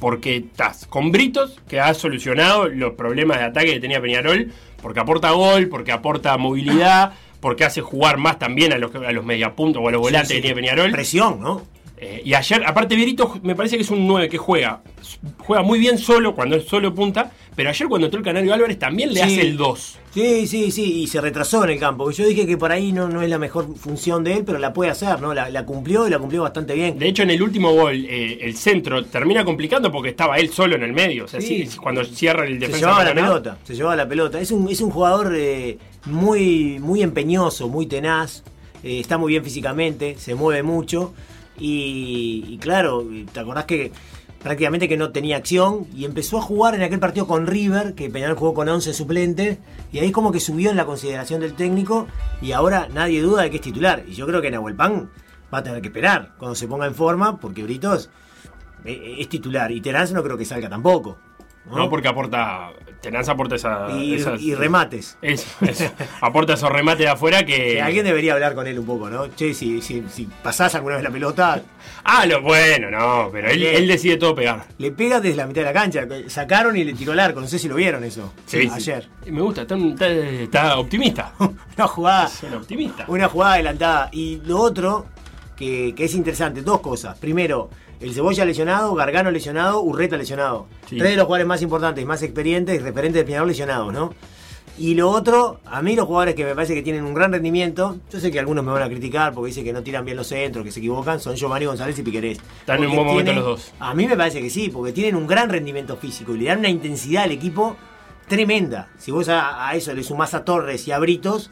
Porque 0.00 0.36
estás 0.36 0.86
con 0.86 1.12
Britos, 1.12 1.60
que 1.68 1.78
ha 1.78 1.92
solucionado 1.92 2.68
los 2.68 2.94
problemas 2.94 3.38
de 3.38 3.44
ataque 3.44 3.74
que 3.74 3.80
tenía 3.80 4.00
Peñarol, 4.00 4.50
porque 4.80 5.00
aporta 5.00 5.30
gol, 5.32 5.68
porque 5.68 5.92
aporta 5.92 6.36
movilidad, 6.38 7.12
porque 7.40 7.64
hace 7.66 7.82
jugar 7.82 8.16
más 8.16 8.38
también 8.38 8.72
a 8.72 8.78
los, 8.78 8.94
a 8.94 9.12
los 9.12 9.24
mediapuntos 9.24 9.82
o 9.84 9.88
a 9.88 9.92
los 9.92 10.00
volantes 10.00 10.28
Sí, 10.28 10.34
sí. 10.36 10.40
que 10.40 10.48
tiene 10.48 10.60
Peñarol. 10.62 10.90
Presión, 10.90 11.40
¿no? 11.40 11.62
Eh, 12.02 12.22
y 12.24 12.32
ayer, 12.32 12.62
aparte 12.64 12.96
Vierito, 12.96 13.38
me 13.42 13.54
parece 13.54 13.76
que 13.76 13.82
es 13.82 13.90
un 13.90 14.06
9 14.06 14.30
que 14.30 14.38
juega. 14.38 14.80
Juega 15.38 15.62
muy 15.62 15.78
bien 15.78 15.98
solo, 15.98 16.34
cuando 16.34 16.56
es 16.56 16.64
solo 16.64 16.94
punta, 16.94 17.30
pero 17.54 17.68
ayer 17.68 17.88
cuando 17.88 18.06
entró 18.06 18.18
el 18.18 18.24
Canario 18.24 18.54
Álvarez 18.54 18.78
también 18.78 19.10
le 19.12 19.16
Sí. 19.16 19.20
hace 19.20 19.40
el 19.42 19.56
2. 19.58 19.98
Sí, 20.14 20.46
sí, 20.46 20.70
sí, 20.70 21.02
y 21.02 21.06
se 21.08 21.20
retrasó 21.20 21.62
en 21.64 21.70
el 21.70 21.78
campo. 21.78 22.10
Yo 22.10 22.26
dije 22.26 22.46
que 22.46 22.56
por 22.56 22.72
ahí 22.72 22.90
no, 22.92 23.06
no 23.08 23.20
es 23.20 23.28
la 23.28 23.38
mejor 23.38 23.76
función 23.76 24.24
de 24.24 24.32
él, 24.38 24.44
pero 24.46 24.58
la 24.58 24.72
puede 24.72 24.90
hacer, 24.90 25.20
¿no? 25.20 25.34
La, 25.34 25.50
la 25.50 25.66
cumplió 25.66 26.06
y 26.06 26.10
la 26.10 26.18
cumplió 26.18 26.40
bastante 26.42 26.72
bien. 26.74 26.98
De 26.98 27.06
hecho, 27.06 27.22
en 27.22 27.30
el 27.32 27.42
último 27.42 27.72
gol, 27.74 27.94
eh, 28.08 28.38
el 28.40 28.56
centro 28.56 29.04
termina 29.04 29.44
complicando 29.44 29.92
porque 29.92 30.08
estaba 30.08 30.38
él 30.38 30.48
solo 30.50 30.76
en 30.76 30.82
el 30.84 30.94
medio. 30.94 31.26
O 31.26 31.28
sea, 31.28 31.40
Sí. 31.42 31.66
sí, 31.66 31.76
cuando 31.76 32.02
cierra 32.04 32.46
el 32.46 32.54
Se 32.54 32.58
defensa. 32.60 32.78
llevaba 32.86 33.04
la 33.04 33.14
pelota, 33.14 33.58
se 33.62 33.74
llevaba 33.74 33.96
la 33.96 34.08
pelota. 34.08 34.40
Es 34.40 34.50
un, 34.52 34.70
es 34.70 34.80
un 34.80 34.90
jugador 34.90 35.34
eh, 35.36 35.76
muy, 36.06 36.78
muy 36.78 37.02
empeñoso, 37.02 37.68
muy 37.68 37.84
tenaz, 37.86 38.42
está 38.82 39.18
muy 39.18 39.32
bien 39.32 39.44
físicamente, 39.44 40.16
se 40.18 40.34
mueve 40.34 40.62
mucho. 40.62 41.12
Y, 41.60 42.58
claro, 42.58 43.06
te 43.32 43.40
acordás 43.40 43.66
que 43.66 43.92
prácticamente 44.42 44.88
que 44.88 44.96
no 44.96 45.12
tenía 45.12 45.36
acción 45.36 45.86
y 45.94 46.06
empezó 46.06 46.38
a 46.38 46.42
jugar 46.42 46.74
en 46.74 46.82
aquel 46.82 46.98
partido 46.98 47.26
con 47.26 47.46
River, 47.46 47.94
que 47.94 48.08
Peñarol 48.08 48.36
jugó 48.36 48.54
con 48.54 48.68
11 48.68 48.94
suplentes, 48.94 49.58
y 49.92 49.98
ahí 49.98 50.10
como 50.10 50.32
que 50.32 50.40
subió 50.40 50.70
en 50.70 50.76
la 50.76 50.86
consideración 50.86 51.42
del 51.42 51.54
técnico 51.54 52.06
y 52.40 52.52
ahora 52.52 52.88
nadie 52.92 53.20
duda 53.20 53.42
de 53.42 53.50
que 53.50 53.56
es 53.56 53.62
titular. 53.62 54.04
Y 54.08 54.14
yo 54.14 54.26
creo 54.26 54.40
que 54.40 54.50
Nahuel 54.50 54.76
Pan 54.76 55.10
va 55.52 55.58
a 55.58 55.62
tener 55.62 55.82
que 55.82 55.88
esperar 55.88 56.34
cuando 56.38 56.54
se 56.54 56.66
ponga 56.66 56.86
en 56.86 56.94
forma, 56.94 57.38
porque 57.38 57.62
Britos 57.62 58.08
eh, 58.84 59.16
es 59.18 59.28
titular 59.28 59.70
y 59.70 59.80
Terán 59.80 60.12
no 60.14 60.22
creo 60.22 60.38
que 60.38 60.44
salga 60.44 60.68
tampoco. 60.68 61.18
¿No? 61.66 61.88
porque 61.90 62.08
aporta. 62.08 62.70
Tenanza 63.00 63.32
aporta 63.32 63.54
esa, 63.54 63.90
Y- 63.92 64.16
esas- 64.16 64.38
y 64.42 64.54
remates. 64.54 65.16
Eso, 65.22 65.46
eso. 65.66 65.90
aporta 66.20 66.52
esos 66.52 66.68
remates 66.70 67.06
de 67.06 67.08
afuera 67.08 67.46
que. 67.46 67.56
Que 67.72 67.80
alguien 67.80 68.04
debería 68.04 68.34
hablar 68.34 68.54
con 68.54 68.66
él 68.66 68.78
un 68.78 68.84
poco, 68.84 69.08
¿no? 69.08 69.26
Che, 69.34 69.54
si, 69.54 69.80
si, 69.80 70.04
si 70.10 70.28
pasás 70.42 70.74
alguna 70.74 70.96
vez 70.96 71.04
la 71.04 71.10
pelota, 71.10 71.62
Ah, 72.04 72.26
lo 72.26 72.42
bueno, 72.42 72.90
no, 72.90 73.30
pero 73.32 73.48
él, 73.48 73.88
decide 73.88 74.18
todo 74.18 74.34
pegar. 74.34 74.66
le 74.76 74.90
pega 74.90 75.18
desde 75.18 75.36
la 75.36 75.46
mitad 75.46 75.62
de 75.62 75.66
la 75.66 75.72
cancha. 75.72 76.06
Sacaron 76.26 76.76
y 76.76 76.84
le 76.84 76.92
tiró 76.92 77.14
el 77.14 77.20
arco. 77.20 77.40
No 77.40 77.46
sé 77.46 77.58
si 77.58 77.68
lo 77.68 77.76
vieron 77.76 78.04
eso. 78.04 78.34
Sí, 78.44 78.62
sí. 78.64 78.70
ayer. 78.70 79.08
Me 79.26 79.40
gusta, 79.40 79.62
está, 79.62 79.76
está- 79.76 80.08
está 80.10 80.78
optimista. 80.78 81.32
Una 81.38 81.86
jugada. 81.86 82.26
Es 82.26 82.42
un 82.42 82.52
optimista. 82.54 83.04
Una 83.08 83.28
jugada 83.28 83.54
adelantada. 83.54 84.08
Y 84.12 84.42
lo 84.44 84.58
otro, 84.58 85.06
que, 85.56 85.94
que 85.96 86.04
es 86.04 86.14
interesante, 86.14 86.60
dos 86.60 86.80
cosas. 86.80 87.16
Primero, 87.18 87.70
el 88.00 88.12
Cebolla 88.14 88.44
lesionado, 88.44 88.94
Gargano 88.94 89.30
lesionado, 89.30 89.80
Urreta 89.82 90.16
lesionado. 90.16 90.66
Sí. 90.88 90.96
Tres 90.98 91.10
de 91.10 91.16
los 91.16 91.26
jugadores 91.26 91.46
más 91.46 91.62
importantes, 91.62 92.04
más 92.06 92.22
experientes 92.22 92.74
y 92.76 92.78
referentes 92.78 93.20
de 93.20 93.24
Peñarol 93.24 93.48
lesionados, 93.48 93.92
¿no? 93.92 94.12
Y 94.78 94.94
lo 94.94 95.10
otro, 95.10 95.60
a 95.66 95.82
mí 95.82 95.94
los 95.94 96.06
jugadores 96.06 96.34
que 96.34 96.44
me 96.44 96.54
parece 96.54 96.74
que 96.74 96.80
tienen 96.80 97.04
un 97.04 97.12
gran 97.12 97.32
rendimiento, 97.32 97.98
yo 98.10 98.18
sé 98.18 98.30
que 98.30 98.38
algunos 98.40 98.64
me 98.64 98.72
van 98.72 98.82
a 98.82 98.88
criticar 98.88 99.34
porque 99.34 99.48
dicen 99.48 99.64
que 99.64 99.74
no 99.74 99.82
tiran 99.82 100.04
bien 100.06 100.16
los 100.16 100.28
centros, 100.28 100.64
que 100.64 100.72
se 100.72 100.78
equivocan, 100.80 101.20
son 101.20 101.34
Giovanni 101.36 101.66
González 101.66 101.98
y 101.98 102.02
Piquerés. 102.02 102.38
Están 102.60 102.78
en 102.82 102.88
un 102.88 102.94
buen 102.96 103.06
momento 103.08 103.24
tienen- 103.32 103.44
los 103.44 103.44
dos. 103.44 103.72
A 103.78 103.92
mí 103.94 104.06
me 104.06 104.16
parece 104.16 104.40
que 104.40 104.48
sí, 104.48 104.70
porque 104.70 104.92
tienen 104.92 105.16
un 105.16 105.26
gran 105.26 105.50
rendimiento 105.50 105.96
físico 105.98 106.34
y 106.34 106.38
le 106.38 106.44
dan 106.46 106.60
una 106.60 106.70
intensidad 106.70 107.24
al 107.24 107.32
equipo 107.32 107.76
tremenda. 108.28 108.88
Si 108.96 109.10
vos 109.10 109.28
a, 109.28 109.68
a 109.68 109.74
eso 109.74 109.92
le 109.92 110.02
sumás 110.02 110.32
a 110.34 110.44
Torres 110.44 110.86
y 110.88 110.92
a 110.92 110.98
Britos, 110.98 111.50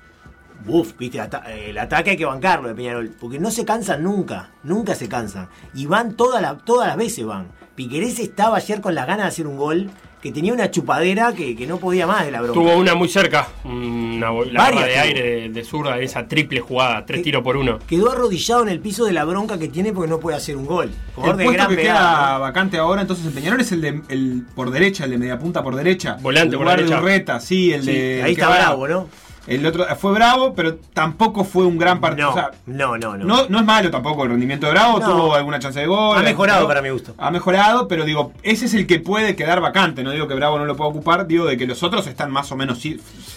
Uf, 0.66 0.96
viste, 0.98 1.20
ata- 1.20 1.44
el 1.54 1.78
ataque 1.78 2.10
hay 2.10 2.16
que 2.16 2.24
bancarlo 2.24 2.68
de 2.68 2.74
Peñarol, 2.74 3.10
porque 3.20 3.38
no 3.38 3.50
se 3.50 3.64
cansan 3.64 4.02
nunca, 4.02 4.50
nunca 4.64 4.94
se 4.94 5.08
cansan. 5.08 5.48
Y 5.74 5.86
van 5.86 6.14
toda 6.14 6.40
la- 6.40 6.56
todas 6.58 6.88
las 6.88 6.96
veces 6.96 7.24
van. 7.24 7.46
Piquerés 7.74 8.18
estaba 8.18 8.56
ayer 8.56 8.80
con 8.80 8.94
las 8.94 9.06
ganas 9.06 9.26
de 9.26 9.28
hacer 9.28 9.46
un 9.46 9.56
gol, 9.56 9.88
que 10.20 10.32
tenía 10.32 10.52
una 10.52 10.68
chupadera 10.68 11.32
que, 11.32 11.54
que 11.54 11.64
no 11.64 11.76
podía 11.76 12.04
más 12.08 12.24
de 12.24 12.32
la 12.32 12.40
broma. 12.42 12.54
Tuvo 12.60 12.76
una 12.76 12.96
muy 12.96 13.08
cerca, 13.08 13.46
una 13.64 14.32
la 14.32 14.64
de 14.64 14.70
tuvo. 14.72 14.80
aire 14.82 15.22
de, 15.42 15.48
de 15.50 15.64
zurda, 15.64 15.98
esa 16.00 16.26
triple 16.26 16.58
jugada, 16.58 17.06
tres 17.06 17.18
Que- 17.20 17.24
tiros 17.24 17.42
por 17.44 17.56
uno. 17.56 17.78
Quedó 17.86 18.10
arrodillado 18.10 18.62
en 18.62 18.68
el 18.70 18.80
piso 18.80 19.04
de 19.04 19.12
la 19.12 19.24
bronca 19.24 19.60
que 19.60 19.68
tiene 19.68 19.92
porque 19.92 20.10
no 20.10 20.18
puede 20.18 20.36
hacer 20.36 20.56
un 20.56 20.66
gol. 20.66 20.88
El 20.88 21.14
Jugador 21.14 21.36
de 21.36 21.44
puesto 21.44 21.62
gran 21.62 21.70
que 21.70 21.76
pegada, 21.76 22.00
queda 22.26 22.32
¿no? 22.34 22.40
vacante 22.40 22.78
ahora, 22.78 23.02
entonces 23.02 23.26
el 23.26 23.32
Peñarol 23.32 23.60
es 23.60 23.70
el 23.70 23.80
de 23.80 24.02
el 24.08 24.42
por 24.56 24.72
derecha, 24.72 25.04
el 25.04 25.10
de 25.12 25.18
media 25.18 25.38
punta 25.38 25.62
por 25.62 25.76
derecha. 25.76 26.16
Volante 26.20 26.56
el 26.56 26.62
por 26.62 26.68
derecha. 26.68 26.96
de 26.96 27.00
Urreta, 27.00 27.38
sí, 27.38 27.72
el 27.72 27.84
Sí, 27.84 27.92
de. 27.92 28.22
ahí 28.24 28.30
el 28.30 28.36
que 28.36 28.42
está 28.42 28.52
bravo, 28.52 28.88
¿no? 28.88 29.08
El 29.48 29.64
otro 29.66 29.84
fue 29.96 30.12
bravo, 30.12 30.54
pero 30.54 30.76
tampoco 30.92 31.44
fue 31.44 31.64
un 31.64 31.78
gran 31.78 32.00
partido. 32.00 32.28
No, 32.28 32.32
o 32.32 32.34
sea, 32.36 32.50
no, 32.66 32.98
no, 32.98 33.16
no. 33.16 33.24
no, 33.24 33.46
no 33.48 33.58
es 33.58 33.64
malo 33.64 33.90
tampoco 33.90 34.24
el 34.24 34.30
rendimiento 34.30 34.66
de 34.66 34.72
Bravo, 34.72 35.00
No. 35.00 35.06
tuvo 35.10 35.34
alguna 35.34 35.58
chance 35.58 35.80
de 35.80 35.86
gol. 35.86 36.18
Ha 36.18 36.22
mejorado 36.22 36.58
pero- 36.60 36.68
para 36.68 36.82
mi 36.82 36.90
gusto. 36.90 37.14
Ha 37.18 37.30
mejorado, 37.30 37.88
pero 37.88 38.04
digo, 38.04 38.32
ese 38.42 38.66
es 38.66 38.74
el 38.74 38.86
que 38.86 39.00
puede 39.00 39.34
quedar 39.36 39.60
vacante. 39.60 40.02
No 40.04 40.10
digo 40.10 40.28
que 40.28 40.34
Bravo 40.34 40.58
no 40.58 40.64
lo 40.66 40.76
pueda 40.76 40.90
ocupar, 40.90 41.26
digo 41.26 41.46
de 41.46 41.56
que 41.56 41.66
los 41.66 41.82
otros 41.82 42.06
están 42.06 42.30
más 42.30 42.52
o 42.52 42.56
menos 42.56 42.78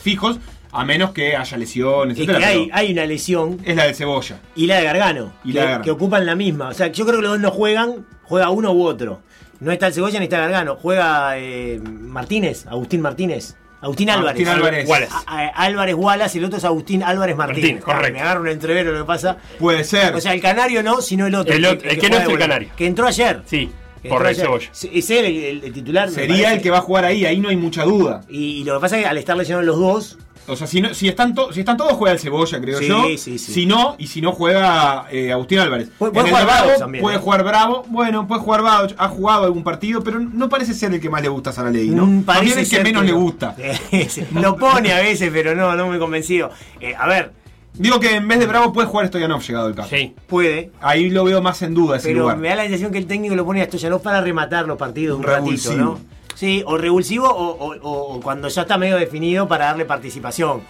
fijos, 0.01 0.39
a 0.73 0.85
menos 0.85 1.11
que 1.11 1.35
haya 1.35 1.57
lesiones, 1.57 2.17
Es 2.17 2.23
etcétera. 2.23 2.39
que 2.39 2.45
hay, 2.45 2.69
hay 2.71 2.91
una 2.93 3.05
lesión 3.05 3.59
Es 3.63 3.75
la 3.75 3.85
de 3.85 3.93
Cebolla. 3.93 4.39
y 4.55 4.67
la 4.67 4.77
de 4.77 4.83
Gargano, 4.85 5.33
Y 5.43 5.49
que, 5.51 5.55
la 5.55 5.61
de 5.61 5.67
Gargano. 5.67 5.83
que 5.83 5.91
ocupan 5.91 6.25
la 6.25 6.35
misma. 6.35 6.69
O 6.69 6.73
sea, 6.73 6.87
yo 6.87 7.05
creo 7.05 7.17
que 7.17 7.23
los 7.23 7.31
dos 7.31 7.39
no 7.41 7.51
juegan, 7.51 8.05
juega 8.23 8.49
uno 8.49 8.71
u 8.71 8.83
otro. 8.85 9.21
No 9.59 9.71
está 9.71 9.87
el 9.87 9.93
Cebolla 9.93 10.17
ni 10.19 10.25
está 10.25 10.39
Gargano, 10.39 10.77
juega 10.81 11.37
eh, 11.37 11.79
Martínez, 11.83 12.65
Agustín 12.67 13.01
Martínez. 13.01 13.55
Agustín 13.81 14.09
Álvarez. 14.09 14.29
Agustín 14.31 14.47
Álvarez. 14.47 14.87
Wallace. 14.89 15.13
A- 15.25 15.39
a- 15.39 15.47
Álvarez 15.65 15.95
Wallace 15.95 16.37
y 16.37 16.39
el 16.39 16.45
otro 16.45 16.57
es 16.59 16.65
Agustín 16.65 17.03
Álvarez 17.03 17.35
Martínez. 17.35 17.61
Martínez, 17.63 17.83
correcto. 17.83 18.13
Me 18.13 18.21
agarro 18.21 18.41
un 18.41 18.47
entrevero 18.49 18.91
lo 18.91 18.99
que 18.99 19.05
pasa. 19.05 19.37
Puede 19.59 19.83
ser. 19.83 20.13
O 20.15 20.21
sea, 20.21 20.33
el 20.33 20.41
canario 20.41 20.83
no, 20.83 21.01
sino 21.01 21.25
el 21.27 21.35
otro. 21.35 21.53
El 21.53 21.65
otro- 21.65 21.89
el 21.89 21.97
que 21.97 22.09
no 22.09 22.15
juega 22.17 22.23
es 22.23 22.29
el 22.29 22.35
de 22.35 22.39
canario. 22.39 22.69
Que 22.77 22.85
entró 22.85 23.07
ayer. 23.07 23.41
Sí, 23.45 23.71
Que 24.03 24.09
por 24.09 24.25
entró 24.27 24.53
ayer. 24.55 24.69
Sí, 24.71 24.91
Es 24.93 25.09
él 25.09 25.25
el, 25.25 25.43
el- 25.43 25.63
el 25.63 25.73
titular. 25.73 26.07
me 26.09 26.13
Sería 26.13 26.35
parece. 26.35 26.53
el 26.55 26.61
que 26.61 26.69
va 26.69 26.77
a 26.77 26.81
jugar 26.81 27.05
ahí, 27.05 27.25
ahí 27.25 27.39
no 27.39 27.49
hay 27.49 27.55
mucha 27.57 27.83
duda. 27.83 28.21
Y, 28.29 28.61
y 28.61 28.63
lo 28.63 28.75
que 28.75 28.81
pasa 28.81 28.97
es 28.97 29.03
que 29.03 29.09
al 29.09 29.17
estar 29.17 29.35
lesionados 29.35 29.65
los 29.65 29.79
dos, 29.79 30.17
O 30.47 30.55
sea, 30.55 30.65
si, 30.67 30.81
no- 30.81 30.93
si, 30.93 31.07
están, 31.07 31.33
to- 31.35 31.53
si 31.53 31.59
están 31.61 31.77
todos, 31.77 31.93
juega 31.93 32.13
el 32.13 32.19
Cebolla, 32.19 32.59
creo 32.59 32.79
Sí, 32.79 32.87
yo. 32.87 33.03
sí, 33.17 33.17
sí. 33.17 33.39
Si 33.39 33.65
no, 33.65 33.95
y 33.99 34.07
si 34.07 34.21
no, 34.21 34.31
juega 34.31 35.05
eh, 35.11 35.31
Agustín 35.31 35.59
Álvarez. 35.59 35.89
Puede- 35.97 36.11
jugar 36.13 36.45
Bravo, 36.45 36.69
también, 36.79 37.01
Puede 37.03 37.17
¿eh? 37.17 37.19
jugar 37.19 37.43
Bravo. 37.43 37.85
Bueno, 37.87 38.27
puede 38.27 38.41
jugar 38.41 38.61
Bravo. 38.61 38.87
Ha 38.97 39.07
jugado 39.07 39.45
algún 39.45 39.63
partido, 39.63 40.03
pero 40.03 40.19
no 40.19 40.49
parece 40.49 40.73
ser 40.73 40.93
el 40.93 40.99
que 40.99 41.09
más 41.09 41.21
le 41.21 41.29
gusta 41.29 41.51
a 41.51 41.53
Saralegui, 41.53 41.91
¿no? 41.91 42.05
Mm, 42.05 42.23
parece 42.23 42.53
el 42.61 42.69
que 42.69 42.75
ser 42.75 42.83
menos 42.83 43.01
que 43.03 43.07
le 43.07 43.13
gusta. 43.13 43.55
lo 44.33 44.57
pone 44.57 44.91
a 44.93 44.99
veces, 44.99 45.29
pero 45.31 45.55
no, 45.55 45.75
no 45.75 45.87
me 45.87 45.97
he 45.97 45.99
convencido. 45.99 46.49
Eh, 46.79 46.95
a 46.97 47.07
ver, 47.07 47.31
Digo 47.73 48.01
que 48.01 48.15
en 48.15 48.27
vez 48.27 48.37
de 48.39 48.47
Bravo 48.47 48.73
puede 48.73 48.89
jugar 48.89 49.07
Stoyanov 49.07 49.41
llegado 49.41 49.69
el 49.69 49.75
caso. 49.75 49.95
Sí. 49.95 50.13
puede. 50.27 50.71
Ahí 50.81 51.09
lo 51.09 51.23
veo 51.23 51.41
más 51.41 51.61
en 51.61 51.73
duda 51.73 51.95
ese 51.97 52.09
Pero 52.09 52.23
lugar. 52.23 52.37
me 52.37 52.49
da 52.49 52.55
la 52.55 52.63
sensación 52.63 52.91
que 52.91 52.97
el 52.97 53.07
técnico 53.07 53.33
lo 53.33 53.45
pone 53.45 53.61
a 53.61 53.65
Stoyanov 53.65 54.01
para 54.01 54.19
rematar 54.19 54.65
los 54.67 54.77
partidos 54.77 55.17
un 55.17 55.23
Revulsivo. 55.23 55.73
ratito, 55.73 55.85
¿no? 55.85 55.99
Sí, 56.41 56.63
o 56.65 56.75
revulsivo 56.75 57.27
o, 57.29 57.49
o- 57.51 57.75
o- 57.83 58.15
o 58.15 58.19
cuando 58.19 58.47
ya 58.47 58.63
está 58.63 58.75
medio 58.75 58.97
definido 58.97 59.47
para 59.47 59.65
darle 59.65 59.85
participación. 59.85 60.63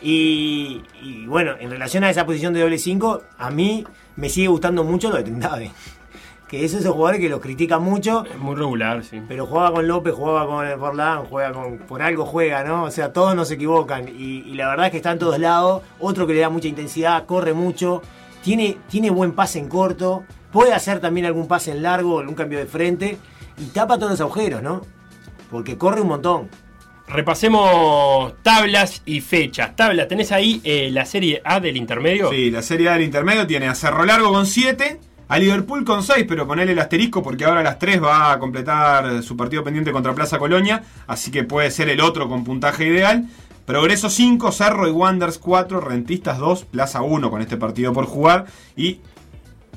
Y, 0.00 0.80
y, 1.02 1.26
bueno, 1.26 1.52
en 1.60 1.68
relación 1.70 2.02
a 2.04 2.08
esa 2.08 2.24
posición 2.24 2.54
de 2.54 2.62
doble 2.62 2.78
5, 2.78 3.22
a 3.36 3.50
mí 3.50 3.84
me 4.16 4.30
sigue 4.30 4.48
gustando 4.48 4.84
mucho 4.84 5.10
lo 5.10 5.16
de 5.16 5.24
Trindade. 5.24 5.70
Que 6.48 6.64
es 6.64 6.72
esos 6.72 6.94
jugadores 6.94 7.20
que 7.20 7.28
los 7.28 7.40
critican 7.42 7.82
mucho, 7.82 8.24
Es 8.24 8.38
muy 8.38 8.54
regular, 8.56 9.04
sí. 9.04 9.20
pero 9.28 9.44
juega 9.44 9.70
con 9.70 9.86
López, 9.86 10.14
juega 10.14 10.46
con 10.46 10.66
Forlán, 10.80 11.26
juega 11.26 11.52
con. 11.52 11.76
Por 11.80 12.00
algo 12.00 12.24
juega, 12.24 12.64
¿no? 12.64 12.84
O 12.84 12.90
sea, 12.90 13.12
todos 13.12 13.36
no 13.36 13.44
se 13.44 13.52
equivocan. 13.56 14.08
Y, 14.08 14.44
y 14.46 14.54
la 14.54 14.68
verdad 14.70 14.86
es 14.86 14.92
que 14.92 14.96
está 14.96 15.12
en 15.12 15.18
todos 15.18 15.38
lados. 15.38 15.82
Otro 16.00 16.26
que 16.26 16.32
le 16.32 16.40
da 16.40 16.48
mucha 16.48 16.68
intensidad, 16.68 17.26
corre 17.26 17.52
mucho, 17.52 18.00
tiene, 18.42 18.78
tiene 18.88 19.10
buen 19.10 19.32
pase 19.32 19.58
en 19.58 19.68
corto, 19.68 20.24
puede 20.50 20.72
hacer 20.72 21.00
también 21.00 21.26
algún 21.26 21.48
pase 21.48 21.72
en 21.72 21.82
largo, 21.82 22.18
algún 22.18 22.34
cambio 22.34 22.58
de 22.58 22.64
frente, 22.64 23.18
y 23.58 23.66
tapa 23.66 23.96
todos 23.98 24.12
los 24.12 24.20
agujeros, 24.22 24.62
¿no? 24.62 24.80
Porque 25.50 25.76
corre 25.76 26.00
un 26.00 26.08
montón. 26.08 26.48
Repasemos 27.08 28.34
tablas 28.42 29.02
y 29.06 29.20
fechas. 29.20 29.74
Tablas, 29.74 30.08
¿tenés 30.08 30.30
ahí 30.30 30.60
eh, 30.62 30.90
la 30.92 31.06
serie 31.06 31.40
A 31.44 31.58
del 31.58 31.76
intermedio? 31.76 32.30
Sí, 32.30 32.50
la 32.50 32.60
Serie 32.60 32.90
A 32.90 32.92
del 32.94 33.02
intermedio 33.02 33.46
tiene 33.46 33.66
a 33.66 33.74
Cerro 33.74 34.04
Largo 34.04 34.30
con 34.30 34.46
7, 34.46 35.00
A 35.28 35.38
Liverpool 35.38 35.84
con 35.84 36.02
6, 36.02 36.26
pero 36.28 36.46
ponele 36.46 36.72
el 36.72 36.78
asterisco 36.78 37.22
porque 37.22 37.46
ahora 37.46 37.60
a 37.60 37.62
las 37.62 37.78
3 37.78 38.02
va 38.02 38.32
a 38.32 38.38
completar 38.38 39.22
su 39.22 39.38
partido 39.38 39.64
pendiente 39.64 39.90
contra 39.90 40.14
Plaza 40.14 40.38
Colonia, 40.38 40.82
así 41.06 41.30
que 41.30 41.44
puede 41.44 41.70
ser 41.70 41.88
el 41.88 42.02
otro 42.02 42.28
con 42.28 42.44
puntaje 42.44 42.86
ideal. 42.86 43.24
Progreso 43.64 44.10
5, 44.10 44.52
Cerro 44.52 44.88
y 44.88 44.90
Wanderers 44.90 45.38
4, 45.38 45.80
Rentistas 45.80 46.38
2, 46.38 46.66
Plaza 46.66 47.02
1 47.02 47.30
con 47.30 47.40
este 47.40 47.56
partido 47.56 47.92
por 47.92 48.04
jugar. 48.06 48.46
Y 48.76 49.00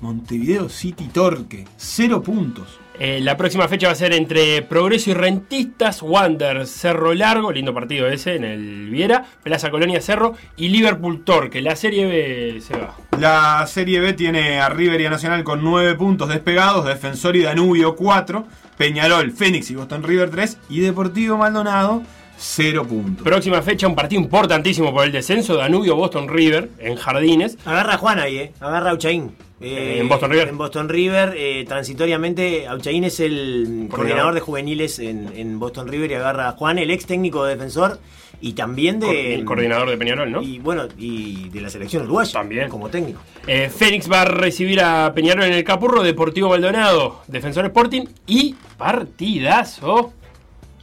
Montevideo 0.01 0.69
City 0.69 1.09
Torque, 1.13 1.65
0 1.77 2.21
puntos. 2.23 2.79
Eh, 3.03 3.19
la 3.19 3.35
próxima 3.35 3.67
fecha 3.67 3.87
va 3.87 3.93
a 3.93 3.95
ser 3.95 4.13
entre 4.13 4.61
Progreso 4.61 5.09
y 5.09 5.15
Rentistas, 5.15 6.03
Wander, 6.03 6.67
Cerro 6.67 7.15
Largo, 7.15 7.51
lindo 7.51 7.73
partido 7.73 8.07
ese 8.07 8.35
en 8.35 8.43
el 8.43 8.91
Viera, 8.91 9.25
Plaza 9.41 9.71
Colonia 9.71 9.99
Cerro 10.01 10.35
y 10.55 10.67
Liverpool 10.67 11.23
Torque. 11.23 11.63
La 11.63 11.75
Serie 11.75 12.05
B 12.05 12.61
se 12.61 12.77
va. 12.77 12.95
La 13.17 13.65
Serie 13.65 13.99
B 14.01 14.13
tiene 14.13 14.59
a 14.59 14.69
River 14.69 15.01
y 15.01 15.07
a 15.07 15.09
Nacional 15.09 15.43
con 15.43 15.63
9 15.63 15.95
puntos 15.95 16.29
despegados, 16.29 16.85
Defensor 16.85 17.35
y 17.35 17.41
Danubio 17.41 17.95
4, 17.95 18.45
Peñarol, 18.77 19.31
Fénix 19.31 19.71
y 19.71 19.75
Boston 19.75 20.03
River 20.03 20.29
3 20.29 20.59
y 20.69 20.81
Deportivo 20.81 21.37
Maldonado 21.37 22.03
0 22.37 22.85
puntos. 22.87 23.23
Próxima 23.23 23.63
fecha, 23.63 23.87
un 23.87 23.95
partido 23.95 24.21
importantísimo 24.21 24.93
por 24.93 25.05
el 25.05 25.11
descenso, 25.11 25.55
Danubio 25.55 25.95
Boston 25.95 26.29
River 26.29 26.69
en 26.77 26.97
Jardines. 26.97 27.57
Agarra 27.65 27.95
a 27.95 27.97
Juan 27.97 28.19
ahí, 28.19 28.37
eh. 28.37 28.53
Agarra 28.59 28.91
a 28.91 28.93
Uchaín. 28.93 29.31
Eh, 29.61 29.99
en 29.99 30.09
Boston 30.09 30.31
River. 30.31 30.47
En 30.47 30.57
Boston 30.57 30.89
River, 30.89 31.33
eh, 31.37 31.65
transitoriamente, 31.67 32.67
Auchaín 32.67 33.03
es 33.03 33.19
el 33.19 33.87
coordinador 33.89 34.33
de 34.33 34.39
juveniles 34.39 34.99
en, 34.99 35.31
en 35.35 35.59
Boston 35.59 35.87
River 35.87 36.11
y 36.11 36.13
agarra 36.15 36.49
a 36.49 36.51
Juan, 36.53 36.79
el 36.79 36.89
ex 36.89 37.05
técnico 37.05 37.45
de 37.45 37.55
defensor 37.55 37.99
y 38.41 38.53
también 38.53 38.99
de. 38.99 39.35
El 39.35 39.45
coordinador 39.45 39.89
de 39.89 39.97
Peñarol, 39.97 40.31
¿no? 40.31 40.41
Y 40.41 40.59
bueno, 40.59 40.87
y 40.97 41.49
de 41.49 41.61
la 41.61 41.69
selección 41.69 42.03
uruguaya. 42.03 42.33
También. 42.33 42.69
Como 42.69 42.89
técnico. 42.89 43.21
Eh, 43.47 43.69
Fénix 43.69 44.11
va 44.11 44.21
a 44.21 44.25
recibir 44.25 44.81
a 44.81 45.13
Peñarol 45.13 45.45
en 45.45 45.53
el 45.53 45.63
Capurro, 45.63 46.01
Deportivo 46.01 46.49
Maldonado, 46.49 47.21
Defensor 47.27 47.65
Sporting 47.65 48.05
y 48.25 48.55
partidazo 48.77 50.11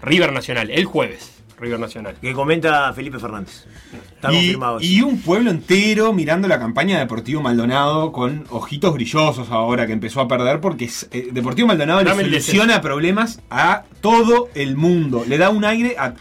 River 0.03 0.33
Nacional, 0.33 0.71
el 0.71 0.85
jueves. 0.85 1.38
River 1.61 1.81
Nacional. 1.81 2.15
Que 2.21 2.33
comenta 2.33 2.93
Felipe 2.93 3.19
Fernández. 3.19 3.65
Está 4.15 4.33
y, 4.33 4.37
confirmado. 4.37 4.79
y 4.81 5.01
un 5.03 5.21
pueblo 5.21 5.51
entero 5.51 6.13
mirando 6.13 6.49
la 6.49 6.59
campaña 6.59 6.95
de 6.97 7.01
Deportivo 7.03 7.41
Maldonado 7.41 8.13
con 8.13 8.45
ojitos 8.51 8.93
brillosos 8.95 9.51
ahora 9.51 9.87
que 9.87 9.93
empezó 9.93 10.21
a 10.21 10.29
perder 10.29 10.61
porque 10.61 10.91
eh, 11.11 11.29
Deportivo 11.33 11.69
Maldonado 11.69 12.01
le 12.01 12.05
Dame 12.11 12.23
el 12.23 12.31
soluciona 12.31 12.81
problemas 12.81 13.41
a 13.51 13.85
todo 14.01 14.49
el 14.55 14.77
mundo. 14.77 15.25
Le 15.27 15.39
da 15.39 15.51
un 15.51 15.65
aire 15.65 15.97
a, 15.99 16.15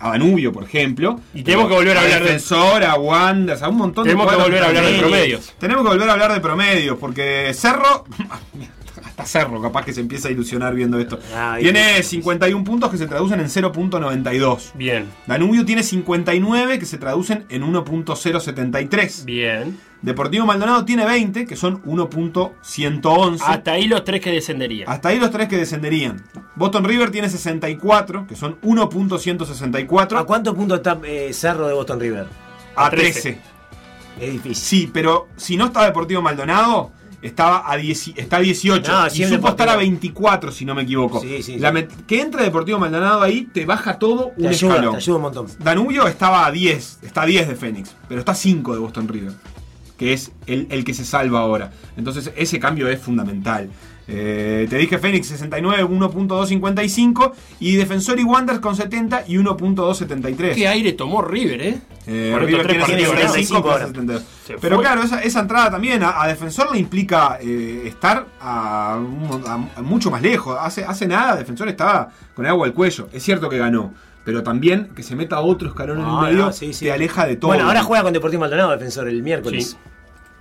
a 0.00 0.10
Danubio, 0.10 0.52
por 0.52 0.64
ejemplo. 0.64 1.20
Y 1.34 1.42
tenemos 1.42 1.68
que 1.68 1.74
volver 1.74 1.96
a 1.96 2.00
hablar 2.00 2.18
de- 2.20 2.24
Defensor, 2.26 2.84
a 2.84 2.94
Wanderers, 2.94 3.62
a 3.62 3.68
un 3.68 3.76
montón 3.76 4.04
Tenemos 4.04 4.26
de 4.26 4.30
que 4.30 4.36
cuadros 4.36 4.50
volver 4.50 4.62
a 4.64 4.68
hablar 4.68 4.84
de 4.92 4.98
promedios. 4.98 5.54
Tenemos 5.58 5.82
que 5.82 5.88
volver 5.90 6.08
a 6.08 6.12
hablar 6.12 6.32
de 6.32 6.40
promedios 6.40 6.98
porque 6.98 7.52
Cerro... 7.54 8.04
Hasta 9.16 9.26
Cerro, 9.26 9.62
capaz 9.62 9.84
que 9.84 9.92
se 9.92 10.00
empieza 10.00 10.26
a 10.26 10.32
ilusionar 10.32 10.74
viendo 10.74 10.98
esto. 10.98 11.20
Ah, 11.32 11.56
tiene 11.60 12.02
51 12.02 12.64
puntos 12.64 12.90
que 12.90 12.98
se 12.98 13.06
traducen 13.06 13.38
en 13.38 13.46
0.92. 13.46 14.72
Bien. 14.74 15.06
Danubio 15.28 15.64
tiene 15.64 15.84
59 15.84 16.80
que 16.80 16.84
se 16.84 16.98
traducen 16.98 17.44
en 17.48 17.62
1.073. 17.62 19.24
Bien. 19.24 19.78
Deportivo 20.02 20.46
Maldonado 20.46 20.84
tiene 20.84 21.06
20 21.06 21.46
que 21.46 21.54
son 21.54 21.80
1.111. 21.84 23.40
Hasta 23.40 23.70
ahí 23.70 23.86
los 23.86 24.02
tres 24.04 24.20
que 24.20 24.32
descenderían. 24.32 24.90
Hasta 24.90 25.10
ahí 25.10 25.20
los 25.20 25.30
tres 25.30 25.46
que 25.46 25.58
descenderían. 25.58 26.20
Boston 26.56 26.84
River 26.84 27.12
tiene 27.12 27.28
64 27.28 28.26
que 28.26 28.34
son 28.34 28.60
1.164. 28.62 30.18
¿A 30.18 30.24
cuántos 30.24 30.54
puntos 30.54 30.78
está 30.78 30.98
eh, 31.04 31.32
Cerro 31.32 31.68
de 31.68 31.74
Boston 31.74 32.00
River? 32.00 32.26
A 32.74 32.90
13. 32.90 33.38
Es 34.20 34.32
difícil. 34.32 34.56
Sí, 34.56 34.90
pero 34.92 35.28
si 35.36 35.56
no 35.56 35.66
está 35.66 35.84
Deportivo 35.84 36.20
Maldonado, 36.20 36.92
estaba 37.26 37.70
a 37.70 37.76
10 37.76 38.12
está 38.16 38.36
a 38.36 38.40
18. 38.40 38.92
No, 38.92 39.06
y 39.06 39.24
supo 39.24 39.48
estar 39.48 39.68
a 39.68 39.76
24, 39.76 40.52
si 40.52 40.64
no 40.64 40.74
me 40.74 40.82
equivoco. 40.82 41.20
Sí, 41.20 41.42
sí, 41.42 41.58
La 41.58 41.72
sí. 41.72 41.86
que 42.06 42.20
entre 42.20 42.44
Deportivo 42.44 42.78
Maldonado 42.78 43.22
ahí 43.22 43.48
te 43.52 43.64
baja 43.64 43.98
todo 43.98 44.32
Te 44.36 44.42
un 44.42 44.48
ayuda, 44.48 44.70
escalón. 44.74 44.90
te 44.92 44.96
ayuda 44.98 45.16
un 45.16 45.22
montón. 45.22 45.46
Danubio 45.58 46.06
estaba 46.06 46.46
a 46.46 46.50
10, 46.52 46.98
está 47.02 47.22
a 47.22 47.26
10 47.26 47.48
de 47.48 47.56
Fénix, 47.56 47.94
pero 48.08 48.20
está 48.20 48.32
a 48.32 48.36
5 48.36 48.74
de 48.74 48.78
Boston 48.78 49.08
River, 49.08 49.32
que 49.96 50.12
es 50.12 50.32
el, 50.46 50.66
el 50.70 50.84
que 50.84 50.94
se 50.94 51.04
salva 51.04 51.40
ahora. 51.40 51.72
Entonces 51.96 52.30
ese 52.36 52.58
cambio 52.60 52.88
es 52.88 53.00
fundamental. 53.00 53.70
Eh, 54.06 54.66
te 54.68 54.76
dije 54.76 54.98
Fénix 54.98 55.28
69, 55.28 55.84
1.255 55.86 57.32
y 57.60 57.76
Defensor 57.76 58.18
y 58.20 58.24
Wanderers 58.24 58.60
con 58.60 58.76
70 58.76 59.24
y 59.28 59.36
1.273. 59.36 60.54
¿Qué 60.54 60.68
aire 60.68 60.92
tomó 60.92 61.22
River, 61.22 61.60
eh? 61.62 61.78
Eh, 62.06 62.36
River 62.38 62.66
tiene 62.66 62.80
partidos 62.84 63.10
75 63.16 63.62
ganados. 63.62 63.92
plus 63.92 63.96
72. 63.96 64.22
Se 64.46 64.54
Pero 64.58 64.78
claro, 64.80 65.02
esa, 65.02 65.20
esa 65.22 65.40
entrada 65.40 65.70
también 65.70 66.02
a, 66.02 66.22
a 66.22 66.28
Defensor 66.28 66.70
le 66.72 66.78
implica 66.78 67.38
eh, 67.40 67.82
estar 67.86 68.26
a, 68.40 68.98
un- 68.98 69.42
a- 69.46 69.78
a 69.78 69.82
mucho 69.82 70.10
más 70.10 70.20
lejos. 70.20 70.56
Hace, 70.60 70.84
hace 70.84 71.06
nada 71.06 71.36
Defensor 71.36 71.68
estaba 71.68 72.10
con 72.34 72.44
el 72.44 72.50
agua 72.50 72.66
al 72.66 72.74
cuello. 72.74 73.08
Es 73.12 73.22
cierto 73.22 73.48
que 73.48 73.56
ganó. 73.58 73.94
Pero 74.24 74.42
también 74.42 74.88
que 74.96 75.02
se 75.02 75.16
meta 75.16 75.40
otro 75.40 75.68
escalón 75.68 75.98
en 75.98 76.04
el 76.04 76.10
No, 76.10 76.20
medio 76.22 76.38
no, 76.46 76.52
sí, 76.52 76.72
sí. 76.72 76.86
te 76.86 76.92
aleja 76.92 77.26
de 77.26 77.36
todo. 77.36 77.48
Bueno, 77.50 77.66
ahora 77.66 77.82
juega 77.82 78.02
con 78.04 78.12
Deportivo 78.14 78.40
Maldonado, 78.40 78.70
defensor, 78.72 79.06
el 79.08 79.22
miércoles. 79.22 79.70
Sí. 79.72 79.76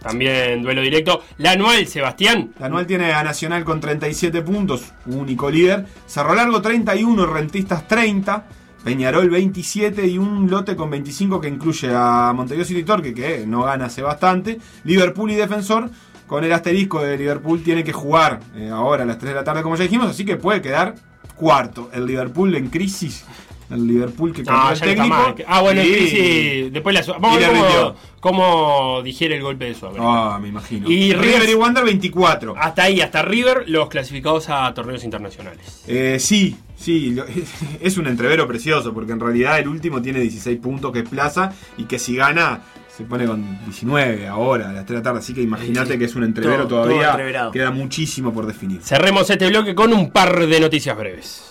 También 0.04 0.62
duelo 0.62 0.82
directo. 0.82 1.24
La 1.38 1.52
anual, 1.52 1.88
Sebastián. 1.88 2.54
La 2.60 2.68
anual 2.68 2.86
tiene 2.86 3.14
a 3.14 3.24
Nacional 3.24 3.64
con 3.64 3.80
37 3.80 4.42
puntos, 4.42 4.92
único 5.06 5.50
líder. 5.50 5.86
Cerro 6.06 6.36
Largo 6.36 6.62
31, 6.62 7.26
Rentistas 7.26 7.88
30. 7.88 8.46
Peñarol 8.84 9.30
27 9.30 10.06
y 10.06 10.18
un 10.18 10.50
lote 10.52 10.76
con 10.76 10.90
25 10.90 11.40
que 11.40 11.48
incluye 11.48 11.90
a 11.90 12.34
Montevideo 12.36 12.66
City 12.66 12.84
Torque, 12.84 13.14
que 13.14 13.48
no 13.48 13.64
gana 13.64 13.86
hace 13.86 14.02
bastante. 14.02 14.60
Liverpool 14.84 15.32
y 15.32 15.36
Defensor. 15.36 15.90
Con 16.28 16.44
el 16.44 16.52
asterisco 16.52 17.02
de 17.02 17.18
Liverpool 17.18 17.64
tiene 17.64 17.84
que 17.84 17.94
jugar 17.94 18.40
eh, 18.56 18.70
ahora 18.70 19.04
a 19.04 19.06
las 19.06 19.20
3 19.20 19.30
de 19.30 19.36
la 19.36 19.44
tarde, 19.44 19.62
como 19.62 19.76
ya 19.76 19.84
dijimos, 19.84 20.08
así 20.08 20.26
que 20.26 20.36
puede 20.36 20.62
quedar 20.62 20.96
cuarto. 21.36 21.90
El 21.94 22.06
Liverpool 22.06 22.56
en 22.56 22.70
crisis. 22.70 23.26
El 23.74 23.88
Liverpool 23.88 24.32
que 24.34 24.44
cambió 24.44 24.64
No, 24.66 24.72
el 24.72 24.80
técnico. 24.80 25.36
Ah, 25.48 25.62
bueno, 25.62 25.82
en 25.82 25.88
y- 25.88 25.92
crisis. 25.92 26.74
Después 26.74 26.94
la 26.96 27.14
Vamos 27.20 27.38
a 27.38 27.42
y 27.42 27.44
ver 27.44 27.50
cómo, 27.58 27.96
cómo 28.20 29.02
digiere 29.04 29.36
el 29.38 29.42
golpe 29.42 29.66
de 29.66 29.74
Suárez. 29.76 30.00
Ah, 30.02 30.38
me 30.42 30.50
imagino. 30.50 30.90
Y 30.90 31.14
River 31.14 31.42
River- 31.42 31.50
y 31.50 31.54
Wander 31.56 31.84
24. 31.86 32.56
Hasta 32.58 32.84
ahí, 32.84 33.02
hasta 33.02 33.22
River, 33.22 33.64
los 33.68 33.90
clasificados 33.90 34.50
a 34.50 34.74
torneos 34.74 35.04
internacionales. 35.04 35.84
Eh, 35.88 36.18
sí, 36.20 36.56
sí, 36.78 37.16
es 37.82 37.98
un 37.98 38.08
entrevero 38.08 38.48
precioso, 38.48 38.94
porque 38.94 39.12
en 39.14 39.20
realidad 39.20 39.60
el 39.60 39.68
último 39.68 40.02
tiene 40.02 40.20
16 40.20 40.60
puntos, 40.60 40.92
que 40.92 41.00
es 41.00 41.10
Plaza, 41.10 41.52
y 41.78 41.84
que 41.86 42.00
si 42.00 42.16
gana 42.16 42.62
se 42.96 43.06
pone 43.06 43.26
con 43.26 43.60
19 43.66 44.28
ahora, 44.28 44.70
a 44.70 44.74
las 44.74 44.86
3 44.86 44.90
de 44.90 44.96
la 44.98 45.02
tarde, 45.04 45.20
así 45.20 45.34
que 45.34 45.42
imagínate 45.42 45.94
Sí. 45.94 45.98
que 46.00 46.06
es 46.06 46.16
un 46.16 46.24
entrevero 46.26 46.68
Todo- 46.68 46.88
todavía, 46.88 47.50
queda 47.52 47.72
muchísimo 47.72 48.32
por 48.32 48.46
definir. 48.46 48.82
Cerremos 48.84 49.28
este 49.30 49.48
bloque 49.48 49.74
con 49.74 49.92
un 49.94 50.12
par 50.12 50.46
de 50.46 50.60
noticias 50.60 50.96
breves. 50.96 51.44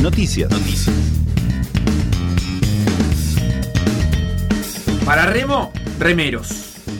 Noticias. 0.00 0.50
Noticias. 0.50 0.94
Para 5.04 5.26
Remo, 5.26 5.72
remeros. 5.98 6.48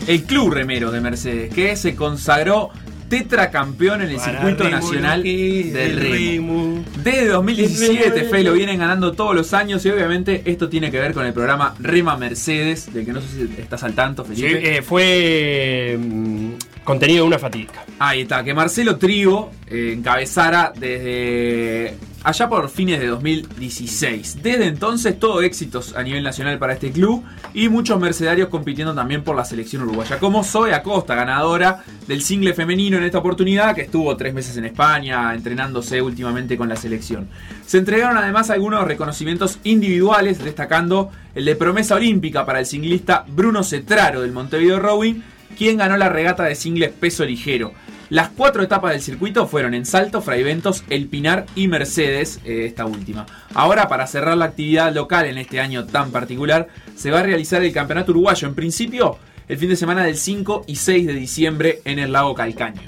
El 0.07 0.25
club 0.25 0.53
remero 0.53 0.91
de 0.91 1.01
Mercedes, 1.01 1.53
que 1.55 1.77
se 1.77 1.95
consagró 1.95 2.71
tetracampeón 3.09 4.03
en 4.03 4.11
el 4.11 4.17
Para 4.17 4.33
circuito 4.33 4.65
Remo, 4.65 4.77
nacional 4.77 5.23
del 5.23 5.77
el 5.77 5.97
remo. 6.01 6.85
Desde 7.03 7.27
2017, 7.29 8.25
Fe, 8.25 8.43
lo 8.45 8.53
vienen 8.53 8.79
ganando 8.79 9.13
todos 9.13 9.35
los 9.35 9.53
años 9.53 9.85
y 9.85 9.91
obviamente 9.91 10.43
esto 10.45 10.69
tiene 10.69 10.91
que 10.91 10.99
ver 11.01 11.13
con 11.13 11.27
el 11.27 11.33
programa 11.33 11.75
Rema 11.81 12.17
Mercedes, 12.17 12.93
del 12.93 13.05
que 13.05 13.13
no 13.13 13.21
sé 13.21 13.27
si 13.29 13.61
estás 13.61 13.83
al 13.83 13.95
tanto, 13.95 14.25
Sí, 14.25 14.43
Felipe. 14.43 14.77
eh, 14.79 14.83
fue 14.83 15.99
mm, 16.01 16.51
contenido 16.85 17.25
de 17.25 17.29
una 17.29 17.39
fatídica. 17.39 17.85
Ahí 17.99 18.23
está, 18.23 18.43
que 18.43 18.55
Marcelo 18.55 18.97
Trigo 18.97 19.51
eh, 19.67 19.95
encabezara 19.97 20.73
desde 20.75 21.97
allá 22.23 22.49
por 22.49 22.69
fines 22.69 23.01
de 23.01 23.07
2016. 23.07 24.43
Desde 24.43 24.67
entonces 24.67 25.19
todo 25.19 25.43
éxitos 25.43 25.95
a 25.97 26.03
nivel 26.03 26.23
nacional 26.23 26.59
para 26.59 26.75
este 26.75 26.91
club 26.91 27.25
y 27.55 27.69
muchos 27.69 27.99
mercedarios 27.99 28.49
compitiendo 28.49 28.95
también 28.95 29.23
por 29.23 29.37
la 29.37 29.45
selección 29.45 29.83
uruguaya, 29.83 30.19
como 30.19 30.45
Zoe 30.45 30.75
Acosta, 30.75 31.15
ganadora 31.15 31.85
del 32.07 32.23
single 32.23 32.55
femenino 32.55 32.97
en 32.99 33.05
esta 33.05 33.19
oportunidad, 33.19 33.75
que 33.75 33.83
estuvo 33.83 34.17
tres 34.17 34.35
meses 34.35 34.57
en 34.57 34.67
España 34.67 35.35
entrenándose 35.35 36.03
últimamente 36.03 36.57
con 36.57 36.69
la 36.69 36.77
selección. 36.77 37.29
Se 37.67 37.79
entregaron 37.79 38.19
además 38.19 38.51
algunos 38.51 38.87
reconocimientos 38.87 39.59
individuales, 39.65 40.43
destacando 40.43 41.11
el 41.35 41.45
de 41.45 41.57
promesa 41.57 41.95
olímpica 41.95 42.45
para 42.45 42.61
el 42.61 42.67
singlista 42.67 43.25
Bruno 43.29 43.63
Cetraro 43.63 44.23
del 44.23 44.33
Montevideo 44.33 44.81
Rowing, 44.81 45.23
quien 45.57 45.79
ganó 45.79 45.97
la 45.97 46.09
regata 46.09 46.45
de 46.45 46.55
singles 46.55 46.91
peso 46.91 47.25
ligero. 47.25 47.73
Las 48.11 48.31
cuatro 48.31 48.63
etapas 48.65 48.91
del 48.91 49.03
circuito 49.03 49.47
fueron 49.47 49.73
en 49.73 49.87
Salto, 49.87 50.21
Fraiventos, 50.21 50.83
El 50.91 51.07
Pinar 51.07 51.47
y 51.55 51.69
Mercedes, 51.69 52.41
eh, 52.45 52.65
esta 52.67 52.85
última. 52.85 53.25
Ahora, 53.55 53.89
para 53.89 54.09
cerrar 54.09 54.37
la 54.37 54.47
actividad 54.47 54.93
local 54.93 55.27
en 55.27 55.39
este 55.39 55.61
año 55.61 55.87
tan 55.87 56.11
particular, 56.11 56.67
se 56.97 57.13
va 57.13 57.21
a 57.21 57.23
realizar 57.23 57.63
el 57.63 57.73
Campeonato 57.73 58.11
Uruguayo, 58.11 58.49
en 58.49 58.57
principio, 58.57 59.19
el 59.47 59.59
fin 59.59 59.69
de 59.69 59.77
semana 59.77 60.03
del 60.03 60.17
5 60.17 60.65
y 60.67 60.75
6 60.77 61.07
de 61.07 61.15
diciembre 61.15 61.83
en 61.85 62.01
el 62.01 62.11
lago 62.11 62.35
Calcaño. 62.35 62.83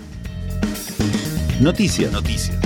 Noticias. 1.61 2.11
Noticias. 2.11 2.59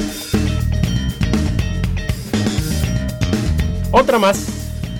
Otra 3.90 4.18
más. 4.18 4.55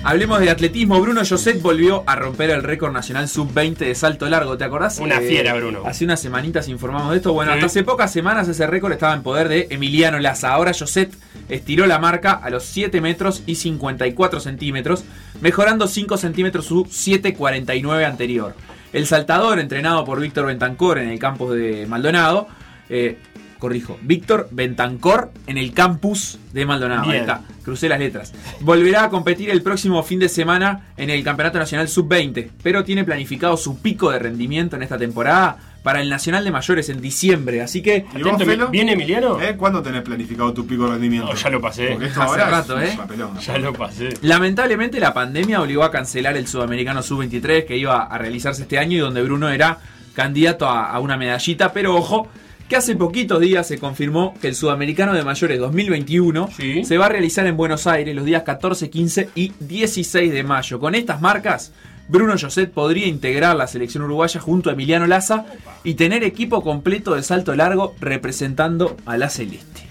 Hablemos 0.07 0.39
de 0.39 0.49
atletismo. 0.49 1.01
Bruno 1.01 1.19
José 1.27 1.59
volvió 1.61 2.05
a 2.07 2.15
romper 2.15 2.49
el 2.51 2.63
récord 2.63 2.93
nacional 2.93 3.27
sub-20 3.27 3.75
de 3.75 3.93
salto 3.93 4.29
largo. 4.29 4.57
¿Te 4.57 4.63
acordás? 4.63 4.99
Una 4.99 5.17
Eh, 5.17 5.27
fiera, 5.27 5.53
Bruno. 5.53 5.81
Hace 5.85 6.05
unas 6.05 6.21
semanitas 6.21 6.69
informamos 6.69 7.11
de 7.11 7.17
esto. 7.17 7.33
Bueno, 7.33 7.51
hasta 7.51 7.65
hace 7.65 7.83
pocas 7.83 8.09
semanas 8.09 8.47
ese 8.47 8.65
récord 8.67 8.93
estaba 8.93 9.13
en 9.13 9.21
poder 9.21 9.49
de 9.49 9.67
Emiliano 9.69 10.17
Laza. 10.19 10.53
Ahora 10.53 10.71
Joset 10.73 11.13
estiró 11.49 11.87
la 11.87 11.99
marca 11.99 12.31
a 12.31 12.49
los 12.49 12.63
7 12.63 13.01
metros 13.01 13.43
y 13.45 13.55
54 13.55 14.39
centímetros, 14.39 15.03
mejorando 15.41 15.89
5 15.89 16.15
centímetros 16.15 16.63
su 16.67 16.85
7.49 16.85 18.05
anterior. 18.05 18.55
El 18.93 19.07
saltador, 19.07 19.59
entrenado 19.59 20.05
por 20.05 20.21
Víctor 20.21 20.45
Bentancor 20.45 20.99
en 20.99 21.09
el 21.09 21.19
campus 21.19 21.53
de 21.53 21.85
Maldonado, 21.85 22.47
eh, 22.89 23.17
corrijo, 23.57 23.97
Víctor 24.01 24.47
Bentancor 24.51 25.31
en 25.47 25.57
el 25.57 25.73
campus 25.73 26.39
de 26.53 26.65
Maldonado. 26.65 27.09
Ahí 27.09 27.17
está, 27.17 27.41
crucé 27.63 27.89
las 27.89 27.99
letras. 27.99 28.33
Volverá 28.61 29.05
a 29.05 29.09
competir 29.09 29.49
el 29.49 29.61
próximo 29.61 30.01
fin 30.03 30.19
de 30.19 30.29
semana 30.29 30.87
en 30.97 31.09
el 31.09 31.23
Campeonato 31.23 31.57
Nacional 31.57 31.87
Sub-20, 31.89 32.49
pero 32.63 32.83
tiene 32.83 33.03
planificado 33.03 33.57
su 33.57 33.79
pico 33.79 34.11
de 34.11 34.19
rendimiento 34.19 34.75
en 34.75 34.83
esta 34.83 34.97
temporada 34.97 35.57
para 35.87 36.01
el 36.01 36.09
Nacional 36.09 36.43
de 36.43 36.51
Mayores 36.51 36.89
en 36.89 36.99
diciembre. 36.99 37.61
Así 37.61 37.81
que. 37.81 38.05
¿Y 38.13 38.21
vos, 38.21 38.43
Felo? 38.43 38.67
¿Viene 38.67 38.91
Emiliano? 38.93 39.41
¿Eh? 39.41 39.55
¿Cuándo 39.55 39.81
tenés 39.81 40.01
planificado 40.01 40.53
tu 40.53 40.67
pico 40.67 40.83
de 40.83 40.91
rendimiento? 40.91 41.29
No, 41.29 41.35
ya 41.35 41.49
lo 41.49 41.61
pasé. 41.61 41.91
Porque 41.91 42.07
esto 42.07 42.21
Hace 42.21 42.31
ahora 42.31 42.49
rato, 42.49 42.79
es 42.79 42.93
¿eh? 42.93 42.97
papelón. 42.97 43.39
Ya 43.39 43.57
lo 43.57 43.73
pasé. 43.73 44.09
Lamentablemente 44.21 44.99
la 44.99 45.13
pandemia 45.13 45.61
obligó 45.61 45.83
a 45.83 45.91
cancelar 45.91 46.35
el 46.35 46.45
Sudamericano 46.45 47.01
Sub-23 47.01 47.65
que 47.65 47.77
iba 47.77 48.03
a 48.03 48.17
realizarse 48.17 48.63
este 48.63 48.77
año 48.77 48.97
y 48.97 48.99
donde 48.99 49.23
Bruno 49.23 49.49
era 49.49 49.79
candidato 50.13 50.67
a, 50.67 50.89
a 50.89 50.99
una 50.99 51.15
medallita, 51.15 51.71
pero 51.71 51.95
ojo 51.95 52.27
que 52.69 52.75
hace 52.75 52.95
poquitos 52.95 53.39
días 53.39 53.67
se 53.67 53.77
confirmó 53.77 54.33
que 54.41 54.47
el 54.49 54.55
Sudamericano 54.55 55.13
de 55.13 55.23
Mayores 55.23 55.59
2021 55.59 56.49
se 56.83 56.97
va 56.97 57.05
a 57.05 57.09
realizar 57.09 57.45
en 57.47 57.55
Buenos 57.55 57.87
Aires 57.87 58.13
los 58.15 58.25
días 58.25 58.43
14, 58.43 58.89
15 58.89 59.29
y 59.35 59.53
16 59.59 60.31
de 60.33 60.43
mayo. 60.43 60.79
Con 60.79 60.93
estas 60.95 61.21
marcas, 61.21 61.71
Bruno 62.09 62.35
Joset 62.39 62.71
podría 62.71 63.07
integrar 63.07 63.55
la 63.55 63.67
selección 63.67 64.03
uruguaya 64.03 64.39
junto 64.41 64.69
a 64.69 64.73
Emiliano 64.73 65.07
Laza 65.07 65.45
y 65.83 65.93
tener 65.93 66.23
equipo 66.23 66.61
completo 66.61 67.15
de 67.15 67.23
salto 67.23 67.55
largo 67.55 67.95
representando 68.01 68.97
a 69.05 69.17
la 69.17 69.29
Celeste. 69.29 69.83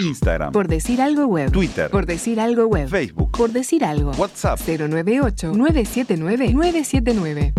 Instagram, 0.00 0.52
Por 0.52 0.68
decir 0.68 1.00
algo 1.02 1.26
web. 1.26 1.50
Twitter, 1.50 1.90
Por 1.90 2.06
decir 2.06 2.38
algo 2.38 2.66
web. 2.66 2.88
Facebook, 2.88 3.32
Por 3.32 3.50
decir 3.50 3.84
algo. 3.84 4.12
WhatsApp. 4.12 4.56
098-979-979. 4.60 7.52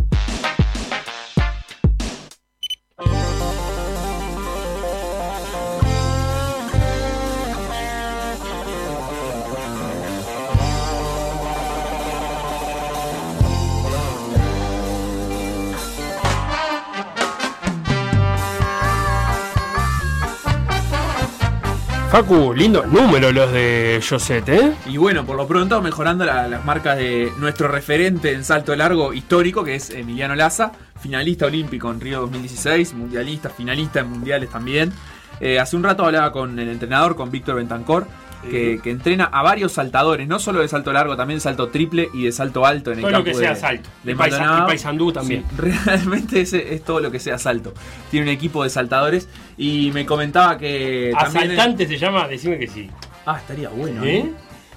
Facu, 22.12 22.54
lindo 22.56 22.84
número 22.88 23.32
los 23.32 23.52
de 23.52 24.02
Joset, 24.08 24.50
¿eh? 24.50 24.74
Y 24.88 24.98
bueno, 24.98 25.24
por 25.26 25.36
lo 25.38 25.48
pronto 25.48 25.80
mejorando 25.80 26.26
la- 26.26 26.48
las 26.48 26.66
marcas 26.66 26.98
de 26.98 27.32
nuestro 27.38 27.68
referente 27.68 28.34
en 28.34 28.44
salto 28.44 28.76
largo 28.76 29.14
histórico, 29.14 29.64
que 29.64 29.76
es 29.76 29.92
Emiliano 29.92 30.34
Laza, 30.36 30.72
finalista 31.00 31.46
olímpico 31.46 31.92
en 31.92 32.02
Río 32.02 32.22
2016, 32.22 32.96
mundialista, 32.96 33.50
finalista 33.52 34.00
en 34.00 34.10
mundiales 34.10 34.50
también. 34.50 34.92
Eh, 35.40 35.60
hace 35.60 35.76
un 35.76 35.84
rato 35.84 36.04
hablaba 36.04 36.32
con 36.32 36.58
el 36.58 36.70
entrenador, 36.70 37.16
con 37.16 37.30
Víctor 37.30 37.56
Bentancor, 37.58 38.08
que, 38.50 38.80
que 38.84 38.92
entrena 38.92 39.26
a 39.26 39.42
varios 39.42 39.72
saltadores, 39.74 40.28
no 40.28 40.40
solo 40.40 40.62
de 40.62 40.68
salto 40.68 40.92
largo, 40.94 41.16
también 41.18 41.38
de 41.38 41.42
salto 41.42 41.70
triple 41.70 42.10
y 42.14 42.24
de 42.26 42.32
salto 42.32 42.66
alto 42.66 42.92
en 42.92 43.00
el 43.00 43.02
Todo 43.04 43.12
lo 43.12 43.24
campo 43.24 43.38
sea 43.40 43.50
de- 43.54 43.56
salto. 43.60 43.90
de 44.04 44.12
Y 44.12 44.16
paisa- 44.16 44.38
Maldonado. 44.40 44.64
y 44.66 44.68
paisandú 44.68 45.12
también. 45.12 45.44
Sí, 45.50 45.56
realmente 45.86 46.42
ese 46.42 46.74
es 46.74 46.84
todo 46.84 47.00
lo 47.00 47.12
que 47.12 47.20
sea 47.20 47.38
salto. 47.38 47.74
Tiene 48.12 48.28
un 48.28 48.32
equipo 48.34 48.64
de 48.64 48.70
saltadores 48.70 49.28
y 49.58 49.92
me 49.94 50.06
comentaba 50.06 50.58
que... 50.58 51.12
Asaltante 51.16 51.88
se 51.88 51.98
llama, 51.98 52.28
decime 52.28 52.58
que 52.58 52.68
sí. 52.68 52.90
Ah, 53.26 53.38
estaría 53.38 53.70
bueno. 53.70 54.04
¿Eh? 54.04 54.18
¿eh? 54.20 54.32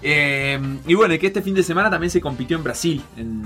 Eh, 0.04 0.60
y 0.86 0.94
bueno, 0.94 1.16
que 1.18 1.28
este 1.28 1.42
fin 1.42 1.54
de 1.54 1.62
semana 1.62 1.88
también 1.88 2.10
se 2.10 2.20
compitió 2.20 2.56
en 2.56 2.64
Brasil, 2.64 3.02
en, 3.16 3.44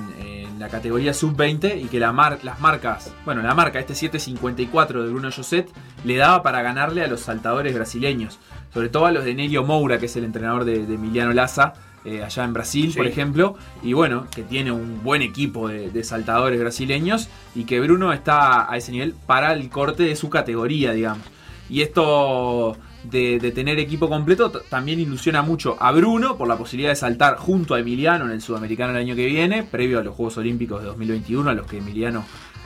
en 0.56 0.60
la 0.60 0.68
categoría 0.70 1.12
sub-20, 1.12 1.82
y 1.82 1.84
que 1.84 2.00
la 2.00 2.12
mar- 2.12 2.38
las 2.42 2.60
marcas, 2.60 3.12
bueno, 3.26 3.42
la 3.42 3.54
marca, 3.54 3.78
este 3.78 3.94
754 3.94 5.04
de 5.04 5.10
Bruno 5.10 5.30
Joset, 5.30 5.68
le 6.04 6.16
daba 6.16 6.42
para 6.42 6.62
ganarle 6.62 7.04
a 7.04 7.08
los 7.08 7.20
saltadores 7.20 7.74
brasileños, 7.74 8.38
sobre 8.72 8.88
todo 8.88 9.04
a 9.04 9.12
los 9.12 9.24
de 9.26 9.34
Nelio 9.34 9.64
Moura, 9.64 9.98
que 9.98 10.06
es 10.06 10.16
el 10.16 10.24
entrenador 10.24 10.64
de, 10.64 10.86
de 10.86 10.94
Emiliano 10.94 11.34
Laza, 11.34 11.74
eh, 12.06 12.22
allá 12.24 12.44
en 12.44 12.54
Brasil, 12.54 12.90
Sí. 12.92 12.96
por 12.96 13.06
ejemplo, 13.06 13.56
y 13.82 13.92
bueno, 13.92 14.28
que 14.34 14.44
tiene 14.44 14.72
un 14.72 15.02
buen 15.02 15.20
equipo 15.20 15.68
de, 15.68 15.90
de 15.90 16.04
saltadores 16.04 16.58
brasileños, 16.58 17.28
y 17.54 17.64
que 17.64 17.78
Bruno 17.80 18.12
está 18.14 18.70
a 18.72 18.76
ese 18.78 18.92
nivel 18.92 19.12
para 19.26 19.52
el 19.52 19.68
corte 19.68 20.04
de 20.04 20.16
su 20.16 20.30
categoría, 20.30 20.92
digamos. 20.92 21.26
Y 21.68 21.82
esto 21.82 22.76
de, 23.10 23.52
tener 23.52 23.78
equipo 23.78 24.08
completo 24.08 24.50
también 24.50 25.00
ilusiona 25.00 25.42
mucho 25.42 25.76
a 25.80 25.92
Bruno 25.92 26.36
por 26.36 26.48
la 26.48 26.56
posibilidad 26.56 26.90
de 26.90 26.96
saltar 26.96 27.36
junto 27.36 27.74
a 27.74 27.80
Emiliano 27.80 28.24
en 28.26 28.32
el 28.32 28.40
Sudamericano 28.40 28.92
el 28.92 28.98
año 28.98 29.14
que 29.16 29.26
viene, 29.26 29.62
previo 29.62 29.98
a 29.98 30.02
los 30.02 30.14
Juegos 30.14 30.36
Olímpicos 30.38 30.80
de 30.82 30.88
2021, 30.88 31.50
a 31.50 31.54
los 31.54 31.66
que 31.66 31.78
Emiliano 31.78 32.24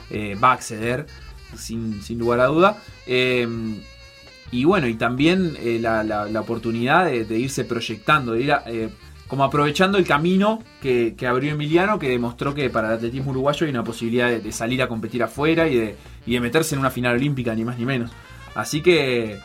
eh, 0.09 0.35
va 0.41 0.51
a 0.51 0.53
acceder 0.53 1.05
sin, 1.55 2.01
sin 2.01 2.19
lugar 2.19 2.39
a 2.39 2.45
duda. 2.47 2.77
Eh, 3.07 3.47
y 4.51 4.65
bueno, 4.65 4.87
y 4.87 4.95
también 4.95 5.55
eh, 5.59 5.79
la, 5.79 6.03
la- 6.03 6.41
oportunidad 6.41 7.05
de, 7.05 7.39
irse 7.39 7.63
proyectando, 7.63 8.33
de 8.33 8.41
ir 8.41 8.53
eh, 8.65 8.89
como 9.27 9.45
aprovechando 9.45 9.97
el 9.97 10.05
camino 10.05 10.61
que, 10.81 11.15
que 11.17 11.25
abrió 11.25 11.53
Emiliano, 11.53 11.97
que 11.97 12.09
demostró 12.09 12.53
que 12.53 12.69
para 12.69 12.89
el 12.89 12.93
atletismo 12.95 13.31
uruguayo 13.31 13.65
hay 13.65 13.71
una 13.71 13.83
posibilidad 13.85 14.27
de, 14.27 14.41
de 14.41 14.51
salir 14.51 14.81
a 14.81 14.89
competir 14.89 15.23
afuera 15.23 15.69
y 15.69 15.75
de, 15.77 15.95
y 16.25 16.33
de 16.33 16.39
meterse 16.41 16.75
en 16.75 16.79
una 16.79 16.89
final 16.89 17.15
olímpica, 17.15 17.55
ni 17.55 17.63
más 17.63 17.77
ni 17.79 17.85
menos. 17.85 18.11
Así 18.53 18.81
que 18.81 19.39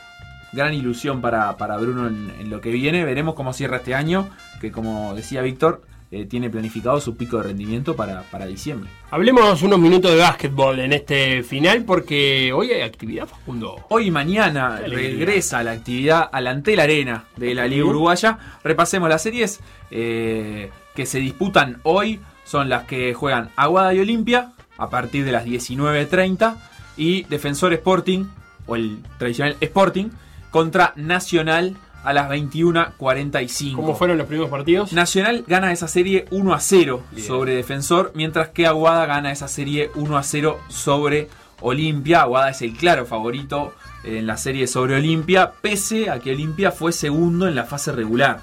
gran 0.57 0.75
ilusión 0.75 1.21
para, 1.21 1.57
para 1.57 1.77
Bruno 1.77 2.09
en, 2.09 2.33
en 2.41 2.51
lo 2.51 2.61
que 2.61 2.71
viene. 2.71 3.05
Veremos 3.05 3.35
cómo 3.35 3.53
cierra 3.53 3.77
este 3.77 3.95
año, 3.95 4.29
que 4.61 4.73
como 4.73 5.15
decía 5.15 5.43
Víctor, 5.43 5.83
eh, 6.13 6.25
tiene 6.25 6.49
planificado 6.49 7.01
su 7.01 7.17
pico 7.17 7.39
de 7.39 7.43
rendimiento 7.43 7.97
para, 7.97 8.23
para 8.31 8.47
diciembre. 8.47 8.89
Hablemos 9.11 9.61
unos 9.63 9.81
minutos 9.81 10.13
de 10.13 10.19
básquetbol 10.19 10.79
en 10.79 10.93
este 10.93 11.43
final 11.43 11.83
porque 11.83 12.53
hoy 12.53 12.71
hay 12.71 12.83
actividad, 12.83 13.27
Facundo. 13.27 13.85
Hoy 13.89 14.07
y 14.07 14.11
mañana 14.13 14.79
regresa 14.87 15.65
la 15.65 15.73
actividad 15.73 16.29
a 16.31 16.41
la 16.41 16.51
Antel 16.51 16.79
Arena 16.79 17.25
de 17.37 17.55
la 17.57 17.67
Liga. 17.67 17.87
Uruguaya. 17.87 18.39
Repasemos 18.63 19.09
las 19.09 19.23
series 19.23 19.59
eh, 19.91 20.71
que 20.95 21.07
se 21.07 21.19
disputan 21.19 21.81
hoy. 21.83 22.21
Son 22.45 22.69
las 22.69 22.85
que 22.85 23.13
juegan 23.13 23.51
Aguada 23.57 23.93
y 23.93 23.99
Olimpia 23.99 24.53
a 24.79 24.89
partir 24.89 25.25
de 25.25 25.33
las 25.33 25.45
19.30 25.45 26.55
y 26.97 27.25
Defensor 27.25 27.73
Sporting, 27.73 28.27
o 28.67 28.77
el 28.77 29.03
tradicional 29.19 29.57
Sporting, 29.61 30.11
contra 30.51 30.93
Nacional 30.97 31.77
a 32.05 32.13
las 32.13 32.31
21.45. 32.31 33.75
¿Cómo 33.75 33.97
fueron 33.97 34.17
los 34.19 34.27
primeros 34.27 34.51
partidos? 34.51 34.93
Nacional 34.93 35.45
gana 35.47 35.73
esa 35.73 35.89
serie 35.89 36.27
1 36.31 36.55
a 36.55 36.61
0 36.61 37.03
Bien. 37.11 37.27
sobre 37.27 37.55
Defensor, 37.57 38.13
mientras 38.15 38.51
que 38.51 38.67
Aguada 38.67 39.07
gana 39.07 39.33
esa 39.33 39.49
serie 39.49 39.91
1 39.97 40.17
a 40.17 40.23
0 40.23 40.61
sobre 40.69 41.29
Olimpia. 41.61 42.23
Aguada 42.23 42.51
es 42.51 42.63
el 42.63 42.75
claro 42.75 43.07
favorito 43.07 43.73
en 44.05 44.27
la 44.27 44.37
serie 44.37 44.69
sobre 44.69 44.95
Olimpia, 44.95 45.53
pese 45.61 46.11
a 46.11 46.21
que 46.21 46.31
Olimpia 46.31 46.71
fue 46.71 46.93
segundo 46.93 47.49
en 47.49 47.57
la 47.57 47.65
fase 47.65 47.91
regular. 47.91 48.41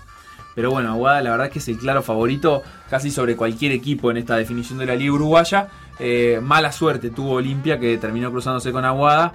Pero 0.55 0.71
bueno, 0.71 0.91
Aguada 0.91 1.21
la 1.21 1.31
verdad 1.31 1.47
es 1.47 1.53
que 1.53 1.59
es 1.59 1.67
el 1.69 1.77
claro 1.77 2.03
favorito 2.03 2.61
casi 2.89 3.11
sobre 3.11 3.35
cualquier 3.35 3.71
equipo 3.71 4.11
en 4.11 4.17
esta 4.17 4.35
definición 4.35 4.77
de 4.79 4.85
la 4.85 4.95
Liga 4.95 5.13
Uruguaya. 5.13 5.69
Eh, 5.99 6.39
mala 6.43 6.71
suerte 6.71 7.11
tuvo 7.11 7.35
Olimpia 7.35 7.79
que 7.79 7.97
terminó 7.97 8.29
cruzándose 8.29 8.71
con 8.71 8.83
Aguada, 8.85 9.33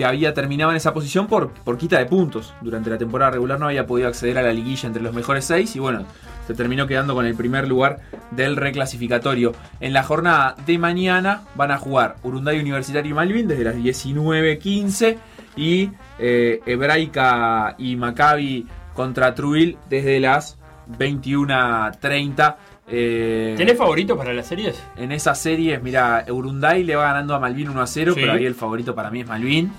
que 0.00 0.06
había 0.06 0.32
terminado 0.32 0.70
en 0.70 0.78
esa 0.78 0.94
posición 0.94 1.26
por, 1.26 1.50
por 1.50 1.76
quita 1.76 1.98
de 1.98 2.06
puntos. 2.06 2.54
Durante 2.62 2.88
la 2.88 2.96
temporada 2.96 3.32
regular 3.32 3.60
no 3.60 3.66
había 3.66 3.86
podido 3.86 4.08
acceder 4.08 4.38
a 4.38 4.42
la 4.42 4.50
liguilla 4.50 4.86
entre 4.86 5.02
los 5.02 5.12
mejores 5.12 5.44
seis 5.44 5.76
y 5.76 5.78
bueno, 5.78 6.06
se 6.46 6.54
terminó 6.54 6.86
quedando 6.86 7.14
con 7.14 7.26
el 7.26 7.34
primer 7.34 7.68
lugar 7.68 7.98
del 8.30 8.56
reclasificatorio. 8.56 9.52
En 9.78 9.92
la 9.92 10.02
jornada 10.02 10.56
de 10.64 10.78
mañana 10.78 11.42
van 11.54 11.70
a 11.70 11.76
jugar 11.76 12.16
Urunday 12.22 12.58
Universitario 12.60 13.10
y 13.10 13.14
Malvin 13.14 13.46
desde 13.46 13.62
las 13.64 13.74
19.15 13.76 15.18
y 15.56 15.90
eh, 16.18 16.60
Hebraica 16.64 17.74
y 17.76 17.96
Maccabi 17.96 18.66
contra 18.94 19.34
Truil 19.34 19.76
desde 19.90 20.18
las 20.18 20.56
21.30. 20.98 22.56
Eh, 22.92 23.54
¿Tenés 23.56 23.76
favoritos 23.76 24.16
para 24.18 24.32
las 24.32 24.46
series? 24.46 24.82
en 24.96 25.12
esas 25.12 25.38
series, 25.40 25.80
mira, 25.82 26.24
Urunday 26.28 26.82
le 26.84 26.96
va 26.96 27.04
ganando 27.04 27.34
a 27.34 27.38
Malvin 27.38 27.68
1 27.68 27.80
a 27.82 27.86
0, 27.86 28.14
Sí. 28.14 28.20
pero 28.20 28.32
ahí 28.32 28.44
el 28.46 28.54
favorito 28.54 28.94
para 28.94 29.10
mí 29.10 29.20
es 29.20 29.26
Malvin. 29.28 29.70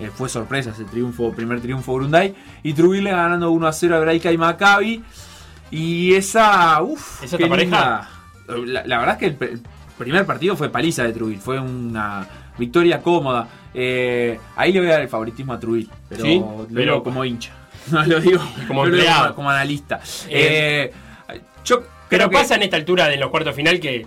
Eh, 0.00 0.10
fue 0.14 0.28
sorpresa 0.28 0.70
ese 0.70 0.84
triunfo, 0.84 1.32
primer 1.32 1.60
triunfo 1.60 1.92
de 1.92 1.96
Urunday. 1.98 2.34
Y 2.62 2.72
Trubil 2.72 3.04
le 3.04 3.12
va 3.12 3.22
ganando 3.22 3.50
1 3.50 3.66
a 3.66 3.72
0 3.72 3.94
a 3.94 3.98
Hebraica 3.98 4.32
y 4.32 4.38
Maccabi. 4.38 5.02
Y 5.70 6.14
esa. 6.14 6.82
Uff, 6.82 7.22
¿Esa 7.22 7.38
pareja? 7.38 8.08
La, 8.48 8.84
la 8.86 8.98
verdad 8.98 9.14
es 9.14 9.18
que 9.20 9.26
el, 9.26 9.38
pr- 9.38 9.50
el 9.52 9.60
primer 9.98 10.26
partido 10.26 10.56
fue 10.56 10.68
paliza 10.70 11.04
de 11.04 11.12
Trubil, 11.12 11.38
fue 11.38 11.60
una 11.60 12.26
victoria 12.58 13.00
cómoda. 13.00 13.46
Eh, 13.72 14.38
ahí 14.56 14.72
le 14.72 14.80
voy 14.80 14.88
a 14.88 14.92
dar 14.94 15.02
el 15.02 15.08
favoritismo 15.08 15.52
a 15.52 15.60
Trubil, 15.60 15.88
pero 16.08 16.24
Sí, 16.24 16.38
lo 16.40 16.66
pero- 16.68 16.80
digo 16.80 17.02
como 17.04 17.24
hincha. 17.24 17.52
No 17.90 18.04
lo 18.04 18.20
digo 18.20 18.40
Como 18.68 18.84
lo 18.86 18.96
digo 18.96 19.08
como, 19.22 19.34
como 19.36 19.50
analista. 19.50 20.00
Eh, 20.28 20.92
Pero 22.08 22.28
que- 22.28 22.36
pasa 22.36 22.56
en 22.56 22.62
esta 22.62 22.76
altura 22.76 23.06
de 23.08 23.16
los 23.16 23.30
cuartos 23.30 23.54
final 23.54 23.78
que, 23.78 24.04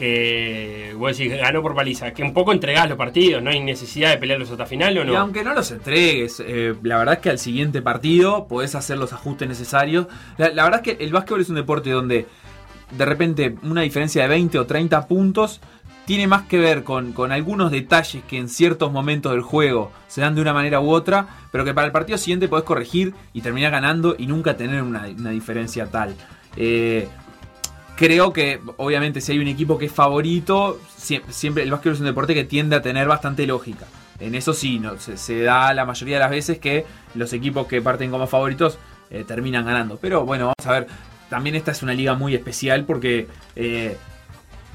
que 0.00 0.94
vos 0.96 1.14
decís, 1.14 1.36
ganó 1.36 1.60
por 1.60 1.74
paliza, 1.74 2.14
que 2.14 2.22
un 2.22 2.32
poco 2.32 2.52
entregás 2.52 2.88
los 2.88 2.96
partidos, 2.96 3.42
no 3.42 3.50
hay 3.50 3.60
necesidad 3.60 4.08
de 4.08 4.16
pelearlos 4.16 4.50
hasta 4.50 4.64
final 4.64 4.96
o 4.96 5.04
no. 5.04 5.12
Y 5.12 5.16
aunque 5.16 5.44
no 5.44 5.52
los 5.52 5.70
entregues, 5.70 6.42
eh, 6.46 6.74
la 6.82 6.96
verdad 6.96 7.16
es 7.16 7.20
que 7.20 7.28
al 7.28 7.38
siguiente 7.38 7.82
partido 7.82 8.48
podés 8.48 8.74
hacer 8.74 8.96
los 8.96 9.12
ajustes 9.12 9.46
necesarios. 9.46 10.06
La, 10.38 10.64
verdad 10.64 10.80
es 10.82 10.96
que 10.96 11.04
el 11.04 11.12
básquetbol 11.12 11.42
es 11.42 11.50
un 11.50 11.56
deporte 11.56 11.90
donde 11.90 12.26
de 12.96 13.04
repente 13.04 13.56
una 13.62 13.82
diferencia 13.82 14.22
de 14.22 14.28
20 14.28 14.58
o 14.60 14.64
30 14.66 15.06
puntos 15.06 15.60
tiene 16.06 16.26
más 16.26 16.44
que 16.46 16.56
ver 16.56 16.82
con, 16.82 17.12
con 17.12 17.30
algunos 17.30 17.70
detalles 17.70 18.24
que 18.24 18.38
en 18.38 18.48
ciertos 18.48 18.90
momentos 18.90 19.32
del 19.32 19.42
juego 19.42 19.92
se 20.08 20.22
dan 20.22 20.34
de 20.34 20.40
una 20.40 20.54
manera 20.54 20.80
u 20.80 20.90
otra, 20.90 21.26
pero 21.52 21.62
que 21.62 21.74
para 21.74 21.86
el 21.86 21.92
partido 21.92 22.16
siguiente 22.16 22.48
podés 22.48 22.64
corregir 22.64 23.12
y 23.34 23.42
terminar 23.42 23.70
ganando 23.70 24.16
y 24.18 24.26
nunca 24.26 24.56
tener 24.56 24.82
una, 24.82 25.06
una 25.08 25.30
diferencia 25.30 25.90
tal. 25.90 26.16
Eh, 26.56 27.06
creo 28.00 28.32
que 28.32 28.58
obviamente 28.78 29.20
si 29.20 29.32
hay 29.32 29.38
un 29.38 29.46
equipo 29.46 29.76
que 29.76 29.84
es 29.84 29.92
favorito, 29.92 30.80
sie- 30.98 31.22
siempre 31.28 31.62
el 31.64 31.70
básquetbol 31.70 31.94
es 31.94 32.00
un 32.00 32.06
deporte 32.06 32.32
que 32.34 32.44
tiende 32.44 32.74
a 32.76 32.80
tener 32.82 33.06
bastante 33.06 33.46
lógica. 33.46 33.84
En 34.18 34.34
eso 34.34 34.54
sí, 34.54 34.78
no, 34.78 34.98
se, 34.98 35.18
se 35.18 35.42
da 35.42 35.72
la 35.74 35.84
mayoría 35.84 36.16
de 36.16 36.20
las 36.20 36.30
veces 36.30 36.58
que 36.58 36.86
los 37.14 37.32
equipos 37.34 37.66
que 37.66 37.82
parten 37.82 38.10
como 38.10 38.26
favoritos 38.26 38.78
eh, 39.10 39.24
terminan 39.28 39.66
ganando. 39.66 39.98
Pero 39.98 40.24
bueno, 40.24 40.44
vamos 40.46 40.66
a 40.66 40.80
ver. 40.80 40.86
También 41.28 41.54
esta 41.56 41.70
es 41.72 41.82
una 41.82 41.92
liga 41.94 42.14
muy 42.14 42.34
especial 42.34 42.84
porque, 42.86 43.28
eh, 43.54 43.96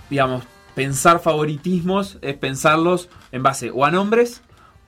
digamos, 0.09 0.43
pensar 0.75 1.19
favoritismos 1.19 2.17
es 2.21 2.35
pensarlos 2.37 3.09
en 3.31 3.41
base 3.43 3.71
o 3.73 3.85
a 3.85 3.91
nombres 3.91 4.41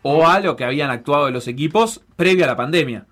o 0.03 0.27
a 0.27 0.39
lo 0.39 0.55
que 0.55 0.64
habían 0.64 0.91
actuado 0.91 1.30
los 1.31 1.47
equipos 1.47 2.01
previo 2.15 2.45
a 2.45 2.47
la 2.47 2.55
pandemia. 2.55 3.05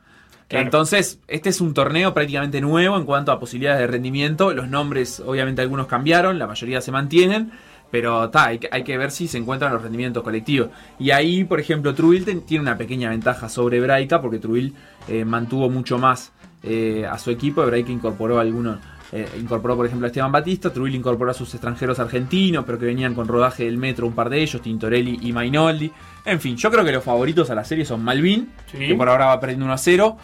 Entonces, 0.49 1.19
este 1.27 1.49
es 1.49 1.59
un 1.59 1.73
torneo 1.73 2.13
prácticamente 2.13 2.61
nuevo 2.61 2.97
en 2.97 3.05
cuanto 3.05 3.31
a 3.31 3.39
posibilidades 3.39 3.79
de 3.79 3.87
rendimiento. 3.87 4.53
Los 4.53 4.69
nombres, 4.69 5.19
obviamente, 5.25 5.61
algunos 5.61 5.87
cambiaron, 5.87 6.37
la 6.37 6.47
mayoría 6.47 6.81
se 6.81 6.91
mantienen. 6.91 7.51
Pero 7.91 8.29
ta, 8.29 8.45
hay, 8.47 8.59
que, 8.59 8.97
ver 8.97 9.11
si 9.11 9.27
se 9.27 9.37
encuentran 9.37 9.71
los 9.71 9.81
rendimientos 9.81 10.21
colectivos. 10.23 10.69
Y 10.99 11.11
ahí, 11.11 11.43
por 11.45 11.59
ejemplo, 11.59 11.93
Trubil 11.93 12.25
tiene 12.43 12.61
una 12.61 12.77
pequeña 12.77 13.09
ventaja 13.09 13.47
sobre 13.47 13.79
Braica, 13.79 14.21
porque 14.21 14.39
Trubil 14.39 14.73
eh, 15.07 15.23
mantuvo 15.23 15.69
mucho 15.69 15.97
más 15.97 16.33
eh, 16.63 17.05
a 17.09 17.17
su 17.17 17.31
equipo. 17.31 17.65
Braica 17.65 17.91
incorporó 17.91 18.39
algunos. 18.39 18.79
eh, 19.11 19.29
incorporó, 19.39 19.77
por 19.77 19.85
ejemplo, 19.85 20.07
a 20.07 20.09
Esteban 20.09 20.31
Batista. 20.31 20.73
Trubil 20.73 20.95
incorporó 20.95 21.31
a 21.31 21.33
sus 21.33 21.53
extranjeros 21.53 21.99
argentinos, 21.99 22.65
pero 22.65 22.77
que 22.77 22.85
venían 22.85 23.13
con 23.13 23.27
rodaje 23.27 23.63
del 23.63 23.77
metro, 23.77 24.07
un 24.07 24.13
par 24.13 24.29
de 24.29 24.41
ellos, 24.41 24.61
Tintorelli 24.61 25.19
y 25.21 25.31
Mainoldi. 25.31 25.91
En 26.25 26.39
fin, 26.39 26.55
yo 26.57 26.71
creo 26.71 26.83
que 26.83 26.91
los 26.91 27.03
favoritos 27.03 27.49
a 27.51 27.55
la 27.55 27.63
serie 27.63 27.85
son 27.85 28.03
Malvin, 28.03 28.49
Sí. 28.71 28.79
que 28.79 28.95
por 28.95 29.07
ahora 29.09 29.27
va 29.27 29.39
perdiendo 29.39 29.65
1 29.65 29.73
a 29.73 29.77
0. 29.77 30.17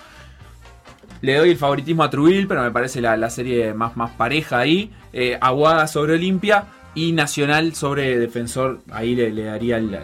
Le 1.21 1.35
doy 1.37 1.51
el 1.51 1.57
favoritismo 1.57 2.03
a 2.03 2.09
Trubil, 2.09 2.47
pero 2.47 2.63
me 2.63 2.71
parece 2.71 2.99
la, 3.01 3.15
la 3.15 3.29
serie 3.29 3.73
más, 3.75 3.95
más 3.95 4.09
pareja 4.11 4.57
ahí. 4.57 4.91
Eh, 5.13 5.37
Aguada 5.39 5.85
sobre 5.87 6.13
Olimpia 6.13 6.65
y 6.95 7.11
Nacional 7.11 7.75
sobre 7.75 8.17
Defensor. 8.17 8.81
Ahí 8.91 9.13
le, 9.15 9.29
le 9.31 9.43
daría 9.43 9.77
el, 9.77 9.99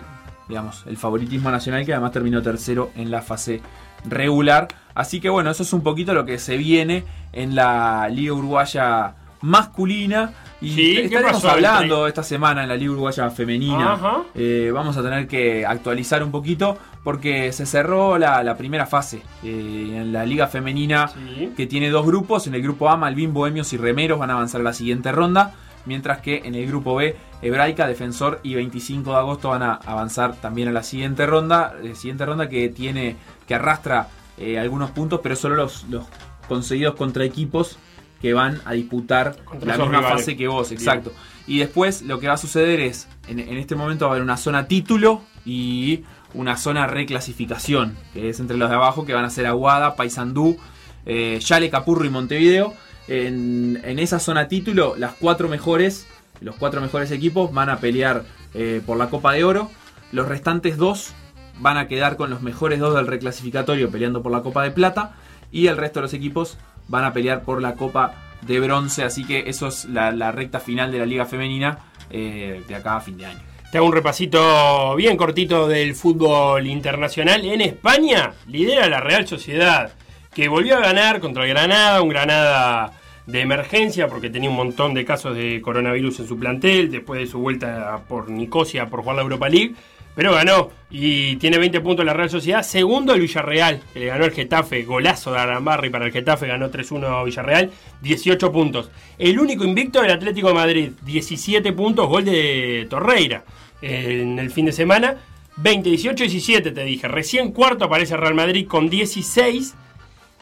digamos, 0.48 0.84
el 0.86 0.96
favoritismo 0.98 1.50
a 1.50 1.54
Nacional, 1.54 1.84
que 1.86 1.94
además 1.94 2.12
terminó 2.12 2.44
tercero 2.44 2.92
en 2.96 3.10
la 3.10 3.24
fase 3.24 3.62
regular. 4.06 4.68
Así 4.94 5.20
que 5.20 5.30
bueno, 5.30 5.50
eso 5.50 5.64
es 5.64 5.74
un 5.74 5.82
poquito 5.82 6.14
lo 6.14 6.26
que 6.26 6.38
se 6.38 6.56
viene 6.58 7.04
en 7.34 7.56
la 7.56 8.08
Liga 8.10 8.34
Uruguaya 8.34 9.16
masculina. 9.42 10.34
Y 10.60 10.70
Sí, 10.72 10.96
¿qué 10.96 11.06
estaremos 11.06 11.34
pasó, 11.34 11.52
hablando 11.52 12.08
esta 12.08 12.24
semana 12.24 12.64
en 12.64 12.70
la 12.70 12.76
Liga 12.76 12.92
Uruguaya 12.92 13.30
femenina. 13.30 14.24
Eh, 14.34 14.72
vamos 14.74 14.98
a 14.98 15.04
tener 15.04 15.28
que 15.28 15.66
actualizar 15.66 16.24
un 16.24 16.32
poquito 16.32 16.78
porque 17.04 17.52
se 17.52 17.66
cerró 17.66 18.18
la, 18.18 18.44
la 18.44 18.58
primera 18.58 18.86
fase 18.88 19.22
eh, 19.44 19.92
en 20.02 20.12
la 20.12 20.26
liga 20.26 20.48
femenina 20.48 21.12
que 21.56 21.68
tiene 21.68 21.90
dos 21.90 22.06
grupos. 22.06 22.48
En 22.48 22.56
el 22.56 22.64
grupo 22.64 22.90
A, 22.90 22.98
Malvin, 22.98 23.34
Bohemios 23.34 23.72
y 23.74 23.78
Remeros 23.78 24.18
van 24.18 24.32
a 24.32 24.34
avanzar 24.34 24.62
a 24.62 24.64
la 24.64 24.74
siguiente 24.74 25.12
ronda. 25.12 25.54
Mientras 25.86 26.20
que 26.20 26.42
en 26.44 26.56
el 26.56 26.68
grupo 26.68 26.96
B, 26.96 27.16
Hebraica, 27.42 27.88
Defensor 27.88 28.40
y 28.44 28.56
25 28.56 29.12
de 29.12 29.18
agosto 29.18 29.50
van 29.50 29.64
a 29.64 29.76
avanzar 29.76 30.36
también 30.36 30.68
a 30.68 30.72
la 30.72 30.84
siguiente 30.84 31.26
ronda. 31.26 31.76
eh, 31.84 31.96
siguiente 31.96 32.26
ronda 32.26 32.50
que 32.50 32.68
tiene 32.70 33.16
que 33.48 33.56
arrastra 33.56 34.08
eh, 34.38 34.60
algunos 34.60 34.92
puntos, 34.92 35.22
pero 35.24 35.36
solo 35.36 35.56
los, 35.56 35.86
los 35.90 36.04
conseguidos 36.50 36.96
contra 36.96 37.24
equipos 37.24 37.78
que 38.22 38.34
van 38.34 38.62
a 38.66 38.74
disputar 38.74 39.38
Contra 39.46 39.78
la 39.78 39.84
misma 39.84 40.00
rivales. 40.00 40.20
fase 40.22 40.38
que 40.38 40.48
vos, 40.48 40.70
Bien. 40.70 40.80
exacto. 40.82 41.14
Y 41.46 41.60
después 41.60 42.02
lo 42.02 42.20
que 42.20 42.28
va 42.28 42.34
a 42.34 42.38
suceder 42.38 42.80
es, 42.80 43.08
en, 43.28 43.40
en 43.40 43.58
este 43.58 43.76
momento 43.76 44.06
va 44.06 44.12
a 44.12 44.14
haber 44.14 44.24
una 44.24 44.38
zona 44.38 44.68
título 44.68 45.22
y 45.46 46.04
una 46.34 46.58
zona 46.58 46.88
reclasificación, 46.88 47.96
que 48.14 48.30
es 48.30 48.40
entre 48.40 48.58
los 48.58 48.70
de 48.70 48.76
abajo, 48.76 49.06
que 49.06 49.14
van 49.14 49.26
a 49.26 49.30
ser 49.30 49.46
Aguada, 49.48 49.96
Paysandú, 49.96 50.58
eh, 51.06 51.40
Yale, 51.42 51.70
Capurro 51.70 52.06
y 52.06 52.10
Montevideo. 52.10 52.74
En, 53.08 53.80
en 53.86 54.00
esa 54.00 54.20
zona 54.20 54.48
título, 54.50 54.96
las 54.98 55.14
cuatro 55.14 55.48
mejores, 55.48 56.08
los 56.42 56.56
cuatro 56.56 56.82
mejores 56.82 57.12
equipos 57.12 57.54
van 57.54 57.70
a 57.70 57.78
pelear 57.80 58.26
eh, 58.54 58.82
por 58.86 58.98
la 58.98 59.10
Copa 59.10 59.32
de 59.32 59.44
Oro. 59.46 59.72
Los 60.12 60.28
restantes 60.28 60.76
dos 60.78 61.14
van 61.60 61.78
a 61.78 61.88
quedar 61.88 62.18
con 62.18 62.30
los 62.30 62.42
mejores 62.42 62.80
dos 62.80 62.94
del 62.96 63.08
reclasificatorio 63.08 63.90
peleando 63.90 64.22
por 64.22 64.32
la 64.34 64.42
Copa 64.42 64.64
de 64.64 64.72
Plata. 64.72 65.16
Y 65.52 65.68
el 65.68 65.78
resto 65.78 66.00
de 66.00 66.04
los 66.04 66.14
equipos 66.14 66.58
van 66.88 67.04
a 67.04 67.14
pelear 67.14 67.44
por 67.44 67.62
la 67.62 67.74
Copa 67.74 68.14
de 68.42 68.60
Bronce. 68.60 69.04
Así 69.04 69.26
que 69.26 69.44
eso 69.48 69.68
es 69.68 69.86
la, 69.86 70.32
recta 70.32 70.60
final 70.60 70.92
de 70.92 71.00
la 71.00 71.06
Liga 71.06 71.26
Femenina 71.26 71.80
eh, 72.10 72.64
de 72.68 72.76
acá 72.76 72.98
a 72.98 73.02
fin 73.02 73.18
de 73.18 73.26
año. 73.26 73.40
Te 73.72 73.78
hago 73.78 73.88
un 73.88 73.94
repasito 73.94 74.96
bien 74.96 75.18
cortito 75.18 75.68
del 75.68 75.94
fútbol 75.94 76.66
internacional. 76.68 77.44
En 77.44 77.62
España 77.62 78.34
lidera 78.48 78.88
la 78.88 79.02
Real 79.02 79.28
Sociedad, 79.28 79.92
que 80.34 80.48
volvió 80.48 80.78
a 80.78 80.80
ganar 80.80 81.20
contra 81.20 81.44
el 81.44 81.50
Granada, 81.50 82.02
un 82.02 82.10
Granada 82.10 82.94
de 83.26 83.42
emergencia 83.42 84.08
porque 84.08 84.30
tenía 84.30 84.50
un 84.50 84.56
montón 84.56 84.94
de 84.94 85.04
casos 85.04 85.36
de 85.36 85.62
coronavirus 85.62 86.22
en 86.22 86.28
su 86.28 86.40
plantel, 86.40 86.90
después 86.90 87.20
de 87.20 87.28
su 87.28 87.40
vuelta 87.40 88.00
por 88.08 88.30
Nicosia 88.30 88.88
por 88.88 89.02
jugar 89.02 89.18
la 89.18 89.24
Europa 89.24 89.50
League, 89.50 89.76
pero 90.18 90.34
ganó 90.34 90.72
y 90.90 91.36
tiene 91.36 91.60
20 91.60 91.80
puntos 91.82 92.04
la 92.04 92.12
Real 92.12 92.32
Sociedad. 92.32 92.64
Segundo 92.64 93.14
el 93.14 93.22
Villarreal, 93.22 93.82
que 93.94 94.00
le 94.00 94.08
ganó 94.08 94.26
el 94.26 94.32
Getafe, 94.32 94.82
golazo 94.82 95.32
de 95.32 95.38
Arambarri 95.38 95.92
para 95.92 96.08
el 96.08 96.12
Getafe, 96.12 96.48
ganó 96.48 96.72
3-1 96.72 97.24
Villarreal, 97.24 97.70
18 98.02 98.52
puntos. 98.52 98.90
El 99.20 99.40
único 99.40 99.64
invicto 99.64 100.02
del 100.02 100.10
Atlético 100.10 100.48
de 100.48 100.56
Madrid, 100.56 100.92
17 101.04 101.72
puntos, 101.74 102.08
gol 102.08 102.26
de 102.26 102.88
Torreira 102.90 103.44
en 103.84 104.40
el 104.40 104.50
fin 104.50 104.66
de 104.66 104.72
semana. 104.72 105.18
20, 105.58 105.88
18, 105.88 106.24
17 106.24 106.72
te 106.72 106.84
dije. 106.84 107.08
Recién 107.08 107.52
cuarto 107.52 107.86
aparece 107.86 108.18
Real 108.18 108.34
Madrid 108.34 108.68
con 108.68 108.90
16. 108.90 109.76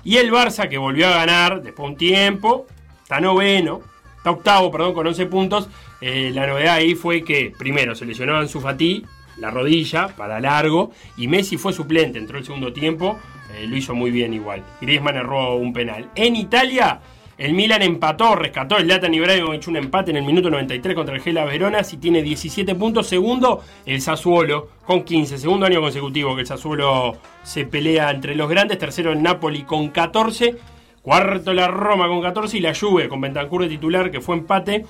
Y 0.06 0.16
el 0.16 0.32
Barça 0.32 0.70
que 0.70 0.78
volvió 0.78 1.08
a 1.10 1.18
ganar 1.18 1.62
después 1.62 1.86
de 1.86 1.92
un 1.92 1.98
tiempo. 1.98 2.66
Está 3.04 3.20
noveno. 3.20 3.82
Está 4.16 4.32
octavo, 4.32 4.72
perdón, 4.72 4.94
con 4.94 5.06
11 5.06 5.26
puntos. 5.26 5.68
Eh, 6.00 6.32
la 6.34 6.48
novedad 6.48 6.76
ahí 6.76 6.96
fue 6.96 7.24
que 7.24 7.52
primero 7.58 7.94
se 7.94 8.06
lesionó 8.06 8.38
Ansu 8.38 8.62
Fati, 8.62 9.06
la 9.38 9.52
rodilla, 9.52 10.08
para 10.16 10.40
largo. 10.40 10.92
Y 11.18 11.28
Messi 11.28 11.58
fue 11.58 11.74
suplente, 11.74 12.20
entró 12.20 12.38
el 12.38 12.46
segundo 12.46 12.72
tiempo. 12.74 13.18
eh, 13.56 13.68
lo 13.68 13.76
hizo 13.78 13.94
muy 13.94 14.12
bien 14.12 14.34
igual. 14.34 14.64
Griezmann 14.82 15.16
erró 15.18 15.56
un 15.56 15.72
penal. 15.72 16.10
En 16.16 16.36
Italia, 16.36 17.00
el 17.38 17.54
Milan 17.54 17.82
empató, 17.82 18.36
rescató 18.36 18.78
el 18.78 18.88
Latan 18.88 19.14
Ibrahimovic 19.14 19.68
un 19.68 19.76
empate 19.78 20.12
en 20.12 20.18
el 20.18 20.24
minuto 20.24 20.50
93 20.50 20.96
contra 20.96 21.16
el 21.16 21.22
Gela 21.22 21.46
Verona. 21.46 21.84
Si 21.84 21.98
tiene 21.98 22.22
17 22.22 22.76
puntos. 22.76 23.08
Segundo, 23.08 23.62
el 23.86 24.02
Sassuolo 24.02 24.70
con 24.86 25.04
15. 25.04 25.38
Segundo 25.38 25.66
año 25.66 25.82
consecutivo 25.82 26.34
que 26.34 26.42
el 26.42 26.48
Sassuolo 26.48 27.18
se 27.44 27.66
pelea 27.66 28.10
entre 28.12 28.36
los 28.36 28.50
grandes. 28.50 28.78
Tercero, 28.78 29.12
el 29.12 29.22
Napoli 29.22 29.64
con 29.64 29.90
14. 29.90 30.56
Cuarto, 31.02 31.54
la 31.54 31.68
Roma 31.68 32.08
con 32.08 32.22
14. 32.22 32.58
Y 32.58 32.62
la 32.62 32.74
Juve 32.74 33.10
con 33.10 33.22
Bentancur 33.22 33.62
de 33.64 33.70
titular, 33.70 34.12
que 34.12 34.22
fue 34.22 34.38
empate. 34.38 34.86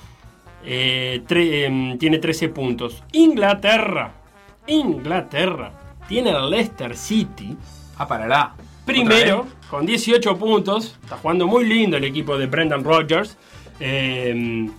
eh, 0.64 1.22
em, 1.28 1.98
tiene 1.98 2.18
13 2.18 2.48
puntos. 2.48 3.02
Inglaterra. 3.12 4.12
Inglaterra. 4.66 5.72
Tiene 6.08 6.30
el 6.30 6.50
Leicester 6.50 6.96
City. 6.96 7.56
Ah, 7.98 8.06
parará. 8.06 8.54
Primero, 8.84 9.46
con 9.70 9.84
18 9.84 10.36
puntos. 10.36 10.96
Está 11.02 11.16
jugando 11.16 11.46
muy 11.46 11.64
lindo 11.64 11.96
el 11.96 12.04
equipo 12.04 12.38
de 12.38 12.46
Brendan 12.46 12.84
Rodgers. 12.84 13.36
Eh, 13.80 14.70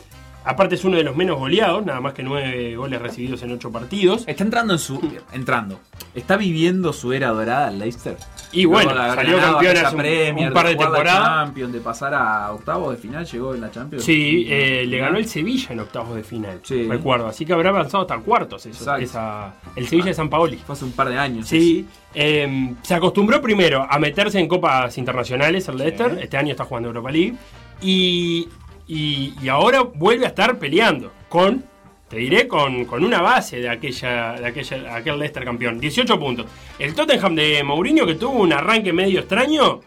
aparte 0.46 0.76
es 0.76 0.86
uno 0.86 0.98
de 0.98 1.04
los 1.04 1.16
menos 1.16 1.38
goleados, 1.38 1.86
nada 1.86 2.00
más 2.00 2.14
que 2.14 2.24
9 2.24 2.76
goles 2.78 3.02
recibidos 3.02 3.44
en 3.44 3.52
8 3.52 3.72
partidos. 3.72 4.24
Está 4.28 4.44
entrando 4.44 4.74
en 4.74 4.80
su. 4.80 5.00
Entrando. 5.34 5.80
Está 6.16 6.38
viviendo 6.38 6.94
su 6.94 7.12
era 7.12 7.30
dorada 7.30 7.70
el 7.70 7.80
Leicester. 7.80 8.18
Y 8.52 8.66
bueno, 8.66 8.92
de 8.94 9.14
salió 9.14 9.38
campeón 9.40 9.78
hace 9.78 9.96
un- 9.96 10.02
Premier, 10.02 10.48
un 10.48 10.54
par 10.54 10.68
de 10.68 10.74
la 10.74 10.80
temporadas. 10.80 11.24
Champions, 11.28 11.74
de 11.74 11.80
pasar 11.82 12.14
a 12.14 12.52
octavos 12.54 12.92
de 12.92 12.98
final, 12.98 13.26
llegó 13.26 13.54
en 13.56 13.62
la 13.62 13.72
Champions. 13.72 14.04
Sí, 14.06 14.46
eh, 14.50 14.86
le 14.88 14.98
ganó 14.98 15.18
el 15.18 15.28
Sevilla 15.28 15.68
en 15.72 15.80
octavos 15.82 16.16
de 16.16 16.24
final, 16.24 16.62
recuerdo. 16.88 17.28
Así 17.28 17.46
que 17.46 17.54
habrá 17.54 17.70
avanzado 17.70 18.04
hasta 18.04 18.18
cuartos 18.20 18.66
eso, 18.66 18.96
esa- 18.98 19.54
el 19.76 19.88
Sevilla 19.88 20.08
de 20.08 20.14
San 20.14 20.30
Paoli. 20.30 20.58
Fue 20.58 20.74
hace 20.74 20.86
un 20.86 20.92
par 20.94 21.10
de 21.10 21.18
años. 21.18 21.48
Sí, 21.48 21.86
eh, 22.14 22.74
se 22.82 22.94
acostumbró 22.96 23.42
primero 23.42 23.86
a 23.90 24.00
meterse 24.00 24.40
en 24.40 24.48
copas 24.48 24.98
internacionales 24.98 25.68
el 25.68 25.78
Leicester. 25.78 26.18
Este 26.22 26.38
año 26.38 26.52
está 26.52 26.64
jugando 26.64 26.88
Europa 26.90 27.12
League. 27.12 27.36
Y, 27.82 28.48
y- 28.88 29.34
y 29.42 29.50
ahora 29.50 29.82
vuelve 29.82 30.26
a 30.26 30.30
estar 30.30 30.58
peleando 30.58 31.12
con, 31.30 31.64
te 32.10 32.18
diré, 32.18 32.48
con, 32.48 32.86
con 32.86 33.04
una 33.04 33.22
base 33.22 33.60
de 33.60 33.70
aquella, 33.70 34.34
de 34.34 34.48
aquella, 34.48 34.96
aquel 34.96 35.20
Leicester 35.20 35.44
campeón. 35.44 35.80
18 35.80 36.20
puntos. 36.20 36.46
El 36.80 36.96
Tottenham 36.96 37.36
de 37.36 37.64
Mourinho, 37.64 38.06
que 38.06 38.16
tuvo 38.16 38.40
un 38.40 38.54
arranque 38.54 38.94
medio 38.94 39.20
extraño, 39.20 39.82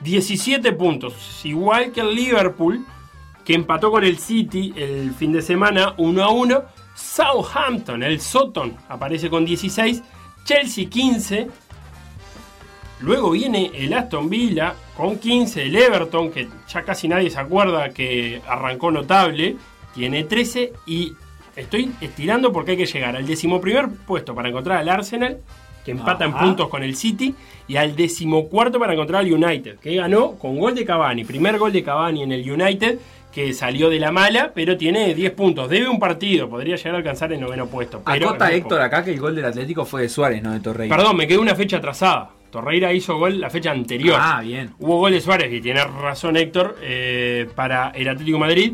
17 0.00 0.72
puntos. 0.72 1.40
Igual 1.44 1.92
que 1.92 2.00
el 2.00 2.14
Liverpool, 2.14 2.84
que 3.44 3.54
empató 3.54 3.90
con 3.90 4.04
el 4.04 4.18
City 4.18 4.72
el 4.76 5.12
fin 5.12 5.32
de 5.32 5.42
semana 5.42 5.94
1 5.98 6.22
a 6.24 6.30
1. 6.30 6.62
Southampton, 6.94 8.02
el 8.02 8.20
Soton, 8.20 8.76
aparece 8.88 9.30
con 9.30 9.44
16. 9.44 10.02
Chelsea 10.44 10.88
15. 10.88 11.48
Luego 13.00 13.30
viene 13.30 13.70
el 13.74 13.92
Aston 13.92 14.28
Villa 14.28 14.74
con 14.96 15.18
15. 15.18 15.64
El 15.64 15.76
Everton, 15.76 16.30
que 16.32 16.48
ya 16.66 16.82
casi 16.82 17.06
nadie 17.08 17.30
se 17.30 17.38
acuerda 17.38 17.90
que 17.90 18.40
arrancó 18.48 18.90
notable, 18.90 19.56
tiene 19.94 20.24
13. 20.24 20.72
Y 20.86 21.12
estoy 21.58 21.92
estirando 22.00 22.52
porque 22.52 22.72
hay 22.72 22.76
que 22.76 22.86
llegar 22.86 23.16
al 23.16 23.26
decimoprimer 23.26 23.88
puesto 24.06 24.34
para 24.34 24.48
encontrar 24.48 24.78
al 24.78 24.88
Arsenal, 24.88 25.38
que 25.84 25.92
empata 25.92 26.24
en 26.24 26.34
puntos 26.34 26.68
con 26.68 26.82
el 26.82 26.96
City, 26.96 27.34
y 27.66 27.76
al 27.76 27.96
decimocuarto 27.96 28.78
para 28.78 28.92
encontrar 28.92 29.22
al 29.22 29.32
United, 29.32 29.78
que 29.78 29.94
ganó 29.94 30.32
con 30.32 30.58
gol 30.58 30.74
de 30.74 30.84
Cavani. 30.84 31.24
Primer 31.24 31.58
gol 31.58 31.72
de 31.72 31.82
Cavani 31.82 32.22
en 32.22 32.32
el 32.32 32.50
United, 32.50 32.98
que 33.32 33.52
salió 33.52 33.88
de 33.88 33.98
la 33.98 34.10
mala, 34.10 34.52
pero 34.54 34.76
tiene 34.76 35.14
10 35.14 35.32
puntos. 35.32 35.68
Debe 35.68 35.88
un 35.88 35.98
partido, 35.98 36.48
podría 36.48 36.76
llegar 36.76 36.94
a 36.94 36.98
alcanzar 36.98 37.32
el 37.32 37.40
noveno 37.40 37.66
puesto. 37.66 38.02
Pero 38.04 38.30
Acota 38.30 38.52
Héctor 38.52 38.80
acá 38.80 39.04
que 39.04 39.12
el 39.12 39.20
gol 39.20 39.34
del 39.36 39.44
Atlético 39.44 39.84
fue 39.84 40.02
de 40.02 40.08
Suárez, 40.08 40.42
no 40.42 40.52
de 40.52 40.60
Torreira. 40.60 40.94
Perdón, 40.96 41.16
me 41.16 41.26
quedó 41.26 41.40
una 41.40 41.54
fecha 41.54 41.78
atrasada. 41.78 42.30
Torreira 42.50 42.92
hizo 42.92 43.18
gol 43.18 43.40
la 43.40 43.50
fecha 43.50 43.70
anterior. 43.70 44.18
Ah, 44.18 44.40
bien. 44.42 44.70
Hubo 44.78 44.98
gol 44.98 45.12
de 45.12 45.20
Suárez, 45.20 45.52
y 45.52 45.60
tiene 45.60 45.84
razón 45.84 46.36
Héctor, 46.36 46.76
eh, 46.82 47.46
para 47.54 47.90
el 47.90 48.08
Atlético 48.08 48.38
de 48.38 48.40
Madrid. 48.40 48.72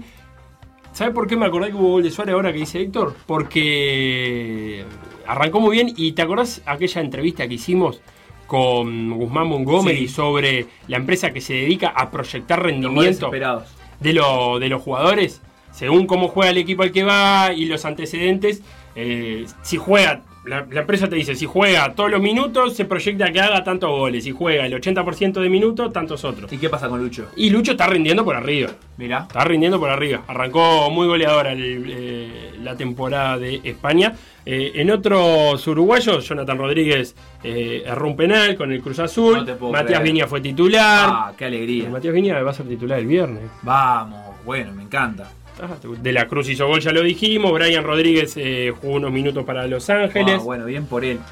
¿Sabe 0.94 1.10
por 1.12 1.26
qué 1.26 1.36
me 1.36 1.44
acordé 1.46 1.68
que 1.70 1.74
hubo 1.76 1.90
gol 1.90 2.02
de 2.04 2.10
Suárez 2.10 2.34
ahora 2.34 2.52
que 2.52 2.60
dice 2.60 2.80
Héctor? 2.80 3.14
Porque 3.26 4.84
arrancó 5.26 5.60
muy 5.60 5.72
bien 5.76 5.92
y 5.96 6.12
¿te 6.12 6.22
acordás 6.22 6.62
aquella 6.66 7.00
entrevista 7.00 7.46
que 7.48 7.54
hicimos 7.54 8.00
con 8.46 9.10
Guzmán 9.10 9.48
Montgomery 9.48 10.06
Sí. 10.06 10.08
sobre 10.08 10.66
la 10.86 10.96
empresa 10.98 11.32
que 11.32 11.40
se 11.40 11.54
dedica 11.54 11.88
a 11.88 12.10
proyectar 12.10 12.62
rendimiento 12.62 13.30
de, 14.00 14.12
lo- 14.12 14.58
de 14.60 14.68
los 14.68 14.80
jugadores? 14.82 15.42
Según 15.72 16.06
cómo 16.06 16.28
juega 16.28 16.50
el 16.52 16.58
equipo 16.58 16.84
al 16.84 16.92
que 16.92 17.02
va 17.02 17.52
y 17.52 17.64
los 17.64 17.84
antecedentes, 17.84 18.62
eh, 18.94 19.46
si 19.62 19.76
juega, 19.76 20.22
la, 20.46 20.66
la 20.70 20.80
empresa 20.80 21.08
te 21.08 21.16
dice, 21.16 21.34
si 21.34 21.46
juega 21.46 21.94
todos 21.94 22.10
los 22.10 22.20
minutos, 22.20 22.76
se 22.76 22.84
proyecta 22.84 23.32
que 23.32 23.40
haga 23.40 23.64
tantos 23.64 23.90
goles. 23.90 24.24
Si 24.24 24.30
juega 24.30 24.66
el 24.66 24.74
80% 24.74 25.40
de 25.40 25.48
minutos, 25.48 25.92
tantos 25.92 26.24
otros. 26.24 26.52
¿Y 26.52 26.58
qué 26.58 26.68
pasa 26.68 26.88
con 26.88 27.00
Lucho? 27.02 27.30
Y 27.36 27.50
Lucho 27.50 27.72
está 27.72 27.86
rindiendo 27.86 28.24
por 28.24 28.36
arriba. 28.36 28.70
Mira. 28.96 29.20
Está 29.22 29.44
rindiendo 29.44 29.80
por 29.80 29.90
arriba. 29.90 30.22
Arrancó 30.26 30.90
muy 30.90 31.06
goleadora 31.06 31.52
el, 31.52 31.84
eh, 31.88 32.52
la 32.62 32.76
temporada 32.76 33.38
de 33.38 33.60
España. 33.64 34.12
Eh, 34.46 34.72
en 34.74 34.90
otros 34.90 35.66
uruguayos, 35.66 36.28
Jonathan 36.28 36.58
Rodríguez 36.58 37.16
eh, 37.42 37.82
erró 37.86 38.08
un 38.08 38.16
penal 38.16 38.56
con 38.56 38.70
el 38.70 38.82
Cruz 38.82 38.98
Azul. 38.98 39.46
No 39.46 39.70
Matías. 39.70 40.02
Viña 40.02 40.26
fue 40.26 40.40
titular. 40.40 41.08
Ah, 41.10 41.32
qué 41.36 41.46
alegría. 41.46 41.88
Matías 41.88 42.12
Viña 42.12 42.42
va 42.42 42.50
a 42.50 42.54
ser 42.54 42.68
titular 42.68 42.98
el 42.98 43.06
viernes. 43.06 43.44
Vamos, 43.62 44.36
bueno, 44.44 44.72
me 44.74 44.82
encanta. 44.82 45.30
De 46.00 46.12
la 46.12 46.26
Cruz 46.26 46.48
hizo 46.48 46.66
gol, 46.66 46.80
ya 46.80 46.92
lo 46.92 47.02
dijimos. 47.02 47.52
Brian 47.52 47.84
Rodríguez 47.84 48.34
eh, 48.36 48.72
jugó 48.80 48.94
unos 48.94 49.12
minutos 49.12 49.44
para 49.44 49.66
Los 49.66 49.88
Ángeles. 49.88 50.36
Ah, 50.40 50.42
bueno, 50.42 50.64
bien 50.66 50.86
por 50.86 51.04
él. 51.04 51.20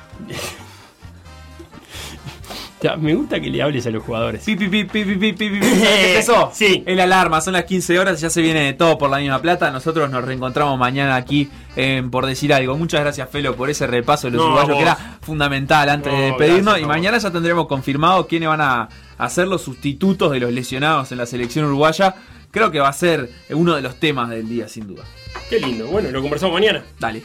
Me 2.98 3.14
gusta 3.14 3.40
que 3.40 3.48
le 3.48 3.62
hables 3.62 3.86
a 3.86 3.90
los 3.90 4.02
jugadores. 4.02 4.42
Pi, 4.44 4.56
pi, 4.56 4.66
pi, 4.66 4.82
pi, 4.84 5.04
pi, 5.04 5.14
pi, 5.14 5.32
pi, 5.32 5.50
pi. 5.50 5.60
¿Sabes 5.62 5.78
qué 5.80 6.18
es 6.18 6.28
eso? 6.28 6.50
Sí. 6.52 6.82
Es 6.84 6.96
la 6.96 7.04
alarma, 7.04 7.40
son 7.40 7.52
las 7.52 7.62
15 7.62 7.96
horas, 7.96 8.20
ya 8.20 8.28
se 8.28 8.42
viene 8.42 8.58
de 8.64 8.72
todo 8.72 8.98
por 8.98 9.08
la 9.08 9.18
misma 9.18 9.40
plata. 9.40 9.70
Nosotros 9.70 10.10
nos 10.10 10.24
reencontramos 10.24 10.76
mañana 10.76 11.14
aquí 11.14 11.48
en 11.76 12.10
Por 12.10 12.26
Decir 12.26 12.52
Algo. 12.52 12.76
Muchas 12.76 13.00
gracias, 13.02 13.30
Felo, 13.30 13.54
por 13.54 13.70
ese 13.70 13.86
repaso 13.86 14.26
de 14.26 14.32
los 14.36 14.40
No, 14.44 14.46
uruguayos 14.48 14.76
que 14.76 14.82
era 14.82 14.96
fundamental 15.20 15.88
antes 15.90 16.12
No, 16.12 16.18
de 16.18 16.24
despedirnos. 16.26 16.64
gracias, 16.64 16.80
y 16.80 16.84
a 16.84 16.88
mañana 16.88 17.18
ya 17.18 17.30
tendremos 17.30 17.68
confirmado 17.68 18.26
quiénes 18.26 18.48
van 18.48 18.60
a 18.60 18.88
hacer 19.16 19.46
los 19.46 19.62
sustitutos 19.62 20.32
de 20.32 20.40
los 20.40 20.50
lesionados 20.52 21.12
en 21.12 21.18
la 21.18 21.26
selección 21.26 21.66
uruguaya. 21.66 22.16
Creo 22.52 22.70
que 22.70 22.80
va 22.80 22.88
a 22.88 22.92
ser 22.92 23.30
uno 23.48 23.74
de 23.74 23.80
los 23.80 23.98
temas 23.98 24.28
del 24.28 24.46
día, 24.46 24.68
sin 24.68 24.86
duda. 24.86 25.04
Qué 25.48 25.58
lindo. 25.58 25.86
Bueno, 25.86 26.10
lo 26.10 26.20
conversamos 26.20 26.52
mañana. 26.52 26.84
Dale. 27.00 27.22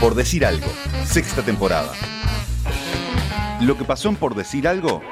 Por 0.00 0.14
decir 0.14 0.46
algo, 0.46 0.66
sexta 1.04 1.42
temporada. 1.42 1.92
Lo 3.60 3.76
que 3.76 3.84
pasó 3.84 4.08
en 4.08 4.16
Por 4.16 4.34
decir 4.34 4.66
algo. 4.66 5.02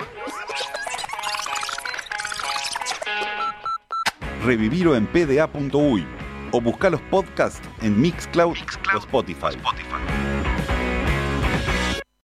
Revivirlo 4.43 4.97
en 4.97 5.07
pda.uy 5.07 6.07
o 6.53 6.61
buscar 6.63 6.93
los 6.93 7.03
podcasts 7.03 7.61
en 7.83 8.01
Mixcloud, 8.01 8.57
o 8.95 8.99
Spotify. 8.99 9.59